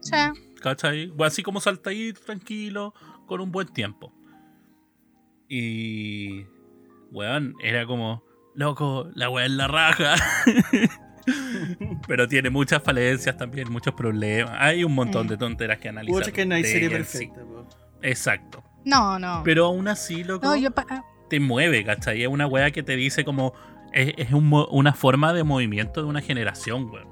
Sí. 0.00 0.16
¿Cachai? 0.60 1.06
Bueno, 1.08 1.24
Así 1.24 1.42
como 1.42 1.60
saltadito, 1.60 2.20
tranquilo, 2.20 2.94
con 3.26 3.40
un 3.40 3.50
buen 3.50 3.68
tiempo. 3.68 4.12
Y. 5.48 6.44
Weón, 7.10 7.54
era 7.62 7.86
como. 7.86 8.24
Loco, 8.54 9.08
la 9.14 9.30
weá 9.30 9.46
es 9.46 9.52
la 9.52 9.68
raja. 9.68 10.16
Pero 12.08 12.26
tiene 12.26 12.50
muchas 12.50 12.82
falencias 12.82 13.36
también, 13.36 13.70
muchos 13.70 13.94
problemas. 13.94 14.56
Hay 14.58 14.84
un 14.84 14.94
montón 14.94 15.28
de 15.28 15.36
tonteras 15.36 15.78
que 15.78 15.88
analizar. 15.88 16.22
Pucha 16.22 16.32
que 16.32 16.44
no 16.46 16.54
hay 16.56 16.64
serie 16.64 16.88
sí. 16.88 16.94
perfecta, 16.94 17.40
po. 17.42 17.68
Exacto. 18.02 18.64
No, 18.84 19.18
no. 19.18 19.42
Pero 19.44 19.66
aún 19.66 19.88
así, 19.88 20.24
loco, 20.24 20.46
no, 20.46 20.56
yo 20.56 20.70
pa- 20.72 21.04
te 21.30 21.40
mueve, 21.40 21.82
¿cachai? 21.84 22.22
Es 22.22 22.28
una 22.28 22.46
weá 22.46 22.70
que 22.70 22.82
te 22.82 22.96
dice 22.96 23.24
como. 23.24 23.54
Es, 23.92 24.12
es 24.18 24.32
un 24.32 24.52
una 24.70 24.92
forma 24.92 25.32
de 25.32 25.42
movimiento 25.42 26.02
de 26.02 26.08
una 26.08 26.20
generación, 26.20 26.90
weón. 26.90 27.08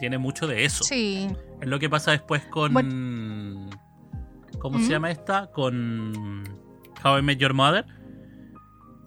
Tiene 0.00 0.18
mucho 0.18 0.48
de 0.48 0.64
eso. 0.64 0.82
sí. 0.82 1.28
Es 1.60 1.68
lo 1.68 1.78
que 1.78 1.88
pasa 1.88 2.10
después 2.10 2.42
con. 2.46 2.72
¿Cómo 4.58 4.78
se 4.78 4.86
¿Mm? 4.86 4.90
llama 4.90 5.10
esta? 5.12 5.46
Con. 5.52 6.42
How 7.04 7.18
I 7.18 7.22
Met 7.22 7.38
Your 7.38 7.54
Mother. 7.54 7.86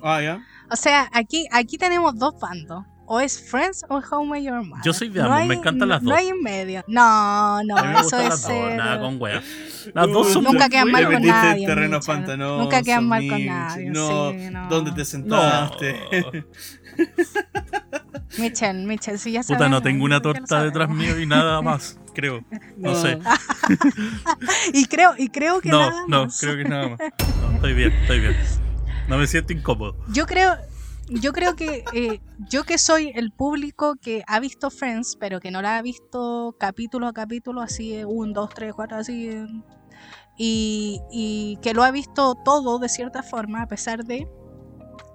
Ah, 0.02 0.22
ya. 0.22 0.42
O 0.72 0.76
sea, 0.76 1.10
aquí, 1.14 1.46
aquí 1.52 1.78
tenemos 1.78 2.18
dos 2.18 2.40
bandos. 2.40 2.86
O 3.08 3.20
es 3.20 3.40
Friends 3.40 3.86
o 3.90 4.26
Met 4.26 4.44
Your 4.44 4.64
Mother. 4.64 4.84
Yo 4.84 4.94
soy 4.94 5.10
de 5.10 5.20
No 5.20 5.26
ambos, 5.26 5.40
hay- 5.42 5.48
me 5.48 5.54
encantan 5.56 5.90
las 5.90 6.02
No 6.02 6.10
dos. 6.12 6.20
hay 6.20 6.28
en 6.30 6.42
medio. 6.42 6.84
No, 6.88 7.64
no, 7.64 7.78
a 7.78 7.84
mí 7.84 7.94
me 7.94 8.00
eso 8.00 8.18
es 8.20 8.30
las 8.30 8.42
dos, 8.42 8.52
ser- 8.52 8.76
nada 8.78 9.00
con 9.00 9.22
wea. 9.22 9.42
Las 9.94 10.08
dos 10.08 10.34
son 10.34 10.44
Nunca 10.44 10.68
quedan 10.70 10.92
mal 10.92 11.06
con 11.12 11.22
nadie, 11.22 11.68
terreno 11.68 12.00
pantanoso. 12.00 12.64
Nunca 12.64 12.82
quedan 12.82 13.08
mal 13.08 13.28
con 13.28 13.46
nadie, 13.46 13.90
No, 13.92 14.32
sí, 14.32 14.38
no. 14.52 14.68
¿dónde 14.70 14.92
te 14.92 15.00
No. 15.00 15.06
sentaste? 15.06 15.96
Michelle, 18.38 18.86
Michelle, 18.86 19.18
si 19.18 19.32
ya 19.32 19.42
Puta, 19.42 19.54
sabemos, 19.60 19.80
no 19.80 19.82
tengo 19.84 20.04
una 20.06 20.22
torta 20.22 20.64
detrás 20.64 20.90
mío 20.90 21.20
y 21.20 21.26
nada 21.26 21.62
más, 21.62 21.98
creo. 22.14 22.44
No, 22.78 22.96
sé. 22.96 23.20
Y 24.74 24.86
creo, 24.88 25.14
y 25.18 25.30
creo 25.30 25.62
que 25.62 25.70
No, 25.70 25.80
nada 25.80 26.04
no, 26.08 26.28
creo 26.40 26.58
que 26.58 26.64
nada 26.64 26.90
más. 26.90 27.00
No, 27.00 27.52
estoy 27.56 27.74
bien, 27.74 27.92
estoy 27.94 28.20
bien. 28.20 28.36
No 29.08 29.18
me 29.18 29.28
siento 29.28 29.54
incómodo. 29.54 29.96
Yo 30.10 30.26
creo, 30.26 30.56
yo 31.08 31.34
creo 31.34 31.56
que 31.56 31.84
eh, 31.94 32.20
yo 32.50 32.64
que 32.64 32.78
soy 32.78 33.12
el 33.16 33.32
público 33.32 33.96
que 34.02 34.24
ha 34.28 34.40
visto 34.40 34.70
Friends, 34.72 35.18
pero 35.20 35.40
que 35.40 35.52
no 35.52 35.62
la 35.62 35.78
ha 35.78 35.82
visto 35.82 36.56
capítulo 36.60 37.08
a 37.08 37.14
capítulo, 37.14 37.62
así 37.62 38.04
un, 38.04 38.34
dos, 38.34 38.50
tres, 38.54 38.74
cuatro, 38.74 38.98
así, 38.98 39.30
y, 40.38 41.00
y 41.12 41.58
que 41.62 41.74
lo 41.74 41.84
ha 41.84 41.92
visto 41.92 42.36
todo 42.36 42.80
de 42.80 42.90
cierta 42.90 43.24
forma, 43.24 43.62
a 43.62 43.68
pesar 43.68 44.04
de 44.04 44.28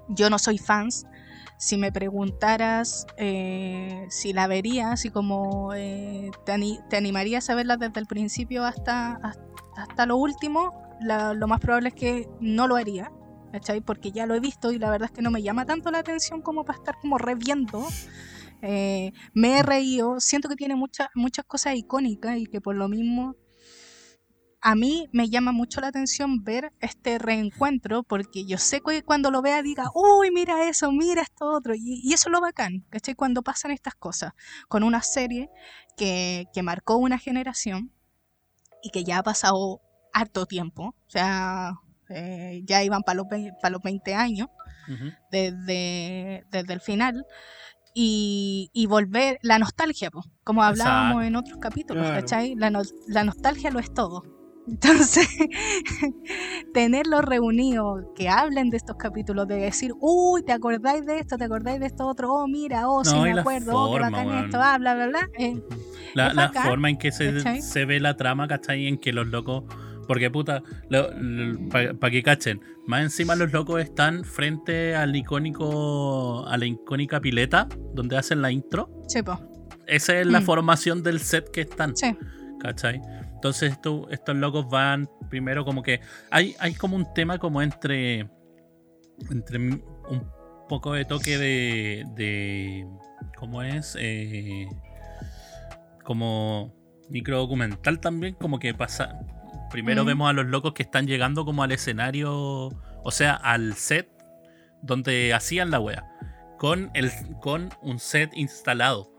yo 0.09 0.31
no 0.31 0.39
soy 0.39 0.59
fans. 0.59 1.07
si 1.59 1.77
me 1.77 1.93
preguntaras 1.93 3.07
eh, 3.19 4.07
si 4.09 4.33
la 4.33 4.47
verías, 4.47 5.01
si 5.01 5.11
como 5.11 5.75
eh, 5.75 6.31
te, 6.47 6.53
ani- 6.53 6.81
animarías 6.97 7.51
a 7.51 7.55
verla 7.55 7.77
desde 7.77 8.01
el 8.01 8.07
principio 8.07 8.65
hasta, 8.65 9.13
hasta, 9.17 9.43
hasta 9.77 10.07
lo 10.07 10.17
último, 10.17 10.73
la- 11.03 11.35
lo 11.35 11.47
más 11.49 11.61
probable 11.61 11.89
es 11.91 11.95
que 11.95 12.29
no 12.41 12.67
lo 12.67 12.77
haría. 12.77 13.13
¿Cachai? 13.53 13.81
Porque 13.81 14.13
ya 14.13 14.27
lo 14.27 14.35
he 14.35 14.41
visto 14.41 14.73
y 14.73 14.79
la 14.79 14.91
verdad 14.91 15.11
es 15.11 15.13
que 15.13 15.23
no 15.23 15.31
me 15.31 15.43
llama 15.43 15.67
tanto 15.67 15.91
la 15.91 15.99
atención 15.99 16.43
como 16.43 16.65
para 16.65 16.79
estar 16.79 16.99
como 17.01 17.19
reviendo. 17.19 17.87
Eh, 18.63 19.13
me 19.33 19.59
he 19.59 19.63
reído, 19.63 20.21
siento 20.21 20.49
que 20.49 20.57
tiene 20.57 20.77
muchas 20.77 21.09
muchas 21.15 21.45
cosas 21.47 21.77
icónicas 21.77 22.37
y 22.37 22.47
que 22.47 22.61
por 22.61 22.77
lo 22.77 22.89
mismo 22.89 23.35
a 24.63 24.75
mí 24.75 25.09
me 25.13 25.31
llama 25.31 25.53
mucho 25.53 25.81
la 25.81 25.89
atención 25.89 26.45
ver 26.45 26.73
este 26.81 27.19
reencuentro 27.19 28.03
porque 28.03 28.45
yo 28.45 28.59
sé 28.59 28.83
que 28.83 29.03
cuando 29.03 29.31
lo 29.31 29.41
vea 29.43 29.63
diga, 29.63 29.91
uy, 29.95 30.31
mira 30.31 30.69
eso, 30.69 30.93
mira 30.93 31.23
esto 31.23 31.47
otro. 31.47 31.75
Y, 31.75 32.01
y 32.05 32.13
eso 32.13 32.29
es 32.29 32.33
lo 32.33 32.41
bacán, 32.41 32.85
¿cachai? 32.91 33.15
Cuando 33.15 33.43
pasan 33.43 33.71
estas 33.71 33.95
cosas 33.95 34.33
con 34.69 34.83
una 34.83 35.03
serie 35.03 35.51
que, 35.97 36.47
que 36.53 36.63
marcó 36.63 36.97
una 36.97 37.19
generación 37.19 37.93
y 38.83 38.91
que 38.91 39.05
ya 39.05 39.19
ha 39.19 39.23
pasado 39.23 39.81
harto 40.13 40.47
tiempo, 40.47 40.95
o 41.07 41.11
sea, 41.11 41.73
eh, 42.11 42.63
ya 42.65 42.83
iban 42.85 43.03
para 43.03 43.17
los, 43.17 43.27
vei- 43.27 43.53
pa' 43.63 43.71
los 43.71 43.83
20 43.83 44.15
años 44.15 44.49
desde, 45.31 46.45
desde 46.51 46.73
el 46.73 46.81
final. 46.81 47.25
Y, 47.93 48.71
y 48.73 48.87
volver, 48.87 49.39
la 49.43 49.59
nostalgia, 49.59 50.11
po, 50.11 50.23
como 50.45 50.63
hablábamos 50.63 51.23
Exacto. 51.25 51.27
en 51.27 51.37
otros 51.37 51.59
capítulos, 51.59 52.05
Claro. 52.07 52.21
¿cachai? 52.21 52.55
La, 52.57 52.71
no- 52.71 52.83
la 53.09 53.25
nostalgia 53.25 53.71
lo 53.73 53.81
es 53.81 53.93
todo. 53.93 54.23
Entonces, 54.71 55.27
tenerlos 56.73 57.25
reunidos, 57.25 58.05
que 58.15 58.29
hablen 58.29 58.71
de 58.71 58.77
estos 58.77 58.97
capítulos, 58.97 59.49
de 59.49 59.57
decir, 59.57 59.93
uy, 60.01 60.43
¿te 60.45 60.53
acordáis 60.53 61.05
de 61.05 61.19
esto? 61.19 61.37
¿Te 61.37 61.45
acordáis 61.45 61.81
de 61.81 61.87
esto 61.87 62.07
otro? 62.07 62.33
Oh, 62.33 62.47
mira, 62.47 62.89
oh, 62.89 63.05
sí 63.05 63.15
No, 63.17 63.23
me 63.23 63.41
acuerdo, 63.41 63.73
oh, 63.75 63.87
qué 63.95 64.01
forma, 64.01 64.11
bacán 64.11 64.45
esto, 64.45 64.59
ah, 64.61 64.79
bla, 64.79 64.95
bla, 64.95 65.07
bla. 65.09 65.29
Eh, 65.39 65.61
La, 66.15 66.29
Es 66.29 66.35
la 66.35 66.47
bacán, 66.47 66.67
forma 66.67 66.91
en 66.91 66.99
que 66.99 67.11
se, 67.11 67.61
se 67.63 67.85
ve 67.85 67.99
la 68.01 68.17
trama, 68.17 68.47
¿cachai? 68.49 68.87
En 68.87 68.99
que 68.99 69.13
los 69.13 69.27
locos. 69.27 69.65
Porque 70.11 70.29
puta, 70.29 70.61
para 71.71 72.11
que 72.11 72.21
cachen, 72.25 72.61
más 72.85 73.03
encima 73.03 73.37
los 73.37 73.53
locos 73.53 73.81
están 73.81 74.25
frente 74.25 74.97
al 74.97 75.15
icónico. 75.15 76.45
a 76.49 76.57
la 76.59 76.67
icónica 76.67 77.21
pileta 77.21 77.69
donde 77.95 78.17
hacen 78.19 78.43
la 78.43 78.51
intro. 78.51 78.91
sí, 79.07 79.23
po, 79.23 79.39
Esa 79.87 80.19
es 80.19 80.27
la 80.27 80.41
Mm. 80.41 80.45
formación 80.45 81.03
del 81.05 81.21
set 81.21 81.49
que 81.53 81.61
están. 81.61 81.97
sí. 81.97 82.17
¿Cachai? 82.59 83.01
Entonces 83.35 83.71
esto- 83.71 84.09
estos 84.11 84.35
locos 84.35 84.69
van 84.69 85.09
primero 85.29 85.65
como 85.65 85.81
que. 85.85 86.01
Hay, 86.33 86.57
hay 86.59 86.75
como 86.75 86.97
un 86.97 87.07
tema 87.15 87.39
como 87.39 87.63
entre. 87.63 88.29
Entre 89.31 89.59
un 89.59 89.81
poco 90.69 90.93
de 90.95 91.05
toque 91.05 91.39
de. 91.39 92.05
de 92.17 92.85
¿Cómo 93.39 93.63
es? 93.63 93.97
Eh, 94.01 94.67
como 96.05 96.75
microdocumental 97.11 98.01
también. 98.01 98.35
Como 98.35 98.59
que 98.59 98.75
pasa. 98.75 99.21
Primero 99.71 100.03
Mm. 100.03 100.07
vemos 100.07 100.31
a 100.31 100.33
los 100.33 100.47
locos 100.47 100.73
que 100.75 100.83
están 100.83 101.07
llegando 101.07 101.45
como 101.45 101.63
al 101.63 101.73
escenario. 101.73 102.33
O 103.03 103.11
sea, 103.11 103.35
al 103.35 103.75
set 103.75 104.09
donde 104.83 105.33
hacían 105.35 105.71
la 105.71 105.81
wea. 105.81 106.05
Con, 106.59 106.91
el, 106.95 107.11
con 107.41 107.71
un 107.83 107.99
set 107.99 108.31
instalado. 108.35 109.11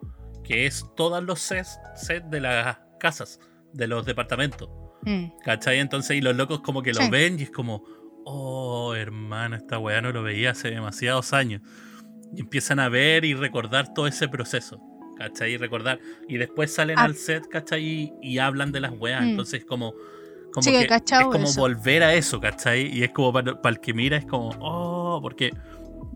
Que 0.43 0.65
es 0.65 0.85
todos 0.95 1.23
los 1.23 1.39
sets, 1.39 1.79
sets 1.95 2.29
de 2.29 2.39
las 2.41 2.77
casas, 2.99 3.39
de 3.73 3.87
los 3.87 4.05
departamentos. 4.05 4.69
Mm, 5.03 5.27
¿Cachai? 5.43 5.79
Entonces, 5.79 6.17
y 6.17 6.21
los 6.21 6.35
locos 6.35 6.61
como 6.61 6.81
que 6.83 6.93
lo 6.93 7.01
Sí. 7.01 7.09
ven 7.09 7.39
y 7.39 7.43
es 7.43 7.51
como, 7.51 7.83
oh, 8.25 8.93
hermano, 8.95 9.55
esta 9.55 9.79
weá 9.79 10.01
no 10.01 10.11
lo 10.11 10.21
veía 10.23 10.51
hace 10.51 10.69
demasiados 10.69 11.33
años. 11.33 11.61
Y 12.35 12.41
empiezan 12.41 12.79
a 12.79 12.89
ver 12.89 13.25
y 13.25 13.33
recordar 13.33 13.93
todo 13.93 14.07
ese 14.07 14.27
proceso. 14.27 14.79
¿Cachai? 15.17 15.53
Y 15.53 15.57
recordar. 15.57 15.99
Y 16.27 16.37
después 16.37 16.73
salen 16.73 16.97
Ah. 16.99 17.03
al 17.03 17.15
set, 17.15 17.47
¿cachai? 17.47 17.83
Y, 17.83 18.13
y 18.21 18.37
hablan 18.39 18.71
de 18.71 18.79
las 18.81 18.91
weas. 18.91 19.21
Mm. 19.23 19.29
Entonces, 19.29 19.65
como. 19.65 19.93
Como 20.51 20.63
Sí, 20.63 20.75
he 20.75 20.87
que 20.87 20.95
es 20.95 21.03
como 21.23 21.43
eso. 21.43 21.61
volver 21.61 22.03
a 22.03 22.13
eso, 22.13 22.39
¿cachai? 22.39 22.87
Y 22.87 23.03
es 23.03 23.11
como 23.11 23.33
para, 23.33 23.61
para 23.61 23.73
el 23.73 23.79
que 23.79 23.93
mira, 23.93 24.17
es 24.17 24.25
como, 24.25 24.49
oh, 24.59 25.19
porque 25.21 25.51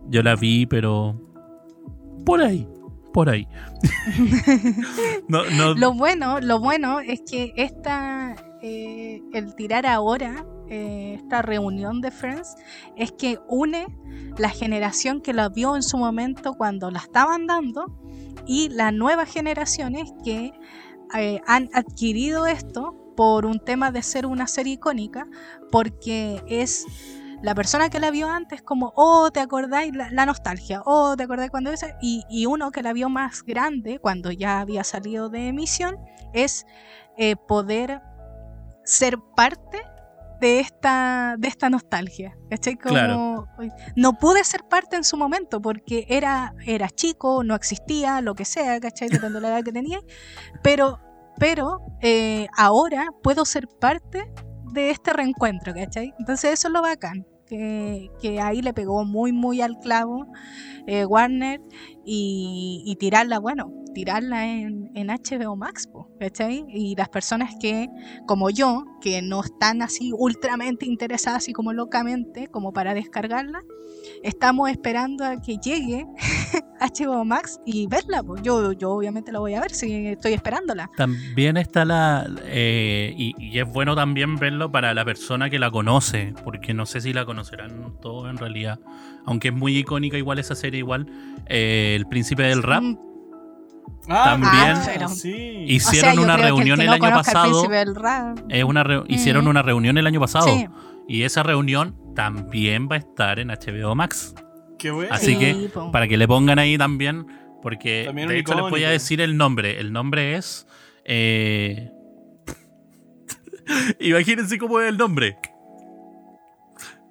yo 0.08 0.22
la 0.22 0.36
vi, 0.36 0.66
pero. 0.66 1.20
Por 2.24 2.42
ahí, 2.42 2.66
por 3.12 3.28
ahí. 3.28 3.46
no, 5.28 5.44
no, 5.50 5.74
Lo 5.74 5.94
bueno, 5.94 6.40
lo 6.40 6.60
bueno 6.60 7.00
es 7.00 7.22
que 7.28 7.52
esta, 7.56 8.34
eh, 8.62 9.22
el 9.32 9.54
tirar 9.54 9.86
ahora, 9.86 10.44
eh, 10.68 11.14
esta 11.16 11.42
reunión 11.42 12.00
de 12.00 12.10
Friends, 12.10 12.56
es 12.96 13.12
que 13.12 13.38
une 13.48 13.86
la 14.38 14.48
generación 14.48 15.20
que 15.20 15.32
la 15.32 15.48
vio 15.48 15.76
en 15.76 15.82
su 15.82 15.98
momento 15.98 16.54
cuando 16.54 16.90
la 16.90 16.98
estaban 16.98 17.46
dando 17.46 17.86
y 18.46 18.68
las 18.70 18.92
nuevas 18.92 19.32
generaciones 19.32 20.12
que 20.24 20.52
eh, 21.16 21.40
han 21.46 21.68
adquirido 21.72 22.46
esto 22.46 23.05
por 23.16 23.46
un 23.46 23.58
tema 23.58 23.90
de 23.90 24.02
ser 24.02 24.26
una 24.26 24.46
serie 24.46 24.74
icónica, 24.74 25.26
porque 25.70 26.42
es 26.48 26.86
la 27.42 27.54
persona 27.54 27.90
que 27.90 28.00
la 28.00 28.10
vio 28.10 28.30
antes 28.30 28.62
como, 28.62 28.92
oh, 28.96 29.30
¿te 29.30 29.40
acordáis? 29.40 29.94
La, 29.94 30.10
la 30.10 30.26
nostalgia, 30.26 30.82
oh, 30.84 31.16
¿te 31.16 31.24
acordáis 31.24 31.50
cuando 31.50 31.72
esa? 31.72 31.96
Y, 32.00 32.24
y 32.28 32.46
uno 32.46 32.70
que 32.70 32.82
la 32.82 32.92
vio 32.92 33.08
más 33.08 33.42
grande, 33.42 33.98
cuando 33.98 34.30
ya 34.30 34.60
había 34.60 34.84
salido 34.84 35.28
de 35.28 35.48
emisión, 35.48 35.96
es 36.32 36.66
eh, 37.16 37.36
poder 37.36 38.02
ser 38.84 39.18
parte 39.34 39.82
de 40.40 40.60
esta, 40.60 41.36
de 41.38 41.48
esta 41.48 41.70
nostalgia. 41.70 42.36
¿cachai? 42.50 42.76
Como, 42.76 42.94
Claro. 42.94 43.48
No 43.96 44.18
pude 44.18 44.44
ser 44.44 44.64
parte 44.64 44.96
en 44.96 45.04
su 45.04 45.16
momento 45.16 45.60
porque 45.60 46.06
era, 46.08 46.54
era 46.64 46.88
chico, 46.90 47.42
no 47.42 47.54
existía, 47.54 48.20
lo 48.20 48.34
que 48.34 48.44
sea, 48.44 48.78
¿cachai? 48.80 49.08
Depende 49.08 49.34
de 49.34 49.40
la 49.40 49.48
edad 49.48 49.64
que 49.64 49.72
tenía. 49.72 50.00
Pero, 50.62 51.00
pero 51.38 51.80
eh, 52.00 52.46
ahora 52.56 53.12
puedo 53.22 53.44
ser 53.44 53.68
parte 53.68 54.30
de 54.72 54.90
este 54.90 55.12
reencuentro, 55.12 55.74
¿cachai? 55.74 56.12
Entonces 56.18 56.52
eso 56.52 56.68
es 56.68 56.72
lo 56.72 56.82
bacán. 56.82 57.26
Que, 57.46 58.10
ahí 58.42 58.60
le 58.60 58.74
pegó 58.74 59.04
muy, 59.04 59.32
muy 59.32 59.60
al 59.60 59.78
clavo 59.78 60.26
eh, 60.88 61.04
Warner 61.04 61.60
y, 62.04 62.82
y 62.84 62.96
tirarla, 62.96 63.38
bueno, 63.38 63.72
tirarla 63.96 64.46
en, 64.46 64.92
HBO 64.94 65.56
Max, 65.56 65.88
¿cachai? 66.20 66.66
Y 66.68 66.94
las 66.96 67.08
personas 67.08 67.54
que, 67.58 67.88
como 68.26 68.50
yo, 68.50 68.84
que 69.00 69.22
no 69.22 69.40
están 69.42 69.80
así 69.80 70.12
ultramente 70.12 70.84
interesadas, 70.84 71.38
así 71.44 71.54
como 71.54 71.72
locamente, 71.72 72.48
como 72.48 72.74
para 72.74 72.92
descargarla, 72.92 73.62
estamos 74.26 74.68
esperando 74.70 75.24
a 75.24 75.40
que 75.40 75.56
llegue 75.58 76.06
HBO 76.80 77.24
Max 77.24 77.58
y 77.64 77.86
verla. 77.86 78.22
Pues 78.22 78.42
yo, 78.42 78.72
yo 78.72 78.90
obviamente 78.92 79.32
la 79.32 79.38
voy 79.38 79.54
a 79.54 79.60
ver, 79.60 79.70
si 79.72 80.06
estoy 80.08 80.32
esperándola. 80.34 80.90
También 80.96 81.56
está 81.56 81.84
la. 81.84 82.26
eh, 82.44 83.14
y, 83.16 83.34
y 83.38 83.58
es 83.58 83.66
bueno 83.72 83.94
también 83.94 84.36
verlo 84.36 84.70
para 84.70 84.92
la 84.94 85.04
persona 85.04 85.48
que 85.50 85.58
la 85.58 85.70
conoce, 85.70 86.34
porque 86.44 86.74
no 86.74 86.86
sé 86.86 87.00
si 87.00 87.12
la 87.12 87.24
conocerán 87.24 87.94
todos 88.00 88.28
en 88.28 88.36
realidad. 88.36 88.78
Aunque 89.24 89.48
es 89.48 89.54
muy 89.54 89.76
icónica, 89.76 90.16
igual 90.18 90.38
esa 90.38 90.54
serie, 90.54 90.78
igual. 90.80 91.06
eh, 91.46 91.94
el 91.96 92.06
Príncipe 92.06 92.42
del 92.42 92.62
Rap. 92.62 92.82
Mm, 92.82 92.98
También- 94.08 94.52
Ah, 94.76 94.82
pero- 94.86 95.08
Hicieron 95.66 96.18
una 96.20 96.36
reunión 96.36 96.80
el 96.80 96.86
no 96.86 96.92
año 96.92 97.10
pasado. 97.10 97.50
Príncipe 97.50 97.74
del 97.76 97.94
Rap, 97.94 98.38
Es 98.48 98.64
una 98.64 98.84
re- 98.84 99.02
Hicieron 99.08 99.48
una 99.48 99.62
reunión 99.62 99.98
el 99.98 100.06
año 100.06 100.20
pasado. 100.20 100.46
sí, 100.46 100.66
Y 101.08 101.22
esa 101.22 101.42
reunión 101.42 101.96
también 102.16 102.88
va 102.90 102.96
a 102.96 102.98
estar 102.98 103.38
en 103.38 103.48
HBO 103.48 103.94
Max. 103.94 104.34
Qué 104.78 104.90
bueno. 104.90 105.14
Así 105.14 105.34
sí, 105.34 105.38
que. 105.38 105.70
Para 105.92 106.08
que 106.08 106.16
le 106.16 106.26
pongan 106.26 106.58
ahí 106.58 106.76
también. 106.76 107.26
Porque 107.62 108.04
También 108.06 108.28
de 108.28 108.38
hecho 108.38 108.54
les 108.54 108.70
voy 108.70 108.84
a 108.84 108.90
decir 108.90 109.20
el 109.20 109.36
nombre. 109.36 109.78
El 109.78 109.92
nombre 109.92 110.36
es. 110.36 110.66
eh, 111.04 111.90
Imagínense 114.00 114.58
cómo 114.58 114.80
es 114.80 114.88
el 114.88 114.96
nombre. 114.96 115.36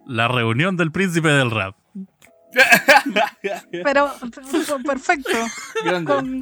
La 0.06 0.27
reunión 0.27 0.77
del 0.77 0.91
príncipe 0.91 1.30
del 1.30 1.52
rap. 1.52 1.76
Pero 3.84 4.11
perfecto. 4.86 5.30
Grande. 5.84 6.11
con- 6.14 6.40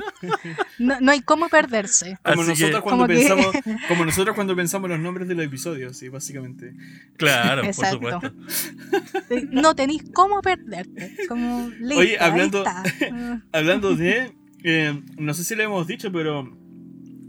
no, 0.80 1.00
no 1.02 1.12
hay 1.12 1.22
cómo 1.22 1.50
perderse. 1.50 2.18
Como 2.24 2.44
nosotros, 2.44 2.70
que- 2.76 2.82
cuando 2.82 2.90
Como 2.90 3.08
que- 3.08 3.14
pensamos, 3.16 3.48
como 3.88 4.06
nosotros 4.06 4.36
cuando 4.36 4.56
pensamos 4.56 4.90
los 4.90 5.00
nombres 5.00 5.28
de 5.28 5.36
los 5.36 5.46
episodios, 5.46 5.98
sí, 5.98 6.10
básicamente. 6.10 6.74
Claro, 7.18 7.64
Exacto. 7.64 8.00
por 8.00 8.22
supuesto. 8.22 9.48
No 9.52 9.76
tenéis 9.76 10.04
cómo 10.14 10.42
perderte. 10.42 11.16
Como, 11.28 11.70
listo, 11.80 11.98
Oye, 12.00 12.18
hablando- 12.20 12.64
Hablando 13.52 13.96
de. 13.96 14.34
eh, 14.64 15.02
no 15.18 15.34
sé 15.34 15.44
si 15.44 15.56
le 15.56 15.64
hemos 15.64 15.88
dicho, 15.88 16.12
pero. 16.12 16.50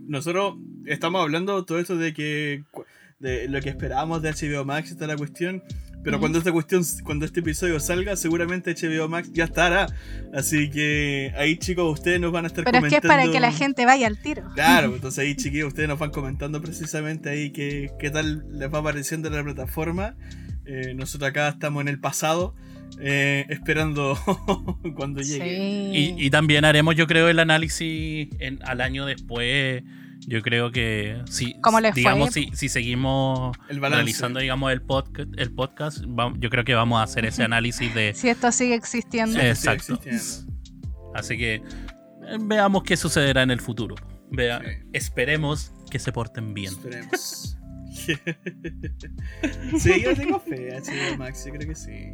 Nosotros 0.07 0.57
estamos 0.87 1.23
hablando 1.23 1.65
todo 1.65 1.79
esto 1.79 1.97
de 1.97 2.13
que. 2.13 2.65
de 3.19 3.49
lo 3.49 3.61
que 3.63 3.71
esperábamos 3.71 4.21
de 4.23 4.31
HBO 4.33 4.65
Max 4.67 4.91
y 4.91 4.95
toda 4.95 5.07
la 5.09 5.17
cuestión. 5.17 5.63
Pero 6.05 6.21
cuando 6.21 6.39
esta 6.39 6.53
cuestión, 6.53 6.85
cuando 7.03 7.25
este 7.25 7.41
episodio 7.41 7.81
salga, 7.81 8.15
seguramente 8.17 8.75
HBO 8.75 9.09
Max 9.09 9.31
ya 9.33 9.45
estará. 9.45 9.87
Así 10.35 10.69
que 10.71 11.33
ahí, 11.37 11.57
chicos, 11.57 11.91
ustedes 11.99 12.21
nos 12.21 12.31
van 12.31 12.45
a 12.45 12.49
estar 12.49 12.63
Pero 12.65 12.77
es 12.77 12.83
que 12.85 12.89
comentando. 13.01 13.09
es 13.15 13.21
para 13.27 13.33
que 13.33 13.41
la 13.41 13.51
gente 13.53 13.87
vaya 13.87 14.07
al 14.07 14.19
tiro. 14.21 14.43
Claro, 14.55 14.93
entonces 14.95 15.19
ahí 15.21 15.35
chiquillos, 15.35 15.69
ustedes 15.69 15.89
nos 15.89 15.99
van 15.99 16.11
comentando 16.11 16.61
precisamente 16.61 17.31
ahí 17.31 17.51
qué, 17.51 17.91
qué 17.99 18.11
tal 18.11 18.45
les 18.51 18.73
va 18.73 18.83
pareciendo 18.83 19.31
la 19.31 19.43
plataforma. 19.43 20.15
Eh, 20.67 20.93
nosotros 20.95 21.31
acá 21.31 21.49
estamos 21.49 21.81
en 21.81 21.89
el 21.89 21.99
pasado 22.01 22.55
eh, 23.01 23.47
esperando 23.49 24.17
cuando 24.97 25.21
llegue. 25.23 25.45
Sí. 25.93 26.15
Y, 26.19 26.27
y 26.27 26.31
también 26.31 26.65
haremos, 26.65 26.95
yo 26.97 27.07
creo, 27.07 27.29
el 27.29 27.39
análisis 27.39 28.29
en- 28.39 28.61
al 28.65 28.81
año 28.83 29.07
después. 29.07 29.83
Yo 30.27 30.41
creo 30.43 30.71
que 30.73 31.23
si, 31.29 31.55
¿Cómo 31.61 31.81
les 31.81 31.93
fue? 31.93 32.01
digamos, 32.01 32.33
si, 32.33 32.51
si 32.55 32.69
seguimos 32.69 33.55
El 33.69 33.81
balance. 33.81 34.03
realizando, 34.05 34.41
digamos, 34.41 34.73
el 34.73 34.81
podcast, 34.83 35.29
el 35.37 35.53
podcast 35.53 36.03
va- 36.05 36.33
yo 36.39 36.49
creo 36.51 36.65
que 36.65 36.75
vamos 36.75 36.99
a 37.01 37.03
hacer 37.03 37.27
ese 37.27 37.43
análisis 37.45 37.95
de. 37.95 38.15
Si 38.15 38.29
esto 38.29 38.51
sigue 38.53 38.75
existiendo. 38.75 39.39
Exacto. 39.39 39.95
existiendo. 40.03 40.53
Así 41.15 41.37
que 41.37 41.55
eh, 41.57 41.63
veamos 42.41 42.83
qué 42.85 42.97
sucederá 42.97 43.43
en 43.43 43.51
el 43.51 43.61
futuro. 43.61 43.95
Vea, 44.31 44.61
Sí. 44.61 44.67
Esperemos 44.95 45.73
que 45.91 45.99
se 45.99 46.11
porten 46.11 46.55
bien. 46.55 46.73
Esperemos. 46.73 47.59
sí, 49.79 50.03
yo 50.03 50.15
tengo 50.15 50.41
fe, 50.41 50.71
HBO 50.81 51.19
Max, 51.19 51.45
yo 51.47 51.53
creo 51.53 51.69
que 51.69 51.75
sí. 51.75 52.11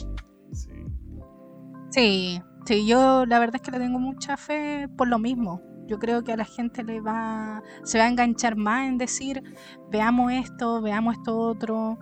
sí. 0.53 0.69
Sí, 1.91 2.43
sí, 2.67 2.87
yo 2.87 3.25
la 3.27 3.39
verdad 3.39 3.57
es 3.57 3.63
que 3.63 3.71
le 3.71 3.79
tengo 3.79 3.99
mucha 3.99 4.37
fe 4.37 4.89
por 4.97 5.09
lo 5.09 5.19
mismo. 5.19 5.63
Yo 5.91 5.99
creo 5.99 6.23
que 6.23 6.33
a 6.33 6.37
la 6.37 6.45
gente 6.45 6.85
le 6.85 7.01
va, 7.01 7.63
se 7.83 7.99
va 7.99 8.05
a 8.05 8.09
enganchar 8.09 8.55
más 8.57 8.87
en 8.87 8.97
decir, 8.97 9.43
veamos 9.91 10.31
esto, 10.33 10.81
veamos 10.81 11.17
esto 11.17 11.37
otro, 11.37 11.99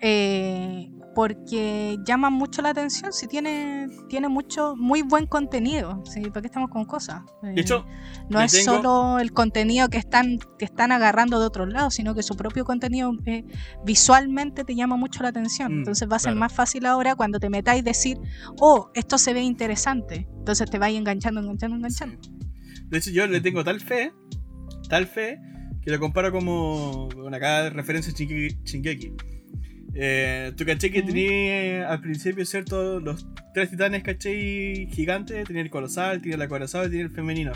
eh, 0.00 0.90
porque 1.16 1.98
llama 2.06 2.30
mucho 2.30 2.62
la 2.62 2.68
atención, 2.68 3.12
si 3.12 3.26
tiene, 3.26 3.88
tiene 4.08 4.28
mucho, 4.28 4.76
muy 4.76 5.02
buen 5.02 5.26
contenido, 5.26 6.00
¿sí? 6.04 6.20
¿Para 6.30 6.42
qué 6.42 6.46
estamos 6.46 6.70
con 6.70 6.84
cosas? 6.84 7.22
De 7.42 7.50
Eh, 7.50 7.60
hecho, 7.60 7.84
no 8.30 8.40
es 8.40 8.52
tengo- 8.52 8.76
solo 8.76 9.18
el 9.18 9.32
contenido 9.32 9.88
que 9.88 9.98
están, 9.98 10.38
que 10.60 10.64
están 10.64 10.92
agarrando 10.92 11.40
de 11.40 11.46
otros 11.46 11.68
lados, 11.72 11.94
sino 11.94 12.14
que 12.14 12.22
su 12.22 12.36
propio 12.36 12.64
contenido 12.64 13.10
eh, 13.26 13.44
visualmente 13.84 14.62
te 14.62 14.76
llama 14.76 14.96
mucho 14.96 15.24
la 15.24 15.30
atención. 15.30 15.74
Mm, 15.74 15.78
Entonces 15.78 16.08
va 16.08 16.16
a 16.16 16.20
ser 16.20 16.34
claro. 16.34 16.40
más 16.40 16.52
fácil 16.52 16.86
ahora 16.86 17.16
cuando 17.16 17.40
te 17.40 17.50
metáis 17.50 17.82
decir, 17.82 18.16
oh, 18.60 18.90
esto 18.94 19.18
se 19.18 19.34
ve 19.34 19.40
interesante. 19.42 20.28
Entonces 20.38 20.70
te 20.70 20.78
vais 20.78 20.96
enganchando, 20.96 21.40
enganchando, 21.40 21.76
enganchando. 21.78 22.16
Sí. 22.22 22.30
De 22.88 22.98
hecho, 22.98 23.10
yo 23.10 23.26
le 23.26 23.40
tengo 23.40 23.64
tal 23.64 23.80
fe, 23.80 24.12
tal 24.88 25.06
fe, 25.06 25.38
que 25.82 25.90
lo 25.90 25.98
comparo 25.98 26.32
como 26.32 27.08
con 27.14 27.34
acá 27.34 27.70
referencia 27.70 28.12
a 28.12 28.16
Shingeki. 28.16 29.12
Eh, 29.94 30.52
tú 30.56 30.64
caché 30.64 30.90
que 30.90 31.02
tenía 31.02 31.90
al 31.90 32.00
principio, 32.00 32.44
¿cierto? 32.46 33.00
Los 33.00 33.26
tres 33.54 33.70
titanes, 33.70 34.02
caché 34.02 34.86
gigantes. 34.92 35.46
Tenía 35.46 35.62
el 35.62 35.70
colosal, 35.70 36.20
tenía 36.20 36.36
el 36.36 36.42
acorazado 36.42 36.86
y 36.86 36.90
tenía 36.90 37.04
el 37.04 37.10
femenino. 37.10 37.52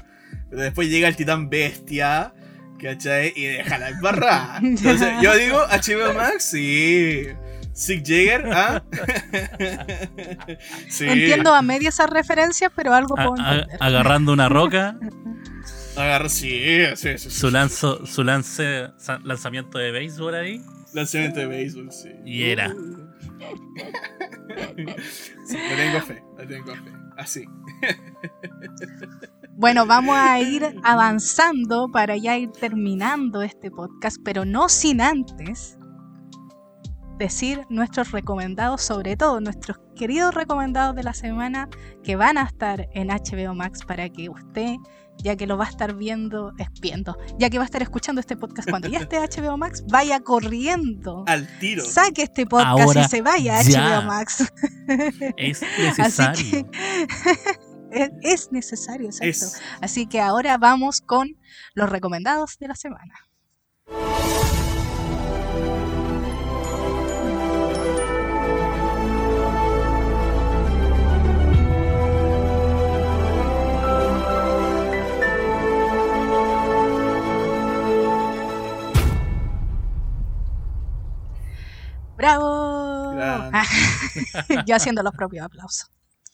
Pero 0.51 0.63
después 0.63 0.89
llega 0.89 1.09
el 1.09 1.17
titán 1.17 1.49
bestia, 1.49 2.35
¿cachai? 2.81 3.33
Y 3.37 3.45
deja 3.45 3.79
la 3.79 3.89
embarrada. 3.91 4.59
Entonces, 4.63 5.09
yo 5.23 5.37
digo, 5.37 5.59
HBO 5.59 6.15
Max, 6.15 6.45
sí. 6.45 7.27
Sig 7.73 8.03
Jagger, 8.07 8.47
¿ah? 8.53 8.82
sí. 10.89 11.07
Entiendo 11.09 11.55
a 11.55 11.62
media 11.62 11.89
esas 11.89 12.11
referencias, 12.11 12.70
pero 12.74 12.93
algo 12.94 13.19
A- 13.19 13.27
puedo 13.28 13.43
a- 13.43 13.55
entender. 13.55 13.77
agarrando 13.81 14.32
una 14.32 14.49
roca, 14.49 14.97
Agarra, 15.97 16.31
sí, 16.31 16.59
sí, 16.97 17.19
sí, 17.19 17.28
su, 17.31 17.51
lanzo, 17.51 18.07
su 18.07 18.24
lance, 18.24 18.89
lanzamiento 19.24 19.77
de 19.77 19.90
béisbol 19.90 20.35
ahí. 20.35 20.61
Lanzamiento 20.94 21.40
de 21.40 21.47
béisbol, 21.47 21.93
sí. 21.93 22.09
Y 22.24 22.44
era. 22.44 22.74
Sí, 25.47 25.57
le 25.57 25.77
tengo 25.77 26.01
fe, 26.01 26.23
le 26.39 26.47
tengo 26.47 26.74
fe. 26.74 26.93
Así. 27.19 27.44
Bueno, 29.51 29.85
vamos 29.86 30.16
a 30.16 30.40
ir 30.40 30.65
avanzando 30.82 31.89
para 31.93 32.16
ya 32.16 32.39
ir 32.39 32.51
terminando 32.53 33.43
este 33.43 33.70
podcast, 33.70 34.16
pero 34.24 34.47
no 34.47 34.70
sin 34.70 35.03
antes 35.03 35.77
decir 37.23 37.65
nuestros 37.69 38.11
recomendados, 38.11 38.82
sobre 38.82 39.16
todo 39.16 39.40
nuestros 39.40 39.78
queridos 39.94 40.35
recomendados 40.35 40.97
de 40.97 41.05
la 41.05 41.15
semana 41.15 41.69
que 42.03 42.16
van 42.16 42.36
a 42.36 42.43
estar 42.43 42.89
en 42.94 43.09
HBO 43.09 43.55
Max 43.55 43.85
para 43.86 44.09
que 44.09 44.28
usted, 44.28 44.74
ya 45.19 45.36
que 45.36 45.47
lo 45.47 45.57
va 45.57 45.66
a 45.66 45.69
estar 45.69 45.94
viendo, 45.94 46.53
es 46.59 46.66
viendo, 46.81 47.16
ya 47.39 47.49
que 47.49 47.59
va 47.59 47.65
a 47.65 47.66
estar 47.66 47.81
escuchando 47.81 48.20
este 48.20 48.36
podcast 48.36 48.69
cuando 48.69 48.89
ya 48.89 48.99
esté 48.99 49.20
HBO 49.20 49.57
Max, 49.57 49.85
vaya 49.89 50.19
corriendo. 50.19 51.23
Al 51.28 51.47
tiro. 51.61 51.85
Saque 51.85 52.23
este 52.23 52.44
podcast 52.44 52.81
Ahora 52.81 53.03
y 53.03 53.09
se 53.09 53.23
vaya 53.23 53.59
a 53.59 53.62
ya. 53.62 54.01
HBO 54.01 54.07
Max. 54.07 54.53
Es 55.36 55.62
Así 55.62 55.81
necesario. 55.81 56.70
es 58.23 58.51
necesario, 58.51 59.07
exacto. 59.07 59.28
Es. 59.28 59.62
Así 59.81 60.07
que 60.07 60.20
ahora 60.20 60.59
vamos 60.59 61.01
con 61.01 61.36
los 61.74 61.89
recomendados 61.89 62.59
de 62.59 62.66
la 62.66 62.74
semana. 62.74 63.15
¡Bravo! 82.23 83.51
Yo 84.66 84.77
haciendo 84.77 85.03
los 85.03 85.12
propios 85.12 85.44
aplausos. 85.44 85.90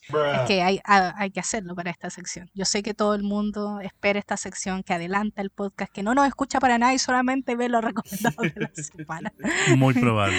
Es 0.07 0.41
que 0.47 0.61
hay, 0.61 0.79
ha- 0.85 1.13
hay 1.17 1.29
que 1.31 1.39
hacerlo 1.39 1.75
para 1.75 1.89
esta 1.91 2.09
sección. 2.09 2.49
Yo 2.55 2.65
sé 2.65 2.81
que 2.83 2.93
todo 2.93 3.13
el 3.15 3.23
mundo 3.23 3.79
espera 3.79 4.17
esta 4.19 4.37
sección, 4.37 4.81
que 4.83 4.93
adelanta 4.93 5.41
el 5.41 5.49
podcast, 5.49 5.91
que 5.91 6.01
no 6.03 6.13
nos 6.15 6.27
escucha 6.27 6.59
para 6.59 6.77
nada 6.77 6.93
y 6.93 6.99
solamente 6.99 7.55
ve 7.55 7.69
los 7.69 7.83
recomendados 7.83 8.37
de 8.37 8.53
la 8.61 8.71
semana. 8.83 9.33
Muy 9.77 9.93
probable. 9.95 10.37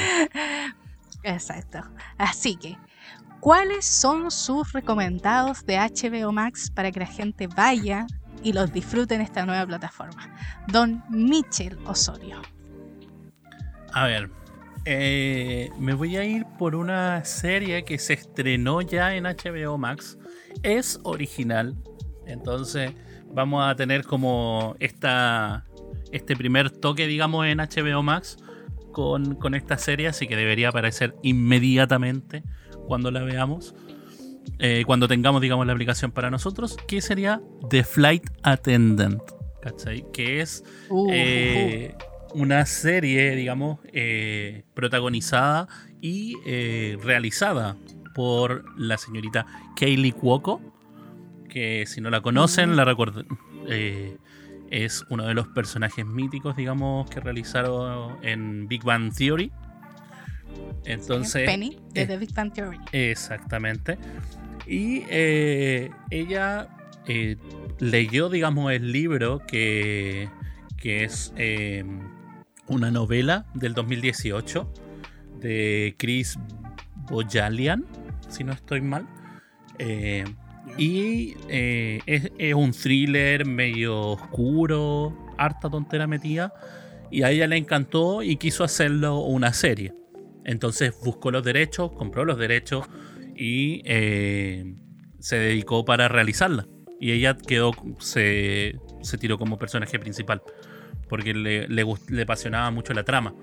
Exacto. 1.22 1.81
Así 2.18 2.56
que, 2.56 2.78
¿cuáles 3.40 3.85
son 3.86 4.31
sus 4.31 4.72
recomendados 4.72 5.64
de 5.66 5.78
HBO 5.78 6.32
Max 6.32 6.70
para 6.70 6.90
que 6.93 7.01
la 7.01 7.06
gente 7.06 7.47
vaya 7.48 8.06
y 8.43 8.52
los 8.52 8.72
disfrute 8.72 9.14
en 9.16 9.20
esta 9.20 9.44
nueva 9.47 9.66
plataforma? 9.66 10.32
Don 10.68 11.05
Michel 11.10 11.78
Osorio. 11.86 12.40
A 13.93 14.05
ver, 14.06 14.31
eh, 14.85 15.70
me 15.78 15.94
voy 15.94 16.16
a 16.16 16.24
ir 16.24 16.44
por 16.59 16.74
una 16.74 17.24
serie 17.24 17.85
que 17.85 17.98
se 17.98 18.15
estrenó 18.15 18.81
ya 18.81 19.15
en 19.15 19.24
HBO 19.24 19.78
Max. 19.78 20.19
Es 20.62 20.98
original, 21.05 21.77
entonces 22.27 22.93
vamos 23.32 23.65
a 23.65 23.74
tener 23.77 24.05
como 24.05 24.77
esta, 24.81 25.65
este 26.12 26.36
primer 26.36 26.70
toque, 26.70 27.07
digamos, 27.07 27.47
en 27.47 27.59
HBO 27.59 28.02
Max 28.02 28.39
con, 28.93 29.36
con 29.36 29.55
esta 29.55 29.78
serie, 29.78 30.09
así 30.09 30.27
que 30.27 30.36
debería 30.36 30.70
aparecer 30.70 31.15
inmediatamente 31.23 32.43
cuando 32.86 33.11
la 33.11 33.23
veamos. 33.23 33.74
eh, 34.59 34.82
cuando 34.86 35.07
tengamos, 35.09 35.40
digamos, 35.40 35.66
la 35.66 35.73
aplicación 35.73 36.11
para 36.11 36.31
nosotros, 36.31 36.77
que 36.89 37.01
sería 37.01 37.40
The 37.70 37.85
Flight 37.85 38.24
Attendant, 38.43 39.23
¿cachai? 39.62 40.05
Que 40.12 40.40
es 40.40 40.65
Uh, 40.89 41.09
eh, 41.12 41.94
una 42.35 42.65
serie, 42.66 43.35
digamos, 43.36 43.78
eh, 43.93 44.65
protagonizada 44.74 45.69
y 46.01 46.36
eh, 46.47 46.97
realizada 47.02 47.77
por 48.15 48.65
la 48.78 48.97
señorita 48.98 49.47
Kaylee 49.77 50.12
Cuoco, 50.12 50.61
que 51.48 51.85
si 51.86 52.01
no 52.01 52.11
la 52.11 52.20
conocen, 52.20 52.70
Mm. 52.73 52.74
la 52.77 52.85
recuerden. 52.85 53.27
eh, 53.69 54.16
es 54.70 55.05
uno 55.11 55.27
de 55.27 55.35
los 55.35 55.48
personajes 55.48 56.07
míticos, 56.07 56.57
digamos, 56.57 57.09
que 57.11 57.20
realizaron 57.20 58.16
en 58.23 58.69
Big 58.69 58.82
Bang 58.85 59.12
Theory. 59.12 59.51
Entonces, 60.85 61.44
Penny 61.47 61.78
de 61.93 62.02
eh, 62.02 62.07
The 62.07 62.16
Big 62.19 62.32
Bang 62.35 62.52
Theory. 62.52 62.78
Exactamente. 62.93 63.98
Y 64.66 65.02
ella 65.11 66.69
leyó, 67.81 68.28
digamos, 68.28 68.73
el 68.73 68.93
libro 68.93 69.40
que, 69.47 70.28
que 70.77 71.05
es 71.05 71.32
una 72.70 72.90
novela 72.90 73.44
del 73.55 73.74
2018 73.74 74.72
de 75.40 75.94
Chris 75.98 76.38
Bojalian, 77.10 77.84
si 78.28 78.44
no 78.44 78.52
estoy 78.52 78.80
mal. 78.80 79.06
Eh, 79.78 80.24
y 80.78 81.34
eh, 81.48 82.01
es, 82.06 82.30
es 82.38 82.55
un 82.55 82.72
thriller 82.72 83.44
medio 83.44 84.01
oscuro, 84.01 85.16
harta 85.36 85.68
tontera 85.68 86.06
metida. 86.06 86.55
Y 87.10 87.22
a 87.22 87.30
ella 87.30 87.48
le 87.48 87.56
encantó 87.56 88.22
y 88.22 88.36
quiso 88.36 88.62
hacerlo 88.62 89.18
una 89.18 89.52
serie. 89.52 89.92
Entonces 90.44 90.94
buscó 91.05 91.30
los 91.30 91.44
derechos, 91.44 91.90
compró 91.92 92.24
los 92.24 92.38
derechos 92.38 92.86
y 93.36 93.82
eh, 93.84 94.76
se 95.18 95.36
dedicó 95.36 95.84
para 95.84 96.09
realizarla. 96.09 96.66
Y 97.01 97.12
ella 97.12 97.36
quedó, 97.36 97.72
se, 97.98 98.78
se 99.02 99.18
tiró 99.18 99.38
como 99.38 99.59
personaje 99.59 99.98
principal. 99.98 100.42
Porque 101.11 101.35
le, 101.35 101.69
le, 101.69 101.85
le 102.09 102.23
apasionaba 102.23 102.70
mucho 102.70 102.95
la 102.95 103.05
trama. 103.05 103.35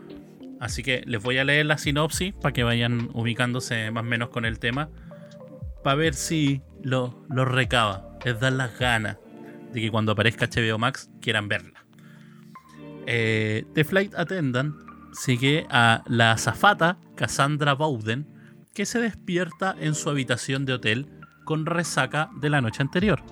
Así 0.60 0.82
que 0.82 1.04
les 1.06 1.22
voy 1.22 1.38
a 1.38 1.44
leer 1.44 1.68
la 1.68 1.78
sinopsis 1.78 2.34
para 2.34 2.52
que 2.54 2.64
vayan 2.64 3.10
ubicándose 3.14 3.92
más 3.92 4.02
o 4.02 4.08
menos 4.08 4.30
con 4.30 4.46
el 4.46 4.58
tema. 4.58 4.90
Para 5.84 5.96
ver 5.96 6.16
si 6.16 6.64
lo, 6.82 7.24
lo 7.30 7.46
recaba. 7.46 8.18
Les 8.26 8.40
dan 8.40 8.58
las 8.58 8.80
ganas 8.80 9.18
de 9.72 9.82
que 9.82 9.92
cuando 9.92 10.14
aparezca 10.14 10.48
HBO 10.48 10.80
Max 10.80 11.12
quieran 11.22 11.48
verla. 11.48 11.86
Eh, 13.06 13.66
The 13.74 13.84
Flight 13.84 14.16
Attendant 14.16 14.76
sigue 15.14 15.66
a 15.70 16.04
la 16.08 16.34
azafata 16.34 16.98
Cassandra 17.16 17.74
Bowden, 17.74 18.28
que 18.74 18.86
se 18.86 19.00
despierta 19.00 19.76
en 19.80 19.96
su 19.96 20.10
habitación 20.10 20.66
de 20.66 20.74
hotel 20.74 21.08
con 21.46 21.66
resaca 21.66 22.30
de 22.40 22.50
la 22.50 22.62
noche 22.62 22.82
anterior. 22.82 23.24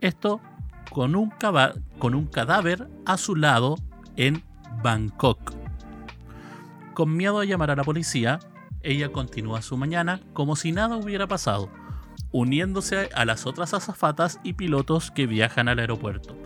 Esto 0.00 0.40
con 0.94 1.16
un, 1.16 2.26
cadáver 2.28 2.88
a 3.04 3.16
su 3.16 3.34
lado 3.34 3.76
en 4.16 4.44
Bangkok. 4.82 5.52
Con 6.94 7.16
miedo 7.16 7.40
a 7.40 7.44
llamar 7.44 7.72
a 7.72 7.76
la 7.76 7.82
policía, 7.82 8.38
ella 8.80 9.10
continúa 9.10 9.60
su 9.60 9.76
mañana 9.76 10.20
como 10.32 10.54
si 10.54 10.70
nada 10.70 10.96
hubiera 10.96 11.26
pasado, 11.26 11.68
uniéndose 12.30 13.10
a 13.12 13.24
las 13.24 13.44
otras 13.44 13.74
azafatas 13.74 14.38
y 14.44 14.52
pilotos 14.52 15.10
que 15.10 15.26
viajan 15.26 15.68
al 15.68 15.80
aeropuerto. 15.80 16.36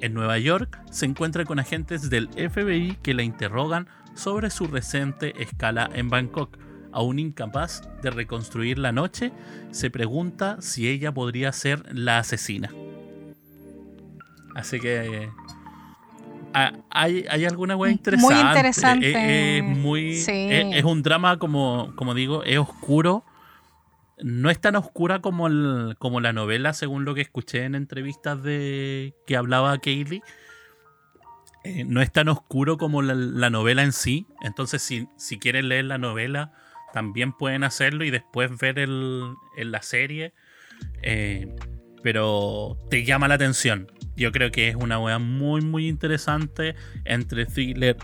En 0.00 0.14
Nueva 0.14 0.38
York 0.38 0.80
se 0.90 1.04
encuentra 1.04 1.44
con 1.44 1.58
agentes 1.58 2.08
del 2.08 2.28
FBI 2.28 2.96
que 3.02 3.12
la 3.12 3.22
interrogan 3.22 3.86
sobre 4.14 4.48
su 4.48 4.66
reciente 4.66 5.42
escala 5.42 5.90
en 5.92 6.08
Bangkok. 6.08 6.56
Aún 6.90 7.18
incapaz 7.18 7.82
de 8.00 8.10
reconstruir 8.10 8.78
la 8.78 8.92
noche, 8.92 9.32
se 9.72 9.90
pregunta 9.90 10.56
si 10.60 10.88
ella 10.88 11.12
podría 11.12 11.52
ser 11.52 11.84
la 11.94 12.18
asesina. 12.18 12.70
Así 14.54 14.80
que 14.80 15.28
hay, 16.90 17.26
hay 17.28 17.44
alguna 17.44 17.76
wea 17.76 17.90
interesante. 17.90 18.34
Muy 18.34 18.44
interesante. 18.48 19.58
Es, 19.58 19.64
muy, 19.64 20.12
es, 20.12 20.84
un 20.84 21.02
drama, 21.02 21.38
como, 21.38 21.92
como 21.96 22.14
digo, 22.14 22.44
es 22.44 22.58
oscuro. 22.58 23.24
No 24.22 24.50
es 24.50 24.60
tan 24.60 24.76
oscura 24.76 25.20
como, 25.20 25.48
el, 25.48 25.96
como 25.98 26.20
la 26.20 26.32
novela, 26.32 26.72
según 26.72 27.04
lo 27.04 27.14
que 27.14 27.22
escuché 27.22 27.64
en 27.64 27.74
entrevistas 27.74 28.42
de 28.42 29.14
que 29.26 29.36
hablaba 29.36 29.76
Kaylee. 29.78 30.22
Eh, 31.64 31.84
no 31.84 32.00
es 32.00 32.12
tan 32.12 32.28
oscuro 32.28 32.78
como 32.78 33.02
la, 33.02 33.50
novela 33.50 33.82
en 33.82 33.92
sí. 33.92 34.26
Entonces, 34.42 34.82
si, 34.82 35.08
si, 35.16 35.38
quieren 35.38 35.68
leer 35.68 35.86
la 35.86 35.98
novela, 35.98 36.52
también 36.92 37.32
pueden 37.32 37.64
hacerlo 37.64 38.04
y 38.04 38.10
después 38.10 38.56
ver 38.58 38.78
el, 38.78 39.34
en 39.56 39.72
la 39.72 39.82
serie. 39.82 40.32
Eh, 41.02 41.52
pero 42.02 42.78
te 42.90 43.04
llama 43.04 43.26
la 43.26 43.34
atención. 43.34 43.90
Yo 44.16 44.32
creo 44.32 44.50
que 44.50 44.68
es 44.68 44.76
una 44.76 44.98
weá 44.98 45.18
muy, 45.18 45.60
muy 45.60 45.88
interesante 45.88 46.74
entre 47.04 47.46
thriller, 47.46 47.96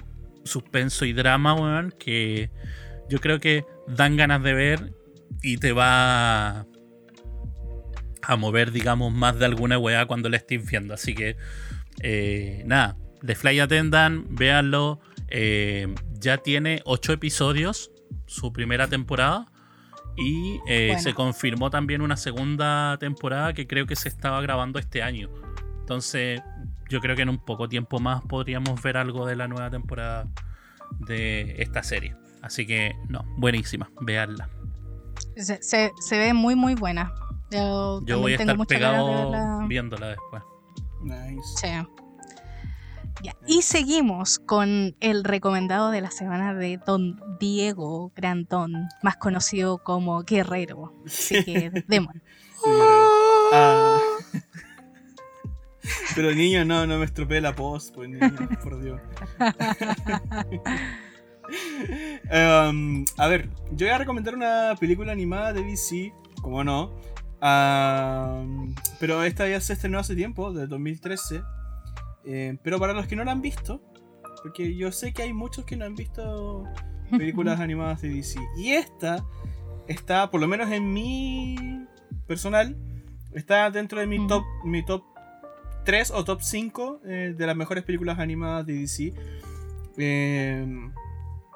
suspenso 0.45 1.05
y 1.05 1.12
drama, 1.12 1.55
weón, 1.55 1.95
que 1.99 2.51
yo 3.09 3.20
creo 3.20 3.41
que 3.41 3.65
dan 3.89 4.16
ganas 4.16 4.43
de 4.43 4.55
ver 4.55 4.93
y 5.43 5.59
te 5.59 5.73
va 5.73 6.66
a 8.23 8.37
mover, 8.37 8.70
digamos, 8.73 9.12
más 9.12 9.39
de 9.39 9.47
alguna 9.47 9.78
weá 9.78 10.07
cuando 10.07 10.28
la 10.28 10.37
estés 10.37 10.69
viendo. 10.69 10.95
Así 10.95 11.15
que, 11.15 11.37
eh, 12.03 12.62
nada, 12.66 12.97
The 13.24 13.35
Fly 13.35 13.61
Attendant, 13.61 14.27
véanlo. 14.31 15.01
Eh, 15.28 15.93
ya 16.19 16.39
tiene 16.39 16.82
ocho 16.85 17.12
episodios, 17.12 17.91
su 18.27 18.53
primera 18.53 18.89
temporada. 18.89 19.47
Y 20.16 20.61
eh, 20.69 20.97
se 20.99 21.15
confirmó 21.15 21.70
también 21.70 22.03
una 22.03 22.16
segunda 22.16 22.97
temporada 22.99 23.55
que 23.55 23.66
creo 23.66 23.87
que 23.87 23.97
se 23.97 24.09
estaba 24.09 24.41
grabando 24.43 24.78
este 24.78 25.03
año. 25.03 25.31
Entonces, 25.90 26.40
yo 26.88 27.00
creo 27.00 27.16
que 27.16 27.22
en 27.22 27.30
un 27.30 27.38
poco 27.38 27.68
tiempo 27.68 27.98
más 27.98 28.22
podríamos 28.22 28.80
ver 28.80 28.96
algo 28.96 29.26
de 29.26 29.34
la 29.34 29.48
nueva 29.48 29.70
temporada 29.70 30.28
de 31.00 31.56
esta 31.58 31.82
serie. 31.82 32.14
Así 32.42 32.64
que, 32.64 32.94
no, 33.08 33.24
buenísima, 33.38 33.90
veanla. 34.00 34.48
Se, 35.34 35.90
ve 36.12 36.32
muy, 36.32 36.54
muy 36.54 36.76
buena. 36.76 37.12
Yo, 37.50 38.00
voy 38.06 38.34
a 38.34 38.36
estar 38.36 38.56
pegado 38.68 39.66
viéndola 39.66 40.10
después. 40.10 40.44
Nice. 41.02 41.84
Y 43.48 43.62
seguimos 43.62 44.38
con 44.38 44.94
el 45.00 45.24
recomendado 45.24 45.90
de 45.90 46.02
la 46.02 46.12
semana 46.12 46.54
de 46.54 46.78
Don 46.86 47.20
Diego 47.40 48.12
Grantón, 48.14 48.86
más 49.02 49.16
conocido 49.16 49.78
como 49.78 50.22
Guerrero. 50.22 50.94
Así 51.04 51.42
que, 51.44 51.72
demos. 51.88 52.14
Ah. 53.52 53.99
Pero 56.15 56.35
niño, 56.35 56.65
no, 56.65 56.86
no 56.86 56.98
me 56.98 57.05
estropee 57.05 57.40
la 57.40 57.55
post, 57.55 57.94
pues 57.94 58.09
niño, 58.09 58.48
por 58.62 58.82
Dios. 58.82 59.01
Em, 62.31 63.05
a 63.16 63.27
ver, 63.27 63.48
yo 63.73 63.86
voy 63.86 63.94
a 63.94 63.98
recomendar 63.98 64.36
una 64.36 64.74
película 64.78 65.11
animada 65.11 65.52
de 65.52 65.65
DC, 65.65 66.12
como 66.43 66.62
no. 66.62 66.94
pero 69.01 69.24
esta 69.24 69.48
ya 69.48 69.61
se 69.61 69.73
estrenó 69.73 69.98
hace 69.98 70.15
tiempo, 70.15 70.52
de 70.52 70.69
2013. 70.69 71.43
Em, 72.24 72.59
pero 72.62 72.78
para 72.78 72.93
los 72.93 73.07
que 73.07 73.16
no 73.16 73.24
la 73.24 73.32
han 73.32 73.43
visto, 73.43 73.82
porque 74.43 74.77
yo 74.77 74.93
sé 74.93 75.12
que 75.12 75.23
hay 75.23 75.32
muchos 75.32 75.65
que 75.65 75.77
no 75.77 75.85
han 75.85 75.94
visto 75.94 76.65
películas 77.11 77.59
animadas 77.61 78.02
de 78.02 78.11
DC. 78.11 78.39
Y 78.57 78.73
esta 78.73 79.24
está, 79.89 80.31
por 80.31 80.40
lo 80.40 80.47
menos 80.47 80.70
en 80.70 80.93
mi 80.93 81.57
personal, 82.27 82.77
está 83.32 83.70
dentro 83.70 84.01
de 84.01 84.07
mi 84.07 84.27
top, 84.27 84.44
mi 84.65 84.85
top 84.85 85.02
3 85.90 86.12
o 86.12 86.24
top 86.24 86.40
5 86.40 87.00
eh, 87.04 87.34
de 87.36 87.46
las 87.48 87.56
mejores 87.56 87.82
películas 87.82 88.20
animadas 88.20 88.64
de 88.64 88.74
DC. 88.74 89.12
Em, 89.98 90.92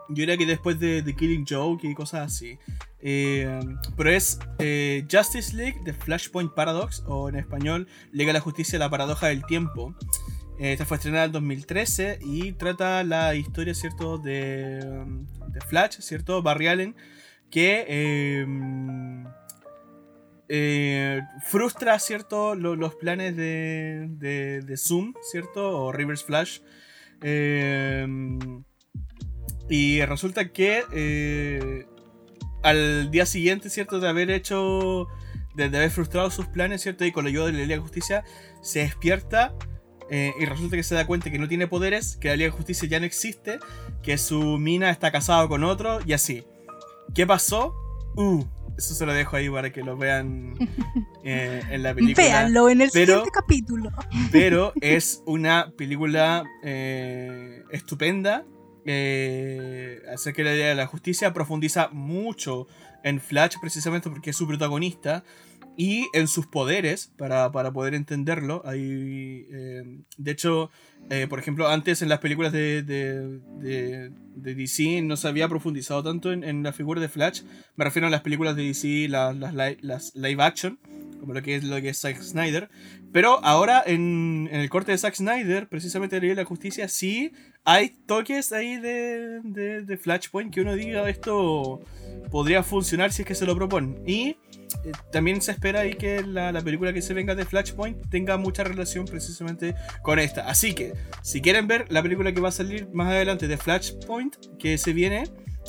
yo 0.09 0.15
diría 0.16 0.36
que 0.36 0.44
después 0.44 0.81
de 0.81 1.05
The 1.05 1.15
Killing 1.15 1.47
Joke 1.48 1.86
y 1.86 1.94
cosas 1.94 2.32
así. 2.32 2.59
Em, 2.98 3.78
pero 3.97 4.11
es 4.11 4.40
eh, 4.59 5.06
Justice 5.09 5.55
League 5.55 5.82
The 5.85 5.93
Flashpoint 5.93 6.52
Paradox, 6.52 7.05
o 7.06 7.28
en 7.28 7.36
español, 7.36 7.86
Liga 8.11 8.31
de 8.31 8.32
la 8.32 8.40
Justicia, 8.40 8.77
la 8.77 8.90
paradoja 8.90 9.28
del 9.28 9.47
tiempo. 9.47 9.94
Eh, 10.59 10.73
esta 10.73 10.85
fue 10.85 10.97
estrenada 10.97 11.27
en 11.27 11.31
2013 11.31 12.19
y 12.20 12.55
trata 12.55 13.05
la 13.05 13.36
historia, 13.36 13.73
¿cierto?, 13.73 14.19
de, 14.19 14.81
de 15.47 15.61
Flash, 15.61 16.01
¿cierto?, 16.01 16.43
Barry 16.43 16.66
Allen, 16.66 16.97
que 17.52 17.85
em, 18.40 19.27
eh, 20.49 21.23
frustra, 21.43 21.99
¿cierto? 21.99 22.55
los 22.55 22.95
planes 22.97 23.37
de, 23.37 24.09
de, 24.19 24.77
Zoom, 24.77 25.15
¿cierto? 25.31 25.87
O 25.87 25.93
Reverse 25.93 26.25
Flash. 26.25 26.61
Eh, 27.23 28.07
y 29.71 30.05
resulta 30.05 30.53
que 30.53 30.85
eh, 30.93 31.87
al 32.62 33.11
día 33.11 33.25
siguiente, 33.25 33.71
¿cierto? 33.71 34.01
De 34.01 34.09
haber 34.09 34.31
hecho, 34.31 35.07
de, 35.55 35.65
haber 35.65 35.91
frustrado 35.91 36.31
sus 36.31 36.47
planes, 36.47 36.83
¿cierto? 36.83 37.05
Y 37.05 37.12
con 37.12 37.25
la 37.25 37.31
ayuda 37.31 37.47
de 37.47 37.53
la 37.53 37.59
Liga 37.61 37.77
de 37.77 37.81
Justicia, 37.81 38.25
se 38.62 38.81
despierta. 38.81 39.55
y 40.11 40.45
resulta 40.45 40.77
que 40.77 40.83
se 40.83 40.95
da 40.95 41.07
cuenta 41.07 41.31
que 41.31 41.39
no 41.39 41.49
tiene 41.49 41.66
poderes, 41.66 42.16
que 42.16 42.29
la 42.29 42.37
Liga 42.37 42.51
de 42.51 42.57
Justicia 42.57 42.87
ya 42.89 43.01
no 43.01 43.07
existe, 43.07 43.59
que 44.03 44.19
su 44.19 44.59
mina 44.59 44.91
está 44.91 45.11
casado 45.11 45.49
con 45.49 45.65
otro 45.65 46.01
y 46.05 46.12
así. 46.12 46.45
¿Qué 47.15 47.27
pasó? 47.27 47.75
Uh, 48.16 48.45
eso 48.77 48.95
se 48.95 49.07
lo 49.07 49.13
dejo 49.13 49.37
ahí 49.37 49.49
para 49.49 49.73
que 49.73 49.83
lo 49.83 49.97
vean 49.97 50.55
eh, 51.25 51.63
en 51.71 51.83
la 51.83 51.95
película. 51.95 52.27
Véanlo 52.27 52.69
en 52.69 52.81
el 52.83 52.91
siguiente 52.91 53.31
capítulo. 53.33 53.91
Pero 54.33 54.73
es 54.81 55.23
una 55.27 55.73
película 55.77 56.45
eh, 56.63 57.63
estupenda. 57.71 58.45
Eh, 58.87 60.03
acerca 60.13 60.43
de 60.43 60.49
la 60.51 60.55
idea 60.55 60.69
de 60.69 60.75
la 60.75 60.87
justicia. 60.87 61.33
Profundiza 61.33 61.89
mucho 61.91 62.67
en 63.03 63.21
Flash, 63.21 63.57
precisamente 63.61 64.11
porque 64.11 64.31
es 64.31 64.37
su 64.37 64.47
protagonista. 64.47 65.25
Y 65.77 66.09
en 66.13 66.29
sus 66.29 66.47
poderes, 66.47 67.13
para, 67.17 67.51
poder 67.51 67.95
entenderlo. 67.95 68.63
Hay, 68.65 69.47
de 70.17 70.31
hecho, 70.31 70.71
eh, 71.11 71.27
por 71.29 71.39
ejemplo, 71.39 71.69
antes 71.69 72.01
en 72.01 72.09
las 72.09 72.21
películas 72.21 72.53
de, 72.53 72.83
de, 72.83 74.11
DC 74.37 75.03
no 75.03 75.17
se 75.17 75.29
había 75.29 75.49
profundizado 75.49 76.03
tanto 76.03 76.33
en, 76.33 76.63
la 76.63 76.73
figura 76.73 77.01
de 77.01 77.09
Flash. 77.09 77.43
Me 77.77 77.85
refiero 77.85 78.07
a 78.09 78.11
las 78.11 78.23
películas 78.23 78.57
de 78.57 78.65
DC, 78.65 79.09
las, 79.09 79.37
las, 79.83 80.15
live 80.15 80.43
action, 80.43 80.79
como 81.21 81.35
lo 81.35 81.43
que 81.43 81.57
es 81.57 81.65
lo 81.65 81.81
que 81.81 81.91
es 81.91 82.01
Zack 82.01 82.21
Snyder. 82.23 82.71
Pero 83.13 83.45
ahora 83.45 83.83
en, 83.87 84.49
el 84.51 84.69
corte 84.71 84.93
de 84.93 84.99
Zack 84.99 85.15
Snyder, 85.15 85.69
precisamente 85.69 86.21
de 86.21 86.35
la 86.35 86.45
Justicia, 86.45 86.89
sí 86.89 87.33
hay 87.65 87.91
toques 88.07 88.53
ahí 88.53 88.77
de, 88.77 89.41
de, 89.43 89.97
Flashpoint 89.97 90.53
que 90.53 90.61
uno 90.61 90.75
diga 90.75 91.09
esto 91.09 91.81
podría 92.31 92.63
funcionar 92.63 93.13
si 93.13 93.23
es 93.23 93.29
que 93.29 93.35
se 93.35 93.47
lo 93.47 93.57
propone 93.57 93.97
Y 94.07 94.37
eh, 94.85 94.93
también 95.13 95.41
se 95.41 95.53
espera 95.53 95.81
ahí 95.81 95.95
que 95.95 96.23
la, 96.23 96.53
película 96.63 96.93
que 96.93 97.03
se 97.03 97.15
venga 97.15 97.35
de 97.35 97.45
Flashpoint 97.45 98.09
tenga 98.11 98.37
mucha 98.37 98.65
relación 98.65 99.05
precisamente 99.05 99.75
con 100.03 100.19
esta. 100.19 100.49
Así 100.49 100.75
que, 100.75 100.95
si 101.23 101.41
quieren 101.41 101.67
ver 101.67 101.87
la 101.91 102.03
película 102.03 102.33
que 102.33 102.41
va 102.41 102.49
a 102.49 102.53
salir 102.53 102.89
más 102.93 103.09
adelante 103.09 103.49
de 103.49 103.57
Flashpoint, 103.57 104.37
que 104.59 104.79
se 104.79 104.93
viene, 104.93 105.25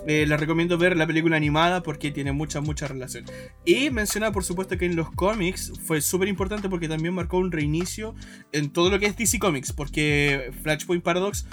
eh, 0.07 0.25
les 0.27 0.39
recomiendo 0.39 0.77
ver 0.77 0.97
la 0.97 1.07
película 1.07 1.37
animada 1.37 1.81
porque 1.81 2.11
tiene 2.11 2.31
mucha, 2.31 2.61
mucha 2.61 2.87
relación. 2.87 3.25
Y 3.65 3.89
menciona, 3.89 4.31
por 4.31 4.43
supuesto, 4.43 4.77
que 4.77 4.85
en 4.85 4.95
los 4.95 5.11
cómics 5.11 5.71
fue 5.85 6.01
súper 6.01 6.27
importante 6.27 6.69
porque 6.69 6.87
también 6.87 7.13
marcó 7.13 7.37
un 7.37 7.51
reinicio 7.51 8.13
en 8.51 8.71
todo 8.71 8.89
lo 8.89 8.99
que 8.99 9.05
es 9.07 9.17
DC 9.17 9.39
Comics, 9.39 9.71
porque 9.73 10.51
Flashpoint 10.63 11.03
Paradox 11.03 11.47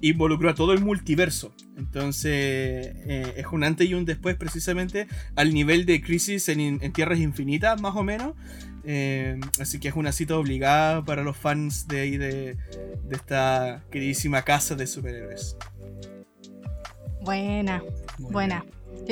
involucró 0.00 0.50
a 0.50 0.54
todo 0.54 0.72
el 0.72 0.80
multiverso. 0.80 1.54
Entonces 1.76 2.32
eh, 2.34 3.34
es 3.36 3.46
un 3.50 3.64
antes 3.64 3.88
y 3.88 3.94
un 3.94 4.04
después 4.04 4.36
precisamente 4.36 5.06
al 5.34 5.52
nivel 5.52 5.86
de 5.86 6.00
crisis 6.00 6.48
en, 6.48 6.80
Tierras 6.92 7.18
Infinitas, 7.18 7.80
más 7.80 7.96
o 7.96 8.02
menos. 8.02 8.34
Eh, 8.84 9.40
así 9.60 9.80
que 9.80 9.88
es 9.88 9.94
una 9.94 10.12
cita 10.12 10.36
obligada 10.36 11.04
para 11.04 11.22
los 11.22 11.36
fans 11.36 11.88
de 11.88 12.00
ahí 12.00 12.16
de, 12.16 12.56
esta 13.10 13.82
queridísima 13.90 14.42
casa 14.42 14.74
de 14.74 14.86
superhéroes. 14.86 15.56
Buena, 17.22 17.82
buena. 18.18 18.64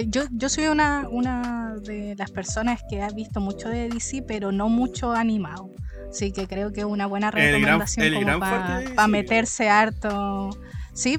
Yo, 0.06 0.24
yo 0.32 0.48
soy 0.48 0.66
una, 0.66 1.08
una 1.08 1.76
de 1.76 2.14
las 2.16 2.30
personas 2.30 2.82
que 2.88 3.02
ha 3.02 3.08
visto 3.10 3.40
mucho 3.40 3.68
de 3.68 3.88
DC, 3.88 4.24
pero 4.26 4.52
no 4.52 4.68
mucho 4.68 5.12
animado. 5.12 5.70
Así 6.10 6.32
que 6.32 6.46
creo 6.46 6.72
que 6.72 6.80
es 6.80 6.86
una 6.86 7.06
buena 7.06 7.30
recomendación 7.30 8.38
para 8.38 9.08
meterse 9.08 9.68
harto. 9.68 10.50
Sí, 10.92 11.18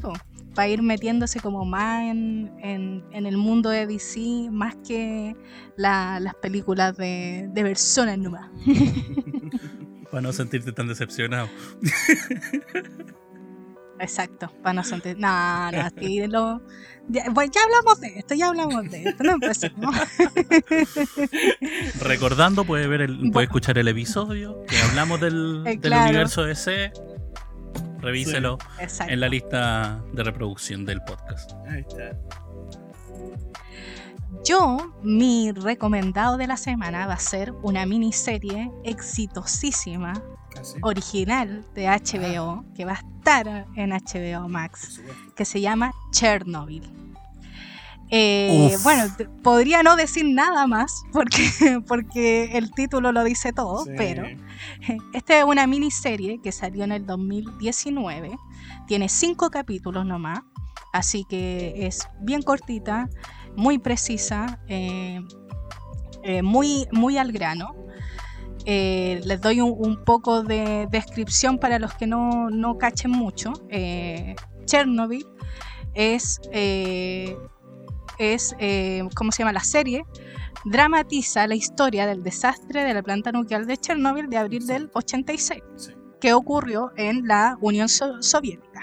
para 0.54 0.70
ir 0.70 0.82
metiéndose 0.82 1.42
como 1.42 1.66
más 1.66 2.04
en, 2.04 2.52
en, 2.62 3.26
el 3.26 3.38
mundo 3.38 3.70
de 3.70 3.88
DC, 3.88 4.50
más 4.52 4.76
que 4.88 5.36
las 5.76 6.36
películas 6.36 6.96
de, 6.96 7.50
de 7.52 7.62
personas 7.62 8.18
nomás. 8.18 8.50
para 10.10 10.22
no 10.22 10.32
sentirte 10.32 10.72
tan 10.72 10.88
decepcionado. 10.88 11.50
Exacto, 14.00 14.52
para 14.62 14.74
no 14.74 14.84
sentir. 14.84 15.18
No, 15.18 15.72
no, 15.72 15.82
aquí 15.82 16.28
lo. 16.28 16.62
Ya, 17.08 17.26
pues 17.34 17.50
ya 17.52 17.62
hablamos 17.64 18.02
de 18.02 18.20
esto, 18.20 18.34
ya 18.34 18.48
hablamos 18.48 18.90
de 18.90 19.04
esto, 19.04 19.24
no 19.24 19.34
empecemos. 19.34 19.96
Recordando, 22.02 22.66
puede 22.66 22.88
ver 22.88 23.02
el, 23.02 23.32
puede 23.32 23.46
escuchar 23.46 23.78
el 23.78 23.88
episodio 23.88 24.64
que 24.68 24.78
hablamos 24.82 25.22
del, 25.22 25.64
eh, 25.66 25.78
del 25.78 25.94
universo 25.94 26.44
DC. 26.44 26.92
Revíselo 28.00 28.60
en 29.08 29.20
la 29.20 29.30
lista 29.30 30.04
de 30.14 30.24
reproducción 30.24 30.86
del 30.86 31.02
podcast. 31.02 31.54
Ahí 31.68 31.82
está. 31.82 32.18
Yo, 34.44 34.94
mi 35.02 35.52
recomendado 35.52 36.38
de 36.38 36.46
la 36.46 36.58
semana 36.58 37.08
va 37.08 37.14
a 37.14 37.20
ser 37.20 37.52
una 37.64 37.88
miniserie 37.88 38.72
exitosísima 38.84 40.14
original 40.82 41.66
de 41.74 41.88
HBO, 41.88 42.50
ah. 42.50 42.64
que 42.76 42.86
va 42.86 42.94
a 42.94 42.96
estar 42.96 43.66
en 43.76 43.92
HBO 43.92 44.48
Max, 44.48 45.02
que 45.36 45.46
se 45.46 45.62
llama 45.62 45.92
Chernobyl. 46.12 46.84
Eh, 48.12 48.78
bueno, 48.84 49.12
podría 49.42 49.82
no 49.82 49.96
decir 49.96 50.26
nada 50.26 50.68
más 50.68 51.04
porque, 51.12 51.82
porque 51.88 52.58
el 52.58 52.72
título 52.72 53.12
lo 53.12 53.24
dice 53.24 53.52
todo, 53.52 53.84
pero 53.98 54.26
esta 55.14 55.40
es 55.40 55.44
una 55.44 55.66
miniserie 55.66 56.40
que 56.42 56.52
salió 56.52 56.84
en 56.84 56.92
el 56.92 57.06
2019, 57.06 58.38
tiene 58.88 59.10
cinco 59.10 59.50
capítulos 59.50 60.06
nomás, 60.06 60.42
así 60.94 61.26
que 61.28 61.88
es 61.88 62.08
bien 62.22 62.44
cortita, 62.44 63.10
muy 63.56 63.80
precisa, 63.80 64.60
eh, 64.68 65.20
eh, 66.24 66.42
muy, 66.44 66.88
muy 66.92 67.18
al 67.18 67.32
grano. 67.32 67.76
Eh, 68.66 69.22
les 69.24 69.40
doy 69.42 69.62
un, 69.62 70.04
poco 70.04 70.42
de 70.42 70.88
descripción 70.90 71.60
para 71.60 71.78
los 71.78 71.94
que 71.94 72.08
no, 72.08 72.50
no 72.50 72.78
cachen 72.78 73.12
mucho. 73.12 73.54
Eh, 73.70 74.36
Chernobyl 74.66 75.26
es, 75.94 76.42
eh, 76.52 77.38
es 78.18 78.56
¿cómo 79.16 79.32
se 79.32 79.40
llama 79.40 79.54
la 79.54 79.64
serie? 79.64 80.04
Dramatiza 80.66 81.46
la 81.46 81.54
historia 81.54 82.08
del 82.08 82.24
desastre 82.24 82.84
de 82.84 82.94
la 82.96 83.04
planta 83.04 83.32
nuclear 83.32 83.68
de 83.68 83.78
Chernobyl 83.78 84.30
de 84.30 84.38
abril 84.38 84.66
del 84.66 84.90
86, 84.94 85.62
que 86.20 86.34
ocurrió 86.34 86.92
en 86.98 87.28
la 87.28 87.58
Unión 87.62 87.88
Soviética. 87.88 88.82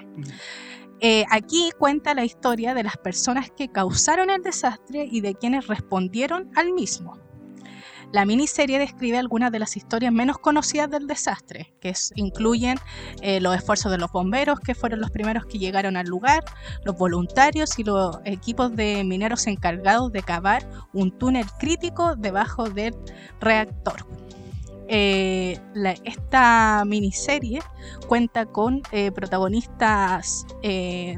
aquí 1.28 1.70
cuenta 1.76 2.14
la 2.14 2.24
historia 2.24 2.72
de 2.74 2.84
las 2.84 2.96
personas 2.98 3.50
que 3.50 3.68
causaron 3.72 4.30
el 4.30 4.42
desastre 4.42 5.08
y 5.10 5.22
de 5.22 5.34
quienes 5.34 5.66
respondieron 5.66 6.50
al 6.54 6.72
mismo. 6.72 7.31
La 8.12 8.26
miniserie 8.26 8.78
describe 8.78 9.16
algunas 9.16 9.50
de 9.50 9.58
las 9.58 9.74
historias 9.74 10.12
menos 10.12 10.36
conocidas 10.36 10.90
del 10.90 11.06
desastre, 11.06 11.72
que 11.80 11.94
incluyen 12.14 12.78
eh, 13.22 13.40
los 13.40 13.56
esfuerzos 13.56 13.90
de 13.90 13.96
los 13.96 14.12
bomberos, 14.12 14.60
que 14.60 14.74
fueron 14.74 15.00
los 15.00 15.10
primeros 15.10 15.46
que 15.46 15.58
llegaron 15.58 15.96
al 15.96 16.06
lugar, 16.06 16.44
los 16.84 16.96
voluntarios 16.98 17.78
y 17.78 17.84
los 17.84 18.18
equipos 18.26 18.76
de 18.76 19.02
mineros 19.04 19.46
encargados 19.46 20.12
de 20.12 20.22
cavar 20.22 20.68
un 20.92 21.16
túnel 21.18 21.46
crítico 21.58 22.14
debajo 22.14 22.68
del 22.68 22.94
reactor. 23.40 24.06
Eh, 24.88 25.58
esta 26.04 26.84
miniserie 26.86 27.60
cuenta 28.08 28.44
con 28.44 28.82
eh, 28.92 29.10
protagonistas 29.10 30.44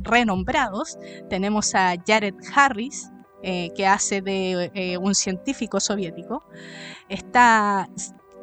renombrados. 0.03 0.97
Tenemos 1.29 1.75
a 1.75 1.97
Jared 2.07 2.35
Harris, 2.55 3.11
eh, 3.47 3.73
que 3.77 3.87
hace 3.87 4.23
de 4.23 4.71
eh, 4.73 4.97
un 4.97 5.15
científico 5.15 5.79
soviético. 5.79 6.43
Está 7.11 7.91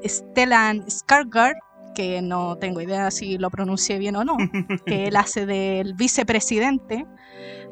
Stellan 0.06 0.86
Skarsgård, 0.86 1.56
que 1.96 2.22
no 2.22 2.56
tengo 2.58 2.82
idea 2.82 3.10
si 3.10 3.40
lo 3.40 3.50
pronuncié 3.50 3.98
bien 3.98 4.16
o 4.16 4.24
no, 4.24 4.38
que 4.86 5.08
él 5.08 5.16
hace 5.18 5.48
del 5.48 5.96
vicepresidente 5.96 7.08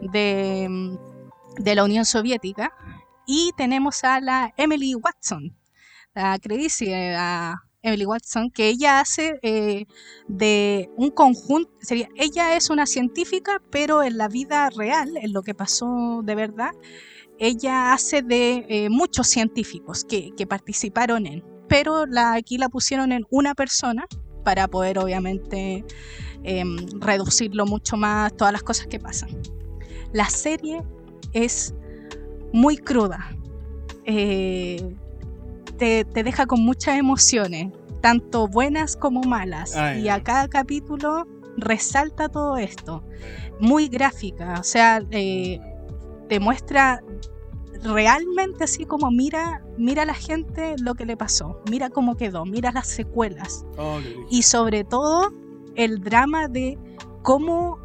de, 0.01 0.97
de 1.57 1.75
la 1.75 1.83
Unión 1.83 2.05
Soviética. 2.05 2.73
Y 3.27 3.51
tenemos 3.55 4.03
a 4.03 4.19
la 4.19 4.51
Emily 4.57 4.95
Watson, 4.95 5.55
la 6.15 6.39
queridísima 6.39 7.61
Emily 7.81 8.05
Watson, 8.05 8.51
que 8.51 8.67
ella 8.67 8.99
hace 8.99 9.39
eh, 9.41 9.85
de 10.27 10.89
un 10.97 11.11
conjunto, 11.11 11.71
sería, 11.81 12.09
ella 12.15 12.55
es 12.55 12.69
una 12.69 12.85
científica, 12.85 13.61
pero 13.71 14.03
en 14.03 14.17
la 14.17 14.27
vida 14.27 14.69
real, 14.69 15.15
en 15.17 15.31
lo 15.31 15.43
que 15.43 15.53
pasó 15.53 16.21
de 16.23 16.35
verdad, 16.35 16.71
ella 17.39 17.93
hace 17.93 18.21
de 18.21 18.65
eh, 18.67 18.89
muchos 18.89 19.27
científicos 19.27 20.03
que, 20.03 20.31
participaron 20.47 21.25
en, 21.25 21.43
pero 21.67 22.05
la, 22.05 22.33
aquí 22.33 22.57
la 22.57 22.69
pusieron 22.69 23.11
en 23.11 23.25
una 23.29 23.55
persona 23.55 24.05
para 24.43 24.67
poder 24.67 24.99
obviamente 24.99 25.85
em, 26.43 26.77
reducirlo 26.99 27.65
mucho 27.65 27.97
más, 27.97 28.35
todas 28.35 28.51
las 28.51 28.63
cosas 28.63 28.87
que 28.87 28.99
pasan. 28.99 29.29
La 30.11 30.29
serie 30.29 30.83
es 31.33 31.73
muy 32.51 32.77
cruda, 32.77 33.29
eh, 34.05 34.95
te, 35.77 36.03
deja 36.03 36.45
con 36.45 36.61
muchas 36.61 36.97
emociones, 36.97 37.71
tanto 38.01 38.47
buenas 38.47 38.97
como 38.97 39.21
malas, 39.21 39.75
y 39.97 40.09
a 40.09 40.21
cada 40.23 40.47
capítulo 40.47 41.25
resalta 41.57 42.27
todo 42.27 42.57
esto, 42.57 43.03
muy 43.59 43.87
gráfica, 43.87 44.55
o 44.59 44.63
sea, 44.63 45.01
eh, 45.11 45.59
te 46.29 46.39
muestra 46.39 47.03
realmente 47.83 48.63
así 48.63 48.85
como 48.85 49.11
mira, 49.11 49.61
mira 49.77 50.03
a 50.03 50.05
la 50.05 50.13
gente 50.13 50.75
lo 50.81 50.95
que 50.95 51.05
le 51.05 51.17
pasó, 51.17 51.61
mira 51.69 51.89
cómo 51.89 52.15
quedó, 52.15 52.45
mira 52.45 52.71
las 52.71 52.87
secuelas. 52.87 53.65
Oh, 53.77 53.99
y 54.29 54.43
sobre 54.43 54.83
todo 54.83 55.33
el 55.75 56.01
drama 56.01 56.47
de 56.47 56.77
cómo, 57.21 57.79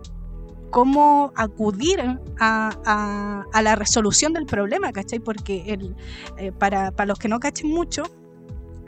cómo 0.71 1.33
acudir 1.37 2.01
a, 2.39 3.45
la 3.63 3.77
resolución 3.77 4.33
del 4.33 4.47
problema, 4.47 4.93
¿cachai? 4.93 5.21
Porque 5.21 5.65
el, 5.69 5.95
eh, 6.39 6.53
para, 6.53 6.93
los 7.07 7.19
que 7.19 7.29
no 7.29 7.41
cachen 7.41 7.71
mucho, 7.71 8.05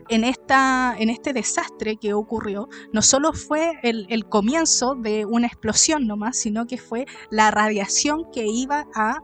en, 0.08 0.24
esta, 0.24 0.94
en 0.98 1.10
este 1.10 1.32
desastre 1.32 1.96
que 1.96 2.14
ocurrió, 2.14 2.68
no 2.92 3.02
solo 3.02 3.32
fue 3.32 3.74
el, 3.82 4.06
el, 4.08 4.26
comienzo 4.28 4.94
de 4.94 5.24
una 5.24 5.46
explosión 5.46 6.06
nomás, 6.06 6.38
sino 6.38 6.66
que 6.66 6.78
fue 6.78 7.06
la 7.30 7.50
radiación 7.50 8.24
que 8.32 8.46
iba 8.46 8.86
a 8.94 9.18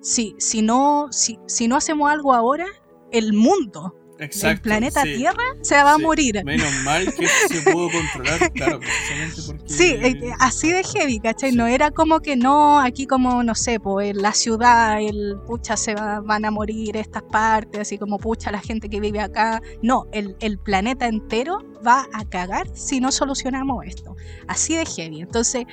si, 0.00 0.34
si, 0.38 0.62
no, 0.62 1.08
si, 1.10 1.38
si 1.46 1.68
no 1.68 1.76
hacemos 1.76 2.10
algo 2.10 2.34
ahora, 2.34 2.66
el 3.10 3.32
mundo 3.32 3.94
el 4.20 4.60
planeta 4.60 5.02
Tierra 5.02 5.42
se 5.62 5.74
va 5.76 5.94
a 5.94 5.98
morir. 5.98 6.42
Menos 6.44 6.72
mal 6.84 7.12
que 7.14 7.26
se 7.26 7.70
pudo 7.70 7.88
controlar, 7.90 8.52
claro, 8.54 8.80
precisamente 8.80 9.42
porque... 9.46 9.72
Sí, 9.72 9.96
eh, 10.00 10.32
así 10.38 10.70
de 10.70 10.82
heavy, 10.82 11.20
¿cachai? 11.20 11.52
No 11.52 11.66
era 11.66 11.90
como 11.90 12.20
que 12.20 12.36
no, 12.36 12.80
aquí 12.80 13.06
como, 13.06 13.42
no 13.42 13.54
sé, 13.54 13.80
pues 13.80 14.14
la 14.14 14.32
ciudad, 14.32 15.00
el 15.00 15.36
pucha, 15.46 15.76
se 15.76 15.94
van 15.94 16.44
a 16.44 16.50
morir 16.50 16.96
estas 16.96 17.22
partes, 17.22 17.80
así 17.80 17.98
como 17.98 18.18
pucha, 18.18 18.50
la 18.50 18.60
gente 18.60 18.88
que 18.88 19.00
vive 19.00 19.20
acá. 19.20 19.60
No, 19.82 20.06
el, 20.12 20.36
el 20.40 20.58
planeta 20.58 21.06
entero 21.08 21.58
va 21.86 22.06
a 22.12 22.24
cagar 22.24 22.68
si 22.74 23.00
no 23.00 23.12
solucionamos 23.12 23.84
esto. 23.86 24.16
Así 24.46 24.76
de 24.76 24.84
heavy. 24.84 25.20
Entonces, 25.20 25.64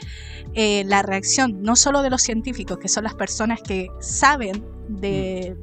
eh, 0.54 0.84
la 0.86 1.02
reacción 1.02 1.62
no 1.62 1.76
solo 1.76 2.02
de 2.02 2.10
los 2.10 2.22
científicos, 2.22 2.78
que 2.78 2.88
son 2.88 3.04
las 3.04 3.16
personas 3.16 3.62
que 3.62 3.90
saben 4.00 4.77
de, 4.88 5.56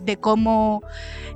de, 0.00 0.16
cómo 0.16 0.82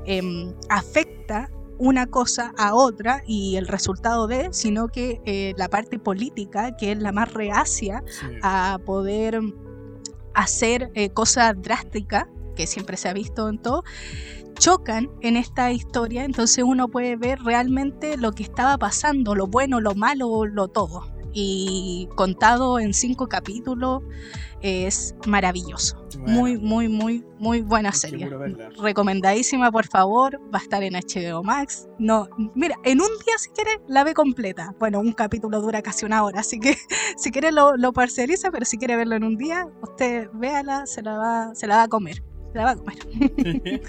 em, 0.06 0.52
afecta 0.68 1.50
una 1.78 2.06
cosa 2.06 2.52
a 2.58 2.74
otra 2.74 3.22
y 3.26 3.56
el 3.56 3.66
resultado 3.66 4.26
de, 4.26 4.48
sino 4.52 4.88
que 4.88 5.20
eh, 5.24 5.52
la 5.56 5.68
parte 5.68 5.98
política, 5.98 6.76
que 6.76 6.92
es 6.92 6.98
la 6.98 7.12
más 7.12 7.32
reacia 7.32 8.04
a 8.42 8.78
poder 8.84 9.40
hacer 10.34 10.90
eh, 10.94 11.10
cosas 11.10 11.60
drásticas, 11.60 12.26
que 12.54 12.66
siempre 12.66 12.96
se 12.96 13.08
ha 13.08 13.12
visto 13.12 13.48
en 13.48 13.58
todo, 13.58 13.82
chocan 14.54 15.10
en 15.22 15.36
esta 15.36 15.72
historia, 15.72 16.24
entonces 16.24 16.62
uno 16.64 16.88
puede 16.88 17.16
ver 17.16 17.40
realmente 17.40 18.16
lo 18.16 18.32
que 18.32 18.42
estaba 18.44 18.78
pasando, 18.78 19.34
lo 19.34 19.46
bueno, 19.46 19.80
lo 19.80 19.94
malo, 19.94 20.44
lo 20.46 20.68
todo. 20.68 21.11
Y 21.32 22.08
contado 22.14 22.78
en 22.78 22.92
cinco 22.92 23.28
capítulos, 23.28 24.02
es 24.62 25.14
maravilloso. 25.26 26.06
Muy, 26.18 26.56
muy, 26.56 26.88
muy, 26.88 27.24
muy 27.38 27.62
buena 27.62 27.92
serie. 27.92 28.30
Recomendadísima, 28.80 29.72
por 29.72 29.86
favor. 29.86 30.40
Va 30.54 30.58
a 30.58 30.62
estar 30.62 30.82
en 30.82 30.94
HBO 30.94 31.42
Max. 31.42 31.88
No, 31.98 32.28
mira, 32.54 32.76
en 32.84 33.00
un 33.00 33.08
día 33.24 33.38
si 33.38 33.50
quieres 33.50 33.78
la 33.88 34.04
ve 34.04 34.14
completa. 34.14 34.74
Bueno, 34.78 35.00
un 35.00 35.12
capítulo 35.12 35.60
dura 35.60 35.82
casi 35.82 36.06
una 36.06 36.22
hora, 36.22 36.40
así 36.40 36.60
que 36.60 36.76
si 37.16 37.30
quiere 37.30 37.50
lo, 37.50 37.76
lo 37.76 37.92
parcializa, 37.92 38.50
pero 38.50 38.64
si 38.64 38.78
quiere 38.78 38.96
verlo 38.96 39.16
en 39.16 39.24
un 39.24 39.36
día, 39.36 39.66
usted 39.82 40.28
véala, 40.34 40.86
se 40.86 41.02
la 41.02 41.18
va, 41.18 41.54
se 41.54 41.66
la 41.66 41.76
va 41.76 41.82
a 41.84 41.88
comer. 41.88 42.22
la 42.54 42.64
va 42.64 42.70
a 42.72 42.76
comer. 42.76 42.98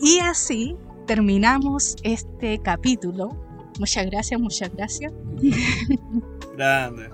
y 0.00 0.18
así 0.18 0.76
terminamos 1.06 1.96
este 2.02 2.60
capítulo. 2.62 3.43
Muchas 3.78 4.06
gracias, 4.06 4.40
muchas 4.40 4.70
gracias. 4.74 5.12
Grande. 6.56 7.10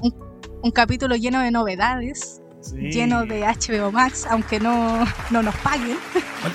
Un, 0.00 0.14
un 0.62 0.70
capítulo 0.70 1.16
lleno 1.16 1.40
de 1.40 1.50
novedades, 1.50 2.40
Sí. 2.60 2.90
lleno 2.90 3.24
de 3.24 3.42
HBO 3.42 3.92
Max, 3.92 4.26
aunque 4.28 4.58
no, 4.58 5.04
no 5.30 5.42
nos 5.42 5.54
paguen. 5.58 5.96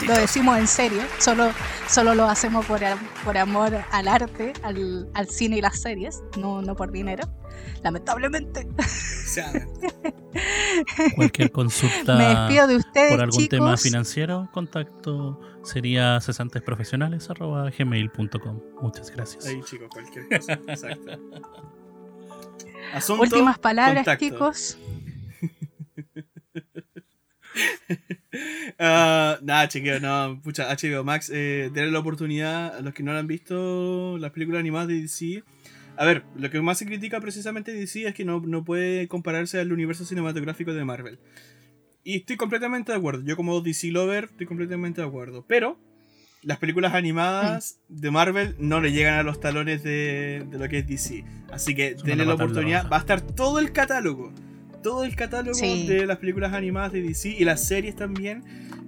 Lo 0.06 0.14
decimos 0.16 0.58
en 0.60 0.68
serio, 0.68 1.02
solo, 1.18 1.50
solo 1.88 2.14
lo 2.14 2.26
hacemos 2.26 2.66
por, 2.66 2.82
por 3.24 3.38
amor 3.38 3.74
al 3.90 4.08
arte, 4.10 4.52
al, 4.64 5.10
al 5.14 5.28
cine 5.30 5.58
y 5.58 5.62
las 5.62 5.82
series, 5.82 6.22
no, 6.38 6.62
no 6.62 6.76
por 6.76 6.92
dinero. 6.92 7.24
Lamentablemente. 7.84 8.68
Cualquier 11.16 11.52
consulta 11.52 12.16
Me 12.18 12.26
despido 12.28 12.68
de 12.68 12.76
ustedes, 12.76 13.12
por 13.12 13.22
algún 13.22 13.40
chicos. 13.40 13.50
tema 13.60 13.78
financiero, 13.78 14.50
contacto 14.52 15.40
sería 15.64 16.20
cesantesprofesionales.gmail.com. 16.22 18.62
Muchas 18.82 19.12
gracias. 19.12 19.46
Ahí, 19.48 19.62
chicos, 19.64 19.90
cualquier 19.90 20.28
cosa. 20.30 20.54
Exacto. 20.68 21.12
Asunto, 22.94 23.24
Últimas 23.24 23.58
palabras, 23.60 24.06
contacto. 24.06 24.26
chicos. 24.26 24.78
Ah, 28.80 29.38
nada, 29.44 29.68
chiquillos, 29.68 30.02
no. 30.02 30.40
Pucha, 30.44 30.68
HBO 30.76 31.04
Max, 31.04 31.30
eh, 31.32 31.70
denle 31.72 31.92
la 31.92 32.00
oportunidad 32.00 32.76
a 32.76 32.82
los 32.82 32.94
que 32.94 33.04
no 33.04 33.14
lo 33.14 33.20
han 33.20 33.28
visto, 33.28 34.18
las 34.18 34.32
películas 34.32 34.60
animadas 34.60 34.88
de 34.88 35.02
DC. 35.02 35.44
A 35.96 36.06
ver, 36.06 36.24
lo 36.36 36.50
que 36.50 36.60
más 36.62 36.80
se 36.80 36.88
critica 36.88 37.22
precisamente 37.22 37.72
de 37.72 37.80
DC 37.82 38.08
es 38.08 38.16
que 38.16 38.26
no, 38.26 38.40
no 38.40 38.64
puede 38.64 39.08
compararse 39.08 39.60
al 39.60 39.72
universo 39.72 40.06
cinematográfico 40.06 40.74
de 40.74 40.84
Marvel. 40.84 41.20
Y 42.04 42.18
estoy 42.18 42.36
completamente 42.38 42.92
de 42.92 42.98
acuerdo. 42.98 43.24
Yo, 43.24 43.36
como 43.36 43.62
DC 43.62 43.92
Lover, 43.92 44.26
estoy 44.26 44.46
completamente 44.46 45.02
de 45.02 45.08
acuerdo. 45.08 45.46
Pero 45.48 45.78
las 46.42 46.58
películas 46.58 46.94
animadas 46.94 47.80
de 47.88 48.12
Marvel 48.12 48.56
no 48.60 48.82
le 48.82 48.92
llegan 48.92 49.14
a 49.16 49.24
los 49.24 49.40
talones 49.40 49.84
de, 49.84 50.46
de 50.50 50.58
lo 50.60 50.68
que 50.68 50.80
es 50.80 50.88
DC. 50.88 51.24
Así 51.52 51.74
que 51.76 51.96
denle 52.04 52.26
la 52.26 52.34
oportunidad. 52.34 52.90
Va 52.90 52.98
a 52.98 53.00
estar 53.00 53.22
todo 53.22 53.60
el 53.60 53.72
catálogo. 53.72 54.34
Todo 54.82 55.06
el 55.06 55.16
catálogo 55.16 55.54
Sí. 55.56 55.88
de 55.88 56.06
las 56.06 56.18
películas 56.18 56.52
animadas 56.54 56.92
de 56.92 57.02
DC 57.02 57.30
y 57.30 57.46
las 57.46 57.66
series 57.66 57.96
también 57.96 58.44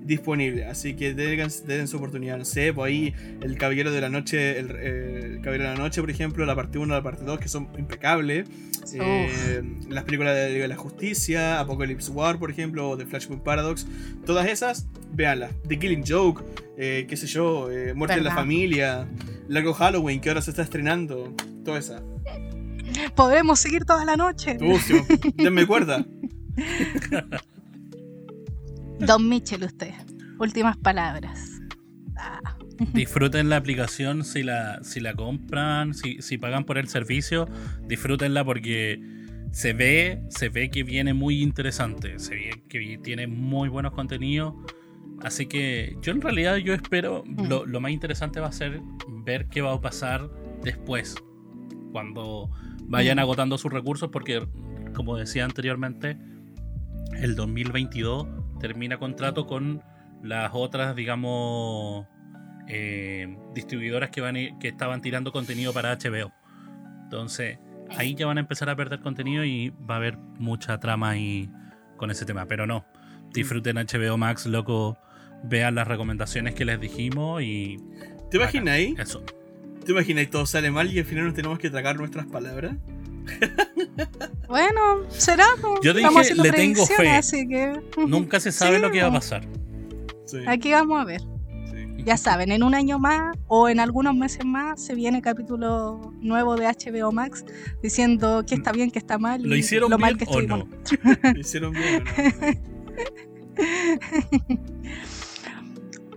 disponible. 0.05 0.65
Así 0.65 0.95
que 0.95 1.13
den, 1.13 1.49
den 1.65 1.87
su 1.87 1.97
oportunidad. 1.97 2.37
No 2.37 2.45
sé, 2.45 2.73
pues 2.73 2.87
ahí 2.87 3.13
el 3.41 3.57
Caballero 3.57 3.91
de 3.91 4.01
la 4.01 4.09
Noche, 4.09 4.59
el, 4.59 4.71
eh, 4.71 5.21
el 5.33 5.41
Caballero 5.41 5.69
de 5.69 5.75
la 5.75 5.81
Noche, 5.81 6.01
por 6.01 6.09
ejemplo, 6.09 6.45
la 6.45 6.55
parte 6.55 6.77
1 6.77 6.93
la 6.93 7.01
parte 7.01 7.23
2, 7.23 7.39
que 7.39 7.47
son 7.47 7.69
impecables. 7.77 8.47
Eh, 8.93 9.63
las 9.89 10.03
películas 10.03 10.35
de 10.35 10.49
Liga 10.49 10.61
de 10.63 10.67
la 10.67 10.75
Justicia, 10.77 11.59
Apocalypse 11.59 12.11
War, 12.11 12.37
por 12.37 12.51
ejemplo, 12.51 12.89
o 12.89 12.97
The 12.97 13.05
Flashpoint 13.05 13.43
Paradox, 13.43 13.87
todas 14.25 14.47
esas, 14.47 14.87
véanlas. 15.11 15.51
The 15.67 15.79
Killing 15.79 16.03
Joke, 16.07 16.43
eh, 16.77 17.05
qué 17.09 17.17
sé 17.17 17.25
yo, 17.25 17.69
Muerte 17.95 18.17
en 18.17 18.23
la. 18.23 18.35
Familia, 18.35 19.07
Largo 19.47 19.73
Halloween, 19.73 20.19
que 20.21 20.29
ahora 20.29 20.41
se 20.41 20.51
está 20.51 20.61
estrenando, 20.61 21.33
toda 21.63 21.79
esa. 21.79 22.03
Podremos 23.15 23.59
seguir 23.59 23.85
toda 23.85 24.05
la 24.05 24.15
noche. 24.15 24.57
Denme 25.35 25.65
cuerda. 25.65 26.05
Don 28.99 29.27
Mitchell, 29.27 29.63
usted. 29.63 29.93
Últimas 30.39 30.77
palabras. 30.77 31.61
Ah, 32.17 32.39
Disfruten 32.93 33.49
la 33.49 33.57
aplicación 33.57 34.23
si 34.25 34.43
la, 34.43 34.83
si 34.83 34.99
la 34.99 35.13
compran, 35.13 35.93
si, 35.93 36.21
si 36.21 36.37
pagan 36.37 36.65
por 36.65 36.77
el 36.77 36.87
servicio, 36.89 37.47
disfrútenla 37.87 38.43
porque 38.43 39.01
se 39.51 39.71
ve, 39.73 40.21
se 40.29 40.49
ve 40.49 40.69
que 40.69 40.83
viene 40.83 41.13
muy 41.13 41.41
interesante, 41.41 42.19
se 42.19 42.35
ve 42.35 42.63
que 42.67 42.97
tiene 43.01 43.27
muy 43.27 43.69
buenos 43.69 43.93
contenidos. 43.93 44.53
Así 45.23 45.45
que 45.45 45.95
yo 46.01 46.11
en 46.11 46.21
realidad 46.21 46.57
yo 46.57 46.73
espero, 46.73 47.23
Mm. 47.25 47.47
lo, 47.47 47.65
lo 47.65 47.79
más 47.79 47.91
interesante 47.91 48.41
va 48.41 48.47
a 48.47 48.51
ser 48.51 48.81
ver 49.23 49.47
qué 49.47 49.61
va 49.61 49.73
a 49.73 49.79
pasar 49.79 50.29
después, 50.61 51.15
cuando 51.93 52.49
vayan 52.83 53.17
Mm. 53.17 53.21
agotando 53.21 53.57
sus 53.57 53.71
recursos, 53.71 54.09
porque 54.11 54.45
como 54.93 55.15
decía 55.15 55.45
anteriormente, 55.45 56.17
el 57.21 57.35
2022 57.35 58.27
termina 58.67 58.97
contrato 58.97 59.45
con 59.45 59.83
las 60.23 60.51
otras, 60.53 60.95
digamos, 60.95 62.07
eh, 62.67 63.37
distribuidoras 63.53 64.09
que, 64.09 64.21
van 64.21 64.35
a- 64.37 64.59
que 64.59 64.69
estaban 64.69 65.01
tirando 65.01 65.31
contenido 65.31 65.71
para 65.73 65.91
HBO. 65.91 66.31
Entonces, 67.03 67.59
ahí 67.95 68.15
ya 68.15 68.25
van 68.25 68.37
a 68.37 68.41
empezar 68.41 68.69
a 68.69 68.75
perder 68.75 68.99
contenido 69.01 69.43
y 69.45 69.69
va 69.69 69.95
a 69.95 69.97
haber 69.97 70.17
mucha 70.17 70.79
trama 70.79 71.11
ahí 71.11 71.49
con 71.97 72.09
ese 72.09 72.25
tema. 72.25 72.47
Pero 72.47 72.65
no, 72.65 72.85
disfruten 73.31 73.77
HBO 73.77 74.17
Max, 74.17 74.47
loco, 74.47 74.97
vean 75.43 75.75
las 75.75 75.87
recomendaciones 75.87 76.55
que 76.55 76.65
les 76.65 76.79
dijimos 76.79 77.43
y... 77.43 77.77
¿Te 78.31 78.37
imaginas 78.37 78.73
ahí? 78.73 78.95
Eso. 78.97 79.23
¿Te 79.85 79.91
imaginas 79.91 80.27
todo 80.31 80.47
sale 80.47 80.71
mal 80.71 80.91
y 80.91 80.97
al 80.97 81.05
final 81.05 81.25
nos 81.25 81.35
tenemos 81.35 81.59
que 81.59 81.69
tragar 81.69 81.97
nuestras 81.97 82.25
palabras? 82.25 82.75
Bueno, 84.47 84.79
será. 85.09 85.45
pues, 85.61 85.79
Yo 85.81 85.91
estamos 85.91 86.09
dije, 86.09 86.21
haciendo 86.21 86.43
le 86.43 86.51
tengo 86.51 86.85
fe. 86.85 87.09
Así 87.09 87.47
que 87.47 87.79
Nunca 88.07 88.39
se 88.39 88.51
sabe 88.51 88.75
Sí, 88.77 88.81
lo 88.81 88.91
que 88.91 89.01
va 89.01 89.07
a 89.07 89.11
pasar. 89.13 89.47
Sí. 90.25 90.39
aquí 90.47 90.71
vamos 90.71 91.01
a 91.01 91.05
ver. 91.05 91.21
sí. 91.21 92.03
Ya 92.03 92.17
saben, 92.17 92.51
en 92.51 92.63
un 92.63 92.75
año 92.75 92.99
más 92.99 93.35
o 93.47 93.67
en 93.69 93.79
algunos 93.79 94.15
meses 94.15 94.45
más 94.45 94.81
se 94.83 94.93
viene 94.95 95.21
capítulo 95.21 96.13
nuevo 96.21 96.55
de 96.55 96.67
HBO 96.67 97.11
Max 97.11 97.43
diciendo 97.81 98.43
que 98.47 98.55
está 98.55 98.71
bien, 98.71 98.91
que 98.91 98.99
está 98.99 99.17
mal. 99.17 99.41
¿Lo 99.43 99.55
hicieron 99.55 99.89
lo 99.91 99.97
mal 99.97 100.15
bien 100.15 100.29
que 100.29 100.35
o 100.37 100.41
no? 100.41 100.67
¿Lo 101.33 101.39
hicieron 101.39 101.73
bien 101.73 102.03
o 102.03 102.05
no? 102.05 102.75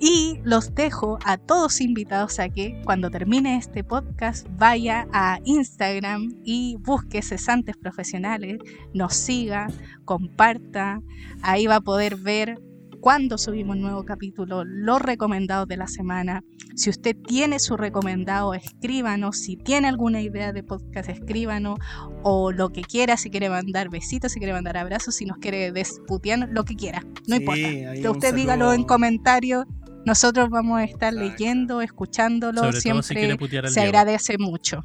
Y 0.01 0.41
los 0.45 0.75
dejo 0.75 1.19
a 1.25 1.39
todos 1.39 1.81
invitados 1.81 2.39
a 2.39 2.49
que 2.49 2.81
cuando 2.85 3.11
termine 3.11 3.57
este 3.57 3.83
podcast 3.83 4.47
vaya 4.57 5.09
a 5.13 5.41
Instagram 5.45 6.37
y 6.45 6.77
busque 6.81 7.21
cesantes 7.21 7.77
profesionales, 7.77 8.59
nos 8.95 9.15
siga, 9.15 9.69
comparta, 10.05 11.01
ahí 11.43 11.67
va 11.67 11.77
a 11.77 11.81
poder 11.81 12.17
ver 12.17 12.61
cuando 13.01 13.39
subimos 13.39 13.77
nuevo 13.77 14.05
capítulo, 14.05 14.65
los 14.65 15.01
recomendados 15.01 15.69
de 15.69 15.77
la 15.77 15.87
semana. 15.87 16.43
Si 16.75 16.91
usted 16.91 17.17
tiene 17.17 17.59
su 17.59 17.77
recomendado, 17.77 18.55
escríbanos. 18.55 19.39
Si 19.39 19.57
tiene 19.57 19.89
alguna 19.89 20.21
idea 20.21 20.53
de 20.53 20.63
podcast, 20.63 21.09
escríbanos. 21.09 21.79
O 22.23 22.53
lo 22.53 22.71
que 22.71 22.83
quiera, 22.83 23.17
si 23.17 23.31
quiere 23.31 23.51
mandar 23.51 23.89
besitos, 23.89 24.33
si 24.33 24.39
quiere 24.39 24.53
mandar 24.53 24.77
abrazos, 24.77 25.17
si 25.17 25.25
nos 25.25 25.39
quiere 25.39 25.73
desputear, 25.73 26.49
lo 26.51 26.65
que 26.65 26.75
quiera. 26.75 27.03
No 27.27 27.37
Sí, 27.37 27.43
importa. 27.43 27.61
Que 27.61 28.01
un 28.05 28.07
usted 28.09 28.35
dígalo 28.35 28.73
en 28.73 28.85
comentarios. 28.85 29.65
Nosotros 30.09 30.51
vamos 30.51 30.81
a 30.81 30.85
estar 30.85 31.13
leyendo, 31.13 31.81
escuchándolo. 31.83 32.59
Sobre 32.61 32.81
todo 32.83 33.03
si 33.03 33.15
Siempre 33.15 33.37
putear 33.39 33.67
al 33.67 33.73
se 33.73 33.81
Diego. 33.81 33.97
agradece 33.99 34.39
mucho. 34.39 34.83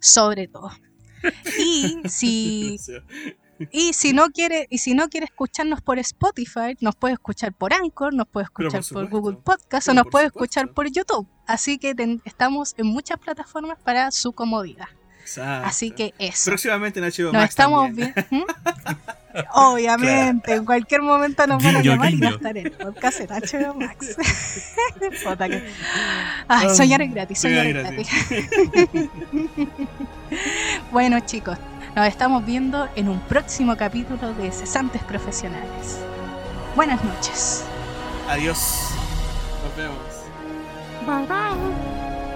Sobre 0.00 0.48
todo. 0.48 0.70
Y 1.58 1.96
si, 2.08 2.76
y 3.72 3.92
si 3.92 4.12
no 4.12 4.26
quiere, 4.30 4.66
y 4.70 4.78
si 4.78 4.94
no 4.94 5.08
quiere 5.08 5.26
escucharnos 5.26 5.80
por 5.82 5.98
Spotify, 5.98 6.76
nos 6.80 6.94
puede 6.96 7.14
escuchar 7.14 7.52
por 7.54 7.72
Anchor, 7.72 8.14
nos 8.14 8.26
puede 8.28 8.46
por 8.52 8.66
escuchar 8.66 8.84
por. 8.92 9.08
Google 9.08 9.36
Podcast 9.38 9.88
o 9.88 9.94
nos 9.94 10.04
puede 10.06 10.26
supuesto. 10.26 10.44
escuchar 10.60 10.74
por 10.74 10.90
YouTube. 10.90 11.26
Así 11.46 11.78
que 11.78 11.94
ten- 11.94 12.20
estamos 12.24 12.74
en 12.76 12.86
muchas 12.86 13.18
plataformas 13.18 13.78
para 13.82 14.10
su 14.10 14.32
comodidad. 14.32 14.86
Exacto. 15.28 15.66
Así 15.68 15.90
que 15.90 16.14
eso. 16.18 16.50
Próximamente 16.50 16.98
en 17.00 17.04
HBO 17.06 17.24
Nos 17.24 17.32
Max 17.34 17.50
estamos 17.50 17.86
también. 17.86 18.14
bien. 18.14 18.26
¿Mm? 18.42 18.44
Obviamente, 19.54 20.54
en 20.54 20.64
cualquier 20.64 21.02
momento 21.02 21.46
nos 21.46 21.62
van 21.62 21.76
a 21.76 21.80
Guiño, 21.80 21.92
llamar 21.92 22.12
y 22.12 22.16
va 22.20 22.28
a 22.28 22.30
guiño. 22.30 22.36
estar 22.36 22.58
el 22.58 22.72
podcast 22.72 23.20
en 23.20 23.28
HBO 23.28 23.74
Max. 23.74 24.16
Ay, 26.48 26.70
soñar 26.74 27.02
es 27.02 27.10
gratis, 27.14 27.38
soñar 27.38 27.66
es 27.66 27.76
Soñar 27.76 27.94
es 27.94 28.08
gratis. 28.08 29.08
bueno, 30.92 31.20
chicos, 31.20 31.58
nos 31.94 32.08
estamos 32.08 32.44
viendo 32.44 32.88
en 32.96 33.08
un 33.08 33.20
próximo 33.20 33.76
capítulo 33.76 34.32
de 34.34 34.50
Cesantes 34.50 35.02
Profesionales. 35.04 35.98
Buenas 36.74 37.04
noches. 37.04 37.64
Adiós. 38.28 38.90
Nos 39.64 39.76
vemos. 39.76 39.98
Bye 41.06 41.26
bye. 41.26 42.27